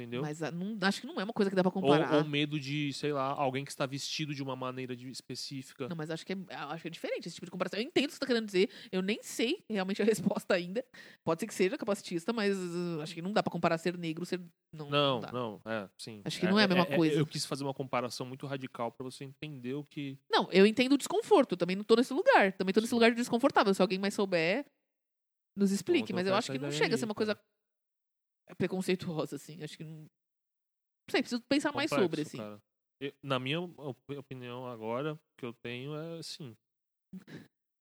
Entendeu? 0.02 0.22
Mas 0.23 0.41
ah, 0.41 0.49
não, 0.49 0.76
acho 0.82 0.99
que 1.02 1.06
não 1.07 1.22
é 1.22 1.23
uma 1.23 1.32
coisa 1.34 1.49
que 1.52 1.56
dá 1.56 1.61
pra 1.61 1.69
Ou, 1.69 1.73
comparar. 1.82 2.15
ou 2.15 2.23
medo 2.26 2.60
de, 2.60 2.91
sei 2.94 3.14
lá, 3.14 3.26
alguém 3.26 3.64
que 3.64 3.69
está 3.72 3.86
vestido 3.86 4.34
de 4.34 4.41
uma 4.41 4.56
maneira 4.56 4.95
de- 4.95 5.10
específica. 5.11 5.88
Não, 5.88 5.95
mas 5.95 6.10
acho 6.10 6.26
que, 6.26 6.34
é, 6.34 6.38
acho 6.49 6.82
que 6.82 6.88
é 6.88 6.91
diferente 6.91 7.28
esse 7.28 7.36
tipo 7.36 7.45
de 7.45 7.52
comparação. 7.52 7.80
Eu 7.80 7.86
entendo 7.86 8.06
o 8.06 8.07
que 8.07 8.14
você 8.15 8.19
tá 8.19 8.26
querendo 8.26 8.45
dizer. 8.48 8.69
Eu 8.91 9.02
nem 9.03 9.22
sei 9.22 9.64
realmente 9.69 10.02
a 10.02 10.06
resposta 10.41 10.56
ainda. 10.56 10.84
Pode 11.23 11.40
ser 11.40 11.45
que 11.48 11.53
seja 11.53 11.78
capacitista, 11.78 12.34
mas 12.34 12.57
uh, 12.57 13.02
acho 13.02 13.14
que 13.14 13.22
não 13.22 13.32
dá 13.32 13.44
pra 13.44 13.52
comparar 13.52 13.78
ser 13.78 13.95
negro, 13.98 14.26
ser. 14.26 14.41
Não, 14.73 14.90
Não, 14.90 15.19
dá. 15.19 15.32
não, 15.32 15.61
é, 15.65 15.88
sim. 15.98 16.22
Acho 16.26 16.40
que 16.40 16.48
não 16.48 16.57
é 16.57 16.64
a 16.64 16.68
mesma 16.68 16.86
coisa. 16.86 17.15
Eu 17.15 17.28
quis 17.28 17.45
fazer 17.45 17.64
uma 17.64 17.73
comparação 17.73 18.26
muito 18.26 18.48
radical 18.48 18.91
pra 18.91 19.03
você 19.03 19.23
entender 19.26 19.73
o 19.76 19.84
que. 19.84 20.18
Não, 20.32 20.49
eu 20.52 20.65
entendo 20.65 20.94
o 20.94 20.98
desconforto. 20.98 21.56
Também 21.57 21.76
não 21.76 21.84
tô 21.84 21.95
nesse 21.95 22.14
lugar. 22.14 22.53
Também 22.53 22.73
tô 22.73 22.80
nesse 22.82 22.94
lugar 22.94 23.11
de 23.11 23.18
desconfortável. 23.18 23.73
Se 23.73 23.82
alguém 23.82 23.99
mais 23.99 24.14
souber, 24.14 24.65
nos 25.57 25.72
explique. 25.72 26.14
Vamos 26.14 26.23
Mas 26.23 26.28
eu 26.28 26.36
acho 26.36 26.52
que 26.52 26.57
não 26.57 26.72
chega 26.72 26.95
a 26.95 26.98
ser 26.98 27.06
uma 27.06 27.14
cara. 27.14 27.36
coisa 27.36 27.40
preconceituosa, 28.57 29.35
assim. 29.35 29.61
Acho 29.63 29.77
que 29.77 29.84
não. 29.84 29.99
Não 30.01 31.11
sei, 31.11 31.22
preciso 31.22 31.41
pensar 31.49 31.73
mais 31.73 31.89
complexo, 31.89 32.09
sobre, 32.09 32.22
assim. 32.22 32.38
cara. 32.38 32.59
Eu- 33.01 33.13
na 33.23 33.39
minha 33.39 33.59
op- 33.59 33.97
opinião 34.18 34.68
agora, 34.68 35.13
o 35.13 35.19
que 35.38 35.45
eu 35.45 35.53
tenho 35.63 35.95
é 35.95 36.22
sim. 36.22 36.55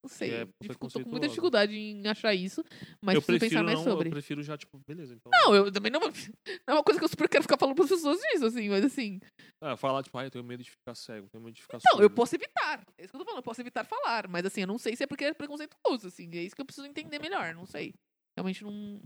Não 0.03 0.09
sei. 0.09 0.31
é 0.31 0.43
eu 0.43 0.47
dificu- 0.63 0.89
tô 0.89 1.03
com 1.05 1.11
muita 1.11 1.29
dificuldade 1.29 1.77
em 1.77 2.07
achar 2.09 2.35
isso. 2.35 2.65
Mas 3.03 3.17
eu 3.17 3.23
preciso 3.23 3.51
pensar 3.51 3.63
mais 3.63 3.79
não, 3.79 3.85
sobre. 3.85 4.09
eu 4.09 4.13
prefiro 4.13 4.43
já, 4.43 4.57
tipo, 4.57 4.81
beleza, 4.89 5.15
então. 5.15 5.31
Não, 5.31 5.55
eu 5.55 5.71
também 5.71 5.93
não. 5.93 6.01
Não 6.67 6.69
é 6.69 6.73
uma 6.73 6.83
coisa 6.83 6.99
que 6.99 7.05
eu 7.05 7.09
super 7.09 7.29
quero 7.29 7.43
ficar 7.43 7.59
falando 7.59 7.75
para 7.77 7.85
as 7.85 7.91
pessoas 7.91 8.19
disso, 8.19 8.47
assim, 8.47 8.69
mas 8.71 8.83
assim. 8.85 9.21
Ah, 9.63 9.77
falar, 9.77 10.03
tipo, 10.03 10.17
ah, 10.17 10.25
eu 10.25 10.31
tenho 10.31 10.43
medo 10.45 10.63
de 10.63 10.71
ficar 10.71 10.95
cego, 10.95 11.29
tenho 11.29 11.45
medo 11.45 11.55
de 11.55 11.63
ficar 11.63 11.79
Não, 11.85 12.01
eu 12.01 12.09
posso 12.09 12.35
evitar. 12.35 12.83
É 12.99 13.05
isso 13.05 13.11
que 13.11 13.17
eu 13.17 13.21
tô 13.21 13.25
falando, 13.27 13.41
eu 13.41 13.43
posso 13.43 13.61
evitar 13.61 13.85
falar. 13.85 14.27
Mas 14.27 14.47
assim, 14.47 14.63
eu 14.63 14.67
não 14.67 14.79
sei 14.79 14.97
se 14.97 15.05
é 15.05 15.07
porque 15.07 15.25
é 15.25 15.35
preconceituoso, 15.35 16.07
assim. 16.09 16.31
É 16.33 16.43
isso 16.43 16.57
que 16.57 16.63
eu 16.63 16.67
preciso 16.67 16.87
entender 16.87 17.19
melhor, 17.21 17.55
não 17.55 17.67
sei. 17.67 17.93
Realmente 18.39 18.65
não. 18.65 19.03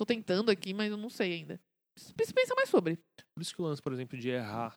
Tô 0.00 0.06
tentando 0.06 0.50
aqui, 0.50 0.72
mas 0.72 0.90
eu 0.90 0.96
não 0.96 1.10
sei 1.10 1.34
ainda. 1.34 1.60
Preciso 2.16 2.34
pensar 2.34 2.54
mais 2.54 2.70
sobre. 2.70 2.96
Por 3.34 3.42
isso 3.42 3.54
que 3.54 3.60
o 3.60 3.66
lance, 3.66 3.82
por 3.82 3.92
exemplo, 3.92 4.18
de 4.18 4.30
errar. 4.30 4.74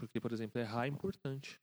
Porque, 0.00 0.20
por 0.20 0.32
exemplo, 0.32 0.60
errar 0.60 0.86
é 0.86 0.88
importante. 0.88 1.60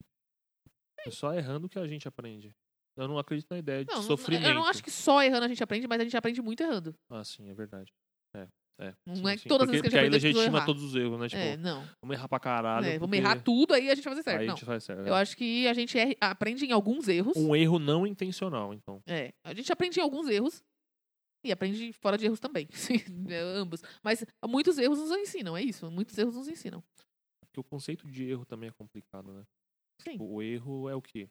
É 1.06 1.10
só 1.10 1.34
errando 1.34 1.68
que 1.68 1.78
a 1.78 1.86
gente 1.86 2.08
aprende. 2.08 2.56
Eu 2.96 3.06
não 3.06 3.18
acredito 3.18 3.50
na 3.50 3.58
ideia 3.58 3.84
de 3.84 3.92
Não, 3.92 4.02
sofrimento. 4.02 4.46
eu 4.46 4.54
não 4.54 4.64
acho 4.64 4.82
que 4.82 4.90
só 4.90 5.22
errando 5.22 5.44
a 5.44 5.48
gente 5.48 5.62
aprende, 5.62 5.86
mas 5.86 6.00
a 6.00 6.04
gente 6.04 6.16
aprende 6.16 6.40
muito 6.40 6.62
errando. 6.62 6.94
Ah, 7.10 7.22
sim, 7.22 7.50
é 7.50 7.54
verdade. 7.54 7.92
É, 8.34 8.48
é. 8.80 8.94
Não 9.06 9.16
sim, 9.16 9.28
é 9.28 9.36
que 9.36 9.42
sim. 9.42 9.48
todas 9.50 9.68
as 9.68 9.72
vezes 9.72 9.82
que 9.82 9.88
a 9.88 10.00
gente 10.00 10.10
porque 10.10 10.26
aí 10.26 10.30
a 10.30 10.32
gente 10.32 10.48
errar. 10.56 10.64
todos 10.64 10.82
os 10.82 10.94
erros, 10.94 11.20
né? 11.20 11.28
Tipo, 11.28 11.42
é, 11.42 11.56
não. 11.58 11.86
vamos 12.02 12.16
errar 12.16 12.28
pra 12.28 12.40
caralho. 12.40 12.86
É, 12.86 12.98
vamos 12.98 13.10
porque 13.10 13.16
errar 13.16 13.42
tudo, 13.42 13.74
aí 13.74 13.90
a 13.90 13.94
gente 13.94 14.04
vai 14.04 14.14
fazer 14.14 14.22
certo. 14.22 14.40
Aí 14.40 14.46
a 14.46 14.48
não. 14.48 14.56
gente 14.56 14.64
faz 14.64 14.84
certo. 14.84 15.06
Eu 15.06 15.14
acho 15.14 15.36
que 15.36 15.68
a 15.68 15.74
gente 15.74 15.98
erra- 15.98 16.16
aprende 16.18 16.64
em 16.64 16.72
alguns 16.72 17.08
erros. 17.08 17.36
Um 17.36 17.54
erro 17.54 17.78
não 17.78 18.06
intencional, 18.06 18.72
então. 18.72 19.02
É, 19.06 19.34
a 19.44 19.52
gente 19.52 19.70
aprende 19.70 20.00
em 20.00 20.02
alguns 20.02 20.30
erros 20.30 20.64
e 21.44 21.52
aprende 21.52 21.92
fora 21.92 22.16
de 22.18 22.26
erros 22.26 22.40
também. 22.40 22.66
Sim, 22.72 22.96
é, 23.28 23.38
ambos. 23.40 23.82
Mas 24.02 24.24
muitos 24.48 24.78
erros 24.78 24.98
nos 24.98 25.10
ensinam, 25.12 25.56
é 25.56 25.62
isso. 25.62 25.90
Muitos 25.90 26.16
erros 26.18 26.34
nos 26.36 26.48
ensinam. 26.48 26.82
Porque 27.40 27.60
o 27.60 27.64
conceito 27.64 28.06
de 28.10 28.24
erro 28.28 28.44
também 28.44 28.68
é 28.68 28.72
complicado, 28.72 29.32
né? 29.32 29.44
Sim. 30.00 30.16
O 30.20 30.42
erro 30.42 30.88
é 30.88 30.94
o 30.94 31.02
quê? 31.02 31.28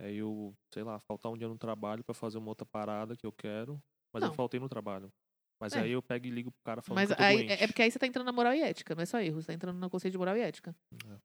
É 0.00 0.12
eu, 0.12 0.54
sei 0.72 0.82
lá, 0.82 0.98
faltar 1.00 1.30
um 1.30 1.36
dia 1.36 1.48
no 1.48 1.58
trabalho 1.58 2.02
pra 2.02 2.14
fazer 2.14 2.38
uma 2.38 2.48
outra 2.48 2.66
parada 2.66 3.16
que 3.16 3.26
eu 3.26 3.32
quero, 3.32 3.82
mas 4.12 4.22
Não. 4.22 4.30
eu 4.30 4.34
faltei 4.34 4.58
no 4.58 4.68
trabalho. 4.68 5.12
Mas 5.60 5.74
É. 5.74 5.80
aí 5.80 5.90
eu 5.92 6.02
pego 6.02 6.26
e 6.26 6.30
ligo 6.30 6.50
pro 6.50 6.62
cara 6.64 6.80
falando 6.80 7.06
Mas 7.06 7.14
que 7.14 7.20
eu 7.20 7.26
aí, 7.26 7.46
é 7.48 7.64
é 7.64 7.66
porque 7.66 7.82
aí 7.82 7.90
você 7.90 7.98
tá 7.98 8.06
entrando 8.06 8.24
na 8.26 8.32
moral 8.32 8.54
e 8.54 8.62
ética, 8.62 8.94
não 8.94 9.02
é 9.02 9.06
só 9.06 9.20
erro, 9.20 9.42
você 9.42 9.48
tá 9.48 9.52
entrando 9.54 9.78
no 9.78 9.90
conceito 9.90 10.12
de 10.12 10.18
moral 10.18 10.36
e 10.36 10.40
ética. 10.40 10.74
É. 11.06 11.18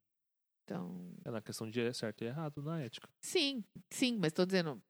Então, 0.64 1.14
É 1.24 1.32
na 1.32 1.42
questão 1.42 1.70
de 1.70 1.80
é 1.80 1.94
certo 1.94 2.24
e 2.24 2.26
errado 2.28 2.62
na 2.62 2.82
ética. 2.82 3.08
sim, 3.22 3.64
sim, 3.92 4.18
mas 4.20 4.34
tô 4.34 4.46
dizendo. 4.46 4.82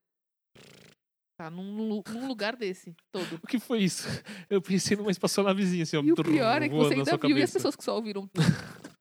Tá 1.37 1.49
num, 1.49 2.01
num 2.07 2.27
lugar 2.27 2.55
desse, 2.55 2.95
todo. 3.11 3.39
O 3.43 3.47
que 3.47 3.59
foi 3.59 3.79
isso? 3.83 4.07
Eu 4.49 4.61
pensei 4.61 4.95
numa 4.95 5.11
espaçonavezinha 5.11 5.83
assim, 5.83 5.97
ó. 5.97 6.01
E 6.01 6.11
o 6.11 6.15
pior 6.15 6.61
é 6.61 6.69
que 6.69 6.75
você 6.75 6.93
ainda 6.93 7.17
viu, 7.17 7.37
e 7.37 7.43
as 7.43 7.51
pessoas 7.51 7.75
que 7.75 7.83
só 7.83 7.95
ouviram. 7.95 8.29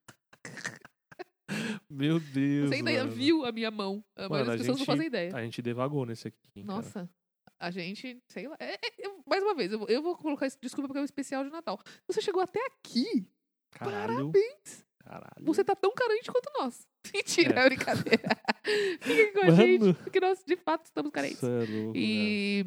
Meu 1.88 2.18
Deus. 2.18 2.68
Você 2.70 2.76
ainda 2.76 2.92
mano. 2.92 3.10
viu 3.12 3.44
a 3.44 3.52
minha 3.52 3.70
mão. 3.70 4.04
A 4.16 4.28
maioria 4.28 4.28
Mano, 4.28 4.44
das 4.46 4.54
a 4.54 4.58
pessoas 4.58 4.78
gente- 4.78 4.88
não 4.88 4.94
fazem 4.94 5.06
ideia. 5.06 5.36
A 5.36 5.42
gente 5.42 5.62
devagou 5.62 6.04
nesse 6.04 6.28
aqui. 6.28 6.38
hein, 6.56 6.64
cara. 6.66 6.76
Nossa, 6.78 7.10
a 7.60 7.70
gente, 7.70 8.20
sei 8.28 8.48
lá. 8.48 8.56
é- 8.58 8.74
é- 8.74 8.78
eu- 8.98 9.22
mais 9.26 9.42
uma 9.42 9.54
vez, 9.54 9.70
eu, 9.70 9.78
vou- 9.78 9.88
eu 9.88 10.02
vou 10.02 10.16
colocar 10.16 10.46
isso, 10.46 10.58
desculpa 10.60 10.88
porque 10.88 10.98
é 10.98 11.02
um 11.02 11.04
especial 11.04 11.44
de 11.44 11.50
Natal. 11.50 11.78
Você 12.08 12.20
chegou 12.20 12.42
até 12.42 12.58
aqui. 12.66 13.28
Caralho. 13.70 14.32
Parabéns. 14.32 14.84
Caralho. 15.04 15.44
Você 15.44 15.62
tá 15.62 15.76
tão 15.76 15.92
carente 15.92 16.30
quanto 16.32 16.50
nós. 16.58 16.84
Mentira, 17.12 17.60
é, 17.60 17.68
brincadeira. 17.68 18.38
Fiquem 19.00 19.32
com 19.32 19.40
a 19.40 19.44
Mano. 19.46 19.56
gente, 19.56 19.94
porque 20.02 20.20
nós 20.20 20.42
de 20.46 20.56
fato 20.56 20.84
estamos 20.86 21.10
carentes. 21.12 21.42
É. 21.42 21.64
E. 21.94 22.66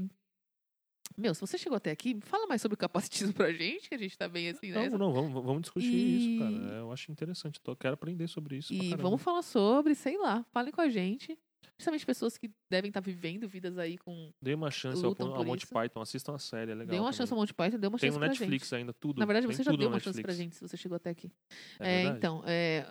Meu, 1.18 1.34
se 1.34 1.42
você 1.42 1.58
chegou 1.58 1.76
até 1.78 1.90
aqui, 1.90 2.16
fala 2.22 2.46
mais 2.46 2.62
sobre 2.62 2.76
o 2.76 2.78
capacitismo 2.78 3.34
pra 3.34 3.52
gente, 3.52 3.90
que 3.90 3.96
a 3.96 3.98
gente 3.98 4.16
tá 4.16 4.30
bem 4.30 4.50
assim, 4.50 4.70
né? 4.72 4.88
Não, 4.90 4.98
não, 5.00 5.14
vamos, 5.14 5.34
vamos 5.44 5.62
discutir 5.64 5.88
E- 5.92 6.36
isso, 6.36 6.40
cara. 6.44 6.76
É, 6.76 6.80
Eu 6.82 6.92
acho 6.92 7.12
interessante. 7.12 7.60
Tô, 7.60 7.76
quero 7.76 7.96
aprender 7.96 8.28
sobre 8.28 8.58
isso. 8.58 8.72
E 8.72 8.94
vamos 8.96 9.20
falar 9.22 9.42
sobre, 9.42 9.96
sei 9.96 10.16
lá, 10.18 10.46
falem 10.52 10.72
com 10.72 10.82
a 10.82 10.90
gente. 10.90 11.36
Principalmente 11.76 12.06
pessoas 12.08 12.38
que 12.40 12.50
devem 12.72 12.90
estar 12.90 13.02
vivendo 13.02 13.48
vidas 13.48 13.78
aí 13.78 14.00
com. 14.00 14.32
Dê 14.42 14.56
uma 14.56 14.72
chance 14.72 15.04
ao, 15.06 15.16
ao 15.20 15.44
Monty 15.46 15.64
isso. 15.66 15.74
Python, 15.74 16.02
assistam 16.02 16.34
a 16.34 16.40
série, 16.40 16.72
é 16.72 16.76
legal. 16.76 16.88
dê 16.92 16.96
uma 16.96 17.06
também. 17.06 17.18
chance 17.18 17.34
ao 17.34 17.38
Monty 17.40 17.54
Python, 17.54 17.78
dê 17.78 17.88
uma 17.88 18.00
Tem 18.00 18.10
chance 18.10 18.16
no 18.16 18.20
pra 18.20 18.28
Netflix 18.30 18.66
gente. 18.68 18.76
ainda, 18.76 18.94
tudo. 18.94 19.20
Na 19.20 19.26
verdade, 19.26 19.46
Tem 19.46 19.56
você 19.56 19.64
já 19.64 19.72
deu 19.72 19.82
no 19.82 19.88
uma 19.90 20.00
chance 20.00 20.20
pra 20.22 20.32
Netflix. 20.34 20.38
gente, 20.38 20.56
se 20.56 20.68
você 20.68 20.76
chegou 20.76 20.96
até 20.96 21.12
aqui. 21.12 21.32
É, 21.80 22.02
É, 22.02 22.04
então, 22.06 22.44
é, 22.48 22.84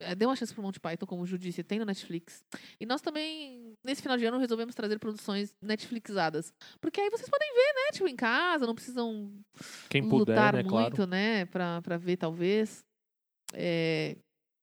é, 0.00 0.14
dê 0.14 0.26
uma 0.26 0.36
chance 0.36 0.52
pro 0.52 0.62
Monty 0.62 0.78
Python, 0.78 1.06
como 1.06 1.22
o 1.22 1.26
Ju 1.26 1.38
disse, 1.38 1.62
tem 1.62 1.78
no 1.78 1.86
Netflix. 1.86 2.44
E 2.78 2.84
nós 2.84 3.00
também, 3.00 3.72
nesse 3.82 4.02
final 4.02 4.18
de 4.18 4.26
ano, 4.26 4.36
resolvemos 4.38 4.74
trazer 4.74 4.98
produções 4.98 5.54
Netflixadas. 5.62 6.52
Porque 6.82 7.00
aí 7.00 7.08
vocês 7.08 7.28
podem 7.30 7.48
ver, 7.54 7.72
né? 7.74 7.92
Tipo, 7.92 8.08
em 8.08 8.16
casa, 8.16 8.66
não 8.66 8.74
precisam 8.74 9.32
Quem 9.88 10.02
puder, 10.06 10.18
lutar 10.32 10.52
né, 10.54 10.62
muito, 10.62 10.96
claro. 10.96 11.06
né? 11.06 11.46
Pra, 11.46 11.80
pra 11.80 11.96
ver, 11.96 12.18
talvez. 12.18 12.84
É, 13.54 14.16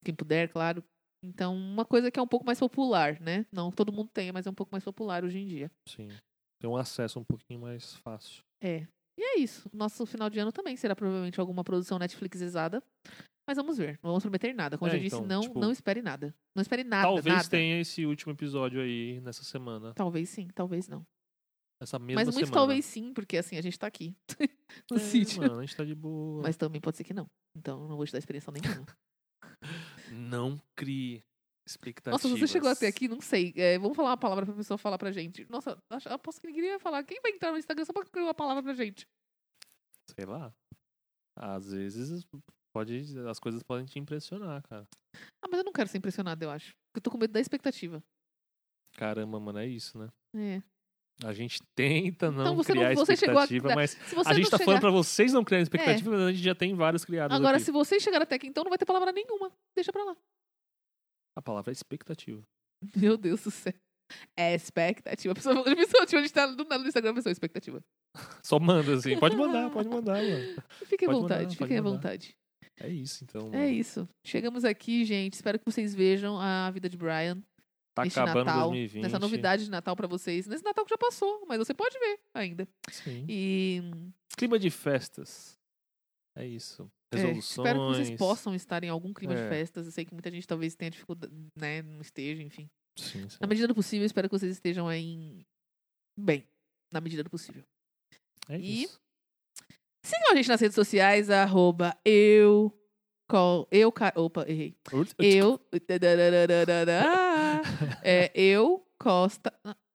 quem 0.04 0.14
puder, 0.14 0.50
claro. 0.50 0.84
Então, 1.24 1.56
uma 1.56 1.86
coisa 1.86 2.10
que 2.10 2.20
é 2.20 2.22
um 2.22 2.28
pouco 2.28 2.46
mais 2.46 2.60
popular, 2.60 3.20
né? 3.20 3.46
Não 3.52 3.70
que 3.70 3.78
todo 3.78 3.92
mundo 3.94 4.10
tenha, 4.14 4.34
mas 4.34 4.48
é 4.48 4.50
um 4.50 4.54
pouco 4.54 4.72
mais 4.72 4.84
popular 4.84 5.24
hoje 5.24 5.38
em 5.40 5.46
dia. 5.46 5.72
Sim. 5.88 6.08
Tem 6.60 6.70
um 6.70 6.76
acesso 6.76 7.20
um 7.20 7.24
pouquinho 7.24 7.60
mais 7.62 7.96
fácil. 7.98 8.44
É. 8.62 8.88
E 9.20 9.24
é 9.24 9.40
isso. 9.40 9.70
Nosso 9.74 10.06
final 10.06 10.30
de 10.30 10.40
ano 10.40 10.52
também 10.52 10.76
será 10.76 10.96
provavelmente 10.96 11.40
alguma 11.40 11.64
produção 11.64 12.00
Netflixizada. 12.00 12.82
Mas 13.48 13.58
vamos 13.58 13.78
ver. 13.78 14.00
Não 14.04 14.10
vamos 14.12 14.24
prometer 14.24 14.54
nada. 14.54 14.78
Como 14.78 14.90
eu 14.90 14.96
É, 14.96 14.98
já 14.98 15.04
disse, 15.04 15.16
então, 15.16 15.28
não, 15.28 15.42
tipo, 15.42 15.60
não 15.60 15.72
espere 15.72 16.02
nada. 16.02 16.34
Não 16.56 16.62
espere 16.62 16.84
nada. 16.84 17.04
talvez 17.08 17.36
nada. 17.36 17.50
tenha 17.50 17.80
esse 17.82 18.06
último 18.06 18.32
episódio 18.34 18.80
aí 18.82 19.20
nessa 19.22 19.44
semana. 19.44 19.94
Talvez 19.94 20.30
sim, 20.30 20.48
talvez 20.56 20.88
não. 20.88 21.04
Essa 21.82 21.98
mesma 21.98 22.22
Mas 22.22 22.28
muito 22.28 22.46
semana. 22.46 22.54
talvez 22.54 22.86
sim, 22.86 23.12
porque 23.14 23.38
assim, 23.38 23.58
a 23.58 23.62
gente 23.62 23.78
tá 23.78 23.88
aqui. 23.88 24.16
no 24.92 24.98
É, 24.98 25.00
sítio. 25.00 25.42
Mano, 25.42 25.60
a 25.60 25.66
gente 25.66 25.76
tá 25.76 25.84
de 25.84 25.96
boa. 25.96 26.44
Mas 26.44 26.56
também 26.56 26.80
pode 26.80 26.98
ser 26.98 27.04
que 27.04 27.14
não. 27.14 27.26
Então 27.58 27.88
não 27.88 27.98
vou 27.98 28.06
te 28.06 28.12
dar 28.12 28.20
experiência 28.20 28.52
nenhuma. 28.52 28.86
Não 30.22 30.60
crie 30.76 31.24
expectativas. 31.68 32.24
Nossa, 32.24 32.38
você 32.38 32.48
chegou 32.48 32.70
até 32.70 32.88
aqui, 32.88 33.08
não 33.08 33.22
sei. 33.22 33.54
É, 33.56 33.78
vamos 33.80 33.96
falar 33.96 34.10
uma 34.12 34.18
palavra 34.18 34.46
pra 34.46 34.56
pessoa 34.56 34.78
falar 34.78 34.98
pra 34.98 35.12
gente. 35.12 35.46
Nossa, 35.50 35.78
acho- 35.90 36.10
aposto 36.10 36.42
que 36.42 36.48
ninguém 36.48 36.66
ia 36.66 36.80
falar. 36.80 37.04
Quem 37.04 37.20
vai 37.22 37.32
entrar 37.32 37.52
no 37.52 37.58
Instagram 37.58 37.86
só 37.86 37.94
pra 37.94 38.06
criar 38.06 38.26
uma 38.26 38.34
palavra 38.34 38.62
pra 38.64 38.74
gente? 38.74 39.08
Sei 40.16 40.26
lá. 40.26 40.54
Às 41.38 41.72
vezes 41.72 42.24
pode, 42.76 43.18
as 43.30 43.40
coisas 43.40 43.64
podem 43.64 43.86
te 43.86 43.98
impressionar, 44.00 44.62
cara. 44.68 44.86
Ah, 45.44 45.48
mas 45.50 45.60
eu 45.60 45.64
não 45.66 45.72
quero 45.74 45.90
ser 45.90 45.98
impressionado, 45.98 46.44
eu 46.44 46.52
acho. 46.52 46.72
Porque 46.92 46.98
eu 47.00 47.02
tô 47.02 47.12
com 47.12 47.18
medo 47.18 47.32
da 47.32 47.40
expectativa. 47.40 48.04
Caramba, 48.98 49.40
mano, 49.40 49.60
é 49.60 49.66
isso, 49.68 49.98
né? 49.98 50.10
É. 50.36 50.62
A 51.24 51.34
gente 51.34 51.60
tenta 51.78 52.32
não 52.32 52.42
Então 52.42 52.56
não- 52.56 52.64
criar 52.64 52.96
você 52.96 53.16
chegou 53.16 53.38
a- 53.40 53.44
expectativa, 53.44 53.76
mas 53.76 53.96
a 54.26 54.34
gente 54.34 54.44
não 54.46 54.50
tá 54.50 54.58
chegar... 54.58 54.66
falando 54.66 54.80
pra 54.82 54.90
vocês 54.92 55.34
não 55.34 55.44
criarem 55.44 55.64
expectativa, 55.64 56.10
mas 56.12 56.22
a 56.22 56.32
gente 56.32 56.44
já 56.44 56.56
tem 56.56 56.74
vários 56.74 57.06
criados 57.06 57.36
Agora, 57.38 57.58
aqui. 57.58 57.66
se 57.66 57.72
vocês 57.72 58.02
chegaram 58.02 58.24
até 58.24 58.36
aqui, 58.36 58.48
então 58.48 58.64
não 58.64 58.70
vai 58.70 58.78
ter 58.78 58.86
palavra 58.86 59.12
nenhuma. 59.12 59.52
Deixa 59.76 59.92
pra 59.92 60.04
lá. 60.04 60.16
A 61.38 61.42
palavra 61.42 61.72
é 61.72 61.74
expectativa. 61.74 62.42
Meu 62.96 63.18
Deus 63.18 63.44
do 63.44 63.52
céu. 63.52 63.74
É 64.38 64.54
expectativa. 64.56 65.32
A 65.32 65.36
pessoa, 65.36 65.60
a 65.62 65.64
pessoa 65.76 66.06
tipo, 66.06 66.18
a 66.18 66.22
gente 66.22 66.34
tá 66.34 66.46
do 66.48 66.64
nada 66.66 66.80
no 66.80 66.88
Instagram, 66.88 67.12
a 67.12 67.16
pessoa 67.16 67.32
expectativa. 67.32 67.80
Só 68.44 68.60
manda 68.60 68.96
assim. 68.96 69.18
Pode 69.18 69.36
mandar, 69.38 69.70
pode 69.70 69.88
mandar, 69.88 70.22
mano. 70.22 70.64
Fiquem 70.86 71.08
à 71.08 71.12
vontade, 71.12 71.44
mandar, 71.44 71.56
fiquem 71.56 71.78
à 71.78 71.82
vontade. 71.82 72.36
É 72.80 72.90
isso, 72.90 73.24
então. 73.24 73.50
É 73.54 73.58
mano. 73.60 73.70
isso. 73.70 74.10
Chegamos 74.26 74.66
aqui, 74.66 75.06
gente. 75.06 75.34
Espero 75.36 75.60
que 75.60 75.66
vocês 75.66 75.94
vejam 75.94 76.40
a 76.40 76.70
vida 76.72 76.90
de 76.90 76.98
Brian 76.98 77.42
Tá 77.94 78.04
neste 78.04 78.20
acabando 78.20 78.46
Natal. 78.46 78.70
2020. 78.70 79.04
Nessa 79.04 79.20
novidade 79.20 79.66
de 79.66 79.70
Natal 79.72 79.96
pra 79.96 80.08
vocês. 80.08 80.48
Nesse 80.48 80.64
Natal 80.64 80.86
que 80.86 80.90
já 80.92 80.98
passou, 80.98 81.46
mas 81.48 81.58
você 81.58 81.74
pode 81.74 81.98
ver 82.00 82.20
ainda. 82.34 82.68
Sim. 82.90 83.26
E 83.28 83.82
Clima 84.38 84.58
de 84.58 84.70
festas. 84.70 85.58
É 86.38 86.46
isso. 86.46 86.90
é, 87.14 87.18
Resoluções. 87.18 87.50
espero 87.58 87.80
que 87.80 87.86
vocês 87.98 88.18
possam 88.18 88.56
estar 88.56 88.84
em 88.86 88.90
algum 88.90 89.14
clima 89.14 89.36
de 89.36 89.42
É. 89.42 89.50
festas. 89.50 89.86
Eu 89.86 89.92
sei 89.92 90.06
que 90.06 90.14
muita 90.14 90.32
gente 90.32 90.48
talvez 90.48 90.74
tenha 90.76 90.90
dificuldade, 90.90 91.34
né? 91.60 91.82
Não 91.82 92.00
esteja, 92.02 92.42
enfim. 92.42 92.70
Sim, 92.98 93.28
sim. 93.30 93.38
Na 93.42 93.48
medida 93.48 93.68
do 93.68 93.76
possível, 93.76 94.06
espero 94.06 94.30
que 94.30 94.38
vocês 94.40 94.52
estejam 94.54 94.88
aí 94.88 95.04
em- 95.04 95.46
bem. 96.18 96.48
Na 96.94 97.02
medida 97.02 97.24
do 97.24 97.30
possível. 97.30 97.64
É 98.48 98.58
E- 98.58 98.84
isso. 98.84 99.00
Sigam 100.06 100.32
a 100.32 100.36
gente 100.36 100.48
nas 100.48 100.60
redes 100.62 100.76
sociais, 100.76 101.30
arroba 101.30 101.96
eu. 102.06 102.72
Col, 103.32 103.68
eu, 103.72 103.94
opa, 104.16 104.46
errei. 104.48 104.76
Eu. 105.20 105.60
É, 108.04 108.32
eu, 108.36 108.86
Costa. 109.00 109.54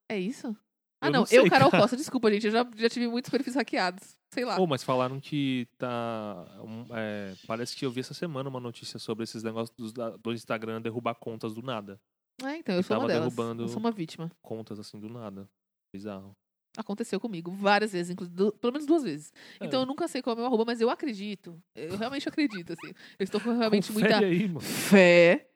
É 0.09 0.19
isso? 0.19 0.57
Ah, 1.01 1.09
Eu 1.09 1.13
não. 1.13 1.21
não 1.21 1.27
sei, 1.27 1.39
eu, 1.41 1.51
Carol 1.51 1.71
cara. 1.71 1.83
Costa. 1.83 1.97
Desculpa, 1.97 2.31
gente. 2.31 2.47
Eu 2.47 2.53
já, 2.53 2.67
já 2.77 2.89
tive 2.89 3.07
muitos 3.09 3.31
perfis 3.31 3.55
hackeados. 3.55 4.17
Sei 4.33 4.45
lá. 4.45 4.57
Oh, 4.59 4.67
mas 4.67 4.83
falaram 4.83 5.21
que 5.21 5.67
tá. 5.79 6.47
um, 6.63 6.87
é, 6.97 7.35
parece 7.47 7.77
que 7.77 7.85
eu 7.85 7.91
vi 7.91 8.01
essa 8.01 8.15
semana 8.15 8.49
uma 8.49 8.61
notícia 8.61 8.99
sobre 8.99 9.25
esses 9.25 9.43
negócios 9.43 9.93
da- 9.93 10.17
do 10.17 10.33
Instagram 10.33 10.81
derrubar 10.81 11.15
contas 11.15 11.55
do 11.55 11.63
nada. 11.63 12.01
É, 12.43 12.57
então, 12.59 12.75
eu 12.75 12.83
sou 12.83 12.99
uma 12.99 13.07
delas. 13.07 13.25
derrubando- 13.25 13.63
Eu 13.65 13.69
sou 13.69 13.79
uma 13.79 13.91
vítima. 13.91 14.31
Contas 14.43 14.79
assim 14.79 14.99
do 14.99 15.09
nada. 15.09 15.49
Bizarro. 15.95 16.37
Aconteceu 16.77 17.19
comigo 17.21 17.51
várias 17.51 17.93
vezes, 17.93 18.11
inclusive, 18.11 18.53
pelo 18.61 18.73
menos 18.73 18.87
duas 18.87 19.03
vezes. 19.03 19.33
Então 19.61 19.81
É. 19.81 19.83
eu 19.83 19.87
nunca 19.87 20.07
sei 20.09 20.21
qual 20.23 20.33
é 20.33 20.37
o 20.37 20.39
meu 20.41 20.47
arroba, 20.47 20.65
mas 20.65 20.81
eu 20.81 20.91
acredito. 20.91 21.61
Eu 21.75 21.97
realmente 21.97 22.29
acredito, 22.29 22.73
assim. 22.73 22.93
Eu 23.19 23.25
estou 23.25 23.41
com 23.41 23.57
realmente 23.57 23.93
Confere 23.93 24.13
muita 24.15 24.27
aí, 24.27 24.47
mano. 24.49 24.61
fé. 24.61 25.49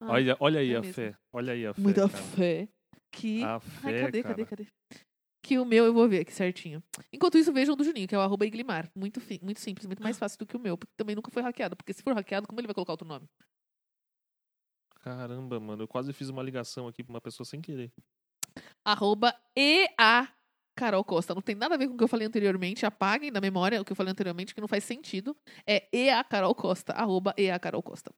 Ah, 0.00 0.12
Olha, 0.12 0.36
olha 0.40 0.60
aí 0.60 0.72
é 0.72 0.76
a 0.76 0.80
mesmo. 0.80 0.94
fé. 0.94 1.14
Olha 1.32 1.52
aí 1.52 1.66
a 1.66 1.74
fé. 1.74 1.80
muita 1.80 2.08
cara. 2.08 2.22
fé. 2.22 2.68
Que. 3.14 3.42
A 3.44 3.54
Ai, 3.54 3.60
fé, 3.60 4.00
cadê, 4.04 4.22
cara. 4.22 4.34
cadê, 4.34 4.46
cadê? 4.46 4.66
Que 5.44 5.58
o 5.58 5.64
meu 5.64 5.84
eu 5.84 5.92
vou 5.92 6.08
ver 6.08 6.20
aqui 6.20 6.32
certinho. 6.32 6.82
Enquanto 7.12 7.36
isso, 7.36 7.52
vejam 7.52 7.74
do 7.76 7.82
Juninho, 7.84 8.06
que 8.08 8.14
é 8.14 8.18
o 8.18 8.20
arroba 8.20 8.46
Iglimar. 8.46 8.88
Muito, 8.96 9.20
fi- 9.20 9.40
muito 9.42 9.58
simples, 9.60 9.86
muito 9.86 10.02
mais 10.02 10.16
fácil 10.16 10.38
do 10.38 10.46
que 10.46 10.56
o 10.56 10.60
meu, 10.60 10.78
porque 10.78 10.92
também 10.96 11.14
nunca 11.16 11.30
foi 11.30 11.42
hackeado. 11.42 11.76
Porque 11.76 11.92
se 11.92 12.02
for 12.02 12.14
hackeado, 12.14 12.46
como 12.46 12.60
ele 12.60 12.66
vai 12.68 12.74
colocar 12.74 12.92
outro 12.92 13.06
nome? 13.06 13.26
Caramba, 15.00 15.58
mano. 15.58 15.82
Eu 15.82 15.88
quase 15.88 16.12
fiz 16.12 16.28
uma 16.28 16.42
ligação 16.42 16.86
aqui 16.86 17.02
pra 17.02 17.12
uma 17.14 17.20
pessoa 17.20 17.44
sem 17.44 17.60
querer. 17.60 17.90
Arroba 18.84 19.34
EA 19.56 20.28
Carol 20.74 21.04
Costa. 21.04 21.34
Não 21.34 21.42
tem 21.42 21.54
nada 21.54 21.74
a 21.74 21.78
ver 21.78 21.88
com 21.88 21.94
o 21.94 21.96
que 21.96 22.04
eu 22.04 22.08
falei 22.08 22.26
anteriormente. 22.26 22.84
Apaguem 22.86 23.30
da 23.32 23.40
memória 23.40 23.80
o 23.80 23.84
que 23.84 23.92
eu 23.92 23.96
falei 23.96 24.10
anteriormente, 24.12 24.54
que 24.54 24.60
não 24.60 24.68
faz 24.68 24.84
sentido. 24.84 25.36
É 25.66 25.84
EA 25.92 26.22
Carol 26.24 26.54
Costa. 26.54 26.92
Arroba 26.92 27.34
EA 27.36 27.58
Carol 27.58 27.82
Costa. 27.82 28.10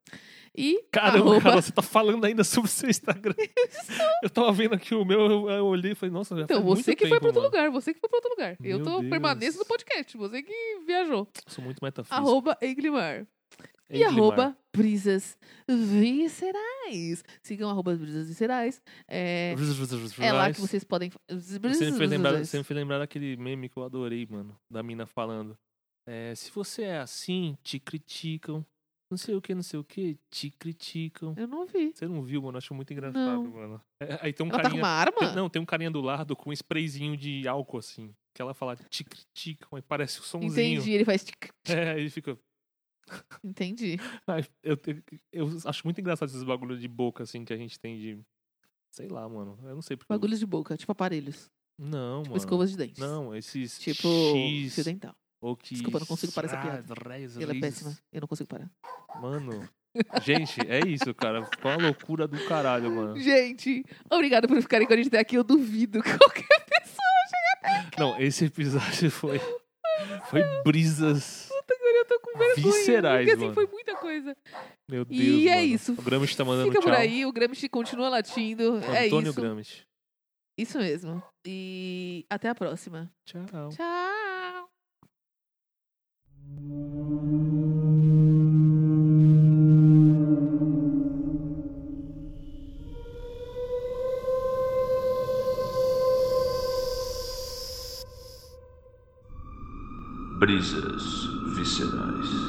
E 0.57 0.85
Caramba, 0.93 1.19
arroba... 1.31 1.41
Carol, 1.43 1.63
você 1.63 1.73
tá 1.73 1.83
falando 1.83 2.25
ainda 2.25 2.45
sobre 2.45 2.69
o 2.69 2.73
seu 2.73 2.89
Instagram. 2.89 3.35
eu 4.23 4.31
tava 4.31 4.53
vendo 4.53 4.75
aqui 4.75 4.95
o 4.95 5.05
meu, 5.05 5.21
eu, 5.21 5.51
eu 5.51 5.67
olhei 5.67 5.93
e 5.93 5.95
falei, 5.95 6.13
nossa, 6.13 6.37
já 6.37 6.43
Então, 6.43 6.63
você 6.63 6.95
que 6.95 7.03
foi 7.09 7.19
tempo, 7.19 7.21
pra 7.21 7.29
outro 7.29 7.43
mano. 7.43 7.53
lugar. 7.53 7.71
Você 7.71 7.93
que 7.93 8.01
foi 8.01 8.09
pra 8.09 8.19
outro 8.19 8.31
lugar. 8.31 8.57
eu 8.63 8.79
Meu 8.79 8.83
tô 8.85 8.99
Deus. 9.01 9.11
permaneço 9.11 9.59
no 9.59 9.65
podcast. 9.67 10.17
Você 10.17 10.43
que 10.43 10.79
viajou. 10.87 11.29
Sou 11.47 11.63
muito 11.65 11.83
metafísico. 11.83 12.15
Arroba 12.15 12.57
Eglimar. 12.61 13.27
E 13.91 14.03
Eglimar. 14.03 14.13
arroba 14.13 14.59
brisas 14.75 15.37
viscerais. 15.69 17.23
Sigam 17.43 17.71
arroba 17.71 17.95
brisas 17.97 18.29
viscerais. 18.29 18.83
É, 19.07 19.55
é 20.21 20.33
lá 20.33 20.53
que 20.53 20.61
vocês 20.61 20.85
podem. 20.85 21.11
Você 21.31 21.59
me, 21.59 21.75
fez 21.99 22.11
lembrar, 22.11 22.45
você 22.45 22.59
me 22.59 22.65
fez 22.65 22.77
lembrar 22.77 22.99
daquele 22.99 23.37
meme 23.37 23.69
que 23.69 23.77
eu 23.77 23.85
adorei, 23.85 24.27
mano. 24.29 24.57
Da 24.71 24.83
mina 24.83 25.07
falando. 25.07 25.57
É, 26.09 26.35
se 26.35 26.51
você 26.51 26.83
é 26.83 26.99
assim, 26.99 27.57
te 27.63 27.79
criticam. 27.79 28.65
Não 29.11 29.19
sei 29.19 29.35
o 29.35 29.41
que, 29.41 29.55
não 29.55 29.63
sei 29.63 29.79
o 29.79 29.85
que, 29.85 30.19
te 30.31 30.51
criticam. 30.51 31.35
Eu 31.37 31.47
não 31.47 31.67
vi. 31.67 31.93
Você 31.95 32.09
não 32.09 32.23
viu, 32.23 32.43
mano? 32.43 32.59
Acho 32.59 32.75
muito 32.75 32.93
engraçado, 32.93 33.43
Não. 33.43 33.45
mano. 33.51 33.81
É, 34.03 34.19
aí 34.23 34.33
tem 34.33 34.45
um 34.45 34.49
Ela 34.49 34.57
tá 34.59 34.63
com 34.63 34.69
carinha. 34.71 34.83
uma 34.83 34.89
arma? 34.89 35.19
tem- 35.19 35.35
não, 35.37 35.49
tem 35.49 35.63
um 35.63 35.65
carinha 35.67 35.91
do 35.91 36.01
lado 36.01 36.35
com 36.35 36.51
um 36.51 36.53
sprayzinho 36.53 37.17
de 37.17 37.47
álcool, 37.47 37.79
assim. 37.79 38.13
Que 38.35 38.43
ela 38.43 38.55
fala, 38.55 38.75
te 38.77 39.05
criticam, 39.05 39.69
aí 39.77 39.83
parece 39.83 40.19
o 40.21 40.23
somzinho. 40.25 40.53
Entendi. 40.53 40.91
Ele 40.93 41.05
faz. 41.05 41.23
tic, 41.23 41.49
É, 41.69 41.93
aí 41.93 42.11
fica. 42.11 42.37
Entendi. 43.43 43.99
Eu, 44.63 44.77
te- 44.77 45.03
eu 45.33 45.49
acho 45.65 45.87
muito 45.87 46.01
engraçado 46.01 46.29
esses 46.29 46.43
bagulho 46.43 46.79
de 46.79 46.89
boca, 46.89 47.23
assim, 47.23 47.45
que 47.45 47.53
a 47.53 47.57
gente 47.57 47.79
tem 47.79 47.99
de. 47.99 48.19
Sei 48.91 49.09
lá, 49.09 49.29
mano. 49.29 49.59
Eu 49.65 49.75
não 49.75 49.83
sei 49.83 49.97
porque. 49.97 50.13
eu- 50.13 50.17
Bagulhos 50.17 50.39
de 50.39 50.47
boca, 50.47 50.77
tipo 50.77 50.91
aparelhos. 50.93 51.51
Não, 51.79 52.23
Tipo 52.23 52.31
mano. 52.31 52.37
escovas 52.39 52.71
de 52.71 52.77
dentes. 52.77 52.99
Não, 52.99 53.35
esses. 53.35 53.79
Tipo 53.79 54.09
X, 54.09 54.75
fio 54.77 54.85
dental. 54.85 55.15
ou 55.41 55.57
que. 55.57 55.75
Desculpa, 55.75 55.97
eu 55.97 56.01
não 56.01 56.07
consigo 56.07 56.33
parar 56.33 56.47
essa 56.47 56.57
piada. 56.57 56.95
Reis, 57.09 57.37
Ela 57.37 57.53
é 57.57 57.61
péssima. 57.61 57.99
Eu 58.13 58.21
não 58.21 58.29
consigo 58.29 58.49
parar. 58.49 58.71
Mano. 59.21 59.69
Gente, 60.25 60.61
é 60.69 60.81
isso, 60.87 61.13
cara. 61.15 61.45
Ficou 61.47 61.71
uma 61.71 61.83
loucura 61.83 62.27
do 62.27 62.37
caralho, 62.47 62.91
mano. 62.95 63.17
Gente, 63.21 63.85
obrigada 64.11 64.47
por 64.49 64.61
ficarem 64.63 64.87
com 64.87 64.93
a 64.93 64.97
gente 64.97 65.07
até 65.09 65.19
aqui. 65.21 65.37
Eu 65.37 65.45
duvido 65.45 66.03
que 66.03 66.11
qualquer 66.19 66.65
pessoa. 66.67 67.91
Não, 67.99 68.21
esse 68.21 68.45
episódio 68.47 69.11
foi. 69.11 69.41
Foi 70.31 70.43
brisas. 70.65 71.49
Vergonha. 72.37 72.55
Viscerais, 72.57 73.19
porque 73.27 73.33
assim 73.33 73.43
mano. 73.43 73.55
foi 73.55 73.67
muita 73.67 73.97
coisa. 73.97 74.37
Meu 74.91 75.05
Deus. 75.05 75.21
E 75.21 75.49
é 75.49 75.57
mano. 75.57 75.67
isso. 75.67 75.93
O 75.93 76.03
Gramsci 76.03 76.37
tá 76.37 76.45
mandando 76.45 76.69
Fica 76.69 76.81
tchau. 76.83 76.91
por 76.91 76.99
aí, 76.99 77.25
o 77.25 77.33
Gramsci 77.33 77.69
continua 77.69 78.09
latindo. 78.09 78.79
é 78.79 79.07
Antônio 79.07 79.31
isso. 79.31 79.41
Gramsci. 79.41 79.83
Isso 80.59 80.79
mesmo. 80.79 81.23
E 81.47 82.25
até 82.31 82.49
a 82.49 82.55
próxima. 82.55 83.11
Tchau. 83.25 83.71
Tchau. 83.71 84.69
Brisas 100.39 101.24
viscerais. 101.65 102.44